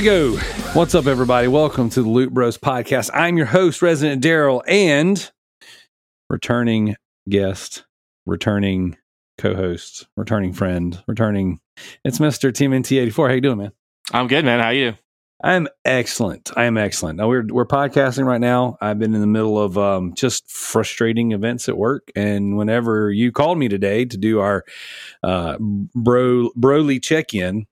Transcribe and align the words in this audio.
We 0.00 0.06
go. 0.06 0.34
What's 0.72 0.94
up, 0.94 1.06
everybody? 1.06 1.46
Welcome 1.46 1.90
to 1.90 2.02
the 2.02 2.08
Loot 2.08 2.32
Bros 2.32 2.56
podcast. 2.56 3.10
I'm 3.12 3.36
your 3.36 3.44
host, 3.44 3.82
Resident 3.82 4.22
Darrell, 4.22 4.64
and 4.66 5.30
returning 6.30 6.96
guest, 7.28 7.84
returning 8.24 8.96
co-host, 9.36 10.08
returning 10.16 10.54
friend, 10.54 11.04
returning. 11.06 11.60
It's 12.02 12.18
Mister 12.18 12.50
TMNT84. 12.50 13.28
How 13.28 13.34
you 13.34 13.42
doing, 13.42 13.58
man? 13.58 13.72
I'm 14.10 14.26
good, 14.26 14.42
man. 14.42 14.60
How 14.60 14.70
you? 14.70 14.94
I'm 15.44 15.68
excellent. 15.84 16.50
I 16.56 16.64
am 16.64 16.78
excellent. 16.78 17.18
Now 17.18 17.28
we're 17.28 17.44
we're 17.46 17.66
podcasting 17.66 18.24
right 18.24 18.40
now. 18.40 18.78
I've 18.80 18.98
been 18.98 19.14
in 19.14 19.20
the 19.20 19.26
middle 19.26 19.60
of 19.60 19.76
um, 19.76 20.14
just 20.14 20.50
frustrating 20.50 21.32
events 21.32 21.68
at 21.68 21.76
work, 21.76 22.10
and 22.16 22.56
whenever 22.56 23.10
you 23.10 23.32
called 23.32 23.58
me 23.58 23.68
today 23.68 24.06
to 24.06 24.16
do 24.16 24.40
our 24.40 24.64
uh, 25.22 25.58
bro 25.58 26.48
broly 26.58 27.02
check 27.02 27.34
in, 27.34 27.66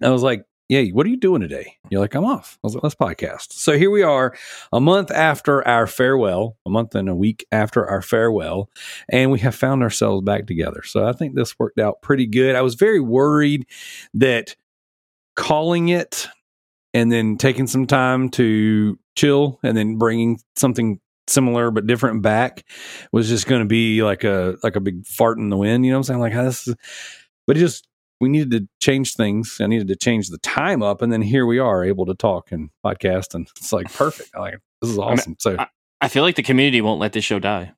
I 0.00 0.10
was 0.10 0.22
like, 0.22 0.44
"Yeah, 0.68 0.82
what 0.92 1.06
are 1.06 1.10
you 1.10 1.16
doing 1.16 1.40
today?" 1.40 1.76
You're 1.90 2.00
like, 2.00 2.14
"I'm 2.14 2.24
off." 2.24 2.58
I 2.62 2.66
was 2.66 2.74
like, 2.74 2.82
"Let's 2.82 2.94
podcast." 2.94 3.52
So 3.52 3.76
here 3.76 3.90
we 3.90 4.02
are, 4.02 4.34
a 4.72 4.80
month 4.80 5.10
after 5.10 5.66
our 5.66 5.86
farewell, 5.86 6.56
a 6.66 6.70
month 6.70 6.94
and 6.94 7.08
a 7.08 7.14
week 7.14 7.46
after 7.52 7.86
our 7.88 8.02
farewell, 8.02 8.70
and 9.08 9.30
we 9.30 9.40
have 9.40 9.54
found 9.54 9.82
ourselves 9.82 10.24
back 10.24 10.46
together. 10.46 10.82
So 10.84 11.06
I 11.06 11.12
think 11.12 11.34
this 11.34 11.58
worked 11.58 11.78
out 11.78 12.02
pretty 12.02 12.26
good. 12.26 12.56
I 12.56 12.62
was 12.62 12.74
very 12.74 13.00
worried 13.00 13.66
that 14.14 14.56
calling 15.34 15.88
it 15.88 16.28
and 16.94 17.10
then 17.10 17.36
taking 17.36 17.66
some 17.66 17.86
time 17.86 18.28
to 18.30 18.98
chill 19.16 19.58
and 19.62 19.76
then 19.76 19.96
bringing 19.96 20.40
something 20.56 21.00
similar 21.28 21.70
but 21.70 21.86
different 21.86 22.22
back 22.22 22.64
was 23.12 23.28
just 23.28 23.46
going 23.46 23.60
to 23.60 23.66
be 23.66 24.02
like 24.02 24.24
a 24.24 24.56
like 24.62 24.76
a 24.76 24.80
big 24.80 25.06
fart 25.06 25.38
in 25.38 25.50
the 25.50 25.56
wind 25.56 25.84
you 25.84 25.90
know 25.90 25.96
what 25.96 26.00
i'm 26.00 26.04
saying 26.04 26.20
like 26.20 26.32
this 26.32 26.66
is, 26.66 26.74
but 27.46 27.56
it 27.56 27.60
just 27.60 27.86
we 28.22 28.28
needed 28.28 28.50
to 28.52 28.68
change 28.80 29.16
things. 29.16 29.58
I 29.60 29.66
needed 29.66 29.88
to 29.88 29.96
change 29.96 30.28
the 30.28 30.38
time 30.38 30.80
up 30.80 31.02
and 31.02 31.12
then 31.12 31.22
here 31.22 31.44
we 31.44 31.58
are 31.58 31.84
able 31.84 32.06
to 32.06 32.14
talk 32.14 32.52
and 32.52 32.70
podcast 32.86 33.34
and 33.34 33.48
it's 33.58 33.72
like 33.72 33.92
perfect. 33.92 34.30
Like 34.38 34.58
this 34.80 34.90
is 34.92 34.98
awesome. 34.98 35.34
So 35.40 35.56
I, 35.58 35.66
I 36.00 36.06
feel 36.08 36.22
like 36.22 36.36
the 36.36 36.42
community 36.44 36.80
won't 36.80 37.00
let 37.00 37.12
this 37.12 37.24
show 37.24 37.40
die. 37.40 37.72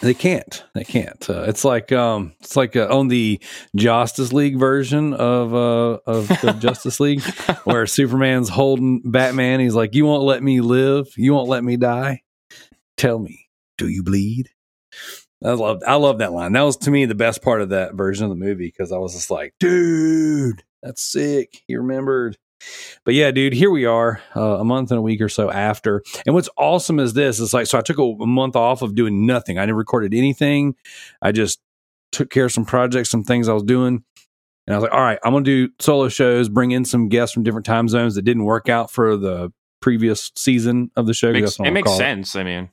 they 0.00 0.14
can't. 0.14 0.64
They 0.72 0.84
can't. 0.84 1.28
Uh, 1.28 1.42
it's 1.48 1.64
like 1.64 1.90
um 1.90 2.32
it's 2.40 2.54
like 2.54 2.76
uh, 2.76 2.86
on 2.96 3.08
the 3.08 3.40
justice 3.74 4.32
league 4.32 4.56
version 4.56 5.14
of 5.14 5.52
uh 5.52 5.98
of 6.06 6.28
the 6.28 6.52
justice 6.60 7.00
league 7.00 7.22
where 7.64 7.84
superman's 7.86 8.48
holding 8.48 9.00
batman. 9.04 9.58
He's 9.58 9.74
like 9.74 9.96
you 9.96 10.06
won't 10.06 10.22
let 10.22 10.44
me 10.44 10.60
live. 10.60 11.08
You 11.16 11.34
won't 11.34 11.48
let 11.48 11.64
me 11.64 11.76
die. 11.76 12.22
Tell 12.96 13.18
me 13.18 13.48
do 13.76 13.88
you 13.88 14.04
bleed 14.04 14.48
i 15.44 15.52
love 15.52 15.82
i 15.86 15.94
love 15.94 16.18
that 16.18 16.32
line 16.32 16.52
that 16.52 16.62
was 16.62 16.76
to 16.76 16.90
me 16.90 17.04
the 17.04 17.14
best 17.14 17.42
part 17.42 17.60
of 17.60 17.70
that 17.70 17.94
version 17.94 18.24
of 18.24 18.30
the 18.30 18.36
movie 18.36 18.66
because 18.66 18.92
i 18.92 18.98
was 18.98 19.14
just 19.14 19.30
like 19.30 19.54
dude 19.60 20.62
that's 20.82 21.02
sick 21.02 21.62
he 21.66 21.76
remembered 21.76 22.36
but 23.04 23.14
yeah, 23.14 23.30
dude, 23.30 23.52
here 23.52 23.70
we 23.70 23.84
are, 23.84 24.20
uh, 24.34 24.58
a 24.58 24.64
month 24.64 24.90
and 24.90 24.98
a 24.98 25.02
week 25.02 25.20
or 25.20 25.28
so 25.28 25.50
after. 25.50 26.02
And 26.26 26.34
what's 26.34 26.48
awesome 26.56 26.98
is 26.98 27.14
this: 27.14 27.40
it's 27.40 27.54
like 27.54 27.66
so 27.66 27.78
I 27.78 27.82
took 27.82 27.98
a, 27.98 28.02
a 28.02 28.26
month 28.26 28.56
off 28.56 28.82
of 28.82 28.94
doing 28.94 29.26
nothing. 29.26 29.58
I 29.58 29.64
never 29.64 29.78
recorded 29.78 30.14
anything. 30.14 30.74
I 31.22 31.32
just 31.32 31.60
took 32.12 32.30
care 32.30 32.46
of 32.46 32.52
some 32.52 32.64
projects, 32.64 33.10
some 33.10 33.22
things 33.22 33.48
I 33.48 33.52
was 33.52 33.62
doing, 33.62 34.02
and 34.66 34.74
I 34.74 34.78
was 34.78 34.82
like, 34.82 34.92
all 34.92 35.00
right, 35.00 35.18
I'm 35.24 35.32
gonna 35.32 35.44
do 35.44 35.70
solo 35.78 36.08
shows, 36.08 36.48
bring 36.48 36.72
in 36.72 36.84
some 36.84 37.08
guests 37.08 37.32
from 37.32 37.42
different 37.42 37.66
time 37.66 37.88
zones 37.88 38.14
that 38.16 38.22
didn't 38.22 38.44
work 38.44 38.68
out 38.68 38.90
for 38.90 39.16
the 39.16 39.52
previous 39.80 40.32
season 40.34 40.90
of 40.96 41.06
the 41.06 41.14
show. 41.14 41.32
Makes, 41.32 41.58
it 41.60 41.70
makes 41.70 41.96
sense. 41.96 42.34
I 42.34 42.42
mean, 42.42 42.70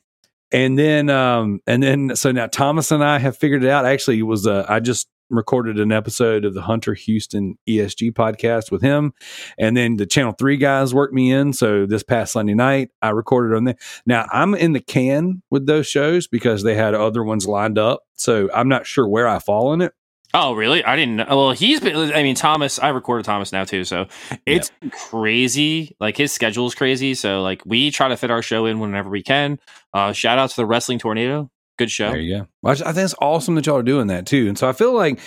and 0.52 0.78
then 0.78 1.10
um 1.10 1.60
and 1.66 1.82
then 1.82 2.16
so 2.16 2.32
now 2.32 2.46
Thomas 2.46 2.90
and 2.90 3.02
I 3.02 3.18
have 3.18 3.36
figured 3.36 3.64
it 3.64 3.70
out. 3.70 3.84
Actually, 3.84 4.18
it 4.18 4.22
was 4.22 4.46
uh, 4.46 4.64
I 4.68 4.80
just 4.80 5.08
recorded 5.28 5.80
an 5.80 5.90
episode 5.90 6.44
of 6.44 6.54
the 6.54 6.62
Hunter 6.62 6.94
Houston 6.94 7.58
ESG 7.68 8.12
podcast 8.12 8.70
with 8.70 8.80
him, 8.82 9.12
and 9.58 9.76
then 9.76 9.96
the 9.96 10.06
Channel 10.06 10.34
Three 10.38 10.56
guys 10.56 10.94
worked 10.94 11.14
me 11.14 11.32
in. 11.32 11.52
So 11.52 11.86
this 11.86 12.02
past 12.02 12.32
Sunday 12.32 12.54
night, 12.54 12.90
I 13.02 13.10
recorded 13.10 13.56
on 13.56 13.64
there. 13.64 13.76
Now 14.06 14.26
I'm 14.32 14.54
in 14.54 14.72
the 14.72 14.80
can 14.80 15.42
with 15.50 15.66
those 15.66 15.86
shows 15.86 16.26
because 16.28 16.62
they 16.62 16.74
had 16.74 16.94
other 16.94 17.24
ones 17.24 17.46
lined 17.46 17.78
up. 17.78 18.02
So 18.14 18.48
I'm 18.54 18.68
not 18.68 18.86
sure 18.86 19.08
where 19.08 19.28
I 19.28 19.38
fall 19.38 19.72
in 19.72 19.80
it. 19.80 19.92
Oh 20.36 20.52
really? 20.54 20.84
I 20.84 20.94
didn't 20.94 21.16
know. 21.16 21.26
Well, 21.28 21.50
he's 21.52 21.80
been. 21.80 22.12
I 22.12 22.22
mean, 22.22 22.34
Thomas. 22.34 22.78
I 22.78 22.90
recorded 22.90 23.24
Thomas 23.24 23.52
now 23.52 23.64
too, 23.64 23.84
so 23.84 24.06
it's 24.44 24.70
crazy. 24.92 25.96
Like 25.98 26.16
his 26.16 26.32
schedule 26.32 26.66
is 26.66 26.74
crazy. 26.74 27.14
So 27.14 27.42
like 27.42 27.62
we 27.64 27.90
try 27.90 28.08
to 28.08 28.16
fit 28.16 28.30
our 28.30 28.42
show 28.42 28.66
in 28.66 28.78
whenever 28.78 29.10
we 29.10 29.22
can. 29.22 29.58
Uh, 29.92 30.12
shout 30.12 30.38
out 30.38 30.50
to 30.50 30.56
the 30.56 30.66
Wrestling 30.66 30.98
Tornado. 30.98 31.50
Good 31.78 31.90
show. 31.90 32.10
There 32.10 32.20
you 32.20 32.38
go. 32.38 32.48
I 32.64 32.70
I 32.70 32.74
think 32.74 32.98
it's 32.98 33.14
awesome 33.20 33.54
that 33.56 33.66
y'all 33.66 33.76
are 33.76 33.82
doing 33.82 34.06
that 34.08 34.26
too. 34.26 34.46
And 34.48 34.56
so 34.56 34.68
I 34.68 34.72
feel 34.72 34.94
like 34.94 35.18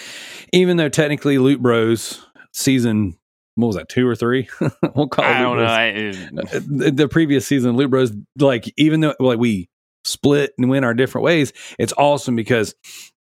even 0.53 0.77
though 0.77 0.89
technically 0.89 1.37
Loot 1.37 1.61
Bros 1.61 2.25
season 2.53 3.17
what 3.55 3.67
was 3.67 3.75
that 3.75 3.89
two 3.89 4.07
or 4.07 4.15
three? 4.15 4.47
we'll 4.95 5.09
call 5.09 5.25
it 5.25 5.27
I 5.27 5.41
don't 5.41 5.57
know. 5.57 5.65
I, 5.65 5.89
Uh, 5.89 6.59
the 6.65 6.91
the 6.95 7.07
previous 7.09 7.45
season, 7.45 7.75
Loot 7.75 7.89
Bros, 7.89 8.13
like 8.37 8.71
even 8.77 9.01
though 9.01 9.15
like 9.19 9.37
we 9.37 9.69
split 10.09 10.53
and 10.57 10.69
went 10.69 10.85
our 10.85 10.93
different 10.93 11.23
ways, 11.25 11.53
it's 11.77 11.93
awesome 11.97 12.35
because 12.35 12.75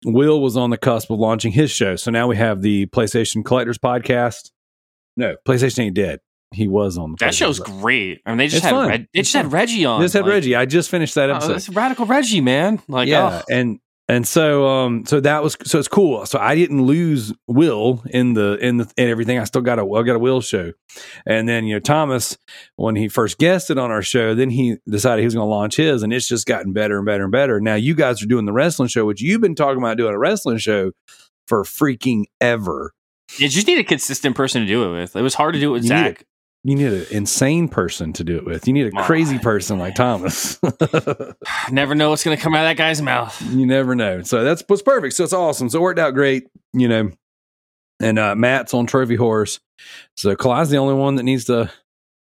Will 0.04 0.40
was 0.40 0.56
on 0.56 0.70
the 0.70 0.78
cusp 0.78 1.10
of 1.10 1.18
launching 1.18 1.52
his 1.52 1.70
show. 1.70 1.96
So 1.96 2.10
now 2.10 2.28
we 2.28 2.36
have 2.36 2.62
the 2.62 2.86
PlayStation 2.86 3.44
Collectors 3.44 3.78
podcast. 3.78 4.50
No, 5.16 5.36
PlayStation 5.46 5.80
ain't 5.80 5.94
dead. 5.96 6.20
He 6.52 6.68
was 6.68 6.96
on 6.96 7.10
the 7.12 7.16
that 7.20 7.34
show's 7.34 7.58
great. 7.58 8.20
I 8.24 8.30
mean, 8.30 8.38
they 8.38 8.44
just 8.46 8.56
It's 8.58 8.64
had 8.66 8.70
fun. 8.70 8.88
Reg, 8.88 9.08
they 9.12 9.20
It's 9.20 9.32
just 9.32 9.42
had. 9.44 9.52
Reggie 9.52 9.84
on. 9.84 10.00
Just 10.00 10.14
had 10.14 10.22
like, 10.22 10.30
Reggie. 10.30 10.54
I 10.54 10.64
just 10.64 10.90
finished 10.90 11.16
that 11.16 11.28
Oh, 11.28 11.34
episode. 11.34 11.52
that's 11.54 11.68
radical 11.70 12.06
Reggie, 12.06 12.40
man. 12.40 12.80
Like, 12.88 13.08
yeah, 13.08 13.42
oh. 13.42 13.52
and 13.54 13.80
and 14.08 14.26
so 14.26 14.66
um 14.66 15.04
so 15.06 15.20
that 15.20 15.42
was 15.42 15.56
so 15.64 15.78
it's 15.78 15.88
cool. 15.88 16.24
So 16.26 16.38
I 16.38 16.54
didn't 16.54 16.82
lose 16.82 17.32
Will 17.46 18.02
in 18.10 18.34
the 18.34 18.56
in 18.60 18.76
the 18.76 18.90
in 18.96 19.08
everything. 19.08 19.38
I 19.38 19.44
still 19.44 19.62
got 19.62 19.78
a 19.78 19.82
I 19.82 20.02
got 20.02 20.16
a 20.16 20.18
Will 20.20 20.40
show, 20.40 20.72
and 21.26 21.48
then 21.48 21.64
you 21.64 21.74
know 21.74 21.80
Thomas 21.80 22.38
when 22.76 22.96
he 22.96 23.08
first 23.08 23.38
guested 23.38 23.78
on 23.78 23.90
our 23.90 24.02
show, 24.02 24.34
then 24.34 24.50
he 24.50 24.76
decided 24.88 25.22
he 25.22 25.26
was 25.26 25.34
going 25.34 25.46
to 25.46 25.50
launch 25.50 25.76
his, 25.76 26.02
and 26.02 26.12
it's 26.12 26.28
just 26.28 26.46
gotten 26.46 26.72
better 26.72 26.98
and 26.98 27.06
better 27.06 27.24
and 27.24 27.32
better. 27.32 27.60
Now 27.60 27.74
you 27.74 27.94
guys 27.94 28.22
are 28.22 28.26
doing 28.26 28.44
the 28.44 28.52
wrestling 28.52 28.88
show, 28.88 29.04
which 29.04 29.20
you've 29.20 29.40
been 29.40 29.54
talking 29.54 29.78
about 29.78 29.96
doing 29.96 30.14
a 30.14 30.18
wrestling 30.18 30.58
show 30.58 30.92
for 31.48 31.64
freaking 31.64 32.24
ever. 32.40 32.92
you 33.38 33.48
just 33.48 33.66
need 33.66 33.78
a 33.78 33.84
consistent 33.84 34.36
person 34.36 34.62
to 34.62 34.68
do 34.68 34.84
it 34.84 35.00
with. 35.00 35.16
It 35.16 35.22
was 35.22 35.34
hard 35.34 35.54
to 35.54 35.60
do 35.60 35.70
it 35.70 35.72
with 35.72 35.82
You 35.84 35.88
Zach. 35.88 36.24
You 36.66 36.74
need 36.74 36.92
an 36.92 37.06
insane 37.12 37.68
person 37.68 38.12
to 38.14 38.24
do 38.24 38.36
it 38.38 38.44
with. 38.44 38.66
You 38.66 38.72
need 38.72 38.88
a 38.88 38.90
My 38.90 39.04
crazy 39.04 39.38
person 39.38 39.78
like 39.78 39.94
Thomas. 39.94 40.58
Never 41.70 41.94
know 41.94 42.10
what's 42.10 42.24
going 42.24 42.36
to 42.36 42.42
come 42.42 42.56
out 42.56 42.64
of 42.64 42.70
that 42.70 42.76
guy's 42.76 43.00
mouth. 43.00 43.40
you 43.52 43.64
never 43.66 43.94
know. 43.94 44.22
So 44.22 44.42
that's 44.42 44.64
was 44.68 44.82
perfect. 44.82 45.14
So 45.14 45.22
it's 45.22 45.32
awesome. 45.32 45.68
So 45.68 45.78
it 45.78 45.82
worked 45.82 46.00
out 46.00 46.14
great, 46.14 46.48
you 46.72 46.88
know. 46.88 47.12
And 48.00 48.18
uh, 48.18 48.34
Matt's 48.34 48.74
on 48.74 48.86
Trophy 48.86 49.14
Horse. 49.14 49.60
So 50.16 50.34
Kali's 50.34 50.68
the 50.68 50.78
only 50.78 50.94
one 50.94 51.14
that 51.14 51.22
needs 51.22 51.44
to. 51.44 51.70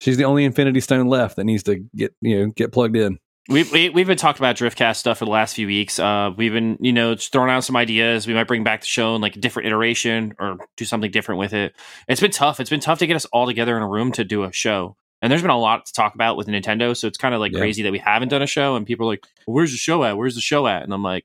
She's 0.03 0.19
the 0.19 0.27
only 0.27 0.45
Infinity 0.45 0.81
Stone 0.81 1.07
left 1.07 1.37
that 1.37 1.45
needs 1.45 1.63
to 1.63 1.77
get 1.97 2.15
you 2.21 2.39
know 2.39 2.53
get 2.55 2.71
plugged 2.71 2.97
in. 2.97 3.19
We've 3.49 3.71
we, 3.73 3.89
we've 3.89 4.07
been 4.07 4.19
talking 4.19 4.41
about 4.43 4.57
Driftcast 4.57 4.97
stuff 4.97 5.19
for 5.19 5.25
the 5.25 5.31
last 5.31 5.55
few 5.55 5.67
weeks. 5.67 5.99
Uh, 5.99 6.33
we've 6.37 6.53
been 6.53 6.77
you 6.81 6.93
know 6.93 7.17
throwing 7.17 7.51
out 7.51 7.65
some 7.65 7.77
ideas. 7.77 8.27
We 8.27 8.35
might 8.35 8.47
bring 8.47 8.63
back 8.63 8.81
the 8.83 8.87
show 8.87 9.15
in 9.17 9.23
like 9.23 9.37
a 9.37 9.41
different 9.41 9.69
iteration 9.69 10.35
or 10.39 10.59
do 10.77 10.85
something 10.85 11.11
different 11.11 11.39
with 11.39 11.55
it. 11.55 11.75
It's 12.09 12.21
been 12.21 12.31
tough. 12.31 12.61
It's 12.61 12.69
been 12.69 12.81
tough 12.81 12.99
to 12.99 13.07
get 13.07 13.17
us 13.17 13.25
all 13.27 13.47
together 13.47 13.75
in 13.77 13.83
a 13.83 13.89
room 13.89 14.13
to 14.13 14.25
do 14.25 14.45
a 14.45 14.53
show. 14.53 14.97
And 15.23 15.33
there's 15.33 15.41
been 15.43 15.51
a 15.51 15.59
lot 15.59 15.87
to 15.87 15.93
talk 15.95 16.15
about 16.15 16.37
with 16.37 16.47
Nintendo, 16.47 16.95
so 16.97 17.09
it's 17.09 17.17
kind 17.19 17.35
of 17.35 17.41
like 17.41 17.53
Yeah. 17.53 17.59
crazy 17.61 17.83
that 17.85 17.91
we 17.93 17.99
haven't 17.99 18.29
done 18.29 18.43
a 18.43 18.47
show. 18.47 18.77
And 18.77 18.87
people 18.87 19.07
are 19.07 19.13
like, 19.13 19.27
well, 19.47 19.55
"Where's 19.55 19.73
the 19.73 19.79
show 19.79 20.05
at? 20.05 20.17
Where's 20.19 20.35
the 20.35 20.41
show 20.43 20.67
at?" 20.67 20.83
And 20.83 20.93
I'm 20.93 21.03
like, 21.03 21.25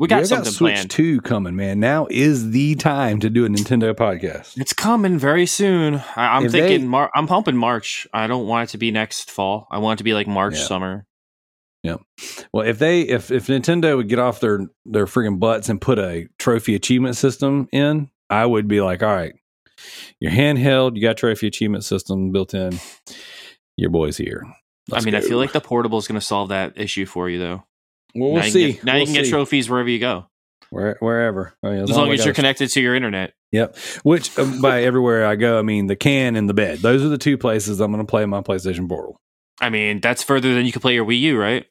"We 0.00 0.08
got 0.08 0.22
We 0.22 0.26
something 0.26 0.52
Switch 0.52 0.74
planned. 0.74 0.90
Two 0.90 1.20
coming, 1.20 1.54
man. 1.54 1.78
Now 1.78 2.08
is 2.10 2.50
the 2.50 2.74
time 2.74 3.20
to 3.20 3.30
do 3.30 3.46
a 3.46 3.48
Nintendo 3.48 3.94
podcast. 3.94 4.58
It's 4.60 4.72
coming 4.72 5.16
very 5.16 5.46
soon. 5.46 6.02
I, 6.16 6.36
I'm 6.36 6.46
If 6.46 6.52
thinking. 6.52 6.80
they- 6.82 6.86
Mar- 6.88 7.10
I'm 7.14 7.28
hoping 7.28 7.56
March. 7.56 8.06
I 8.12 8.26
don't 8.26 8.48
want 8.48 8.68
it 8.68 8.72
to 8.72 8.78
be 8.78 8.90
next 8.90 9.30
fall. 9.30 9.68
I 9.70 9.78
want 9.78 9.96
it 9.96 9.98
to 9.98 10.04
be 10.04 10.12
like 10.12 10.26
March 10.26 10.56
Yeah. 10.56 10.64
summer. 10.64 11.06
Well, 11.84 12.66
if 12.66 12.78
they 12.78 13.02
if 13.02 13.30
if 13.30 13.46
Nintendo 13.46 13.96
would 13.96 14.08
get 14.08 14.18
off 14.18 14.40
their 14.40 14.66
their 14.84 15.06
freaking 15.06 15.40
butts 15.40 15.68
and 15.68 15.80
put 15.80 15.98
a 15.98 16.28
trophy 16.38 16.74
achievement 16.74 17.16
system 17.16 17.68
in, 17.72 18.10
I 18.30 18.46
would 18.46 18.68
be 18.68 18.80
like, 18.80 19.02
all 19.02 19.14
right, 19.14 19.34
your 20.20 20.30
handheld, 20.30 20.96
you 20.96 21.02
got 21.02 21.16
trophy 21.16 21.46
achievement 21.46 21.84
system 21.84 22.30
built 22.32 22.54
in. 22.54 22.78
Your 23.76 23.90
boy's 23.90 24.16
here. 24.16 24.44
Let's 24.88 25.04
I 25.04 25.06
mean, 25.06 25.14
I 25.14 25.20
feel 25.20 25.38
like 25.38 25.52
the 25.52 25.60
portable 25.60 25.98
is 25.98 26.06
going 26.06 26.20
to 26.20 26.24
solve 26.26 26.50
that 26.50 26.74
issue 26.76 27.06
for 27.06 27.28
you, 27.28 27.38
though. 27.38 27.64
well, 28.14 28.30
now 28.30 28.34
we'll 28.34 28.44
you 28.44 28.50
see. 28.50 28.72
Get, 28.72 28.84
now 28.84 28.92
We'll 28.94 29.00
you 29.00 29.06
can 29.06 29.14
get 29.14 29.28
trophies 29.30 29.70
wherever 29.70 29.88
you 29.88 29.98
go. 29.98 30.26
Where, 30.70 30.96
wherever. 31.00 31.54
I 31.62 31.70
mean, 31.70 31.82
As, 31.82 31.90
long 31.90 32.10
I 32.10 32.14
as 32.14 32.24
you're 32.24 32.34
connected 32.34 32.70
to 32.70 32.80
your 32.80 32.94
internet. 32.94 33.34
Yep. 33.52 33.76
Which 34.04 34.38
uh, 34.38 34.50
by 34.60 34.82
everywhere 34.82 35.26
I 35.26 35.36
go, 35.36 35.58
I 35.58 35.62
mean 35.62 35.86
the 35.86 35.96
can 35.96 36.34
and 36.34 36.48
the 36.48 36.54
bed. 36.54 36.78
Those 36.78 37.04
are 37.04 37.08
the 37.08 37.18
two 37.18 37.36
places 37.36 37.80
I'm 37.80 37.92
going 37.92 38.04
to 38.04 38.10
play 38.10 38.24
my 38.24 38.40
PlayStation 38.40 38.88
Portal. 38.88 39.16
I 39.60 39.68
mean, 39.68 40.00
that's 40.00 40.22
further 40.22 40.54
than 40.54 40.64
you 40.64 40.72
can 40.72 40.80
play 40.80 40.94
your 40.94 41.04
Wii 41.04 41.20
U, 41.20 41.38
right? 41.38 41.66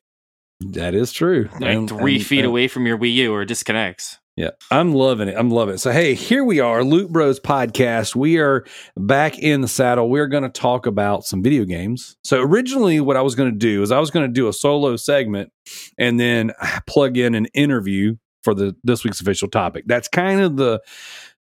That 0.70 0.94
is 0.94 1.12
true. 1.12 1.50
Like 1.60 1.76
And- 1.76 1.90
three 1.90 2.16
and- 2.16 2.26
feet 2.26 2.40
and- 2.40 2.48
away 2.48 2.68
from 2.68 2.86
your 2.86 2.98
Wii 2.98 3.14
U 3.16 3.34
or 3.34 3.46
disconnects. 3.46 4.18
Yeah, 4.38 4.52
I'm 4.72 4.94
loving 4.94 5.28
it. 5.28 5.36
I'm 5.38 5.52
loving 5.52 5.76
it. 5.76 5.80
So, 5.80 5.92
hey, 5.92 6.14
here 6.14 6.44
we 6.46 6.62
are, 6.62 6.86
Loot 6.86 7.12
Bros 7.12 7.40
podcast. 7.40 8.16
We 8.16 8.40
are 8.40 8.64
back 8.96 9.38
in 9.38 9.60
the 9.60 9.68
saddle. 9.68 10.10
We're 10.10 10.28
going 10.28 10.44
to 10.44 10.50
talk 10.50 10.86
about 10.86 11.26
some 11.26 11.44
video 11.44 11.66
games. 11.66 12.16
So, 12.24 12.42
originally, 12.42 13.02
what 13.02 13.18
I 13.18 13.22
was 13.22 13.36
going 13.36 13.52
to 13.52 13.58
do 13.58 13.82
is 13.84 13.92
I 13.92 14.00
was 14.00 14.10
going 14.10 14.26
to 14.26 14.32
do 14.34 14.48
a 14.48 14.54
solo 14.54 14.96
segment 14.96 15.52
and 15.98 16.18
then 16.18 16.54
plug 16.88 17.18
in 17.18 17.36
an 17.36 17.48
interview 17.54 18.16
for 18.44 18.54
the 18.54 18.74
this 18.84 19.04
week's 19.04 19.20
official 19.20 19.50
topic. 19.50 19.84
That's 19.86 20.08
kind 20.08 20.40
of 20.40 20.56
the 20.56 20.80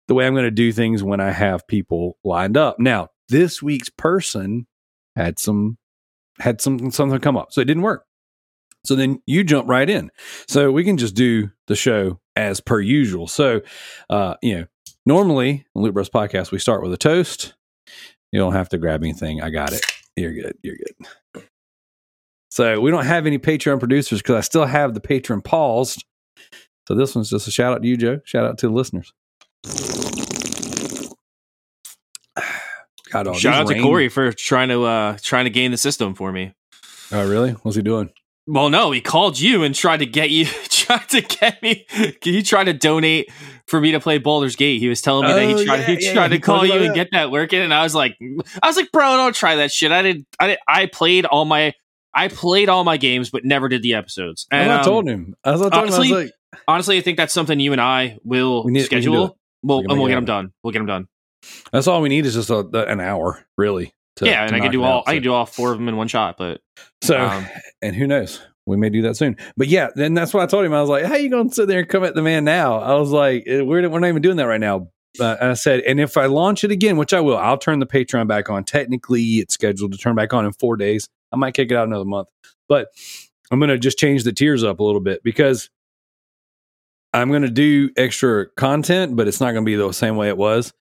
the 0.08 0.14
way 0.14 0.26
I'm 0.26 0.34
going 0.34 0.44
to 0.44 0.50
do 0.50 0.72
things 0.72 1.02
when 1.04 1.20
I 1.20 1.30
have 1.30 1.66
people 1.68 2.18
lined 2.24 2.56
up. 2.56 2.80
Now, 2.80 3.08
this 3.28 3.62
week's 3.62 3.88
person 3.88 4.66
had 5.14 5.38
some 5.38 5.78
had 6.40 6.60
some 6.60 6.90
something 6.90 7.20
come 7.20 7.36
up, 7.36 7.52
so 7.52 7.60
it 7.60 7.66
didn't 7.66 7.84
work. 7.84 8.04
So 8.84 8.94
then 8.94 9.20
you 9.26 9.44
jump 9.44 9.68
right 9.68 9.88
in. 9.88 10.10
So 10.48 10.72
we 10.72 10.84
can 10.84 10.96
just 10.96 11.14
do 11.14 11.50
the 11.66 11.76
show 11.76 12.18
as 12.36 12.60
per 12.60 12.80
usual. 12.80 13.28
So, 13.28 13.60
uh, 14.08 14.34
you 14.42 14.58
know, 14.58 14.66
normally 15.04 15.66
on 15.74 15.82
Loot 15.82 15.94
Bros 15.94 16.08
podcast, 16.08 16.50
we 16.50 16.58
start 16.58 16.82
with 16.82 16.92
a 16.92 16.96
toast. 16.96 17.54
You 18.32 18.40
don't 18.40 18.54
have 18.54 18.68
to 18.70 18.78
grab 18.78 19.02
anything. 19.02 19.42
I 19.42 19.50
got 19.50 19.72
it. 19.72 19.84
You're 20.16 20.32
good. 20.32 20.56
You're 20.62 20.76
good. 20.76 21.44
So 22.50 22.80
we 22.80 22.90
don't 22.90 23.06
have 23.06 23.26
any 23.26 23.38
Patreon 23.38 23.78
producers 23.78 24.20
because 24.20 24.36
I 24.36 24.40
still 24.40 24.64
have 24.64 24.94
the 24.94 25.00
Patreon 25.00 25.44
paused. 25.44 26.04
So 26.88 26.94
this 26.94 27.14
one's 27.14 27.30
just 27.30 27.46
a 27.46 27.50
shout 27.50 27.72
out 27.72 27.82
to 27.82 27.88
you, 27.88 27.96
Joe. 27.96 28.20
Shout 28.24 28.44
out 28.44 28.58
to 28.58 28.68
the 28.68 28.72
listeners. 28.72 29.12
God, 33.12 33.26
all 33.26 33.34
Shout 33.34 33.54
out 33.54 33.66
to 33.68 33.74
rain- 33.74 33.82
Corey 33.82 34.08
for 34.08 34.32
trying 34.32 34.68
to 34.68 34.84
uh 34.84 35.18
trying 35.22 35.44
to 35.44 35.50
gain 35.50 35.70
the 35.70 35.76
system 35.76 36.14
for 36.14 36.32
me. 36.32 36.54
Oh, 37.12 37.28
really? 37.28 37.52
What's 37.52 37.76
he 37.76 37.82
doing? 37.82 38.10
Well, 38.52 38.68
no, 38.68 38.90
he 38.90 39.00
called 39.00 39.38
you 39.38 39.62
and 39.62 39.74
tried 39.74 39.98
to 39.98 40.06
get 40.06 40.30
you, 40.30 40.44
tried 40.68 41.08
to 41.10 41.20
get 41.20 41.62
me. 41.62 41.86
He 42.22 42.42
tried 42.42 42.64
to 42.64 42.72
donate 42.72 43.30
for 43.66 43.80
me 43.80 43.92
to 43.92 44.00
play 44.00 44.18
Baldur's 44.18 44.56
Gate. 44.56 44.78
He 44.80 44.88
was 44.88 45.00
telling 45.00 45.26
me 45.28 45.32
that 45.32 45.42
Oh, 45.54 45.58
he 45.58 45.64
tried, 45.66 45.76
yeah, 45.80 45.86
he 45.86 46.04
yeah, 46.06 46.12
tried 46.14 46.32
he 46.32 46.38
to 46.38 46.42
call 46.44 46.66
you 46.66 46.72
and 46.82 46.94
get 46.94 47.08
that 47.12 47.30
working, 47.30 47.60
and 47.60 47.72
I 47.72 47.82
was 47.84 47.94
like, 47.94 48.16
I 48.62 48.66
was 48.66 48.76
like, 48.76 48.90
bro, 48.92 49.16
don't 49.16 49.34
try 49.36 49.56
that 49.56 49.70
shit. 49.70 49.92
I 49.92 50.02
did, 50.02 50.26
I 50.40 50.46
did, 50.48 50.58
I 50.66 50.86
played 50.86 51.26
all 51.26 51.44
my, 51.44 51.74
I 52.12 52.26
played 52.28 52.68
all 52.68 52.82
my 52.82 52.96
games, 52.96 53.30
but 53.30 53.44
never 53.44 53.68
did 53.68 53.82
the 53.82 53.94
episodes. 53.94 54.46
And 54.50 54.72
I 54.72 54.78
um, 54.78 54.84
told 54.84 55.08
him. 55.08 55.34
I 55.44 55.52
told 55.52 55.66
him, 55.66 55.72
I 55.72 55.78
honestly, 55.82 56.12
was 56.12 56.24
like, 56.24 56.32
honestly, 56.66 56.98
I 56.98 57.02
think 57.02 57.18
that's 57.18 57.32
something 57.32 57.60
you 57.60 57.70
and 57.72 57.80
I 57.80 58.18
will 58.24 58.64
We 58.64 58.72
need- 58.72 58.80
we 58.80 58.84
schedule. 58.86 59.24
it. 59.26 59.32
We'll, 59.62 59.78
We 59.80 59.86
and 59.90 59.98
we'll 59.98 60.08
get 60.08 60.14
them 60.16 60.24
done. 60.24 60.52
We'll 60.64 60.72
get 60.72 60.78
them 60.80 60.86
done. 60.86 61.06
that's 61.70 61.86
all 61.86 62.00
we 62.02 62.08
need 62.08 62.26
is 62.26 62.34
just 62.34 62.50
a, 62.50 62.66
an 62.88 62.98
hour, 63.00 63.46
really. 63.56 63.92
To- 64.16 64.26
yeah, 64.26 64.44
and 64.44 64.54
I 64.54 64.60
can 64.60 64.70
do 64.70 64.82
all. 64.82 65.02
I 65.06 65.14
can 65.14 65.22
do 65.22 65.32
all 65.32 65.46
four 65.46 65.72
of 65.72 65.78
them 65.78 65.88
in 65.88 65.96
one 65.96 66.08
shot. 66.08 66.36
But 66.38 66.60
So, 67.02 67.18
Um, 67.18 67.46
and 67.82 67.94
who 67.96 68.06
knows? 68.06 68.40
We 68.66 68.76
may 68.76 68.90
do 68.90 69.02
that 69.02 69.16
soon. 69.16 69.36
But 69.56 69.68
yeah, 69.68 69.88
then 69.94 70.14
that's 70.14 70.32
what 70.34 70.42
I 70.42 70.46
told 70.46 70.64
him. 70.64 70.74
I 70.74 70.80
was 70.80 70.90
like, 70.90 71.04
"How 71.04 71.16
you 71.16 71.30
going 71.30 71.48
to 71.48 71.54
sit 71.54 71.66
there 71.66 71.80
and 71.80 71.88
come 71.88 72.04
at 72.04 72.14
the 72.14 72.22
man 72.22 72.44
now?" 72.44 72.78
I 72.78 72.94
was 72.94 73.10
like, 73.10 73.44
eh, 73.46 73.62
"We're 73.62 73.88
we're 73.88 73.98
not 74.00 74.08
even 74.08 74.22
doing 74.22 74.36
that 74.36 74.46
right 74.46 74.60
now." 74.60 74.88
Uh, 75.18 75.36
and 75.40 75.50
I 75.50 75.54
said, 75.54 75.80
"And 75.80 75.98
if 75.98 76.16
I 76.16 76.26
launch 76.26 76.62
it 76.62 76.70
again, 76.70 76.96
which 76.96 77.12
I 77.12 77.20
will, 77.20 77.36
I'll 77.38 77.58
turn 77.58 77.80
the 77.80 77.86
Patreon 77.86 78.28
back 78.28 78.48
on. 78.50 78.62
Technically, 78.64 79.22
it's 79.38 79.54
scheduled 79.54 79.92
to 79.92 79.98
turn 79.98 80.14
back 80.14 80.32
on 80.32 80.44
in 80.44 80.52
four 80.52 80.76
days. 80.76 81.08
I 81.32 81.36
might 81.36 81.54
kick 81.54 81.70
it 81.70 81.74
out 81.76 81.88
another 81.88 82.04
month, 82.04 82.28
but 82.68 82.88
I'm 83.50 83.58
going 83.58 83.70
to 83.70 83.78
just 83.78 83.98
change 83.98 84.22
the 84.24 84.32
tiers 84.32 84.62
up 84.62 84.78
a 84.80 84.84
little 84.84 85.00
bit 85.00 85.22
because." 85.24 85.70
I'm 87.12 87.30
going 87.30 87.42
to 87.42 87.50
do 87.50 87.90
extra 87.96 88.46
content, 88.50 89.16
but 89.16 89.26
it's 89.26 89.40
not 89.40 89.50
going 89.50 89.64
to 89.64 89.66
be 89.68 89.74
the 89.74 89.90
same 89.90 90.14
way 90.14 90.28
it 90.28 90.36
was. 90.36 90.72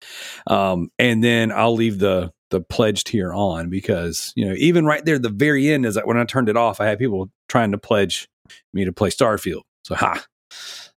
Um, 0.46 0.92
and 1.00 1.24
then 1.24 1.52
I'll 1.52 1.74
leave 1.74 1.98
the 1.98 2.32
the 2.52 2.62
pledge 2.62 3.04
tier 3.04 3.34
on 3.34 3.70
because 3.70 4.34
you 4.36 4.48
know 4.48 4.56
even 4.58 4.86
right 4.86 5.04
there 5.06 5.20
the 5.20 5.30
very 5.30 5.70
end 5.70 5.86
is 5.86 5.96
that 5.96 6.08
when 6.08 6.18
I 6.18 6.24
turned 6.24 6.50
it 6.50 6.58
off, 6.58 6.82
I 6.82 6.86
had 6.86 7.00
people 7.00 7.30
trying 7.48 7.72
to 7.72 7.78
pledge 7.78 8.28
me 8.74 8.86
to 8.86 8.92
play 8.92 9.10
Starfield. 9.10 9.62
So 9.84 9.96
ha. 9.96 10.26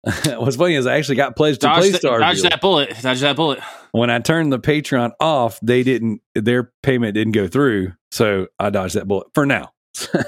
What's 0.38 0.56
funny 0.56 0.76
is 0.76 0.86
I 0.86 0.98
actually 0.98 1.16
got 1.16 1.36
pledged 1.36 1.62
to 1.62 1.74
play 1.74 1.92
the- 1.92 2.00
dodge 2.00 2.40
Starfield. 2.40 2.50
that 2.50 2.62
bullet. 2.62 3.02
Dodge 3.02 3.20
that 3.22 3.36
bullet. 3.36 3.60
When 3.92 4.10
I 4.10 4.20
turned 4.20 4.54
the 4.54 4.60
Patreon 4.60 5.12
off, 5.20 5.60
they 5.62 5.84
didn't 5.84 6.22
their 6.36 6.72
payment 6.84 7.16
didn't 7.16 7.34
go 7.34 7.48
through, 7.48 7.94
so 8.12 8.48
I 8.60 8.70
dodged 8.70 8.96
that 8.96 9.08
bullet 9.08 9.28
for 9.34 9.46
now. 9.46 9.72
so 9.94 10.24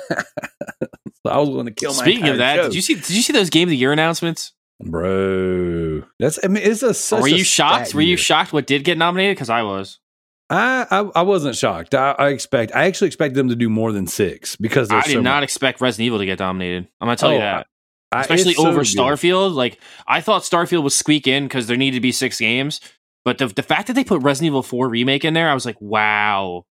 I 1.26 1.38
was 1.38 1.50
going 1.50 1.68
to 1.68 1.72
kill 1.72 1.94
my. 1.94 2.02
Speaking 2.02 2.28
of 2.28 2.38
that, 2.40 2.56
show. 2.58 2.64
did 2.64 2.76
you 2.76 2.82
see? 2.82 2.96
Did 2.96 3.12
you 3.12 3.22
see 3.22 3.34
those 3.34 3.50
game 3.50 3.68
of 3.68 3.72
the 3.72 3.78
year 3.78 3.92
announcements? 3.92 4.54
bro? 4.84 6.04
That's 6.20 6.40
I 6.44 6.48
mean, 6.48 6.64
it's 6.64 6.84
a. 6.84 6.94
Such 6.94 7.22
Were 7.22 7.28
you 7.28 7.44
shocked? 7.44 7.94
Were 7.94 8.02
you 8.02 8.10
year. 8.10 8.18
shocked 8.18 8.54
what 8.54 8.68
did 8.68 8.84
get 8.84 8.98
nominated? 8.98 9.36
Because 9.36 9.50
I 9.50 9.64
was. 9.64 10.00
I, 10.52 10.86
I 10.92 11.00
I 11.16 11.22
wasn't 11.22 11.56
shocked. 11.56 11.96
I, 11.96 12.12
I 12.20 12.30
expect 12.30 12.76
I 12.76 12.86
actually 12.86 13.08
expect 13.08 13.36
them 13.36 13.48
to 13.50 13.56
do 13.56 13.70
more 13.70 13.92
than 13.92 14.06
six 14.06 14.56
because 14.58 14.92
I 14.92 15.02
did 15.02 15.12
so 15.14 15.22
not 15.22 15.38
much. 15.38 15.44
expect 15.46 15.80
Resident 15.82 16.08
Evil 16.08 16.20
to 16.20 16.26
get 16.26 16.38
dominated. 16.38 16.88
I'm 17.00 17.08
gonna 17.08 17.16
tell 17.16 17.30
Oh, 17.30 17.34
you 17.34 17.40
that, 17.40 17.68
I- 18.12 18.22
especially 18.22 18.54
so 18.56 18.68
over 18.68 18.80
good. 18.82 18.88
Starfield. 18.88 19.54
Like 19.54 19.80
I 20.08 20.20
thought 20.22 20.42
Starfield 20.44 20.84
would 20.84 20.92
squeak 20.92 21.26
in 21.26 21.46
because 21.46 21.68
there 21.68 21.78
needed 21.78 21.96
to 21.98 22.02
be 22.02 22.12
six 22.12 22.38
games, 22.40 22.82
but 23.24 23.38
the 23.38 23.48
the 23.48 23.64
fact 23.64 23.88
that 23.88 23.94
they 23.94 24.04
put 24.04 24.22
Resident 24.22 24.48
Evil 24.48 24.62
4 24.64 24.90
remake 24.90 25.24
in 25.24 25.34
there, 25.34 25.50
I 25.50 25.54
was 25.54 25.66
like, 25.66 25.80
wow. 25.82 26.66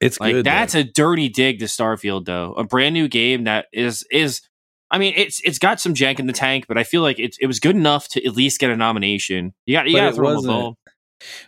It's 0.00 0.20
Like 0.20 0.32
good. 0.34 0.46
that's 0.46 0.74
though. 0.74 0.80
a 0.80 0.84
dirty 0.84 1.28
dig 1.28 1.60
to 1.60 1.64
Starfield, 1.66 2.26
though. 2.26 2.52
A 2.54 2.64
brand 2.64 2.94
new 2.94 3.08
game 3.08 3.44
that 3.44 3.66
is 3.72 4.04
is. 4.10 4.42
I 4.90 4.98
mean, 4.98 5.14
it's 5.16 5.40
it's 5.44 5.58
got 5.58 5.80
some 5.80 5.94
jank 5.94 6.20
in 6.20 6.26
the 6.26 6.32
tank, 6.32 6.66
but 6.68 6.76
I 6.78 6.84
feel 6.84 7.02
like 7.02 7.18
it 7.18 7.36
it 7.40 7.46
was 7.46 7.58
good 7.58 7.74
enough 7.74 8.06
to 8.08 8.24
at 8.24 8.34
least 8.36 8.60
get 8.60 8.70
a 8.70 8.76
nomination. 8.76 9.54
You 9.66 9.76
got 9.76 9.86
you 9.88 9.96
got 9.96 10.06
it 10.08 10.10
to 10.10 10.16
throw 10.16 10.38
a 10.38 10.42
bone. 10.42 10.74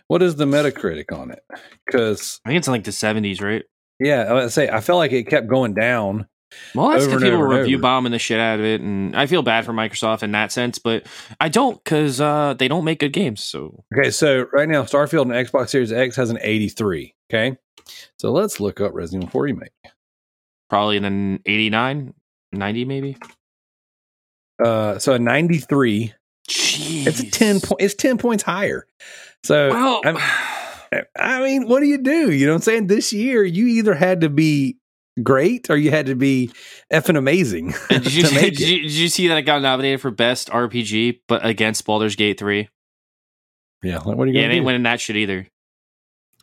What 0.07 0.21
is 0.21 0.35
the 0.35 0.45
Metacritic 0.45 1.11
on 1.17 1.31
it? 1.31 1.43
Because 1.85 2.39
I 2.45 2.49
think 2.49 2.59
it's 2.59 2.67
in 2.67 2.73
like 2.73 2.83
the 2.83 2.91
70s, 2.91 3.41
right? 3.41 3.63
yeah, 3.99 4.33
I 4.33 4.47
say 4.47 4.69
I 4.69 4.79
felt 4.81 4.97
like 4.99 5.11
it 5.11 5.23
kept 5.27 5.47
going 5.47 5.73
down. 5.73 6.27
Well, 6.73 6.89
that's 6.89 7.05
because 7.05 7.23
people 7.23 7.39
were 7.39 7.59
review 7.59 7.77
bombing 7.77 8.13
the 8.13 8.19
shit 8.19 8.39
out 8.39 8.59
of 8.59 8.65
it, 8.65 8.79
and 8.79 9.15
I 9.15 9.25
feel 9.25 9.41
bad 9.41 9.65
for 9.65 9.73
Microsoft 9.73 10.23
in 10.23 10.31
that 10.31 10.51
sense, 10.51 10.79
but 10.79 11.05
I 11.41 11.49
don't 11.49 11.83
because 11.83 12.21
uh, 12.21 12.53
they 12.57 12.67
don't 12.69 12.85
make 12.85 12.99
good 12.99 13.11
games. 13.11 13.43
So 13.43 13.83
Okay, 13.97 14.11
so 14.11 14.45
right 14.53 14.69
now 14.69 14.83
Starfield 14.83 15.23
and 15.23 15.31
Xbox 15.31 15.69
Series 15.69 15.91
X 15.91 16.15
has 16.15 16.29
an 16.29 16.37
83. 16.41 17.13
Okay, 17.29 17.57
so 18.17 18.31
let's 18.31 18.59
look 18.61 18.79
up 18.79 18.93
Resident 18.93 19.23
Evil 19.23 19.31
4 19.31 19.43
remake. 19.43 19.71
probably 20.69 20.95
in 20.97 21.03
an 21.05 21.41
89, 21.45 22.13
90 22.53 22.85
maybe. 22.85 23.17
Uh, 24.63 24.97
so 24.99 25.13
a 25.13 25.19
93. 25.19 26.13
Jeez. 26.49 27.07
It's 27.07 27.19
a 27.19 27.29
10 27.29 27.59
point. 27.59 27.81
It's 27.81 27.93
10 27.93 28.17
points 28.17 28.43
higher. 28.43 28.87
So 29.43 29.69
Well, 29.69 30.01
I'm- 30.05 30.17
eh, 30.91 31.39
mean, 31.41 31.67
what 31.67 31.79
do 31.79 31.85
you 31.87 31.97
do? 31.99 32.31
You 32.31 32.45
know 32.45 32.53
what 32.53 32.57
I'm 32.57 32.61
saying? 32.63 32.87
This 32.87 33.13
year, 33.13 33.43
you 33.43 33.67
either 33.67 33.93
had 33.93 34.21
to 34.21 34.29
be 34.29 34.77
great 35.23 35.69
or 35.69 35.77
you 35.77 35.89
had 35.89 36.05
to 36.05 36.15
be 36.15 36.51
effing 36.93 37.17
amazing 37.17 37.73
did, 37.89 38.13
you, 38.13 38.23
did, 38.29 38.59
you, 38.59 38.81
did 38.83 38.91
you 38.91 39.07
see 39.07 39.27
that 39.27 39.37
it 39.37 39.41
got 39.43 39.61
nominated 39.61 39.99
for 40.01 40.11
best 40.11 40.49
RPG, 40.49 41.21
but 41.27 41.45
against 41.45 41.85
Baldur's 41.85 42.15
Gate 42.15 42.37
3? 42.39 42.69
Yeah, 43.83 43.97
like, 43.99 44.17
what 44.17 44.23
are 44.23 44.27
you 44.27 44.33
Yeah, 44.33 44.43
gonna 44.43 44.53
it 44.53 44.57
ain't 44.57 44.65
winning 44.65 44.83
that 44.83 44.99
shit 45.01 45.15
either. 45.15 45.47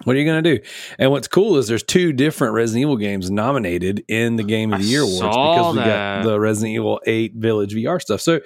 What 0.05 0.17
are 0.17 0.19
you 0.19 0.25
gonna 0.27 0.43
do? 0.43 0.59
And 0.99 1.11
what's 1.13 1.29
cool 1.29 1.57
is 1.57 1.69
there's 1.69 1.83
two 1.85 2.13
different 2.13 2.55
Resident 2.55 2.83
Evil 2.83 2.97
games 2.97 3.31
nominated 3.31 4.05
in 4.09 4.37
the 4.37 4.43
Game 4.43 4.73
of 4.73 4.81
I 4.81 4.83
the 4.83 4.89
Year 4.89 5.03
awards 5.03 5.37
because 5.37 5.73
we 5.73 5.79
that. 5.81 6.25
got 6.25 6.25
the 6.25 6.41
Resident 6.41 6.75
Evil 6.75 7.01
8 7.07 7.35
Village 7.37 7.75
VR 7.75 8.01
stuff. 8.01 8.21
So, 8.21 8.41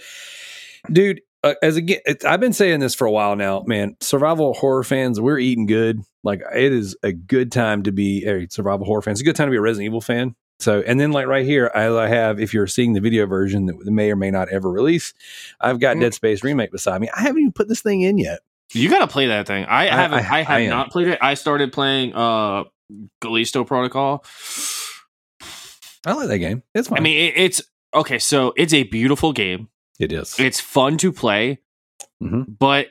dude, 0.93 1.23
uh, 1.45 1.55
as 1.63 1.77
again, 1.77 2.01
I've 2.27 2.41
been 2.41 2.53
saying 2.53 2.81
this 2.81 2.95
for 2.95 3.07
a 3.07 3.11
while 3.13 3.37
now, 3.37 3.63
man. 3.67 3.97
Survival 4.01 4.55
horror 4.55 4.85
fans, 4.85 5.21
we're 5.21 5.39
eating 5.39 5.67
good. 5.67 6.01
Like 6.25 6.41
it 6.55 6.73
is 6.73 6.97
a 7.03 7.13
good 7.13 7.53
time 7.53 7.85
to 7.85 7.93
be 7.93 8.25
a 8.27 8.49
survival 8.51 8.85
horror 8.87 9.03
fan. 9.03 9.13
It's 9.13 9.21
a 9.21 9.25
good 9.25 9.37
time 9.37 9.47
to 9.49 9.53
be 9.53 9.57
a 9.57 9.61
Resident 9.61 9.87
Evil 9.87 10.01
fan. 10.01 10.35
So, 10.61 10.81
and 10.81 10.99
then 10.99 11.13
like 11.13 11.29
right 11.29 11.47
here, 11.47 11.71
I, 11.73 11.87
I 11.89 12.09
have, 12.09 12.41
if 12.41 12.53
you're 12.53 12.67
seeing 12.67 12.93
the 12.93 13.01
video 13.01 13.27
version 13.27 13.67
that 13.67 13.77
may 13.87 14.11
or 14.11 14.17
may 14.17 14.33
not 14.33 14.49
ever 14.49 14.69
release, 14.69 15.15
I've 15.61 15.79
got 15.79 15.97
Mm. 15.97 16.01
Dead 16.01 16.15
Space 16.15 16.43
remake 16.43 16.73
beside 16.73 17.01
me. 17.01 17.09
I 17.17 17.21
haven't 17.21 17.39
even 17.43 17.53
put 17.53 17.69
this 17.69 17.81
thing 17.81 18.01
in 18.01 18.19
yet. 18.19 18.41
You 18.73 18.91
got 18.91 18.99
to 18.99 19.07
play 19.07 19.29
that 19.29 19.47
thing. 19.47 19.65
I, 19.67 19.85
I- 19.85 19.87
haven't. 19.87 20.19
I- 20.19 20.39
I, 20.41 20.43
have 20.43 20.69
not 20.69 20.91
played 20.91 21.07
it. 21.09 21.19
I 21.23 21.35
started 21.35 21.73
playing 21.73 22.13
uh 22.15 22.65
Callisto 23.21 23.63
Protocol. 23.65 24.25
I 26.05 26.13
like 26.15 26.29
that 26.29 26.39
game. 26.39 26.63
It's 26.75 26.89
fine. 26.89 26.99
I 26.99 27.03
mean, 27.03 27.17
it, 27.19 27.35
it's 27.37 27.63
okay. 27.95 28.19
So 28.19 28.53
it's 28.57 28.73
a 28.75 28.83
beautiful 28.83 29.33
game. 29.33 29.69
It 29.99 30.13
is. 30.13 30.39
It's 30.39 30.61
fun 30.61 30.97
to 30.99 31.13
play, 31.13 31.59
Mhm. 32.23 32.45
but 32.59 32.89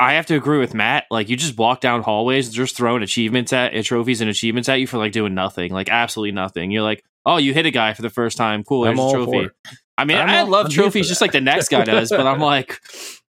I 0.00 0.12
have 0.14 0.26
to 0.26 0.36
agree 0.36 0.58
with 0.58 0.74
Matt. 0.74 1.06
Like, 1.10 1.28
you 1.28 1.36
just 1.36 1.58
walk 1.58 1.80
down 1.80 2.02
hallways, 2.02 2.50
just 2.50 2.76
throwing 2.76 3.02
achievements 3.02 3.52
at 3.52 3.72
trophies 3.84 4.20
and 4.20 4.30
achievements 4.30 4.68
at 4.68 4.76
you 4.80 4.86
for 4.86 4.96
like 4.98 5.12
doing 5.12 5.34
nothing, 5.34 5.72
like 5.72 5.88
absolutely 5.88 6.32
nothing. 6.32 6.70
You're 6.70 6.82
like, 6.82 7.04
oh, 7.26 7.36
you 7.38 7.52
hit 7.52 7.66
a 7.66 7.70
guy 7.72 7.94
for 7.94 8.02
the 8.02 8.10
first 8.10 8.36
time. 8.36 8.62
Cool, 8.64 8.86
I'm 8.86 8.98
a 8.98 9.10
trophy. 9.12 9.48
I 9.96 10.04
mean, 10.04 10.16
I'm 10.16 10.28
I 10.28 10.38
all- 10.40 10.46
love 10.46 10.66
I'm 10.66 10.72
trophies 10.72 11.08
just 11.08 11.20
like 11.20 11.32
the 11.32 11.40
next 11.40 11.68
guy 11.68 11.82
does, 11.84 12.10
but 12.10 12.26
I'm 12.26 12.38
like, 12.40 12.78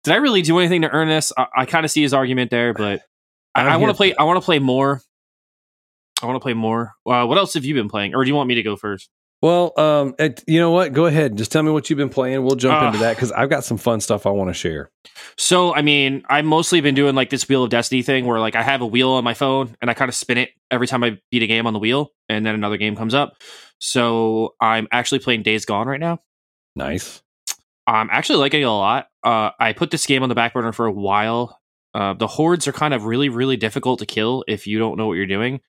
did 0.04 0.14
I 0.14 0.18
really 0.18 0.42
do 0.42 0.60
anything 0.60 0.82
to 0.82 0.90
earn 0.90 1.08
this? 1.08 1.32
I, 1.38 1.46
I 1.56 1.66
kind 1.66 1.86
of 1.86 1.92
see 1.92 2.02
his 2.02 2.14
argument 2.14 2.52
there, 2.52 2.74
but 2.74 3.02
I, 3.56 3.62
I'm 3.62 3.68
I 3.68 3.78
want 3.78 3.92
to 3.92 3.98
play. 3.98 4.14
I 4.16 4.24
want 4.26 4.36
to 4.42 4.46
play 4.46 4.60
more. 4.60 5.02
I 6.22 6.26
want 6.26 6.36
to 6.36 6.42
play 6.42 6.54
more. 6.54 6.94
Uh, 7.06 7.26
what 7.26 7.38
else 7.38 7.54
have 7.54 7.64
you 7.64 7.74
been 7.74 7.88
playing, 7.90 8.14
or 8.14 8.24
do 8.26 8.28
you 8.28 8.36
want 8.36 8.50
me 8.50 8.56
to 8.56 8.64
go 8.64 8.76
first? 8.76 9.10
Well, 9.42 9.80
um, 9.80 10.16
it, 10.18 10.44
you 10.48 10.60
know 10.60 10.72
what? 10.72 10.94
Go 10.94 11.06
ahead. 11.06 11.38
Just 11.38 11.52
tell 11.52 11.62
me 11.62 11.70
what 11.72 11.90
you've 11.90 11.98
been 11.98 12.10
playing. 12.10 12.44
We'll 12.44 12.56
jump 12.56 12.82
Uh, 12.82 12.88
into 12.88 12.98
that 13.00 13.16
because 13.16 13.32
I've 13.32 13.50
got 13.50 13.64
some 13.64 13.78
fun 13.78 14.02
stuff 14.02 14.26
I 14.26 14.32
want 14.32 14.50
to 14.50 14.54
share. 14.54 14.90
So, 15.38 15.76
I 15.76 15.84
mean, 15.84 16.24
I've 16.28 16.46
mostly 16.46 16.82
been 16.82 16.96
doing 16.96 17.14
like 17.14 17.30
this 17.30 17.48
Wheel 17.48 17.64
of 17.64 17.70
Destiny 17.70 18.02
thing 18.02 18.26
where 18.26 18.40
like 18.40 18.56
I 18.56 18.64
have 18.64 18.82
a 18.82 18.86
wheel 18.88 19.12
on 19.12 19.24
my 19.24 19.36
phone 19.36 19.76
and 19.80 19.92
I 19.92 19.94
kind 19.94 20.10
of 20.10 20.16
spin 20.16 20.40
it 20.40 20.50
every 20.72 20.88
time 20.88 21.04
I 21.04 21.20
beat 21.30 21.44
a 21.44 21.48
game 21.48 21.68
on 21.68 21.74
the 21.74 21.80
wheel 21.80 22.12
and 22.30 22.46
then 22.46 22.56
another 22.56 22.78
game 22.78 22.96
comes 22.96 23.14
up. 23.14 23.36
So, 23.80 24.56
I'm 24.60 24.88
actually 24.92 25.20
playing 25.20 25.44
Days 25.44 25.66
Gone 25.66 25.88
right 25.88 26.00
now. 26.00 26.20
Nice. 26.76 27.22
I'm 27.86 28.10
actually 28.12 28.40
liking 28.40 28.62
it 28.62 28.66
a 28.66 28.72
lot. 28.72 29.08
Uh, 29.24 29.52
I 29.60 29.74
put 29.74 29.92
this 29.92 30.06
game 30.08 30.24
on 30.24 30.30
the 30.30 30.36
back 30.36 30.54
burner 30.54 30.74
for 30.74 30.88
a 30.88 30.92
while. 30.92 31.60
Uh, 31.94 32.14
the 32.14 32.28
hordes 32.28 32.68
are 32.68 32.74
kind 32.74 32.94
of 32.94 33.06
really, 33.06 33.30
really 33.30 33.56
difficult 33.56 34.00
to 34.00 34.06
kill 34.06 34.44
if 34.48 34.68
you 34.68 34.78
don't 34.78 34.98
know 34.98 35.08
what 35.08 35.14
you're 35.14 35.26
doing. 35.26 35.62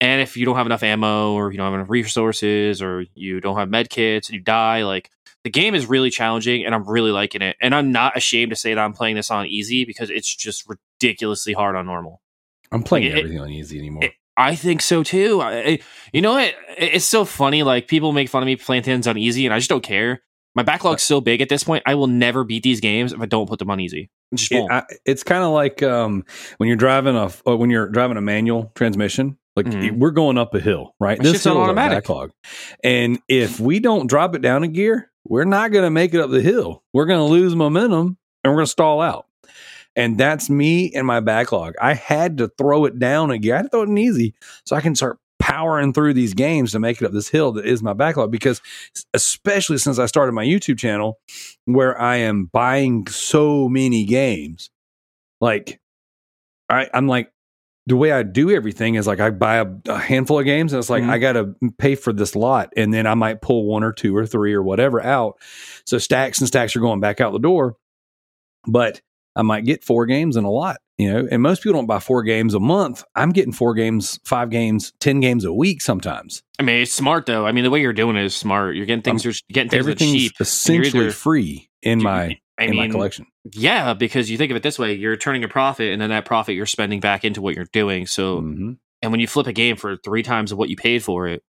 And 0.00 0.20
if 0.22 0.36
you 0.36 0.46
don't 0.46 0.56
have 0.56 0.66
enough 0.66 0.82
ammo 0.82 1.34
or 1.34 1.50
you 1.52 1.58
don't 1.58 1.66
have 1.66 1.74
enough 1.74 1.90
resources 1.90 2.80
or 2.80 3.04
you 3.14 3.40
don't 3.40 3.56
have 3.58 3.68
med 3.68 3.90
kits 3.90 4.28
and 4.28 4.36
you 4.36 4.42
die, 4.42 4.82
like 4.84 5.10
the 5.44 5.50
game 5.50 5.74
is 5.74 5.86
really 5.86 6.10
challenging 6.10 6.64
and 6.64 6.74
I'm 6.74 6.88
really 6.88 7.10
liking 7.10 7.42
it. 7.42 7.56
And 7.60 7.74
I'm 7.74 7.92
not 7.92 8.16
ashamed 8.16 8.50
to 8.50 8.56
say 8.56 8.72
that 8.74 8.80
I'm 8.80 8.92
playing 8.94 9.16
this 9.16 9.30
on 9.30 9.46
easy 9.46 9.84
because 9.84 10.08
it's 10.10 10.34
just 10.34 10.64
ridiculously 10.68 11.52
hard 11.52 11.76
on 11.76 11.86
normal. 11.86 12.20
I'm 12.72 12.82
playing 12.82 13.06
Like, 13.08 13.14
it- 13.14 13.18
everything 13.18 13.40
on 13.40 13.50
easy 13.50 13.78
anymore. 13.78 14.04
it- 14.04 14.12
I 14.36 14.54
think 14.54 14.80
so 14.80 15.02
too. 15.02 15.40
I, 15.42 15.52
I- 15.58 15.78
you 16.14 16.22
know 16.22 16.32
what? 16.32 16.44
It- 16.78 16.94
It's 16.94 17.04
so 17.04 17.24
funny. 17.26 17.62
Like 17.62 17.88
people 17.88 18.12
make 18.12 18.28
fun 18.30 18.42
of 18.42 18.46
me 18.46 18.56
playing 18.56 18.84
things 18.84 19.06
on 19.06 19.18
easy, 19.18 19.44
and 19.44 19.52
I 19.54 19.58
just 19.58 19.68
don't 19.68 19.82
care. 19.82 20.22
My 20.54 20.62
backlog's 20.62 21.02
so 21.02 21.20
big 21.20 21.40
at 21.42 21.48
this 21.48 21.62
point. 21.62 21.82
I 21.86 21.94
will 21.94 22.06
never 22.06 22.42
beat 22.42 22.62
these 22.62 22.80
games 22.80 23.12
if 23.12 23.20
I 23.20 23.26
don't 23.26 23.46
put 23.48 23.58
them 23.58 23.70
on 23.70 23.80
easy. 23.80 24.08
Just 24.34 24.50
It- 24.52 24.64
I, 24.70 24.82
it's 25.04 25.22
kind 25.24 25.42
of 25.44 25.50
like 25.52 25.82
um, 25.82 26.24
when 26.56 26.68
you're 26.68 26.76
driving 26.76 27.16
a 27.16 27.30
uh, 27.46 27.56
when 27.56 27.68
you're 27.70 27.88
driving 27.88 28.16
a 28.16 28.20
manual 28.22 28.72
transmission. 28.74 29.36
Like 29.56 29.66
Mhm. 29.66 29.98
we're 29.98 30.12
going 30.12 30.38
up 30.38 30.54
a 30.54 30.60
hill, 30.60 30.94
right? 31.00 31.18
Shit's 31.22 31.46
on 31.46 31.52
hill 31.54 31.62
is 31.62 31.64
our 31.66 31.70
automatic. 31.70 31.96
backlog, 32.04 32.30
and 32.84 33.18
if 33.28 33.58
we 33.60 33.80
don't 33.80 34.06
drop 34.06 34.34
it 34.34 34.42
down 34.42 34.62
a 34.62 34.68
gear, 34.68 35.10
we're 35.26 35.44
not 35.44 35.72
going 35.72 35.84
to 35.84 35.90
make 35.90 36.14
it 36.14 36.20
up 36.20 36.30
the 36.30 36.40
hill. 36.40 36.82
We're 36.94 37.06
going 37.06 37.18
to 37.18 37.24
lose 37.24 37.54
momentum, 37.56 38.16
and 38.44 38.50
we're 38.52 38.56
going 38.58 38.66
to 38.66 38.70
stall 38.70 39.00
out. 39.00 39.26
And 39.96 40.16
that's 40.16 40.48
me 40.48 40.92
and 40.94 41.04
my 41.06 41.18
backlog. 41.20 41.74
I 41.80 41.94
had 41.94 42.38
to 42.38 42.48
throw 42.56 42.84
it 42.84 42.98
down 43.00 43.32
a 43.32 43.38
gear. 43.38 43.54
I 43.54 43.56
had 43.58 43.62
to 43.64 43.68
throw 43.70 43.82
it 43.82 43.88
in 43.88 43.98
easy 43.98 44.34
so 44.64 44.76
I 44.76 44.80
can 44.80 44.94
start 44.94 45.18
powering 45.40 45.92
through 45.92 46.14
these 46.14 46.32
games 46.32 46.70
to 46.72 46.78
make 46.78 47.02
it 47.02 47.04
up 47.06 47.12
this 47.12 47.28
hill 47.28 47.50
that 47.52 47.66
is 47.66 47.82
my 47.82 47.92
backlog. 47.92 48.30
Because 48.30 48.62
especially 49.14 49.78
since 49.78 49.98
I 49.98 50.06
started 50.06 50.30
my 50.32 50.44
YouTube 50.44 50.78
channel, 50.78 51.18
where 51.64 52.00
I 52.00 52.16
am 52.16 52.44
buying 52.52 53.08
so 53.08 53.68
many 53.68 54.04
games, 54.04 54.70
like 55.40 55.80
I, 56.68 56.88
I'm 56.94 57.08
like 57.08 57.32
the 57.86 57.96
way 57.96 58.12
I 58.12 58.22
do 58.22 58.50
everything 58.50 58.94
is 58.94 59.06
like 59.06 59.20
I 59.20 59.30
buy 59.30 59.56
a, 59.56 59.66
a 59.88 59.98
handful 59.98 60.38
of 60.38 60.44
games 60.44 60.72
and 60.72 60.78
it's 60.78 60.90
like 60.90 61.02
Mhm. 61.02 61.10
I 61.10 61.18
got 61.18 61.32
to 61.32 61.54
pay 61.78 61.94
for 61.94 62.12
this 62.12 62.36
lot 62.36 62.72
and 62.76 62.92
then 62.94 63.06
I 63.06 63.14
might 63.14 63.40
pull 63.40 63.64
one 63.66 63.82
or 63.82 63.92
two 63.92 64.16
or 64.16 64.26
three 64.26 64.52
or 64.52 64.62
whatever 64.62 65.02
out. 65.02 65.38
So 65.86 65.98
stacks 65.98 66.38
and 66.40 66.46
stacks 66.46 66.76
are 66.76 66.80
going 66.80 67.00
back 67.00 67.20
out 67.20 67.32
the 67.32 67.38
door, 67.38 67.76
but 68.66 69.00
I 69.36 69.42
might 69.42 69.64
get 69.64 69.82
four 69.84 70.06
games 70.06 70.36
in 70.36 70.44
a 70.44 70.50
lot, 70.50 70.76
you 70.98 71.10
know. 71.12 71.26
And 71.30 71.40
most 71.40 71.62
people 71.62 71.78
don't 71.78 71.86
buy 71.86 72.00
four 72.00 72.22
games 72.22 72.52
a 72.54 72.60
month. 72.60 73.04
I'm 73.14 73.30
getting 73.30 73.52
four 73.52 73.74
games, 73.74 74.18
five 74.24 74.50
games, 74.50 74.92
ten 75.00 75.20
games 75.20 75.44
a 75.44 75.52
week 75.52 75.80
sometimes. 75.80 76.42
I 76.58 76.62
mean, 76.64 76.82
it's 76.82 76.92
smart 76.92 77.26
though. 77.26 77.46
I 77.46 77.52
mean, 77.52 77.64
the 77.64 77.70
way 77.70 77.80
you're 77.80 77.92
doing 77.92 78.16
it 78.16 78.24
is 78.24 78.34
smart. 78.34 78.76
You're 78.76 78.86
getting 78.86 79.02
things. 79.02 79.24
You're 79.24 79.32
getting 79.50 79.70
things 79.70 79.86
that's 79.86 80.00
Everything's 80.02 80.22
cheap. 80.24 80.32
essentially 80.40 81.04
either- 81.06 81.12
free 81.12 81.70
in 81.82 82.02
my 82.02 82.38
I 82.58 82.64
in 82.64 82.76
my 82.76 82.88
collection. 82.88 83.26
Yeah, 83.52 83.94
because 83.94 84.30
you 84.30 84.36
think 84.38 84.50
of 84.50 84.56
it 84.56 84.62
this 84.62 84.78
way: 84.78 84.94
you're 84.94 85.16
turning 85.16 85.44
a 85.44 85.48
profit, 85.48 85.92
and 85.92 86.00
then 86.00 86.10
that 86.10 86.24
profit 86.24 86.54
you're 86.54 86.66
spending 86.66 87.00
back 87.00 87.24
into 87.24 87.40
what 87.40 87.54
you're 87.54 87.66
doing. 87.72 88.06
So, 88.06 88.40
Mhm. 88.40 88.78
and 89.02 89.10
when 89.10 89.20
you 89.20 89.26
flip 89.26 89.46
a 89.46 89.52
game 89.52 89.76
for 89.76 89.96
three 89.96 90.22
times 90.22 90.52
of 90.52 90.58
what 90.58 90.68
you 90.68 90.76
paid 90.76 91.02
for 91.02 91.26
it, 91.26 91.42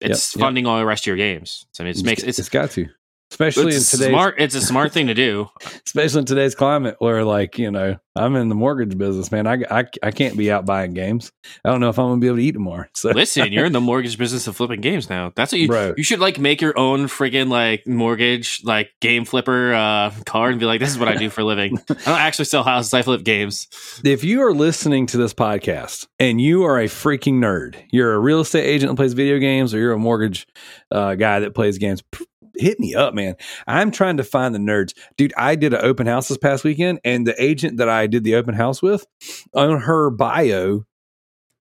it's 0.00 0.34
yep. 0.36 0.40
funding 0.40 0.66
all 0.66 0.78
the 0.78 0.86
rest 0.86 1.04
of 1.04 1.06
your 1.08 1.16
games. 1.16 1.66
So 1.72 1.82
I 1.84 1.86
mean, 1.86 1.96
it 1.96 2.04
makes 2.04 2.22
it's, 2.22 2.38
it's 2.38 2.48
got 2.48 2.70
to, 2.72 2.86
especially 3.34 3.74
it's 3.74 3.92
in 3.92 3.98
today's 3.98 4.12
smart. 4.12 4.34
It's 4.38 4.54
a 4.54 4.60
smart 4.60 4.92
thing 4.92 5.08
to 5.08 5.14
do. 5.14 5.50
especially 5.86 6.20
in 6.20 6.24
today's 6.24 6.54
climate 6.54 6.96
where 6.98 7.24
like 7.24 7.58
you 7.58 7.70
know 7.70 7.96
i'm 8.16 8.36
in 8.36 8.48
the 8.48 8.54
mortgage 8.54 8.96
business 8.96 9.30
man 9.32 9.46
i, 9.46 9.58
I, 9.70 9.84
I 10.02 10.10
can't 10.12 10.36
be 10.36 10.50
out 10.50 10.64
buying 10.66 10.94
games 10.94 11.32
i 11.64 11.70
don't 11.70 11.80
know 11.80 11.88
if 11.88 11.98
i'm 11.98 12.06
gonna 12.06 12.20
be 12.20 12.28
able 12.28 12.36
to 12.36 12.42
eat 12.42 12.52
tomorrow 12.52 12.86
so 12.94 13.10
Listen, 13.10 13.52
you're 13.52 13.64
in 13.64 13.72
the 13.72 13.80
mortgage 13.92 14.16
business 14.18 14.46
of 14.46 14.56
flipping 14.56 14.80
games 14.80 15.10
now. 15.10 15.32
That's 15.34 15.52
what 15.52 15.60
you 15.60 15.68
Bro. 15.68 15.94
you 15.96 16.04
should 16.04 16.20
like 16.20 16.38
make 16.38 16.60
your 16.60 16.78
own 16.78 17.06
friggin' 17.06 17.48
like 17.48 17.86
mortgage 17.86 18.60
like 18.64 18.90
game 19.00 19.24
flipper 19.24 19.74
uh 19.74 20.12
card 20.26 20.52
and 20.52 20.60
be 20.60 20.66
like, 20.66 20.80
this 20.80 20.90
is 20.90 20.98
what 20.98 21.08
I 21.08 21.16
do 21.16 21.28
for 21.30 21.40
a 21.42 21.44
living. 21.44 21.78
I 21.90 21.94
don't 21.94 22.18
actually 22.18 22.46
sell 22.46 22.62
houses, 22.62 22.94
I 22.94 23.02
flip 23.02 23.24
games. 23.24 23.68
if 24.04 24.22
you 24.24 24.42
are 24.42 24.54
listening 24.54 25.06
to 25.06 25.16
this 25.16 25.34
podcast 25.34 26.06
and 26.18 26.40
you 26.40 26.64
are 26.64 26.78
a 26.80 26.86
freaking 26.86 27.34
nerd 27.34 27.76
you're 27.90 28.14
a 28.14 28.18
real 28.18 28.40
estate 28.40 28.64
agent 28.64 28.90
that 28.90 28.96
plays 28.96 29.12
video 29.12 29.38
games 29.38 29.74
or 29.74 29.78
you're 29.78 29.92
a 29.92 29.98
mortgage 29.98 30.46
uh, 30.92 31.14
guy 31.14 31.40
that 31.40 31.54
plays 31.54 31.78
games 31.78 32.02
p- 32.12 32.24
hit 32.56 32.78
me 32.80 32.94
up 32.94 33.14
man 33.14 33.34
i'm 33.66 33.90
trying 33.90 34.16
to 34.16 34.24
find 34.24 34.54
the 34.54 34.58
nerds 34.58 34.92
dude 35.16 35.32
i 35.36 35.54
did 35.54 35.72
an 35.74 35.80
open 35.82 36.06
house 36.06 36.28
this 36.28 36.38
past 36.38 36.64
weekend 36.64 37.00
and 37.04 37.26
the 37.26 37.34
agent 37.42 37.76
that 37.78 37.88
i 37.88 38.06
did 38.06 38.24
the 38.24 38.34
open 38.34 38.54
house 38.54 38.82
with 38.82 39.06
on 39.54 39.80
her 39.80 40.10
bio 40.10 40.84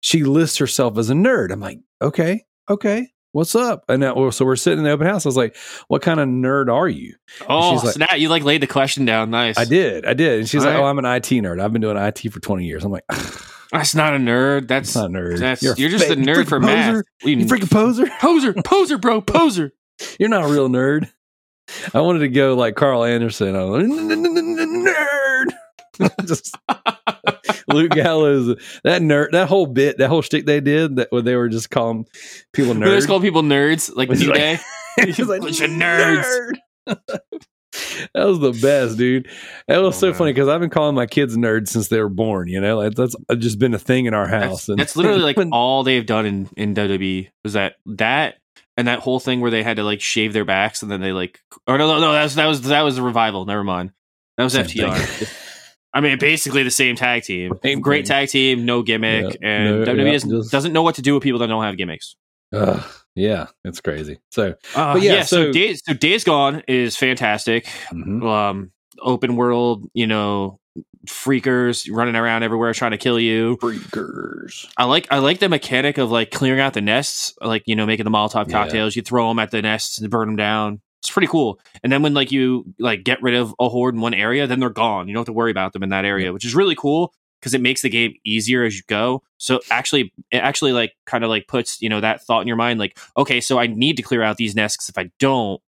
she 0.00 0.22
lists 0.24 0.58
herself 0.58 0.96
as 0.98 1.10
a 1.10 1.14
nerd 1.14 1.50
i'm 1.52 1.60
like 1.60 1.78
okay 2.00 2.44
okay 2.70 3.08
what's 3.32 3.54
up 3.54 3.84
and 3.88 4.02
that, 4.02 4.14
so 4.32 4.44
we're 4.44 4.56
sitting 4.56 4.78
in 4.78 4.84
the 4.84 4.90
open 4.90 5.06
house 5.06 5.26
i 5.26 5.28
was 5.28 5.36
like 5.36 5.56
what 5.88 6.00
kind 6.02 6.18
of 6.20 6.28
nerd 6.28 6.72
are 6.72 6.88
you 6.88 7.14
Oh, 7.48 7.72
She's 7.74 7.84
like- 7.84 7.94
snap! 7.94 8.18
You 8.18 8.28
like 8.30 8.42
laid 8.42 8.62
the 8.62 8.66
question 8.66 9.04
down. 9.04 9.30
Nice. 9.30 9.58
i 9.58 9.64
did 9.64 10.06
i 10.06 10.14
did 10.14 10.40
and 10.40 10.48
she's 10.48 10.62
All 10.64 10.70
like 10.70 10.78
right. 10.78 10.84
oh 10.84 10.86
i'm 10.86 10.98
an 10.98 11.04
it 11.04 11.22
nerd 11.42 11.60
i've 11.62 11.72
been 11.72 11.82
doing 11.82 11.96
it 11.96 12.00
for 12.30 12.40
20 12.40 12.64
years 12.64 12.84
i'm 12.84 12.92
like 12.92 13.04
That's 13.70 13.94
not 13.94 14.14
a 14.14 14.16
nerd. 14.16 14.66
That's 14.66 14.94
not 14.94 15.10
a 15.10 15.12
nerd. 15.12 15.40
That's 15.40 15.62
You're 15.62 15.74
you're, 15.76 15.90
just 15.90 16.08
a 16.08 16.16
nerd 16.16 16.48
for 16.48 16.58
math. 16.58 16.86
poser. 16.90 17.04
You, 17.24 17.36
You 17.36 17.44
freaking 17.44 17.70
poser. 17.70 18.06
poser, 18.18 18.54
poser, 18.64 18.96
bro, 18.96 19.20
poser. 19.20 19.72
You're 20.18 20.28
not 20.28 20.44
a 20.44 20.52
real 20.52 20.68
nerd. 20.68 21.10
I 21.92 22.00
wanted 22.00 22.20
to 22.20 22.28
go 22.28 22.54
like 22.54 22.74
Karl 22.76 23.04
Anderson. 23.04 23.54
I 23.54 23.64
was 23.64 23.86
like, 23.86 23.92
nerd. 24.18 25.46
Just 26.26 26.56
Luke 27.68 27.90
Gallows. 27.90 28.56
That 28.84 29.02
nerd. 29.02 29.32
That 29.32 29.48
whole 29.48 29.66
bit. 29.66 29.98
That 29.98 30.08
whole 30.08 30.22
shtick 30.22 30.46
they 30.46 30.60
did. 30.60 30.96
That 30.96 31.08
where 31.10 31.22
they 31.22 31.34
were 31.34 31.48
just 31.48 31.70
calling 31.70 32.06
people 32.52 32.74
nerds. 32.74 32.84
They 32.84 32.94
just 32.94 33.06
nerds. 33.06 33.08
call 33.10 33.20
people 33.20 33.42
nerds, 33.42 33.94
like 33.96 34.08
New 34.10 34.32
Day. 34.32 34.58
He's 35.04 35.18
like, 35.20 35.40
Bunch 35.42 35.60
of 35.60 35.70
nerds. 35.70 36.24
"Nerd." 36.24 36.54
that 38.14 38.24
was 38.24 38.38
the 38.40 38.52
best, 38.62 38.96
dude. 38.96 39.28
That 39.66 39.78
was 39.78 39.96
Oh, 39.96 39.98
so 40.00 40.06
man. 40.08 40.14
funny 40.14 40.32
because 40.32 40.48
I've 40.48 40.60
been 40.60 40.70
calling 40.70 40.94
my 40.94 41.06
kids 41.06 41.36
nerds 41.36 41.68
since 41.68 41.88
they 41.88 42.00
were 42.00 42.08
born. 42.08 42.48
You 42.48 42.60
know, 42.60 42.78
like 42.78 42.94
that's 42.94 43.14
uh, 43.28 43.34
just 43.34 43.58
been 43.58 43.74
a 43.74 43.78
thing 43.78 44.06
in 44.06 44.14
our 44.14 44.26
house. 44.28 44.66
That's, 44.66 44.78
that's 44.78 44.96
literally 44.96 45.20
like 45.34 45.36
all 45.52 45.82
they've 45.82 46.06
done 46.06 46.26
in 46.26 46.48
in 46.56 46.74
WWE 46.74 47.28
was 47.44 47.52
that 47.54 47.74
that 47.86 48.36
and 48.78 48.88
that 48.88 49.00
whole 49.00 49.20
thing 49.20 49.40
where 49.42 49.50
they 49.50 49.62
had 49.62 49.76
to 49.76 49.82
like 49.84 50.00
shave 50.00 50.32
their 50.32 50.46
backs 50.46 50.80
and 50.82 50.90
then 50.90 51.02
they 51.02 51.12
like 51.12 51.40
oh 51.66 51.76
no 51.76 51.86
no 51.86 52.00
no 52.00 52.12
that 52.12 52.22
was 52.22 52.34
that 52.36 52.46
was 52.46 52.62
that 52.62 52.80
was 52.82 52.96
the 52.96 53.02
revival. 53.02 53.44
Never 53.44 53.62
mind. 53.64 53.92
That 54.38 54.44
was 54.44 54.54
Same 54.54 54.64
FTR. 54.64 55.44
I 55.94 56.00
mean, 56.00 56.18
basically 56.18 56.62
the 56.62 56.70
same 56.70 56.96
tag 56.96 57.24
team. 57.24 57.52
Same 57.62 57.80
Great 57.80 58.06
thing. 58.06 58.14
tag 58.14 58.28
team, 58.28 58.64
no 58.64 58.82
gimmick, 58.82 59.36
Yeah, 59.40 59.48
and 59.48 59.80
no- 59.84 59.92
WWE 59.94 60.04
yeah, 60.06 60.12
doesn't, 60.12 60.30
just- 60.30 60.52
doesn't 60.52 60.72
know 60.72 60.82
what 60.82 60.94
to 60.96 61.02
do 61.02 61.14
with 61.14 61.22
people 61.22 61.40
that 61.40 61.48
don't 61.48 61.62
have 61.64 61.76
gimmicks. 61.76 62.14
Ugh, 62.54 62.82
yeah, 63.14 63.46
it's 63.64 63.80
crazy. 63.80 64.20
So, 64.30 64.54
Uh, 64.76 64.92
But 64.94 65.02
yeah, 65.02 65.14
yeah, 65.16 65.22
so, 65.22 65.46
so- 65.46 65.52
Days, 65.52 65.82
so 65.84 65.94
Days 65.94 66.24
Gone 66.24 66.62
is 66.68 66.96
fantastic. 66.96 67.64
mhm. 67.92 68.22
Um, 68.22 68.70
open 69.00 69.34
world, 69.36 69.88
you 69.94 70.06
know, 70.06 70.57
freakers 71.08 71.88
running 71.90 72.16
around 72.16 72.42
everywhere 72.42 72.72
trying 72.72 72.92
to 72.92 72.98
kill 72.98 73.18
you. 73.18 73.56
freakers. 73.60 74.66
I 74.76 74.84
like 74.84 75.06
I 75.10 75.18
like 75.18 75.38
the 75.40 75.48
mechanic 75.48 75.98
of 75.98 76.10
like 76.10 76.30
clearing 76.30 76.60
out 76.60 76.74
the 76.74 76.80
nests, 76.80 77.34
like 77.40 77.62
you 77.66 77.74
know, 77.76 77.86
making 77.86 78.04
the 78.04 78.10
Molotov 78.10 78.46
Yeah. 78.48 78.52
cocktails. 78.52 78.96
You 78.96 79.02
throw 79.02 79.28
them 79.28 79.38
at 79.38 79.50
the 79.50 79.62
nests 79.62 79.98
and 79.98 80.10
burn 80.10 80.28
them 80.28 80.36
down. 80.36 80.80
It's 81.00 81.10
pretty 81.10 81.28
cool. 81.28 81.60
And 81.82 81.92
then 81.92 82.02
when 82.02 82.14
like 82.14 82.32
you 82.32 82.64
like 82.78 83.04
get 83.04 83.22
rid 83.22 83.34
of 83.34 83.54
a 83.60 83.68
horde 83.68 83.94
in 83.94 84.00
one 84.00 84.14
area, 84.14 84.46
then 84.46 84.60
they're 84.60 84.70
gone. 84.70 85.08
You 85.08 85.14
don't 85.14 85.20
have 85.20 85.26
to 85.26 85.32
worry 85.32 85.50
about 85.50 85.72
them 85.72 85.82
in 85.82 85.90
that 85.90 86.04
area, 86.04 86.32
which 86.32 86.44
is 86.44 86.54
really 86.54 86.74
cool 86.74 87.12
because 87.40 87.54
it 87.54 87.60
makes 87.60 87.82
the 87.82 87.88
game 87.88 88.14
easier 88.24 88.64
as 88.64 88.76
you 88.76 88.82
go. 88.88 89.22
So 89.36 89.60
actually, 89.70 90.12
it 90.32 90.38
actually 90.38 90.72
like 90.72 90.94
kind 91.06 91.22
of 91.22 91.30
like 91.30 91.46
puts 91.46 91.80
you 91.80 91.88
know 91.88 92.00
that 92.00 92.22
thought 92.24 92.40
in 92.42 92.48
your 92.48 92.56
mind, 92.56 92.80
like 92.80 92.98
okay, 93.16 93.40
so 93.40 93.58
I 93.58 93.68
need 93.68 93.96
to 93.96 94.02
clear 94.02 94.22
out 94.22 94.36
these 94.36 94.56
nests. 94.56 94.88
if 94.88 94.98
I 94.98 95.10
don't, 95.20 95.60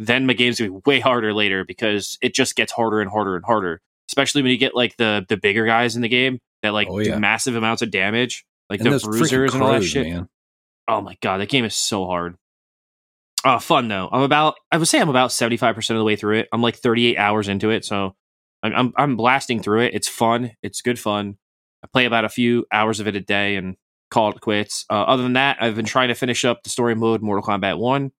then 0.00 0.26
my 0.26 0.32
game's 0.32 0.58
gonna 0.58 0.72
be 0.72 0.80
way 0.86 0.98
harder 0.98 1.32
later 1.32 1.64
because 1.64 2.18
it 2.20 2.34
just 2.34 2.56
gets 2.56 2.72
harder 2.72 3.00
and 3.00 3.10
harder 3.10 3.36
and 3.36 3.44
harder. 3.44 3.80
Especially 4.10 4.42
when 4.42 4.50
you 4.52 4.58
get 4.58 4.74
like 4.74 4.96
the 4.96 5.24
the 5.28 5.36
bigger 5.36 5.66
guys 5.66 5.96
in 5.96 6.02
the 6.02 6.08
game 6.08 6.38
that 6.62 6.72
like 6.72 6.88
Oh, 6.90 7.02
do 7.02 7.18
massive 7.18 7.56
amounts 7.56 7.82
of 7.82 7.90
damage, 7.90 8.44
like 8.70 8.80
And 8.80 8.92
the 8.92 8.98
bruisers 9.00 9.54
and 9.54 9.62
all 9.62 9.72
that 9.72 9.82
shit. 9.82 10.06
man. 10.06 10.28
Oh 10.88 11.00
my 11.00 11.16
god, 11.22 11.38
that 11.38 11.48
game 11.48 11.64
is 11.64 11.74
so 11.74 12.06
hard. 12.06 12.36
Uh 13.44 13.58
fun 13.58 13.88
though. 13.88 14.08
I'm 14.10 14.22
about 14.22 14.54
I 14.72 14.76
would 14.78 14.88
say 14.88 15.00
I'm 15.00 15.08
about 15.10 15.30
75% 15.30 15.76
of 15.90 15.96
the 15.96 16.04
way 16.04 16.16
through 16.16 16.38
it. 16.38 16.48
I'm 16.52 16.62
like 16.62 16.76
38 16.76 17.16
hours 17.18 17.48
into 17.48 17.70
it, 17.70 17.84
so 17.84 18.14
I'm 18.62 18.74
I'm, 18.74 18.92
I'm 18.96 19.16
blasting 19.16 19.60
through 19.62 19.82
it. 19.82 19.94
It's 19.94 20.08
fun. 20.08 20.52
It's 20.62 20.80
good 20.80 20.98
fun. 20.98 21.36
I 21.82 21.86
play 21.92 22.06
about 22.06 22.24
a 22.24 22.30
few 22.30 22.64
hours 22.72 23.00
of 23.00 23.06
it 23.08 23.16
a 23.16 23.20
day 23.20 23.56
and 23.56 23.76
call 24.10 24.30
it 24.30 24.40
quits. 24.40 24.86
Uh, 24.88 24.94
other 25.02 25.22
than 25.22 25.34
that, 25.34 25.58
I've 25.60 25.74
been 25.76 25.84
trying 25.84 26.08
to 26.08 26.14
finish 26.14 26.44
up 26.44 26.62
the 26.62 26.70
story 26.70 26.94
mode 26.94 27.20
Mortal 27.20 27.44
Kombat 27.44 27.78
1. 27.78 28.10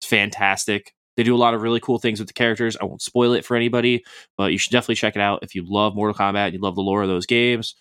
It's 0.00 0.06
fantastic. 0.06 0.92
They 1.16 1.22
do 1.22 1.34
a 1.34 1.38
lot 1.38 1.54
of 1.54 1.62
really 1.62 1.80
cool 1.80 1.98
things 1.98 2.18
with 2.18 2.28
the 2.28 2.34
characters. 2.34 2.76
I 2.80 2.84
won't 2.84 3.02
spoil 3.02 3.32
it 3.32 3.44
for 3.44 3.56
anybody, 3.56 4.04
but 4.36 4.52
you 4.52 4.58
should 4.58 4.72
definitely 4.72 4.96
check 4.96 5.16
it 5.16 5.22
out 5.22 5.40
if 5.42 5.54
you 5.54 5.64
love 5.66 5.94
Mortal 5.94 6.14
Kombat, 6.14 6.46
and 6.46 6.54
you 6.54 6.60
love 6.60 6.74
the 6.74 6.82
lore 6.82 7.02
of 7.02 7.08
those 7.08 7.26
games. 7.26 7.74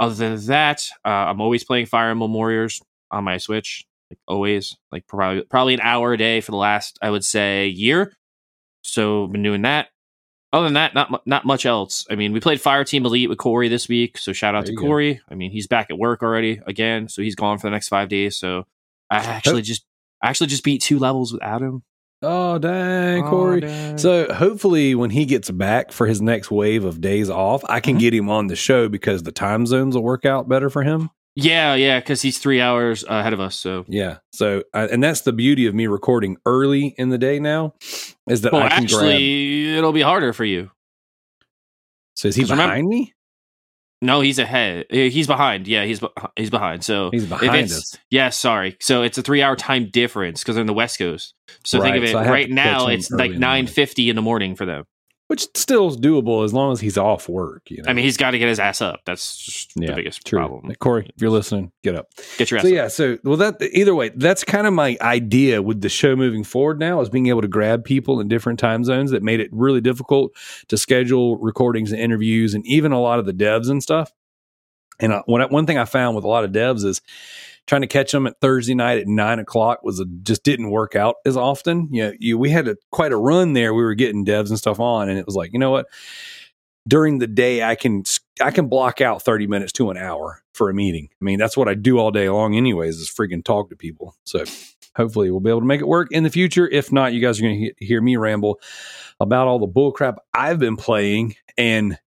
Other 0.00 0.14
than 0.14 0.46
that, 0.46 0.86
uh, 1.04 1.08
I'm 1.08 1.40
always 1.40 1.64
playing 1.64 1.86
Fire 1.86 2.10
Emblem 2.10 2.32
Warriors 2.32 2.80
on 3.10 3.24
my 3.24 3.38
Switch. 3.38 3.84
like 4.10 4.18
always, 4.28 4.76
like 4.92 5.06
probably 5.06 5.42
probably 5.42 5.74
an 5.74 5.80
hour 5.80 6.12
a 6.12 6.16
day 6.16 6.40
for 6.40 6.52
the 6.52 6.56
last 6.56 6.98
I 7.02 7.10
would 7.10 7.24
say 7.24 7.66
year. 7.66 8.14
So 8.82 9.26
been 9.26 9.42
doing 9.42 9.62
that. 9.62 9.88
Other 10.52 10.64
than 10.64 10.74
that, 10.74 10.94
not 10.94 11.26
not 11.26 11.44
much 11.44 11.66
else. 11.66 12.06
I 12.10 12.14
mean, 12.14 12.32
we 12.32 12.40
played 12.40 12.60
Fire 12.60 12.84
Team 12.84 13.04
Elite 13.04 13.28
with 13.28 13.38
Corey 13.38 13.68
this 13.68 13.86
week, 13.88 14.16
so 14.16 14.32
shout 14.32 14.54
out 14.54 14.64
There 14.64 14.68
to 14.68 14.72
you 14.72 14.78
go. 14.78 14.86
Corey. 14.86 15.20
I 15.28 15.34
mean, 15.34 15.50
he's 15.50 15.66
back 15.66 15.88
at 15.90 15.98
work 15.98 16.22
already 16.22 16.60
again, 16.66 17.08
so 17.08 17.20
he's 17.20 17.34
gone 17.34 17.58
for 17.58 17.66
the 17.66 17.70
next 17.70 17.88
five 17.88 18.08
days. 18.08 18.36
So 18.38 18.66
I 19.10 19.16
actually 19.16 19.62
just 19.62 19.84
I 20.22 20.28
actually 20.28 20.46
just 20.46 20.64
beat 20.64 20.80
two 20.80 20.98
levels 20.98 21.32
without 21.32 21.60
him. 21.60 21.82
Oh 22.22 22.58
dang, 22.58 23.24
Oh, 23.24 23.30
Corey. 23.30 23.60
dang. 23.60 23.96
So 23.98 24.32
hopefully, 24.32 24.94
when 24.96 25.10
he 25.10 25.24
gets 25.24 25.50
back 25.50 25.92
for 25.92 26.06
his 26.06 26.20
next 26.20 26.50
wave 26.50 26.84
of 26.84 27.00
days 27.00 27.30
off, 27.30 27.62
I 27.68 27.78
can 27.80 27.96
Mhm. 27.96 28.00
get 28.00 28.14
him 28.14 28.28
on 28.28 28.48
the 28.48 28.56
show 28.56 28.88
because 28.88 29.22
the 29.22 29.30
time 29.32 29.66
zones 29.66 29.94
will 29.94 30.02
work 30.02 30.24
out 30.26 30.48
better 30.48 30.68
for 30.70 30.82
him. 30.82 31.10
yeah, 31.40 31.76
yeah, 31.76 32.00
because 32.00 32.20
he's 32.20 32.38
three 32.38 32.60
hours 32.60 33.04
ahead 33.08 33.32
of 33.32 33.38
us. 33.38 33.54
So 33.54 33.84
Yeah. 33.86 34.16
So, 34.32 34.64
uh, 34.74 34.88
and 34.90 35.00
that's 35.04 35.20
the 35.20 35.32
beauty 35.32 35.66
of 35.66 35.74
me 35.76 35.86
recording 35.86 36.36
early 36.44 36.96
in 36.98 37.10
the 37.10 37.18
day 37.18 37.38
now, 37.38 37.74
is 38.28 38.40
that 38.40 38.52
well, 38.52 38.62
I 38.64 38.70
can 38.70 38.82
actually, 38.82 39.66
grab. 39.68 39.78
it'll 39.78 39.92
be 39.92 40.00
harder 40.02 40.32
for 40.32 40.44
you. 40.44 40.72
So 42.16 42.26
is 42.26 42.34
he 42.34 42.42
'cause 42.42 42.50
remember- 42.50 42.70
behind 42.72 42.88
me? 42.88 43.14
No, 44.00 44.20
he's 44.20 44.38
ahead. 44.38 44.86
He's 44.90 45.26
behind. 45.26 45.66
Yeah, 45.66 45.84
he's 45.84 46.00
he's 46.36 46.50
behind. 46.50 46.84
So 46.84 47.10
He's 47.10 47.26
behind 47.26 47.64
us. 47.72 47.96
Yeah, 48.10 48.28
sorry. 48.30 48.76
So 48.80 49.02
it's 49.02 49.18
a 49.18 49.22
three-hour 49.22 49.56
time 49.56 49.90
difference 49.90 50.42
because 50.42 50.54
they're 50.54 50.60
in 50.60 50.66
the 50.68 50.74
West 50.74 50.98
Coast. 50.98 51.34
So 51.64 51.82
think 51.82 51.96
of 51.96 52.04
it. 52.04 52.12
so 52.12 52.22
right 52.22 52.48
now, 52.48 52.86
it's 52.86 53.10
like 53.10 53.32
in 53.32 53.40
the 53.40 53.40
morning. 53.40 53.40
nine 53.40 53.66
fifty 53.66 54.08
in 54.08 54.16
the 54.16 54.22
morning 54.22 54.54
for 54.54 54.66
them. 54.66 54.84
Which 55.28 55.46
still 55.54 55.88
is 55.88 55.96
doable 55.96 56.44
as 56.44 56.52
long 56.52 56.72
as 56.72 56.80
he's 56.80 56.98
off 56.98 57.28
work. 57.28 57.70
You 57.70 57.82
know. 57.82 57.90
I 57.90 57.92
mean, 57.92 58.04
he's 58.04 58.16
got 58.16 58.32
to 58.32 58.38
get 58.38 58.48
his 58.48 58.58
ass 58.58 58.82
up. 58.82 59.00
That's 59.06 59.36
just 59.38 59.72
Yeah, 59.76 59.88
the 59.90 59.94
biggest 59.94 60.26
True. 60.26 60.38
problem. 60.40 60.74
Corey, 60.76 61.08
if 61.14 61.22
you're 61.22 61.30
listening, 61.30 61.70
get 61.82 61.94
up. 61.94 62.08
Get 62.38 62.50
your 62.50 62.58
ass 62.58 62.64
So 62.64 62.68
up. 62.68 62.74
yeah, 62.74 62.88
so 62.88 63.18
well 63.24 63.36
that 63.38 63.62
either 63.62 63.94
way, 63.94 64.08
that's 64.16 64.42
kind 64.44 64.66
of 64.66 64.72
my 64.72 64.96
idea 65.00 65.62
with 65.62 65.80
the 65.80 65.88
show 65.88 66.16
moving 66.16 66.44
forward 66.44 66.78
now 66.78 67.00
is 67.00 67.08
being 67.08 67.28
able 67.28 67.42
to 67.42 67.48
grab 67.48 67.84
people 67.84 68.20
in 68.20 68.28
different 68.28 68.58
time 68.58 68.84
zones 68.84 69.10
that 69.12 69.22
made 69.22 69.40
it 69.40 69.48
really 69.52 69.80
difficult 69.80 70.32
to 70.68 70.76
schedule 70.76 71.38
recordings 71.38 71.92
and 71.92 72.00
interviews 72.00 72.54
and 72.54 72.66
even 72.66 72.92
a 72.92 73.00
lot 73.00 73.18
of 73.18 73.26
the 73.26 73.32
devs 73.32 73.70
and 73.70 73.82
stuff. 73.82 74.12
And 75.00 75.12
uh, 75.12 75.22
one 75.26 75.42
one 75.50 75.66
thing 75.66 75.78
I 75.78 75.84
found 75.84 76.16
with 76.16 76.24
a 76.24 76.28
lot 76.28 76.44
of 76.44 76.50
devs 76.50 76.84
is 76.84 77.00
trying 77.68 77.82
to 77.82 77.86
catch 77.86 78.10
them 78.10 78.26
at 78.26 78.40
Thursday 78.40 78.74
night 78.74 78.98
at 78.98 79.06
nine 79.06 79.38
o'clock 79.38 79.84
was 79.84 80.00
a, 80.00 80.06
just 80.22 80.42
didn't 80.42 80.70
work 80.70 80.96
out 80.96 81.16
as 81.24 81.36
often. 81.36 81.88
You 81.92 82.02
know, 82.02 82.12
you 82.18 82.38
we 82.38 82.50
had 82.50 82.66
a, 82.66 82.76
quite 82.90 83.12
a 83.12 83.16
run 83.16 83.52
there. 83.52 83.72
We 83.74 83.84
were 83.84 83.94
getting 83.94 84.24
devs 84.24 84.48
and 84.48 84.58
stuff 84.58 84.80
on, 84.80 85.08
and 85.08 85.18
it 85.18 85.26
was 85.26 85.36
like, 85.36 85.52
you 85.52 85.60
know 85.60 85.70
what? 85.70 85.86
During 86.88 87.18
the 87.18 87.26
day, 87.26 87.62
I 87.62 87.74
can 87.74 88.02
I 88.40 88.50
can 88.50 88.68
block 88.68 89.00
out 89.00 89.22
thirty 89.22 89.46
minutes 89.46 89.72
to 89.74 89.90
an 89.90 89.98
hour 89.98 90.42
for 90.54 90.70
a 90.70 90.74
meeting. 90.74 91.10
I 91.20 91.24
mean, 91.24 91.38
that's 91.38 91.56
what 91.56 91.68
I 91.68 91.74
do 91.74 91.98
all 91.98 92.10
day 92.10 92.28
long, 92.30 92.56
anyways, 92.56 92.96
is 92.96 93.10
freaking 93.10 93.44
talk 93.44 93.68
to 93.70 93.76
people. 93.76 94.16
So 94.24 94.44
hopefully, 94.96 95.30
we'll 95.30 95.40
be 95.40 95.50
able 95.50 95.60
to 95.60 95.66
make 95.66 95.82
it 95.82 95.86
work 95.86 96.08
in 96.10 96.24
the 96.24 96.30
future. 96.30 96.66
If 96.66 96.90
not, 96.90 97.12
you 97.12 97.20
guys 97.20 97.38
are 97.38 97.42
going 97.42 97.60
to 97.60 97.72
he- 97.78 97.86
hear 97.86 98.00
me 98.00 98.16
ramble 98.16 98.58
about 99.20 99.46
all 99.46 99.58
the 99.58 99.66
bull 99.66 99.92
crap 99.92 100.16
I've 100.32 100.58
been 100.58 100.76
playing. 100.76 101.36
And 101.58 101.98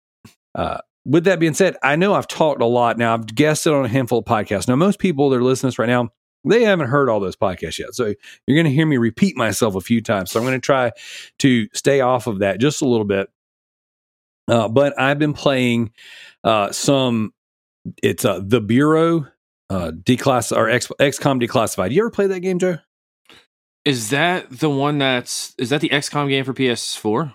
uh, 0.54 0.78
with 1.04 1.24
that 1.24 1.40
being 1.40 1.54
said, 1.54 1.76
I 1.82 1.96
know 1.96 2.14
I've 2.14 2.28
talked 2.28 2.62
a 2.62 2.66
lot 2.66 2.98
now. 2.98 3.14
I've 3.14 3.26
guested 3.34 3.72
on 3.72 3.84
a 3.84 3.88
handful 3.88 4.18
of 4.18 4.24
podcasts. 4.24 4.68
Now, 4.68 4.76
most 4.76 4.98
people 4.98 5.30
that 5.30 5.36
are 5.36 5.42
listening 5.42 5.70
to 5.70 5.74
this 5.74 5.78
right 5.78 5.88
now, 5.88 6.10
they 6.44 6.62
haven't 6.62 6.88
heard 6.88 7.08
all 7.08 7.20
those 7.20 7.36
podcasts 7.36 7.78
yet. 7.78 7.94
So 7.94 8.14
you're 8.46 8.56
going 8.56 8.64
to 8.64 8.72
hear 8.72 8.86
me 8.86 8.96
repeat 8.96 9.36
myself 9.36 9.74
a 9.74 9.80
few 9.80 10.00
times. 10.00 10.30
So 10.30 10.40
I'm 10.40 10.46
going 10.46 10.58
to 10.60 10.64
try 10.64 10.92
to 11.40 11.68
stay 11.74 12.00
off 12.00 12.26
of 12.26 12.40
that 12.40 12.60
just 12.60 12.82
a 12.82 12.86
little 12.86 13.04
bit. 13.04 13.28
Uh, 14.48 14.68
but 14.68 14.98
I've 14.98 15.18
been 15.18 15.34
playing 15.34 15.92
uh, 16.42 16.72
some, 16.72 17.32
it's 18.02 18.24
uh, 18.24 18.40
The 18.42 18.60
Bureau 18.60 19.26
uh, 19.68 19.92
declass 19.92 20.54
or 20.54 20.68
X, 20.68 20.88
XCOM 20.98 21.42
Declassified. 21.42 21.92
You 21.92 22.02
ever 22.02 22.10
play 22.10 22.26
that 22.26 22.40
game, 22.40 22.58
Joe? 22.58 22.78
Is 23.84 24.10
that 24.10 24.50
the 24.50 24.68
one 24.68 24.98
that's 24.98 25.54
is 25.56 25.70
that 25.70 25.80
the 25.80 25.88
XCOM 25.88 26.28
game 26.28 26.44
for 26.44 26.52
PS4? 26.52 27.32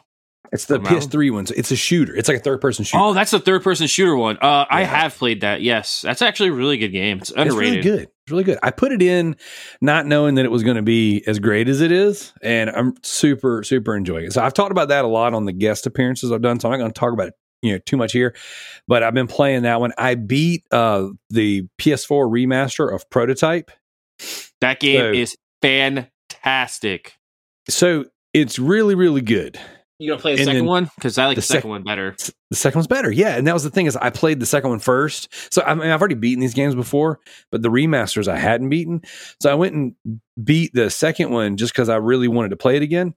It's 0.56 0.66
the 0.66 0.78
From 0.78 0.88
Alan? 0.88 1.00
PS3 1.02 1.32
one. 1.34 1.46
It's 1.56 1.70
a 1.72 1.76
shooter. 1.76 2.16
It's 2.16 2.28
like 2.28 2.38
a 2.38 2.42
third 2.42 2.60
person 2.62 2.84
shooter. 2.84 3.04
Oh, 3.04 3.14
that's 3.14 3.30
the 3.32 3.40
third 3.40 3.62
person 3.64 3.86
shooter 3.88 4.16
one. 4.16 4.38
Uh, 4.42 4.66
I 4.70 4.84
have 4.84 5.16
played 5.16 5.42
that. 5.42 5.62
Yes, 5.62 6.02
that's 6.02 6.22
actually 6.24 6.50
a 6.50 6.54
really 6.54 6.78
good 6.78 6.90
game. 6.90 7.20
It's 7.20 7.30
It's 7.30 7.38
underrated. 7.40 7.86
really 7.86 7.98
good. 7.98 8.02
It's 8.04 8.32
really 8.32 8.44
good. 8.44 8.58
I 8.64 8.72
put 8.72 8.92
it 8.92 9.02
in 9.04 9.36
not 9.82 10.08
knowing 10.08 10.36
that 10.36 10.46
it 10.46 10.52
was 10.52 10.64
going 10.64 10.78
to 10.78 10.82
be 10.82 11.24
as 11.28 11.38
great 11.38 11.70
as 11.70 11.82
it 11.82 11.92
is, 11.92 12.34
and 12.42 12.70
I'm 12.72 12.96
super, 13.04 13.62
super 13.64 13.96
enjoying 13.96 14.26
it. 14.26 14.34
So 14.34 14.42
I've 14.44 14.54
talked 14.56 14.72
about 14.72 14.88
that 14.88 15.06
a 15.06 15.08
lot 15.08 15.34
on 15.36 15.46
the 15.46 15.54
guest 15.54 15.86
appearances 15.86 16.32
I've 16.32 16.42
done. 16.42 16.60
So 16.60 16.68
I'm 16.68 16.72
not 16.72 16.78
going 16.80 16.92
to 16.92 17.00
talk 17.00 17.14
about 17.14 17.28
it, 17.28 17.34
you 17.62 17.74
know, 17.74 17.78
too 17.86 17.98
much 17.98 18.14
here. 18.14 18.36
But 18.88 19.04
I've 19.04 19.14
been 19.14 19.28
playing 19.28 19.62
that 19.64 19.80
one. 19.80 19.92
I 19.98 20.16
beat 20.16 20.64
uh, 20.72 21.10
the 21.30 21.68
PS4 21.80 22.28
remaster 22.32 22.92
of 22.92 23.08
Prototype. 23.12 23.70
That 24.62 24.80
game 24.80 25.00
So- 25.02 25.12
is 25.12 25.38
fantastic. 25.62 27.14
So 27.70 28.06
it's 28.34 28.60
really, 28.60 28.96
really 28.96 29.22
good. 29.22 29.60
You 30.00 30.10
gonna 30.10 30.22
play 30.22 30.36
the 30.36 30.42
And 30.42 30.48
second 30.48 30.66
one? 30.66 30.90
Because 30.96 31.18
I 31.18 31.26
like 31.28 31.36
the 31.36 31.40
the, 31.42 31.46
second 31.46 31.62
sec- 31.62 31.70
one 31.70 31.84
better. 31.84 32.16
The 32.50 32.56
second 32.56 32.80
one's 32.80 32.88
better, 32.88 33.12
yeah. 33.12 33.38
And 33.38 33.48
that 33.48 33.54
was 33.54 33.64
the 33.64 33.70
thing 33.70 33.86
is 33.86 33.96
I 33.96 34.10
played 34.10 34.40
the 34.42 34.46
second 34.46 34.70
one 34.70 34.80
first, 34.80 35.30
so 35.54 35.62
I 35.66 35.74
mean 35.74 35.90
I've 35.90 36.02
already 36.02 36.16
beaten 36.16 36.42
these 36.42 36.54
games 36.54 36.76
before, 36.76 37.20
but 37.52 37.62
the 37.62 37.70
remasters 37.70 38.28
I 38.28 38.38
hadn't 38.38 38.70
beaten. 38.70 39.02
So 39.42 39.50
I 39.50 39.56
went 39.56 39.74
and 39.74 39.96
beat 40.44 40.74
the 40.74 40.90
second 40.90 41.30
one 41.32 41.56
just 41.58 41.72
because 41.74 41.88
I 41.90 41.96
really 41.96 42.28
wanted 42.28 42.50
to 42.50 42.58
play 42.58 42.76
it 42.76 42.82
again, 42.84 43.14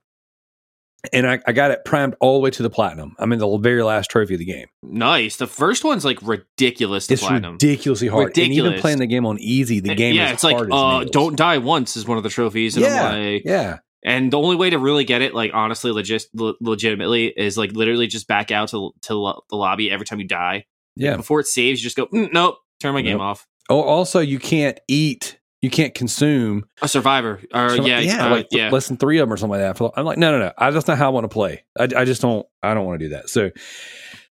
and 1.13 1.27
I, 1.29 1.41
I 1.47 1.53
got 1.53 1.73
it 1.73 1.85
primed 1.85 2.15
all 2.21 2.35
the 2.35 2.41
way 2.41 2.51
to 2.51 2.63
the 2.63 2.71
platinum. 2.71 3.17
I'm 3.19 3.33
in 3.33 3.41
the 3.41 3.59
very 3.59 3.83
last 3.83 4.09
trophy 4.11 4.35
of 4.35 4.39
the 4.39 4.45
game. 4.47 4.69
Nice. 4.83 5.35
The 5.37 5.47
first 5.49 5.85
one's 5.85 6.05
like 6.05 6.19
ridiculous. 6.23 7.09
To 7.09 7.15
It's 7.15 7.23
platinum. 7.23 7.55
ridiculously 7.55 8.07
hard, 8.09 8.39
and 8.39 8.53
even 8.53 8.81
playing 8.81 8.99
the 8.99 9.07
game 9.07 9.27
on 9.27 9.39
easy, 9.41 9.81
the 9.81 9.97
game 9.97 10.15
yeah, 10.15 10.29
is 10.29 10.33
it's 10.35 10.45
like 10.45 10.57
uh, 10.71 11.05
don't 11.11 11.35
die 11.37 11.59
once 11.59 11.97
is 11.97 12.07
one 12.07 12.19
of 12.19 12.23
the 12.23 12.31
trophies, 12.31 12.77
and 12.77 12.85
Yeah, 12.85 13.09
I'm 13.09 13.33
like, 13.35 13.43
yeah, 13.45 13.79
and 14.05 14.33
the 14.33 14.39
only 14.39 14.57
way 14.57 14.71
to 14.71 14.79
really 14.79 15.05
get 15.05 15.23
it, 15.23 15.35
like 15.35 15.51
honestly, 15.55 15.91
legit, 15.91 16.25
le- 16.35 16.55
legitimately, 16.61 17.27
is 17.37 17.57
like 17.59 17.73
literally 17.73 18.07
just 18.07 18.27
back 18.29 18.51
out 18.51 18.69
to 18.71 18.93
to 19.03 19.15
lo- 19.15 19.43
the 19.51 19.57
lobby 19.57 19.91
every 19.91 20.07
time 20.07 20.21
you 20.21 20.27
die. 20.29 20.65
yeah. 20.97 21.17
Before 21.17 21.41
it 21.41 21.47
saves, 21.47 21.81
you 21.81 21.85
just 21.85 21.97
go, 21.97 22.07
"Mm, 22.07 22.33
nope, 22.33 22.57
turn 22.81 22.95
my 22.95 23.03
game 23.03 23.21
off. 23.21 23.47
Oh, 23.71 23.83
also 23.83 24.21
you 24.21 24.39
can't 24.39 24.79
eat, 24.89 25.39
you 25.61 25.69
can't 25.71 25.95
consume 25.95 26.65
A 26.81 26.89
survivor, 26.89 27.41
or 27.53 27.71
So, 27.77 27.85
yeah, 27.87 27.99
yeah, 28.01 28.27
uh, 28.27 28.31
like 28.31 28.47
yeah. 28.51 28.71
less 28.71 28.89
than 28.89 28.97
three 28.97 29.19
of 29.19 29.29
them 29.29 29.33
or 29.33 29.37
something 29.37 29.61
like 29.61 29.77
that. 29.77 29.93
I'm 29.97 30.05
like, 30.07 30.17
no, 30.19 30.31
no, 30.33 30.39
no. 30.39 30.53
I, 30.57 30.71
that's 30.71 30.87
not 30.89 30.97
how 30.99 31.07
I 31.07 31.11
want 31.11 31.25
to 31.25 31.29
play. 31.29 31.65
I, 31.79 31.85
I 31.85 32.05
just 32.05 32.23
don't. 32.23 32.47
I 32.63 32.73
don't 32.75 32.87
want 32.87 33.01
to 33.01 33.07
do 33.07 33.11
that. 33.15 33.29
So, 33.29 33.51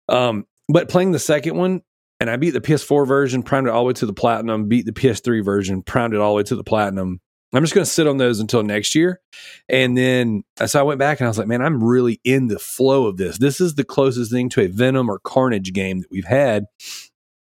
um, 0.09 0.47
but 0.69 0.89
playing 0.89 1.13
the 1.13 1.19
second 1.19 1.57
one, 1.57 1.83
and 2.21 2.31
I 2.31 2.37
beat 2.37 2.51
the 2.51 2.61
PS4 2.61 3.07
version, 3.07 3.43
primed 3.43 3.67
it 3.67 3.71
all 3.71 3.83
the 3.83 3.89
way 3.89 3.93
to 3.95 4.07
the 4.07 4.13
platinum. 4.15 4.69
Beat 4.69 4.87
the 4.87 4.93
PS3 4.93 5.45
version, 5.45 5.83
primed 5.83 6.15
it 6.15 6.21
all 6.21 6.33
the 6.33 6.37
way 6.39 6.43
to 6.45 6.57
the 6.57 6.65
platinum. 6.65 7.21
I'm 7.53 7.63
just 7.63 7.75
going 7.75 7.85
to 7.85 7.91
sit 7.91 8.07
on 8.07 8.17
those 8.19 8.41
until 8.41 8.63
next 8.63 8.95
year, 8.95 9.21
and 9.69 9.97
then 9.97 10.43
so 10.67 10.81
I 10.81 10.83
went 10.83 10.99
back 10.99 11.21
and 11.21 11.27
I 11.27 11.31
was 11.31 11.39
like, 11.39 11.47
man, 11.47 11.63
I'm 11.63 11.83
really 11.83 12.21
in 12.25 12.49
the 12.49 12.59
flow 12.59 13.07
of 13.07 13.17
this. 13.17 13.39
This 13.39 13.61
is 13.61 13.77
the 13.77 13.85
closest 13.85 14.33
thing 14.33 14.49
to 14.51 14.63
a 14.63 14.67
Venom 14.67 15.09
or 15.09 15.19
Carnage 15.21 15.73
game 15.73 16.01
that 16.01 16.11
we've 16.11 16.27
had. 16.27 16.67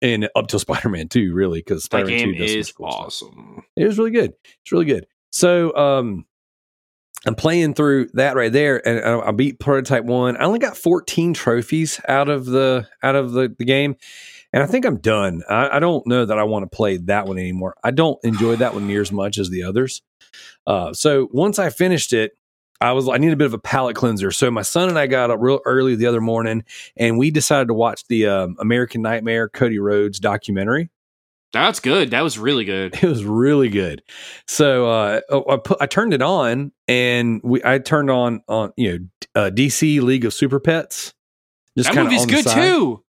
And 0.03 0.29
up 0.37 0.49
till 0.49 0.59
Spider 0.61 0.91
Man 0.91 1.09
2, 1.09 1.33
really, 1.33 1.61
because 1.61 1.85
Spider 1.85 2.07
Man 2.07 2.19
2 2.19 2.25
game 2.33 2.41
does 2.41 2.55
is 2.55 2.73
cool 2.73 2.91
stuff. 2.91 3.01
awesome. 3.07 3.63
It 3.77 3.87
was 3.87 3.99
really 3.99 4.11
good. 4.11 4.35
It's 4.63 4.73
really 4.73 4.85
good. 4.85 5.07
So 5.31 5.75
um 5.77 6.27
I'm 7.27 7.35
playing 7.35 7.75
through 7.75 8.11
that 8.15 8.37
right 8.37 8.53
there, 8.53 8.87
and 8.87 9.01
I, 9.01 9.29
I 9.29 9.33
beat 9.33 9.59
prototype 9.59 10.05
one. 10.05 10.37
I 10.37 10.45
only 10.45 10.59
got 10.59 10.77
14 10.77 11.33
trophies 11.33 12.01
out 12.07 12.29
of 12.29 12.45
the 12.45 12.87
out 13.03 13.17
of 13.17 13.33
the, 13.33 13.55
the 13.59 13.65
game, 13.65 13.97
and 14.55 14.63
I 14.63 14.67
think 14.67 14.87
I'm 14.87 14.99
done. 14.99 15.43
I, 15.51 15.77
I 15.77 15.79
don't 15.81 16.07
know 16.07 16.25
that 16.25 16.39
I 16.39 16.45
want 16.45 16.63
to 16.63 16.75
play 16.75 16.97
that 16.99 17.27
one 17.27 17.39
anymore. 17.39 17.75
I 17.83 17.91
don't 17.91 18.21
enjoy 18.23 18.55
that 18.57 18.73
one 18.73 18.87
near 18.87 19.01
as 19.01 19.11
much 19.11 19.37
as 19.37 19.51
the 19.51 19.65
others. 19.65 20.01
Uh, 20.65 20.93
so 20.93 21.29
once 21.33 21.59
I 21.59 21.71
finished 21.71 22.13
it, 22.13 22.39
I 22.81 22.93
was 22.93 23.09
I 23.09 23.19
need 23.19 23.33
a 23.33 23.37
bit 23.37 23.47
of 23.47 23.55
a 23.55 23.59
palate 23.59 23.97
cleanser. 23.97 24.31
So 24.31 24.53
my 24.53 24.63
son 24.63 24.89
and 24.89 24.97
I 24.97 25.09
got 25.09 25.33
up 25.33 25.39
real 25.41 25.59
early 25.65 25.97
the 25.97 26.07
other 26.07 26.21
morning, 26.21 26.63
and 26.97 27.19
we 27.19 27.33
decided 27.33 27.67
to 27.67 27.75
watch 27.75 28.07
the 28.07 28.29
um, 28.29 28.57
American 28.61 29.03
Nightmare 29.03 29.49
Cody 29.49 29.81
Rhodes 29.81 30.21
documentary. 30.21 30.89
That's 31.53 31.81
good. 31.81 32.13
That 32.13 32.23
was 32.23 32.39
really 32.39 32.65
good. 32.65 32.95
It 33.03 33.09
was 33.09 33.25
really 33.25 33.69
good. 33.69 34.03
So 34.47 34.89
uh, 34.89 35.21
I 35.51 35.57
put 35.57 35.79
I 35.81 35.87
turned 35.87 36.15
it 36.15 36.23
on, 36.23 36.71
and 36.87 37.41
we 37.43 37.61
I 37.65 37.79
turned 37.79 38.11
on 38.11 38.43
on 38.47 38.73
you 38.77 38.93
know 38.93 39.41
uh, 39.43 39.51
DC 39.51 40.01
League 40.01 40.25
of 40.25 40.33
Super 40.33 40.61
Pets. 40.61 41.13
That 41.75 41.87
kinda 41.87 42.05
movie's 42.05 42.27
good 42.27 42.47
too. 42.47 43.04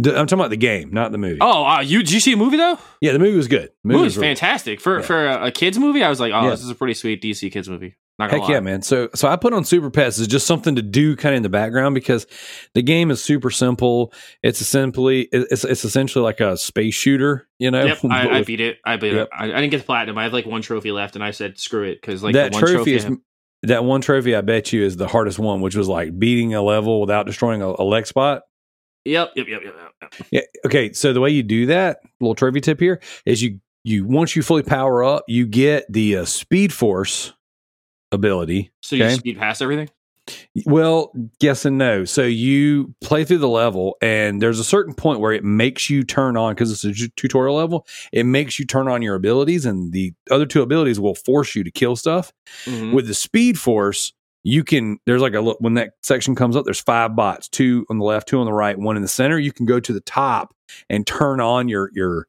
D- 0.00 0.10
I'm 0.10 0.26
talking 0.26 0.38
about 0.40 0.50
the 0.50 0.56
game, 0.56 0.90
not 0.92 1.12
the 1.12 1.18
movie. 1.18 1.38
Oh, 1.40 1.64
uh, 1.64 1.80
you 1.80 1.98
did 1.98 2.12
you 2.12 2.20
see 2.20 2.32
a 2.32 2.36
movie 2.36 2.56
though? 2.56 2.78
yeah, 3.00 3.12
the 3.12 3.18
movie 3.18 3.36
was 3.36 3.48
good. 3.48 3.70
The 3.84 3.88
Movie's 3.88 4.16
was 4.16 4.22
fantastic 4.24 4.80
for 4.80 4.96
Yeah. 5.00 5.02
for 5.04 5.26
a, 5.26 5.46
a 5.46 5.50
kids 5.50 5.78
movie. 5.78 6.02
I 6.02 6.08
was 6.08 6.18
like, 6.20 6.32
oh, 6.32 6.44
Yeah. 6.44 6.50
this 6.50 6.62
is 6.62 6.70
a 6.70 6.74
pretty 6.74 6.94
sweet 6.94 7.22
DC 7.22 7.50
kids 7.52 7.68
movie. 7.68 7.96
Not 8.18 8.30
gonna 8.30 8.42
Heck 8.42 8.48
lie. 8.48 8.54
yeah, 8.56 8.60
man! 8.60 8.82
So, 8.82 9.08
so 9.14 9.26
I 9.26 9.36
put 9.36 9.54
on 9.54 9.64
Super 9.64 9.88
Pets 9.90 10.18
as 10.18 10.28
just 10.28 10.46
something 10.46 10.76
to 10.76 10.82
do, 10.82 11.16
kind 11.16 11.34
of 11.34 11.38
in 11.38 11.42
the 11.42 11.48
background, 11.48 11.94
because 11.94 12.26
the 12.74 12.82
game 12.82 13.10
is 13.10 13.22
super 13.24 13.50
simple. 13.50 14.12
It's 14.42 14.58
simply, 14.66 15.28
it's 15.32 15.64
it's 15.64 15.84
essentially 15.84 16.22
like 16.22 16.40
a 16.40 16.56
space 16.58 16.94
shooter, 16.94 17.48
you 17.58 17.70
know. 17.70 17.84
Yep, 17.86 17.98
I, 18.10 18.28
I 18.38 18.42
beat 18.44 18.60
it. 18.60 18.78
I 18.84 18.96
beat 18.98 19.14
Yep. 19.14 19.22
it. 19.26 19.28
I, 19.36 19.44
I 19.44 19.60
didn't 19.60 19.70
get 19.70 19.78
the 19.78 19.84
platinum. 19.84 20.18
I 20.18 20.24
have 20.24 20.32
like 20.34 20.44
one 20.46 20.60
trophy 20.62 20.92
left, 20.92 21.14
and 21.16 21.24
I 21.24 21.30
said 21.30 21.58
screw 21.58 21.84
it 21.84 22.00
because 22.02 22.22
like 22.22 22.34
that 22.34 22.52
the 22.52 22.58
one 22.58 22.66
trophy 22.66 22.94
is 22.94 23.04
have- 23.04 23.16
that 23.64 23.82
one 23.84 24.02
trophy. 24.02 24.36
I 24.36 24.42
bet 24.42 24.72
you 24.74 24.84
is 24.84 24.96
the 24.98 25.08
hardest 25.08 25.38
one, 25.38 25.62
which 25.62 25.74
was 25.74 25.88
like 25.88 26.16
beating 26.18 26.54
a 26.54 26.62
level 26.62 27.00
without 27.00 27.24
destroying 27.26 27.62
a, 27.62 27.68
a 27.78 27.82
leg 27.84 28.06
spot. 28.06 28.42
Yep, 29.04 29.32
yep, 29.36 29.46
yep, 29.48 29.62
yep, 29.64 29.74
yep. 30.00 30.12
Yeah. 30.30 30.40
Okay. 30.66 30.92
So 30.92 31.12
the 31.12 31.20
way 31.20 31.30
you 31.30 31.42
do 31.42 31.66
that, 31.66 32.00
little 32.20 32.34
trivia 32.34 32.60
tip 32.60 32.78
here, 32.80 33.00
is 33.26 33.42
you 33.42 33.60
you 33.84 34.04
once 34.04 34.36
you 34.36 34.42
fully 34.42 34.62
power 34.62 35.02
up, 35.02 35.24
you 35.26 35.46
get 35.46 35.84
the 35.92 36.18
uh, 36.18 36.24
Speed 36.24 36.72
Force 36.72 37.32
ability. 38.12 38.70
So 38.80 38.96
you 38.96 39.04
Okay. 39.04 39.14
speed 39.16 39.38
past 39.38 39.60
everything. 39.62 39.88
Well, 40.66 41.12
yes 41.40 41.64
and 41.64 41.78
no. 41.78 42.04
So 42.04 42.22
you 42.22 42.94
play 43.02 43.24
through 43.24 43.38
the 43.38 43.48
level, 43.48 43.96
and 44.00 44.40
there's 44.40 44.60
a 44.60 44.64
certain 44.64 44.94
point 44.94 45.18
where 45.18 45.32
it 45.32 45.42
makes 45.42 45.90
you 45.90 46.04
turn 46.04 46.36
on 46.36 46.54
because 46.54 46.70
it's 46.70 46.84
a 46.84 46.92
tu- 46.92 47.08
tutorial 47.16 47.56
level. 47.56 47.86
It 48.12 48.24
makes 48.24 48.56
you 48.58 48.64
turn 48.64 48.86
on 48.86 49.02
your 49.02 49.16
abilities, 49.16 49.66
and 49.66 49.92
the 49.92 50.12
other 50.30 50.46
two 50.46 50.62
abilities 50.62 51.00
will 51.00 51.16
force 51.16 51.56
you 51.56 51.64
to 51.64 51.70
kill 51.72 51.96
stuff. 51.96 52.32
Mhm. 52.66 52.92
With 52.92 53.08
the 53.08 53.14
Speed 53.14 53.58
Force, 53.58 54.12
you 54.42 54.64
can. 54.64 54.98
There's 55.06 55.22
like 55.22 55.34
a 55.34 55.40
look 55.40 55.58
when 55.60 55.74
that 55.74 55.94
section 56.02 56.34
comes 56.34 56.56
up. 56.56 56.64
There's 56.64 56.80
five 56.80 57.14
bots, 57.16 57.48
two 57.48 57.86
on 57.90 57.98
the 57.98 58.04
left, 58.04 58.28
two 58.28 58.38
on 58.38 58.46
the 58.46 58.52
right, 58.52 58.78
one 58.78 58.96
in 58.96 59.02
the 59.02 59.08
center. 59.08 59.38
You 59.38 59.52
can 59.52 59.66
go 59.66 59.80
to 59.80 59.92
the 59.92 60.00
top 60.00 60.54
and 60.88 61.06
turn 61.06 61.40
on 61.40 61.68
your 61.68 61.90
your 61.92 62.26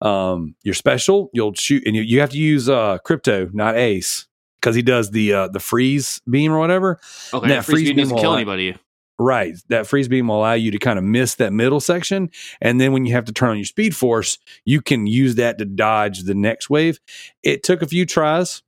um 0.00 0.54
your 0.62 0.74
special. 0.74 1.30
You'll 1.32 1.54
shoot, 1.54 1.86
and 1.86 1.94
you, 1.94 2.02
you 2.02 2.20
have 2.20 2.30
to 2.30 2.38
use 2.38 2.68
uh 2.68 2.98
Krypto, 3.04 3.52
not 3.52 3.76
Ace. 3.76 4.26
Because 4.60 4.76
he 4.76 4.82
does 4.82 5.10
the 5.10 5.32
uh, 5.32 5.48
the 5.48 5.58
freeze 5.58 6.20
beam 6.28 6.52
or 6.52 6.58
whatever, 6.58 7.00
Okay, 7.32 7.48
that 7.48 7.54
that 7.54 7.64
freeze 7.64 7.76
freeze 7.76 7.88
beam 7.88 7.96
doesn't 7.96 8.18
kill 8.18 8.34
anybody. 8.34 8.76
Right. 9.18 9.54
That 9.68 9.86
freeze 9.86 10.08
beam 10.08 10.28
will 10.28 10.38
allow 10.38 10.54
you 10.54 10.70
to 10.70 10.78
kind 10.78 10.98
of 10.98 11.04
miss 11.04 11.34
that 11.34 11.52
middle 11.52 11.80
section. 11.80 12.30
And 12.62 12.80
then 12.80 12.92
when 12.92 13.04
you 13.04 13.12
have 13.12 13.26
to 13.26 13.32
turn 13.32 13.50
on 13.50 13.58
your 13.58 13.66
speed 13.66 13.94
force, 13.94 14.38
you 14.64 14.80
can 14.80 15.06
use 15.06 15.34
that 15.34 15.58
to 15.58 15.66
dodge 15.66 16.22
the 16.22 16.34
next 16.34 16.70
wave. 16.70 17.00
It 17.42 17.62
took 17.62 17.82
a 17.82 17.86
few 17.86 18.06
tries. 18.06 18.62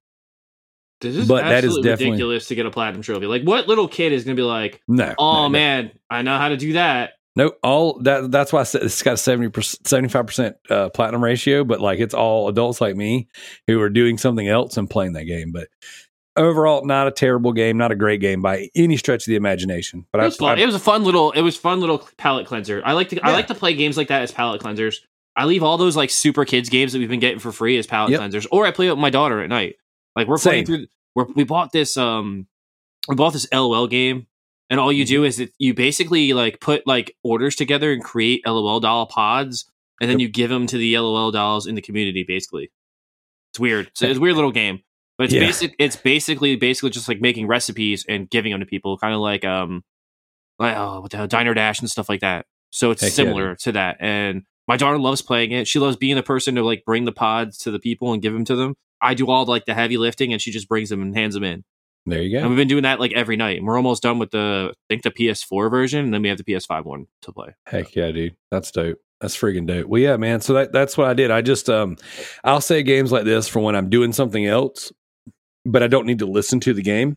This 1.03 1.17
is 1.17 1.29
But 1.29 1.43
that 1.43 1.51
is 1.65 1.65
absolutely 1.65 1.83
definitely- 1.91 2.11
ridiculous 2.13 2.49
to 2.49 2.55
get 2.55 2.65
a 2.67 2.71
platinum 2.71 3.03
trophy. 3.03 3.27
Like, 3.27 3.43
what 3.43 3.69
little 3.69 3.89
kid 3.89 4.13
is 4.13 4.25
going 4.25 4.37
to 4.37 4.41
be 4.41 4.47
like, 4.47 4.81
No. 4.89 5.15
"Oh 5.19 5.33
no, 5.35 5.43
no. 5.43 5.49
man, 5.51 5.91
I 6.09 6.23
know 6.23 6.39
how 6.39 6.49
to 6.49 6.57
do 6.57 6.73
that." 6.75 7.13
No, 7.35 7.53
all 7.63 7.99
that 8.03 8.31
that's 8.31 8.53
why 8.53 8.61
I 8.61 8.65
said 8.65 8.83
it's 8.83 9.03
got 9.03 9.15
a 9.15 9.17
70 9.17 9.49
75% 9.49 10.55
uh, 10.71 10.89
platinum 10.91 11.25
ratio, 11.25 11.65
but 11.65 11.81
like 11.81 11.99
it's 11.99 12.15
all 12.15 12.49
adults 12.49 12.81
like 12.81 12.95
me 12.97 13.29
who 13.67 13.81
are 13.81 13.89
doing 13.91 14.19
something 14.19 14.47
else 14.49 14.77
and 14.77 14.89
playing 14.89 15.15
that 15.15 15.25
game. 15.25 15.51
But 15.51 15.69
overall, 16.37 16.85
not 16.85 17.07
a 17.07 17.11
terrible 17.11 17.53
game, 17.53 17.77
not 17.79 17.91
a 17.93 17.97
great 17.97 18.21
game 18.21 18.43
by 18.43 18.69
any 18.75 18.97
stretch 18.97 19.23
of 19.23 19.27
the 19.31 19.37
imagination. 19.37 20.07
But 20.13 20.19
It 20.19 20.23
I, 20.23 20.27
was 20.27 20.37
fun. 20.37 20.59
I- 20.59 20.63
it 20.63 20.67
was 20.67 20.75
a 20.75 20.79
fun 20.81 21.05
little. 21.05 21.31
It 21.33 21.41
was 21.43 21.57
fun 21.57 21.81
little 21.81 22.07
palate 22.19 22.47
cleanser. 22.47 22.83
I 22.85 22.93
like 22.93 23.09
to. 23.11 23.21
I 23.21 23.33
like 23.33 23.47
to 23.49 23.55
play 23.55 23.75
games 23.75 23.97
like 23.97 24.09
that 24.09 24.23
as 24.23 24.31
palate 24.33 24.61
cleansers. 24.61 24.97
I 25.35 25.47
leave 25.47 25.63
all 25.63 25.79
those 25.79 25.97
like 25.97 26.11
super 26.11 26.45
kids 26.45 26.69
games 26.69 26.93
that 26.93 26.99
we've 26.99 27.09
been 27.09 27.21
getting 27.21 27.39
for 27.39 27.53
free 27.53 27.79
as 27.79 27.87
palate 27.87 28.11
Yep. 28.13 28.21
cleansers, 28.21 28.47
or 28.51 28.67
I 28.67 28.71
play 28.71 28.89
it 28.89 28.91
with 28.91 28.99
my 28.99 29.09
daughter 29.11 29.41
at 29.41 29.49
night. 29.49 29.77
Like 30.17 30.27
we're 30.29 30.39
playing 30.39 30.67
through. 30.67 30.87
We're, 31.15 31.27
we 31.35 31.45
bought 31.45 31.73
this. 31.73 31.97
Um, 31.97 32.47
we 33.09 33.15
bought 33.17 33.33
this 33.33 33.47
LOL 33.53 33.87
game, 33.87 34.27
and 34.71 34.79
all 34.81 34.93
you 34.93 35.05
Mm-hmm. 35.05 35.09
do 35.15 35.25
is 35.25 35.41
it, 35.41 35.53
you 35.59 35.75
basically 35.75 36.33
like 36.33 36.61
put 36.61 36.87
like 36.87 37.17
orders 37.23 37.57
together 37.57 37.93
and 37.93 38.03
create 38.03 38.47
LOL 38.47 38.81
doll 38.81 39.07
pods, 39.07 39.71
and 40.01 40.11
then 40.11 40.19
you 40.19 40.29
give 40.29 40.51
them 40.51 40.67
to 40.69 40.77
the 40.79 40.97
LOL 40.99 41.31
dolls 41.31 41.67
in 41.67 41.75
the 41.75 41.83
community. 41.83 42.25
Basically, 42.27 42.71
it's 43.53 43.61
weird. 43.61 43.91
So 43.95 44.07
it's 44.07 44.19
a 44.19 44.21
weird 44.21 44.37
little 44.37 44.53
game, 44.53 44.81
but 45.19 45.25
it's 45.25 45.35
Yeah. 45.35 45.41
basic. 45.41 45.75
It's 45.79 45.97
basically 45.97 46.57
basically 46.57 46.91
just 46.91 47.09
like 47.09 47.21
making 47.21 47.47
recipes 47.47 48.05
and 48.09 48.29
giving 48.31 48.53
them 48.53 48.61
to 48.61 48.67
people, 48.67 48.97
kind 48.99 49.15
of 49.15 49.21
like 49.21 49.45
um, 49.45 49.83
like 50.59 50.77
oh, 50.77 51.01
what 51.01 51.11
the 51.11 51.17
hell, 51.17 51.27
Diner 51.27 51.55
Dash 51.55 51.81
and 51.81 51.91
stuff 51.91 52.09
like 52.09 52.21
that. 52.21 52.47
So 52.71 52.91
it's 52.91 53.03
Heck 53.03 53.11
yeah, 53.11 53.15
similar 53.17 53.57
to 53.57 53.73
that, 53.73 53.97
and 54.01 54.43
my 54.69 54.77
daughter 54.77 54.99
loves 54.99 55.21
playing 55.23 55.51
it. 55.53 55.67
She 55.69 55.79
loves 55.79 55.97
being 55.97 56.17
the 56.17 56.23
person 56.23 56.55
to 56.55 56.63
like 56.63 56.85
bring 56.87 57.05
the 57.05 57.13
pods 57.13 57.59
to 57.59 57.71
the 57.71 57.79
people 57.81 58.13
and 58.13 58.23
give 58.23 58.33
them 58.33 58.45
to 58.47 58.57
them. 58.57 58.77
I 59.03 59.15
do 59.15 59.29
all 59.29 59.45
like 59.45 59.65
the 59.65 59.75
heavy 59.75 59.99
lifting, 59.99 60.33
and 60.33 60.41
she 60.41 60.51
just 60.51 60.69
brings 60.69 60.89
them 60.89 61.03
and 61.03 61.15
hands 61.17 61.35
them 61.35 61.45
in. 61.45 61.65
there 62.07 62.23
you 62.23 62.37
go. 62.37 62.41
And 62.41 62.49
we've 62.49 62.57
been 62.57 62.69
doing 62.69 62.85
that 62.85 63.01
like 63.01 63.13
every 63.13 63.37
night. 63.37 63.59
And 63.59 63.67
we're 63.67 63.77
almost 63.77 64.03
done 64.03 64.19
with 64.19 64.31
the 64.31 64.73
I 64.73 64.75
think 64.89 65.03
the 65.03 65.11
PS4 65.11 65.71
version, 65.71 66.05
and 66.05 66.15
then 66.15 66.23
we 66.23 66.29
have 66.29 66.39
the 66.39 66.45
PS5 66.45 66.85
one 66.85 67.07
to 67.23 67.33
play. 67.33 67.49
Heck 67.67 67.95
yeah, 67.95 68.11
dude. 68.13 68.37
That's 68.51 68.71
dope. 68.71 68.99
That's 69.21 69.37
freaking 69.37 69.67
dope. 69.67 69.87
Well, 69.87 70.01
yeah, 70.01 70.17
man. 70.17 70.41
So 70.41 70.55
that, 70.55 70.73
that's 70.73 70.99
what 70.99 71.07
I 71.07 71.15
did. 71.15 71.31
I 71.31 71.43
just 71.43 71.69
um 71.71 71.97
I'll 72.45 72.61
say 72.61 72.83
games 72.83 73.13
like 73.13 73.25
this 73.25 73.49
for 73.49 73.61
when 73.61 73.77
I'm 73.77 73.89
doing 73.91 74.13
something 74.13 74.47
else, 74.47 74.93
but 75.65 75.83
I 75.83 75.87
don't 75.87 76.07
need 76.07 76.19
to 76.21 76.27
listen 76.27 76.59
to 76.61 76.75
the 76.75 76.83
game. 76.83 77.17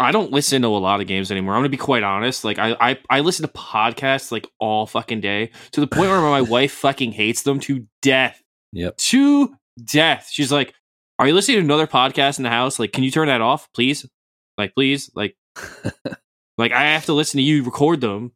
I 0.00 0.12
don't 0.12 0.30
listen 0.30 0.62
to 0.62 0.68
a 0.68 0.78
lot 0.78 1.00
of 1.00 1.08
games 1.08 1.32
anymore. 1.32 1.54
I'm 1.54 1.58
gonna 1.60 1.70
be 1.70 1.76
quite 1.76 2.04
honest. 2.04 2.44
Like 2.44 2.58
I, 2.60 2.76
I, 2.80 2.98
I 3.10 3.20
listen 3.20 3.44
to 3.44 3.52
podcasts 3.52 4.30
like 4.30 4.46
all 4.60 4.86
fucking 4.86 5.20
day 5.20 5.50
to 5.72 5.80
the 5.80 5.88
point 5.88 6.08
where 6.08 6.20
my 6.20 6.40
wife 6.54 6.72
fucking 6.72 7.10
hates 7.12 7.42
them 7.42 7.58
to 7.60 7.84
death. 8.00 8.40
Yep. 8.72 8.96
To 8.98 9.56
death. 9.84 10.28
She's 10.30 10.52
like, 10.52 10.72
"Are 11.18 11.28
you 11.28 11.34
listening 11.34 11.58
to 11.58 11.64
another 11.64 11.86
podcast 11.86 12.38
in 12.38 12.44
the 12.44 12.50
house? 12.50 12.78
Like, 12.78 12.92
can 12.92 13.04
you 13.04 13.10
turn 13.10 13.28
that 13.28 13.40
off, 13.40 13.68
please? 13.72 14.06
Like, 14.56 14.74
please, 14.74 15.10
like, 15.14 15.36
like 16.58 16.72
I 16.72 16.92
have 16.92 17.06
to 17.06 17.12
listen 17.12 17.38
to 17.38 17.42
you 17.42 17.64
record 17.64 18.00
them. 18.00 18.32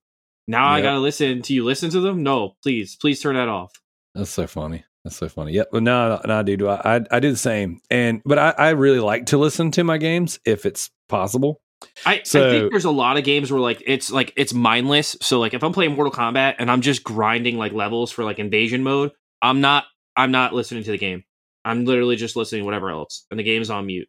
Now 0.49 0.69
I 0.69 0.83
gotta 0.83 0.99
listen 0.99 1.43
to 1.43 1.55
you 1.55 1.65
listen 1.65 1.91
to 1.91 2.01
them. 2.01 2.23
No, 2.23 2.57
please, 2.63 2.97
please 2.97 3.21
turn 3.21 3.37
that 3.37 3.49
off. 3.49 3.73
That's 4.15 4.31
so 4.31 4.47
funny. 4.47 4.85
That's 5.05 5.17
so 5.17 5.29
funny. 5.29 5.53
Yep. 5.53 5.69
Well, 5.73 5.81
no, 5.81 6.09
no, 6.09 6.21
no, 6.27 6.43
dude. 6.43 6.63
I, 6.63 6.81
I 6.85 7.01
I 7.11 7.21
do 7.21 7.31
the 7.31 7.37
same. 7.37 7.81
And 7.91 8.23
but 8.25 8.39
I, 8.39 8.51
I 8.51 8.71
really 8.71 9.01
like 9.01 9.27
to 9.27 9.39
listen 9.39 9.71
to 9.73 9.85
my 9.85 9.99
games 9.99 10.39
if 10.45 10.67
it's 10.67 10.91
possible. 11.09 11.61
I, 12.07 12.23
so, 12.25 12.47
I 12.47 12.51
think 12.51 12.71
there's 12.71 12.85
a 12.85 12.91
lot 12.91 13.17
of 13.17 13.25
games 13.25 13.51
where 13.51 13.61
like 13.61 13.83
it's 13.87 14.11
like 14.11 14.33
it's 14.37 14.55
mindless. 14.55 15.17
So 15.21 15.41
like 15.41 15.55
if 15.55 15.65
I'm 15.65 15.73
playing 15.73 15.95
Mortal 15.95 16.13
Kombat 16.13 16.57
and 16.59 16.71
I'm 16.71 16.81
just 16.81 17.03
grinding 17.03 17.57
like 17.59 17.73
levels 17.73 18.13
for 18.13 18.25
like 18.25 18.39
invasion 18.39 18.83
mode, 18.83 19.13
I'm 19.41 19.61
not 19.61 19.85
I'm 20.17 20.31
not 20.31 20.53
listening 20.53 20.85
to 20.85 20.91
the 20.91 20.99
game. 20.99 21.25
I'm 21.65 21.85
literally 21.85 22.17
just 22.17 22.37
listening 22.37 22.63
to 22.63 22.65
whatever 22.67 22.91
else, 22.91 23.27
and 23.31 23.39
the 23.39 23.45
game's 23.45 23.71
on 23.71 23.87
mute. 23.87 24.09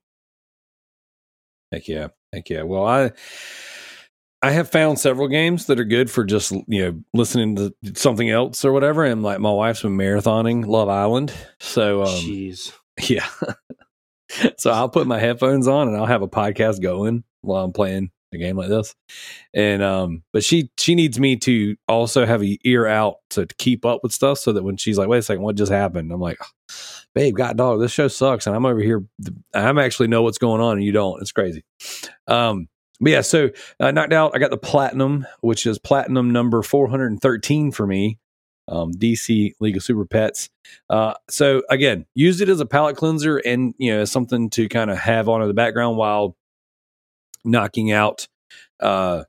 Heck 1.72 1.88
yeah. 1.88 2.08
Heck 2.32 2.50
yeah. 2.50 2.64
Well, 2.64 2.86
I 2.86 3.12
I 4.42 4.52
have 4.52 4.70
found 4.70 5.00
several 5.00 5.28
games 5.28 5.68
that 5.68 5.80
are 5.80 5.86
good 5.86 6.12
for 6.12 6.24
just 6.24 6.52
you 6.52 6.64
know 6.86 7.02
listening 7.14 7.56
to 7.56 7.74
something 7.96 8.30
else 8.30 8.64
or 8.66 8.72
whatever. 8.72 9.04
And 9.06 9.24
like 9.24 9.40
my 9.40 9.52
wife's 9.52 9.82
been 9.82 9.98
marathoning 9.98 10.66
Love 10.66 10.90
Island, 10.90 11.34
so 11.60 12.02
um, 12.04 12.08
Jeez, 12.10 12.74
Yeah. 13.10 13.28
so 14.58 14.72
I'll 14.72 14.90
put 14.90 15.08
my 15.08 15.20
headphones 15.20 15.68
on 15.68 15.88
and 15.88 15.96
I'll 15.98 16.06
have 16.06 16.22
a 16.24 16.28
podcast 16.28 16.82
going 16.82 17.24
while 17.42 17.64
I'm 17.64 17.74
playing 17.74 18.12
a 18.34 18.38
game 18.38 18.58
like 18.58 18.70
this. 18.70 18.96
And 19.54 19.82
um 19.84 20.24
but 20.34 20.44
she 20.44 20.70
she 20.78 20.96
needs 20.96 21.20
me 21.20 21.36
to 21.38 21.76
also 21.88 22.26
have 22.26 22.44
a 22.44 22.58
ear 22.64 22.86
out 22.86 23.16
to 23.32 23.48
keep 23.58 23.86
up 23.86 24.02
with 24.04 24.12
stuff 24.12 24.40
so 24.40 24.54
that 24.54 24.64
when 24.64 24.78
she's 24.78 24.98
like, 24.98 25.08
wait 25.08 25.20
a 25.20 25.22
second, 25.22 25.44
what 25.44 25.56
just 25.56 25.72
happened? 25.72 26.12
I'm 26.12 26.22
like, 26.22 26.40
babe, 27.16 27.36
god 27.36 27.58
dog, 27.58 27.80
this 27.80 27.92
show 27.92 28.08
sucks. 28.08 28.48
And 28.48 28.56
I'm 28.56 28.66
over 28.66 28.80
here 28.80 29.04
I'm 29.54 29.78
actually 29.78 30.08
know 30.08 30.24
what's 30.24 30.38
going 30.38 30.62
on 30.62 30.78
and 30.78 30.84
you 30.84 30.92
don't. 30.92 31.22
It's 31.22 31.32
crazy. 31.32 31.64
Um 32.28 32.68
but 33.04 33.12
yeah, 33.12 33.22
so 33.22 33.50
uh, 33.80 33.92
knocked 33.92 34.14
out. 34.14 34.32
I 34.34 34.40
got 34.40 34.52
the 34.52 34.58
platinum, 34.58 35.26
which 35.42 35.66
is 35.66 35.78
platinum 35.78 36.32
number 36.32 36.62
413 36.62 37.72
for 37.72 37.86
me. 37.86 38.20
Um, 38.70 38.94
DC 38.94 39.52
League 39.60 39.76
of 39.76 39.84
Super 39.84 40.06
Pets. 40.06 40.50
Uh, 40.90 41.14
so 41.30 41.64
again, 41.70 42.06
used 42.16 42.40
it 42.40 42.48
as 42.48 42.62
a 42.62 42.66
palate 42.66 42.96
cleanser 42.96 43.38
and 43.38 43.74
you 43.78 43.94
know 43.94 44.06
something 44.06 44.50
to 44.52 44.70
kind 44.70 44.90
of 44.90 44.98
have 44.98 45.28
on 45.28 45.42
in 45.42 45.50
the 45.50 45.54
background 45.54 45.98
while 45.98 46.38
knocking 47.44 47.92
out 47.92 48.28
uh, 48.80 49.24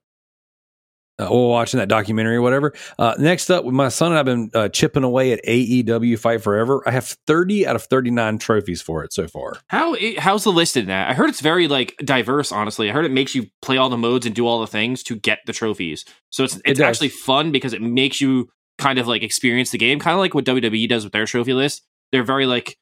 uh 1.20 1.28
or 1.28 1.50
watching 1.50 1.78
that 1.78 1.88
documentary 1.88 2.36
or 2.36 2.42
whatever. 2.42 2.72
Uh, 2.98 3.14
next 3.18 3.50
up, 3.50 3.64
with 3.64 3.74
my 3.74 3.88
son 3.88 4.12
and 4.12 4.18
I've 4.18 4.24
been 4.24 4.50
uh, 4.54 4.68
chipping 4.68 5.04
away 5.04 5.32
at 5.32 5.44
AEW 5.44 6.18
Fight 6.18 6.42
Forever. 6.42 6.82
I 6.86 6.90
have 6.90 7.16
30 7.26 7.66
out 7.66 7.76
of 7.76 7.84
39 7.84 8.38
trophies 8.38 8.82
for 8.82 9.04
it 9.04 9.12
so 9.12 9.28
far. 9.28 9.58
how 9.68 9.94
it, 9.94 10.18
how's 10.18 10.44
the 10.44 10.52
list 10.52 10.76
in 10.76 10.86
that? 10.86 11.08
I 11.10 11.14
heard 11.14 11.30
it's 11.30 11.40
very 11.40 11.68
like 11.68 11.94
diverse. 12.04 12.50
Honestly, 12.52 12.90
I 12.90 12.92
heard 12.92 13.04
it 13.04 13.12
makes 13.12 13.34
you 13.34 13.46
play 13.62 13.76
all 13.76 13.88
the 13.88 13.96
modes 13.96 14.26
and 14.26 14.34
do 14.34 14.46
all 14.46 14.60
the 14.60 14.66
things 14.66 15.02
to 15.04 15.16
get 15.16 15.40
the 15.46 15.52
trophies. 15.52 16.04
So 16.30 16.44
it's 16.44 16.56
it's 16.64 16.78
does. 16.78 16.88
actually 16.88 17.10
fun 17.10 17.52
because 17.52 17.72
it 17.72 17.82
makes 17.82 18.20
you 18.20 18.48
kind 18.78 18.98
of 18.98 19.06
like 19.06 19.22
experience 19.22 19.70
the 19.70 19.78
game, 19.78 19.98
kind 20.00 20.14
of 20.14 20.20
like 20.20 20.34
what 20.34 20.44
WWE 20.44 20.88
does 20.88 21.04
with 21.04 21.12
their 21.12 21.26
trophy 21.26 21.54
list. 21.54 21.82
They're 22.12 22.24
very 22.24 22.46
like 22.46 22.76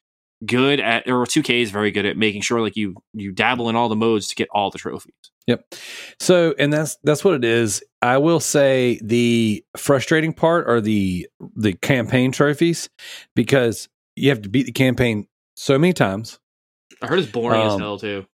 good 0.45 0.79
at 0.79 1.07
or 1.07 1.25
2K 1.25 1.61
is 1.61 1.71
very 1.71 1.91
good 1.91 2.05
at 2.05 2.17
making 2.17 2.41
sure 2.41 2.61
like 2.61 2.75
you 2.75 2.95
you 3.13 3.31
dabble 3.31 3.69
in 3.69 3.75
all 3.75 3.89
the 3.89 3.95
modes 3.95 4.27
to 4.29 4.35
get 4.35 4.49
all 4.51 4.69
the 4.69 4.77
trophies. 4.77 5.13
Yep. 5.47 5.73
So, 6.19 6.55
and 6.57 6.71
that's 6.71 6.97
that's 7.03 7.23
what 7.23 7.33
it 7.33 7.43
is. 7.43 7.83
I 8.01 8.17
will 8.17 8.39
say 8.39 8.99
the 9.03 9.63
frustrating 9.77 10.33
part 10.33 10.67
are 10.69 10.79
the 10.81 11.27
the 11.55 11.73
campaign 11.73 12.31
trophies 12.31 12.89
because 13.35 13.89
you 14.15 14.29
have 14.29 14.41
to 14.43 14.49
beat 14.49 14.65
the 14.65 14.71
campaign 14.71 15.27
so 15.55 15.77
many 15.77 15.93
times. 15.93 16.39
I 17.01 17.07
heard 17.07 17.19
it's 17.19 17.31
boring 17.31 17.61
as 17.61 17.73
Um, 17.73 17.79
hell 17.81 17.99
too. 17.99 18.25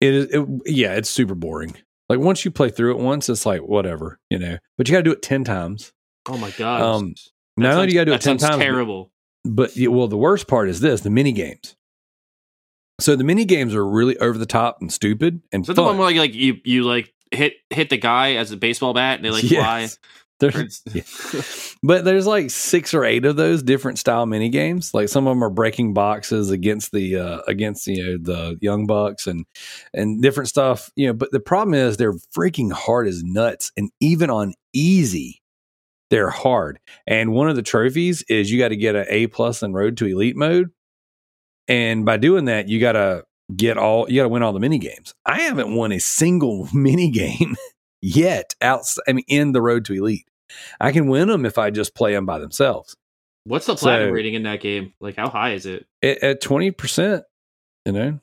It 0.00 0.14
is, 0.14 0.24
it, 0.26 0.46
yeah, 0.66 0.94
it's 0.94 1.10
super 1.10 1.34
boring. 1.34 1.76
Like 2.08 2.20
once 2.20 2.44
you 2.44 2.50
play 2.50 2.70
through 2.70 2.92
it 2.92 3.02
once, 3.02 3.28
it's 3.28 3.44
like 3.44 3.60
whatever, 3.62 4.18
you 4.30 4.38
know. 4.38 4.58
But 4.76 4.88
you 4.88 4.92
got 4.92 4.98
to 4.98 5.02
do 5.04 5.12
it 5.12 5.22
ten 5.22 5.44
times. 5.44 5.92
Oh 6.28 6.38
my 6.38 6.50
god. 6.52 6.80
um, 6.82 7.14
Not 7.56 7.74
only 7.74 7.88
do 7.88 7.92
you 7.94 8.00
got 8.00 8.04
to 8.04 8.10
do 8.10 8.14
it 8.14 8.20
ten 8.20 8.38
times, 8.38 8.56
terrible. 8.62 9.12
But 9.48 9.72
well, 9.76 10.08
the 10.08 10.16
worst 10.16 10.46
part 10.48 10.68
is 10.68 10.80
this: 10.80 11.00
the 11.00 11.10
mini 11.10 11.32
games. 11.32 11.74
So 13.00 13.14
the 13.14 13.24
mini 13.24 13.44
games 13.44 13.74
are 13.74 13.86
really 13.86 14.16
over 14.18 14.38
the 14.38 14.46
top 14.46 14.78
and 14.80 14.92
stupid 14.92 15.40
and 15.52 15.64
that 15.66 15.74
the 15.74 15.82
one 15.84 15.98
where 15.98 16.06
like, 16.08 16.16
like 16.16 16.34
you 16.34 16.56
you 16.64 16.82
like 16.84 17.14
hit 17.30 17.54
hit 17.70 17.90
the 17.90 17.96
guy 17.96 18.34
as 18.34 18.50
a 18.50 18.56
baseball 18.56 18.92
bat 18.92 19.16
and 19.16 19.24
they 19.24 19.30
like 19.30 19.48
Yes. 19.48 19.96
fly? 19.96 20.08
There's- 20.40 20.82
yeah. 20.92 21.02
But 21.82 22.04
there's 22.04 22.26
like 22.26 22.50
six 22.50 22.92
or 22.94 23.04
eight 23.04 23.24
of 23.24 23.36
those 23.36 23.62
different 23.62 24.00
style 24.00 24.26
mini 24.26 24.48
games. 24.48 24.92
Like 24.94 25.08
some 25.08 25.28
of 25.28 25.30
them 25.30 25.44
are 25.44 25.50
breaking 25.50 25.94
boxes 25.94 26.50
against 26.50 26.90
the 26.90 27.16
uh, 27.16 27.40
against 27.46 27.86
you 27.86 28.04
know 28.04 28.18
the 28.20 28.58
young 28.60 28.86
bucks 28.88 29.28
and 29.28 29.46
and 29.94 30.20
different 30.20 30.48
stuff. 30.48 30.90
You 30.96 31.06
know, 31.08 31.12
but 31.12 31.30
the 31.30 31.38
problem 31.38 31.74
is 31.74 31.96
they're 31.96 32.14
freaking 32.36 32.72
hard 32.72 33.06
as 33.06 33.22
nuts. 33.22 33.70
And 33.76 33.90
even 34.00 34.28
on 34.28 34.54
easy, 34.72 35.40
They're 36.10 36.30
hard. 36.30 36.78
And 37.06 37.32
one 37.32 37.48
of 37.48 37.56
the 37.56 37.62
trophies 37.62 38.22
is 38.28 38.50
you 38.50 38.58
got 38.58 38.68
to 38.68 38.76
get 38.76 38.96
an 38.96 39.06
A 39.08 39.26
plus 39.26 39.62
in 39.62 39.74
Road 39.74 39.96
to 39.98 40.06
Elite 40.06 40.36
mode. 40.36 40.70
And 41.66 42.04
by 42.04 42.16
doing 42.16 42.46
that, 42.46 42.68
you 42.68 42.80
got 42.80 42.92
to 42.92 43.24
get 43.54 43.78
all 43.78 44.08
you 44.10 44.16
got 44.16 44.24
to 44.24 44.28
win 44.28 44.42
all 44.42 44.52
the 44.52 44.60
mini 44.60 44.78
games. 44.78 45.14
I 45.24 45.40
haven't 45.40 45.74
won 45.74 45.92
a 45.92 45.98
single 45.98 46.68
mini 46.74 47.10
game 47.10 47.56
yet 48.00 48.54
out 48.60 48.82
I 49.06 49.12
mean 49.12 49.24
in 49.28 49.52
the 49.52 49.62
Road 49.62 49.84
to 49.86 49.94
Elite. 49.94 50.26
I 50.80 50.92
can 50.92 51.08
win 51.08 51.28
them 51.28 51.44
if 51.44 51.58
I 51.58 51.70
just 51.70 51.94
play 51.94 52.12
them 52.12 52.24
by 52.24 52.38
themselves. 52.38 52.96
What's 53.44 53.66
the 53.66 53.76
platinum 53.76 54.10
so, 54.10 54.12
rating 54.12 54.34
in 54.34 54.42
that 54.44 54.60
game? 54.60 54.94
Like 55.00 55.16
how 55.16 55.28
high 55.28 55.52
is 55.52 55.66
it? 55.66 55.86
At 56.02 56.40
twenty 56.40 56.70
percent, 56.70 57.24
you 57.84 57.92
know. 57.92 58.20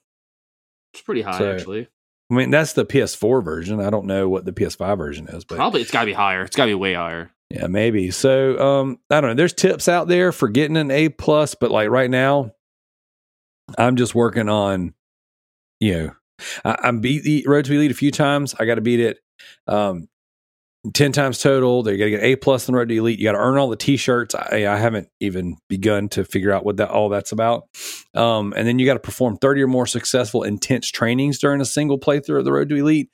It's 0.94 1.02
pretty 1.02 1.22
high 1.22 1.38
so, 1.38 1.52
actually. 1.52 1.88
I 2.32 2.34
mean, 2.34 2.50
that's 2.50 2.74
the 2.74 2.86
PS4 2.86 3.44
version. 3.44 3.80
I 3.80 3.92
don't 3.92 4.08
know 4.08 4.28
what 4.28 4.46
the 4.46 4.52
PS5 4.52 4.98
version 4.98 5.28
is, 5.28 5.46
but 5.46 5.58
probably 5.58 5.82
it's 5.82 5.92
got 5.92 6.02
to 6.02 6.06
be 6.08 6.14
higher. 6.14 6.42
It's 6.42 6.56
got 6.56 6.66
to 6.66 6.72
be 6.72 6.76
way 6.76 6.96
higher. 6.96 7.32
Yeah, 7.50 7.68
maybe. 7.68 8.12
So, 8.12 8.58
um, 8.60 9.00
I 9.10 9.22
don't 9.22 9.32
know. 9.32 9.36
There's 9.36 9.54
tips 9.54 9.88
out 9.88 10.08
there 10.08 10.32
for 10.32 10.48
getting 10.50 10.78
an 10.78 10.92
A 10.92 11.10
plus, 11.10 11.56
but 11.56 11.72
like 11.72 11.90
right 11.90 12.10
now, 12.10 12.52
I'm 13.78 13.96
just 13.96 14.16
working 14.16 14.50
on, 14.50 14.94
you 15.80 15.94
know, 15.94 16.12
I, 16.64 16.78
I'm 16.84 17.02
beat 17.02 17.24
the 17.24 17.46
Road 17.48 17.66
to 17.66 17.74
Elite 17.74 17.92
a 17.92 17.96
few 17.96 18.12
times. 18.12 18.56
I 18.60 18.66
got 18.66 18.76
to 18.76 18.82
beat 18.82 19.00
it. 19.00 19.20
Um, 19.68 20.10
10 20.94 21.12
times 21.12 21.40
total. 21.40 21.84
They 21.84 21.98
got 21.98 22.06
to 22.06 22.12
get 22.12 22.24
A 22.24 22.36
plus 22.36 22.68
in 22.70 22.76
road 22.76 22.90
to 22.90 22.96
elite. 22.96 23.20
You 23.20 23.26
got 23.26 23.34
to 23.34 23.40
earn 23.40 23.58
all 23.58 23.70
the 23.70 23.76
t-shirts. 23.76 24.36
I, 24.36 24.68
I, 24.68 24.78
haven't 24.78 25.10
even 25.20 25.58
begun 25.68 26.10
to 26.10 26.24
figure 26.24 26.52
out 26.52 26.66
what 26.66 26.78
that 26.78 26.90
all 26.90 27.10
that's 27.10 27.32
about. 27.32 27.64
Um, 28.14 28.54
and 28.56 28.68
then 28.68 28.80
you 28.80 28.86
got 28.86 28.94
to 28.94 29.00
perform 29.00 29.38
30 29.38 29.64
or 29.64 29.68
more 29.68 29.88
successful 29.88 30.44
intense 30.44 30.90
trainings 30.90 31.40
during 31.40 31.62
a 31.62 31.66
single 31.66 32.00
playthrough 32.00 32.40
of 32.40 32.46
the 32.46 32.52
road 32.52 32.70
to 32.70 32.76
elite, 32.76 33.10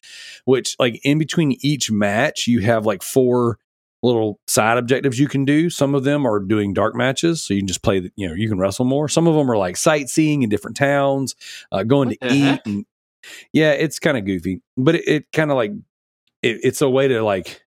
which 0.46 0.76
like 0.80 1.00
in 1.04 1.18
between 1.18 1.58
each 1.62 1.90
match, 1.92 2.48
you 2.48 2.60
have 2.60 2.86
like 2.86 3.04
four 3.04 3.58
little 4.04 4.40
side 4.48 4.78
objectives 4.78 5.20
you 5.20 5.28
can 5.28 5.46
do. 5.46 5.70
Some 5.70 5.96
of 5.96 6.04
them 6.04 6.26
are 6.26 6.40
doing 6.40 6.74
dark 6.74 6.96
matches, 6.96 7.42
so 7.42 7.54
you 7.54 7.62
can 7.62 7.68
just 7.68 7.84
play. 7.84 8.00
The, 8.00 8.12
you 8.16 8.28
know, 8.28 8.34
you 8.34 8.50
can 8.50 8.60
wrestle 8.60 8.86
more. 8.86 9.08
Some 9.08 9.28
of 9.28 9.36
them 9.36 9.50
are 9.50 9.58
like 9.58 9.78
sightseeing 9.78 10.44
in 10.44 10.50
different 10.50 10.78
towns, 10.78 11.36
uh, 11.72 11.84
going 11.84 12.10
what 12.10 12.22
to 12.22 12.34
eat. 12.34 12.62
And, 12.66 12.86
yeah, 13.54 13.72
it's 13.72 14.00
kind 14.00 14.18
of 14.18 14.26
goofy, 14.26 14.62
but 14.78 14.96
it, 14.96 15.08
it 15.08 15.32
kind 15.32 15.52
of 15.52 15.58
like 15.58 15.72
it, 16.42 16.60
it's 16.64 16.82
a 16.82 16.90
way 16.90 17.08
to 17.08 17.24
like 17.24 17.64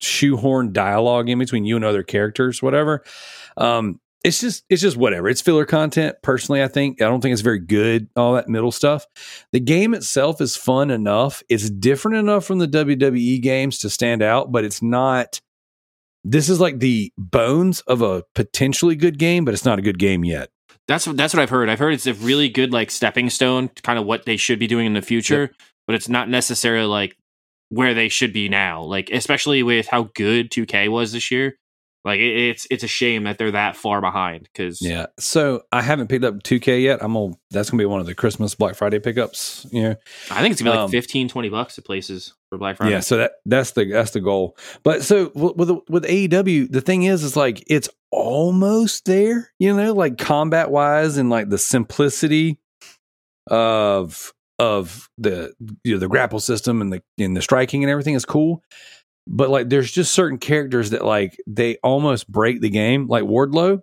shoehorn 0.00 0.72
dialogue 0.72 1.28
in 1.28 1.38
between 1.38 1.64
you 1.64 1.76
and 1.76 1.84
other 1.84 2.02
characters, 2.02 2.62
whatever. 2.62 3.02
Um, 3.56 4.00
it's 4.22 4.40
just 4.40 4.64
it's 4.68 4.82
just 4.82 4.96
whatever. 4.98 5.28
It's 5.28 5.40
filler 5.40 5.64
content. 5.64 6.16
Personally, 6.22 6.62
I 6.62 6.68
think 6.68 7.00
I 7.00 7.06
don't 7.06 7.22
think 7.22 7.32
it's 7.32 7.40
very 7.42 7.58
good. 7.58 8.08
All 8.16 8.34
that 8.34 8.48
middle 8.48 8.72
stuff. 8.72 9.06
The 9.52 9.60
game 9.60 9.94
itself 9.94 10.40
is 10.40 10.56
fun 10.56 10.90
enough. 10.90 11.42
It's 11.48 11.70
different 11.70 12.18
enough 12.18 12.44
from 12.44 12.58
the 12.58 12.68
WWE 12.68 13.40
games 13.40 13.78
to 13.78 13.90
stand 13.90 14.22
out, 14.22 14.52
but 14.52 14.64
it's 14.64 14.82
not. 14.82 15.40
This 16.24 16.48
is 16.48 16.60
like 16.60 16.80
the 16.80 17.12
bones 17.16 17.80
of 17.82 18.02
a 18.02 18.24
potentially 18.34 18.94
good 18.94 19.18
game, 19.18 19.44
but 19.44 19.54
it's 19.54 19.64
not 19.64 19.78
a 19.78 19.82
good 19.82 19.98
game 19.98 20.24
yet. 20.24 20.50
That's 20.86 21.04
that's 21.04 21.32
what 21.32 21.42
I've 21.42 21.50
heard. 21.50 21.68
I've 21.68 21.78
heard 21.78 21.94
it's 21.94 22.06
a 22.06 22.14
really 22.14 22.48
good 22.48 22.72
like 22.72 22.90
stepping 22.90 23.30
stone, 23.30 23.68
kind 23.82 23.98
of 23.98 24.04
what 24.04 24.24
they 24.24 24.36
should 24.36 24.58
be 24.58 24.66
doing 24.66 24.86
in 24.86 24.94
the 24.94 25.02
future. 25.02 25.42
Yep. 25.42 25.52
But 25.86 25.96
it's 25.96 26.08
not 26.08 26.28
necessarily 26.28 26.86
like 26.86 27.16
where 27.68 27.94
they 27.94 28.08
should 28.08 28.32
be 28.32 28.48
now. 28.48 28.82
Like 28.82 29.10
especially 29.10 29.62
with 29.62 29.86
how 29.86 30.10
good 30.14 30.50
2K 30.50 30.88
was 30.88 31.12
this 31.12 31.30
year. 31.30 31.56
Like 32.04 32.20
it, 32.20 32.34
it's 32.34 32.66
it's 32.70 32.82
a 32.82 32.88
shame 32.88 33.24
that 33.24 33.36
they're 33.36 33.50
that 33.50 33.76
far 33.76 34.00
behind 34.00 34.44
because 34.44 34.80
yeah. 34.80 35.06
So 35.18 35.62
I 35.70 35.82
haven't 35.82 36.08
picked 36.08 36.24
up 36.24 36.42
2K 36.42 36.82
yet. 36.82 37.02
I'm 37.02 37.12
gonna 37.12 37.34
that's 37.50 37.68
gonna 37.68 37.80
be 37.80 37.86
one 37.86 38.00
of 38.00 38.06
the 38.06 38.14
Christmas 38.14 38.54
Black 38.54 38.74
Friday 38.74 39.00
pickups. 39.00 39.66
You 39.70 39.82
know, 39.82 39.96
I 40.30 40.40
think 40.40 40.52
it's 40.52 40.62
gonna 40.62 40.72
be 40.72 40.78
like 40.78 40.84
um, 40.86 40.90
15, 40.90 41.28
20 41.28 41.48
bucks 41.50 41.78
at 41.78 41.84
places 41.84 42.32
for 42.48 42.56
Black 42.56 42.78
Friday. 42.78 42.92
Yeah. 42.92 43.00
So 43.00 43.18
that 43.18 43.32
that's 43.44 43.72
the 43.72 43.84
that's 43.84 44.12
the 44.12 44.20
goal. 44.20 44.56
But 44.82 45.02
so 45.02 45.30
with 45.34 45.70
with 45.90 46.04
AEW, 46.04 46.70
the 46.72 46.80
thing 46.80 47.02
is, 47.02 47.22
is 47.22 47.36
like 47.36 47.62
it's 47.66 47.90
almost 48.10 49.04
there. 49.04 49.52
You 49.58 49.76
know, 49.76 49.92
like 49.92 50.16
combat 50.16 50.70
wise 50.70 51.18
and 51.18 51.28
like 51.28 51.50
the 51.50 51.58
simplicity 51.58 52.58
of 53.46 54.32
of 54.58 55.08
the 55.18 55.52
you 55.84 55.94
know 55.94 55.98
the 55.98 56.08
grapple 56.08 56.40
system 56.40 56.80
and 56.80 56.92
the 56.92 57.02
and 57.18 57.36
the 57.36 57.42
striking 57.42 57.82
and 57.82 57.90
everything 57.90 58.14
is 58.14 58.24
cool 58.24 58.62
but 59.26 59.50
like 59.50 59.68
there's 59.68 59.90
just 59.90 60.12
certain 60.12 60.38
characters 60.38 60.90
that 60.90 61.04
like 61.04 61.38
they 61.46 61.76
almost 61.82 62.30
break 62.30 62.60
the 62.60 62.70
game 62.70 63.06
like 63.06 63.24
wardlow. 63.24 63.80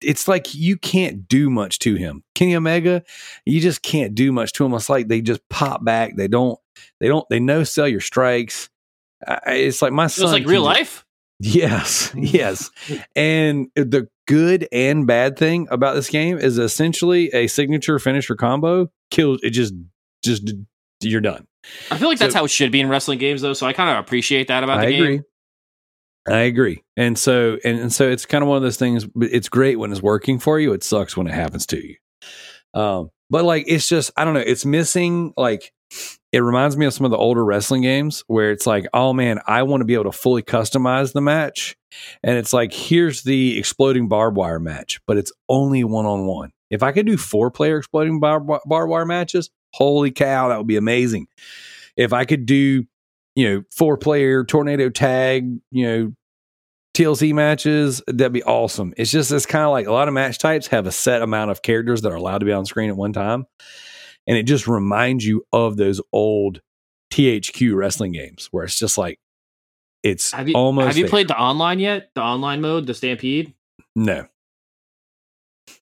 It's 0.00 0.28
like 0.28 0.54
you 0.54 0.76
can't 0.76 1.26
do 1.26 1.50
much 1.50 1.80
to 1.80 1.96
him. 1.96 2.22
Kenny 2.34 2.54
omega 2.54 3.02
you 3.44 3.60
just 3.60 3.82
can't 3.82 4.14
do 4.14 4.32
much 4.32 4.52
to 4.54 4.64
him. 4.64 4.72
It's 4.74 4.88
like 4.88 5.08
they 5.08 5.20
just 5.20 5.46
pop 5.48 5.84
back. 5.84 6.16
They 6.16 6.28
don't 6.28 6.58
they 7.00 7.08
don't 7.08 7.26
they 7.28 7.40
no 7.40 7.64
sell 7.64 7.88
your 7.88 8.00
strikes. 8.00 8.70
It's 9.46 9.82
like 9.82 9.92
my 9.92 10.06
son 10.06 10.26
it's 10.26 10.32
like 10.32 10.46
real 10.46 10.64
just, 10.64 10.78
life? 10.78 11.04
yes 11.40 12.12
yes. 12.16 12.70
And 13.16 13.68
the 13.74 14.08
good 14.26 14.68
and 14.70 15.06
bad 15.06 15.36
thing 15.36 15.66
about 15.70 15.94
this 15.94 16.10
game 16.10 16.38
is 16.38 16.58
essentially 16.58 17.32
a 17.34 17.46
signature 17.48 17.98
finisher 17.98 18.36
combo 18.36 18.90
kills 19.10 19.40
it 19.42 19.50
just 19.50 19.74
just 20.22 20.52
you're 21.00 21.20
done. 21.20 21.46
I 21.90 21.98
feel 21.98 22.08
like 22.08 22.18
so, 22.18 22.24
that's 22.24 22.34
how 22.34 22.44
it 22.44 22.50
should 22.50 22.72
be 22.72 22.80
in 22.80 22.88
wrestling 22.88 23.18
games, 23.18 23.42
though. 23.42 23.52
So 23.52 23.66
I 23.66 23.72
kind 23.72 23.90
of 23.90 23.98
appreciate 23.98 24.48
that 24.48 24.64
about 24.64 24.78
I 24.78 24.86
the 24.86 24.94
agree. 24.94 25.16
game. 25.16 25.24
I 26.28 26.40
agree, 26.40 26.84
and 26.96 27.18
so 27.18 27.58
and, 27.64 27.78
and 27.78 27.92
so 27.92 28.08
it's 28.10 28.26
kind 28.26 28.42
of 28.42 28.48
one 28.48 28.58
of 28.58 28.62
those 28.62 28.76
things. 28.76 29.06
It's 29.16 29.48
great 29.48 29.78
when 29.78 29.92
it's 29.92 30.02
working 30.02 30.38
for 30.38 30.60
you. 30.60 30.74
It 30.74 30.84
sucks 30.84 31.16
when 31.16 31.26
it 31.26 31.32
happens 31.32 31.64
to 31.66 31.78
you. 31.78 31.96
Um, 32.74 33.10
but 33.30 33.44
like 33.44 33.64
it's 33.66 33.88
just 33.88 34.10
I 34.16 34.24
don't 34.24 34.34
know. 34.34 34.40
It's 34.40 34.66
missing 34.66 35.32
like 35.36 35.72
it 36.32 36.40
reminds 36.40 36.76
me 36.76 36.86
of 36.86 36.92
some 36.92 37.06
of 37.06 37.10
the 37.10 37.16
older 37.16 37.44
wrestling 37.44 37.82
games 37.82 38.22
where 38.26 38.50
it's 38.50 38.66
like, 38.66 38.86
oh 38.92 39.12
man, 39.12 39.40
I 39.46 39.62
want 39.62 39.80
to 39.80 39.86
be 39.86 39.94
able 39.94 40.04
to 40.04 40.12
fully 40.12 40.42
customize 40.42 41.12
the 41.12 41.22
match. 41.22 41.76
And 42.22 42.36
it's 42.36 42.52
like, 42.52 42.72
here's 42.72 43.22
the 43.22 43.58
exploding 43.58 44.08
barbed 44.08 44.36
wire 44.36 44.60
match, 44.60 45.00
but 45.06 45.16
it's 45.16 45.32
only 45.48 45.84
one 45.84 46.04
on 46.04 46.26
one. 46.26 46.50
If 46.70 46.82
I 46.82 46.92
could 46.92 47.06
do 47.06 47.16
four 47.16 47.50
player 47.50 47.78
exploding 47.78 48.20
barbed 48.20 48.48
wire 48.66 49.06
matches, 49.06 49.50
Holy 49.72 50.10
cow, 50.10 50.48
that 50.48 50.58
would 50.58 50.66
be 50.66 50.76
amazing. 50.76 51.26
If 51.96 52.12
I 52.12 52.24
could 52.24 52.46
do, 52.46 52.84
you 53.34 53.48
know, 53.48 53.64
four 53.74 53.96
player 53.96 54.44
tornado 54.44 54.88
tag, 54.88 55.58
you 55.70 55.86
know, 55.86 56.12
TLC 56.94 57.32
matches, 57.32 58.02
that'd 58.06 58.32
be 58.32 58.42
awesome. 58.42 58.92
It's 58.96 59.10
just 59.10 59.30
it's 59.30 59.46
kind 59.46 59.64
of 59.64 59.70
like 59.70 59.86
a 59.86 59.92
lot 59.92 60.08
of 60.08 60.14
match 60.14 60.38
types 60.38 60.66
have 60.68 60.86
a 60.86 60.92
set 60.92 61.22
amount 61.22 61.50
of 61.50 61.62
characters 61.62 62.02
that 62.02 62.12
are 62.12 62.16
allowed 62.16 62.38
to 62.38 62.46
be 62.46 62.52
on 62.52 62.66
screen 62.66 62.90
at 62.90 62.96
one 62.96 63.12
time. 63.12 63.46
And 64.26 64.36
it 64.36 64.44
just 64.44 64.66
reminds 64.66 65.24
you 65.24 65.44
of 65.52 65.76
those 65.76 66.00
old 66.12 66.60
THQ 67.12 67.74
wrestling 67.76 68.12
games 68.12 68.48
where 68.50 68.64
it's 68.64 68.78
just 68.78 68.98
like 68.98 69.18
it's 70.02 70.32
have 70.32 70.48
you, 70.48 70.54
almost 70.54 70.88
Have 70.88 70.96
you 70.96 71.04
there. 71.04 71.10
played 71.10 71.28
the 71.28 71.38
online 71.38 71.80
yet? 71.80 72.10
The 72.14 72.20
online 72.20 72.60
mode, 72.60 72.86
the 72.86 72.94
Stampede? 72.94 73.54
No. 73.94 74.26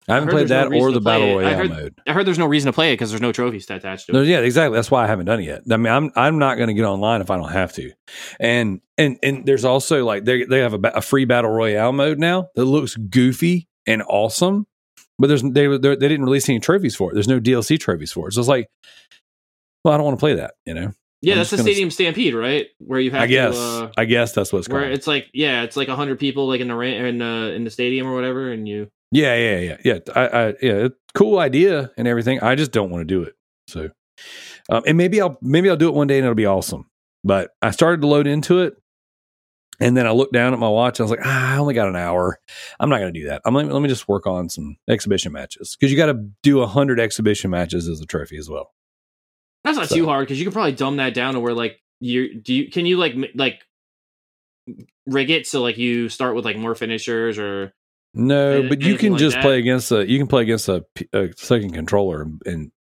I 0.08 0.14
haven't 0.14 0.28
I 0.28 0.32
played 0.32 0.48
that 0.48 0.70
no 0.70 0.78
or 0.78 0.92
the 0.92 1.00
battle 1.00 1.36
royale 1.36 1.48
I 1.48 1.54
heard, 1.54 1.70
mode. 1.70 1.94
I 2.06 2.12
heard 2.12 2.26
there's 2.26 2.38
no 2.38 2.46
reason 2.46 2.66
to 2.66 2.72
play 2.72 2.90
it 2.90 2.94
because 2.94 3.10
there's 3.10 3.20
no 3.20 3.32
trophies 3.32 3.68
attached 3.68 4.06
to 4.06 4.12
it. 4.12 4.14
No, 4.14 4.22
yeah, 4.22 4.38
exactly. 4.38 4.76
That's 4.76 4.90
why 4.90 5.04
I 5.04 5.06
haven't 5.06 5.26
done 5.26 5.40
it 5.40 5.44
yet. 5.44 5.62
I 5.70 5.76
mean, 5.76 5.92
I'm 5.92 6.12
I'm 6.14 6.38
not 6.38 6.56
going 6.56 6.68
to 6.68 6.74
get 6.74 6.84
online 6.84 7.20
if 7.20 7.30
I 7.30 7.36
don't 7.36 7.50
have 7.50 7.72
to. 7.74 7.92
And 8.38 8.80
and 8.96 9.18
and 9.22 9.46
there's 9.46 9.64
also 9.64 10.04
like 10.04 10.24
they 10.24 10.44
they 10.44 10.60
have 10.60 10.74
a, 10.74 10.78
a 10.94 11.02
free 11.02 11.24
battle 11.24 11.50
royale 11.50 11.92
mode 11.92 12.18
now 12.18 12.48
that 12.54 12.64
looks 12.64 12.96
goofy 12.96 13.68
and 13.86 14.02
awesome, 14.08 14.66
but 15.18 15.26
there's 15.26 15.42
they 15.42 15.66
they 15.66 15.96
didn't 15.96 16.24
release 16.24 16.48
any 16.48 16.60
trophies 16.60 16.94
for 16.94 17.10
it. 17.10 17.14
There's 17.14 17.28
no 17.28 17.40
DLC 17.40 17.78
trophies 17.78 18.12
for 18.12 18.28
it. 18.28 18.32
So 18.32 18.40
it's 18.40 18.48
like, 18.48 18.68
well, 19.84 19.94
I 19.94 19.96
don't 19.96 20.06
want 20.06 20.18
to 20.18 20.20
play 20.20 20.34
that. 20.34 20.54
You 20.64 20.74
know. 20.74 20.92
Yeah, 21.22 21.32
I'm 21.32 21.38
that's 21.38 21.50
the 21.50 21.58
Stadium 21.58 21.90
Stampede, 21.90 22.34
right? 22.34 22.66
Where 22.78 23.00
you 23.00 23.10
have. 23.10 23.22
I 23.22 23.26
guess. 23.26 23.54
To, 23.54 23.60
uh, 23.60 23.92
I 23.96 24.04
guess 24.04 24.32
that's 24.32 24.52
what's 24.52 24.68
where 24.68 24.90
it's 24.90 25.06
like. 25.06 25.28
Yeah, 25.32 25.62
it's 25.62 25.76
like 25.76 25.88
hundred 25.88 26.18
people, 26.18 26.46
like 26.46 26.60
in 26.60 26.68
the 26.68 26.78
in 26.78 27.22
uh, 27.22 27.46
in 27.48 27.64
the 27.64 27.70
stadium 27.70 28.06
or 28.06 28.14
whatever, 28.14 28.52
and 28.52 28.68
you 28.68 28.90
yeah, 29.10 29.34
yeah, 29.36 29.58
yeah, 29.58 29.76
yeah. 29.84 29.98
I, 30.14 30.26
I 30.26 30.54
yeah, 30.60 30.88
cool 31.14 31.38
idea 31.38 31.90
and 31.96 32.08
everything. 32.08 32.40
I 32.40 32.54
just 32.54 32.72
don't 32.72 32.90
want 32.90 33.02
to 33.02 33.04
do 33.06 33.22
it. 33.22 33.34
So, 33.68 33.90
um, 34.68 34.82
and 34.86 34.96
maybe 34.96 35.20
I'll 35.20 35.38
maybe 35.40 35.70
I'll 35.70 35.76
do 35.76 35.88
it 35.88 35.94
one 35.94 36.06
day 36.06 36.18
and 36.18 36.24
it'll 36.24 36.34
be 36.34 36.46
awesome. 36.46 36.88
But 37.24 37.50
I 37.60 37.70
started 37.70 38.02
to 38.02 38.06
load 38.06 38.26
into 38.26 38.60
it, 38.60 38.76
and 39.80 39.96
then 39.96 40.06
I 40.06 40.10
looked 40.10 40.32
down 40.32 40.52
at 40.52 40.58
my 40.58 40.68
watch. 40.68 41.00
I 41.00 41.02
was 41.02 41.10
like, 41.10 41.24
ah, 41.24 41.54
I 41.54 41.58
only 41.58 41.74
got 41.74 41.88
an 41.88 41.96
hour. 41.96 42.38
I'm 42.80 42.88
not 42.88 42.98
going 42.98 43.12
to 43.12 43.20
do 43.20 43.26
that. 43.26 43.42
I'm 43.44 43.54
let 43.54 43.66
me, 43.66 43.72
let 43.72 43.82
me 43.82 43.88
just 43.88 44.08
work 44.08 44.26
on 44.26 44.48
some 44.48 44.76
exhibition 44.88 45.32
matches 45.32 45.76
because 45.78 45.90
you 45.90 45.96
got 45.96 46.06
to 46.06 46.28
do 46.42 46.60
a 46.60 46.66
hundred 46.66 47.00
exhibition 47.00 47.50
matches 47.50 47.88
as 47.88 48.00
a 48.00 48.06
trophy 48.06 48.36
as 48.36 48.48
well. 48.48 48.72
That's 49.64 49.76
not 49.76 49.88
so. 49.88 49.96
too 49.96 50.06
hard 50.06 50.26
because 50.26 50.38
you 50.38 50.44
can 50.44 50.52
probably 50.52 50.72
dumb 50.72 50.96
that 50.96 51.14
down 51.14 51.34
to 51.34 51.40
where 51.40 51.54
like 51.54 51.80
you 52.00 52.40
do. 52.40 52.54
You, 52.54 52.70
can 52.70 52.86
you 52.86 52.96
like 52.96 53.14
like 53.34 53.60
rig 55.06 55.30
it 55.30 55.46
so 55.46 55.62
like 55.62 55.78
you 55.78 56.08
start 56.08 56.34
with 56.34 56.44
like 56.44 56.56
more 56.56 56.74
finishers 56.74 57.38
or 57.38 57.72
no, 58.16 58.68
but 58.68 58.82
you 58.82 58.96
can 58.96 59.12
like 59.12 59.20
just 59.20 59.36
that? 59.36 59.42
play 59.42 59.58
against 59.58 59.92
a 59.92 60.08
you 60.08 60.18
can 60.18 60.26
play 60.26 60.42
against 60.42 60.68
a, 60.68 60.84
a 61.12 61.28
second 61.36 61.72
controller 61.72 62.26
and 62.44 62.72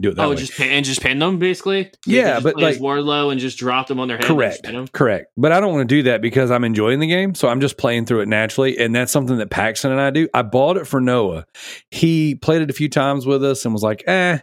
do 0.00 0.10
it 0.10 0.16
that 0.16 0.24
oh, 0.24 0.30
way. 0.30 0.36
just 0.36 0.52
pin, 0.54 0.70
and 0.70 0.84
just 0.84 1.00
pin 1.00 1.18
them 1.18 1.38
basically. 1.38 1.90
yeah, 2.06 2.40
but 2.40 2.56
like 2.56 2.78
Wardlow 2.78 3.30
and 3.30 3.40
just 3.40 3.58
drop 3.58 3.86
them 3.86 4.00
on 4.00 4.08
their 4.08 4.16
head. 4.16 4.26
Correct, 4.26 4.92
correct. 4.92 5.32
But 5.36 5.52
I 5.52 5.60
don't 5.60 5.72
want 5.72 5.88
to 5.88 5.94
do 5.94 6.02
that 6.04 6.20
because 6.20 6.50
I'm 6.50 6.64
enjoying 6.64 7.00
the 7.00 7.06
game, 7.06 7.34
so 7.34 7.48
I'm 7.48 7.60
just 7.60 7.78
playing 7.78 8.06
through 8.06 8.20
it 8.20 8.28
naturally, 8.28 8.78
and 8.78 8.94
that's 8.94 9.12
something 9.12 9.38
that 9.38 9.50
Paxton 9.50 9.92
and 9.92 10.00
I 10.00 10.10
do. 10.10 10.28
I 10.34 10.42
bought 10.42 10.76
it 10.76 10.86
for 10.86 11.00
Noah. 11.00 11.46
He 11.90 12.34
played 12.34 12.62
it 12.62 12.70
a 12.70 12.74
few 12.74 12.88
times 12.88 13.26
with 13.26 13.44
us 13.44 13.64
and 13.64 13.72
was 13.72 13.82
like, 13.82 14.02
"Eh, 14.06 14.38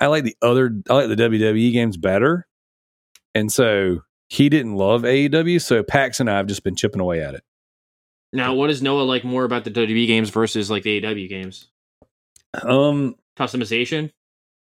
I 0.00 0.06
like 0.06 0.24
the 0.24 0.36
other, 0.42 0.72
I 0.88 0.94
like 0.94 1.08
the 1.08 1.16
WWE 1.16 1.72
games 1.72 1.96
better," 1.96 2.46
and 3.34 3.52
so 3.52 4.00
he 4.28 4.48
didn't 4.48 4.74
love 4.74 5.02
AEW. 5.02 5.60
So 5.60 5.82
Pax 5.82 6.20
and 6.20 6.28
I 6.28 6.36
have 6.36 6.46
just 6.46 6.64
been 6.64 6.76
chipping 6.76 7.00
away 7.00 7.22
at 7.22 7.34
it. 7.34 7.42
Now, 8.32 8.54
what 8.54 8.68
does 8.68 8.80
Noah 8.82 9.02
like 9.02 9.24
more 9.24 9.44
about 9.44 9.64
the 9.64 9.70
WWE 9.70 10.06
games 10.06 10.30
versus 10.30 10.70
like 10.70 10.82
the 10.84 11.04
AW 11.04 11.14
games? 11.28 11.68
Um, 12.62 13.16
Customization. 13.38 14.10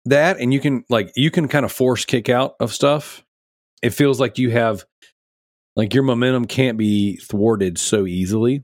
that 0.06 0.40
and 0.40 0.54
you 0.54 0.60
can 0.60 0.84
like 0.90 1.12
you 1.16 1.32
can 1.32 1.48
kind 1.48 1.66
of 1.66 1.72
force 1.72 2.06
kick 2.06 2.30
out 2.30 2.56
of 2.60 2.74
stuff. 2.74 3.24
It 3.82 3.92
feels 3.92 4.20
like 4.20 4.38
you 4.38 4.50
have 4.52 4.84
like 5.76 5.94
your 5.94 6.04
momentum 6.04 6.46
can't 6.46 6.78
be 6.78 7.18
thwarted 7.18 7.78
so 7.78 8.06
easily. 8.06 8.64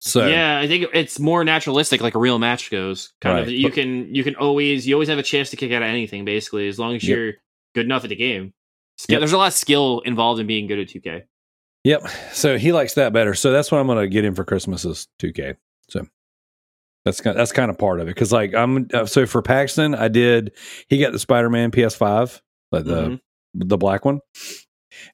So 0.00 0.26
yeah, 0.26 0.58
I 0.58 0.68
think 0.68 0.86
it's 0.94 1.18
more 1.18 1.42
naturalistic, 1.44 2.00
like 2.00 2.14
a 2.14 2.18
real 2.18 2.38
match 2.38 2.70
goes. 2.70 3.12
Kind 3.20 3.38
of, 3.40 3.48
you 3.50 3.68
but- 3.68 3.74
can 3.74 4.14
you 4.14 4.22
can 4.22 4.36
always 4.36 4.86
you 4.86 4.94
always 4.94 5.08
have 5.08 5.18
a 5.18 5.22
chance 5.22 5.50
to 5.50 5.56
kick 5.56 5.72
out 5.72 5.82
of 5.82 5.88
anything, 5.88 6.24
basically, 6.24 6.68
as 6.68 6.78
long 6.78 6.94
as 6.96 7.02
Yep. 7.02 7.16
you're 7.16 7.32
good 7.74 7.86
enough 7.86 8.04
at 8.04 8.10
the 8.10 8.16
game. 8.16 8.52
Skill, 8.98 9.14
Yep. 9.14 9.20
There's 9.20 9.32
a 9.32 9.38
lot 9.38 9.48
of 9.48 9.52
skill 9.54 10.00
involved 10.06 10.40
in 10.40 10.46
being 10.46 10.66
good 10.66 10.78
at 10.78 10.88
2K. 10.88 11.24
Yep. 11.86 12.08
So 12.32 12.58
he 12.58 12.72
likes 12.72 12.94
that 12.94 13.12
better. 13.12 13.32
So 13.34 13.52
that's 13.52 13.70
what 13.70 13.78
I'm 13.80 13.86
going 13.86 13.98
to 14.04 14.08
get 14.08 14.24
him 14.24 14.34
for 14.34 14.44
Christmas 14.44 14.84
is 14.84 15.06
2K. 15.22 15.56
So 15.88 16.04
that's 17.04 17.20
kind 17.20 17.38
that's 17.38 17.52
kind 17.52 17.70
of 17.70 17.78
part 17.78 18.00
of 18.00 18.08
it 18.08 18.14
because 18.14 18.32
like 18.32 18.52
I'm 18.54 18.88
uh, 18.92 19.06
so 19.06 19.24
for 19.26 19.40
Paxton 19.40 19.94
I 19.94 20.08
did 20.08 20.50
he 20.88 20.98
got 20.98 21.12
the 21.12 21.20
Spider 21.20 21.48
Man 21.48 21.70
PS5 21.70 22.40
like 22.72 22.84
the 22.84 23.02
Mhm. 23.06 23.20
the 23.54 23.76
black 23.78 24.04
one, 24.04 24.18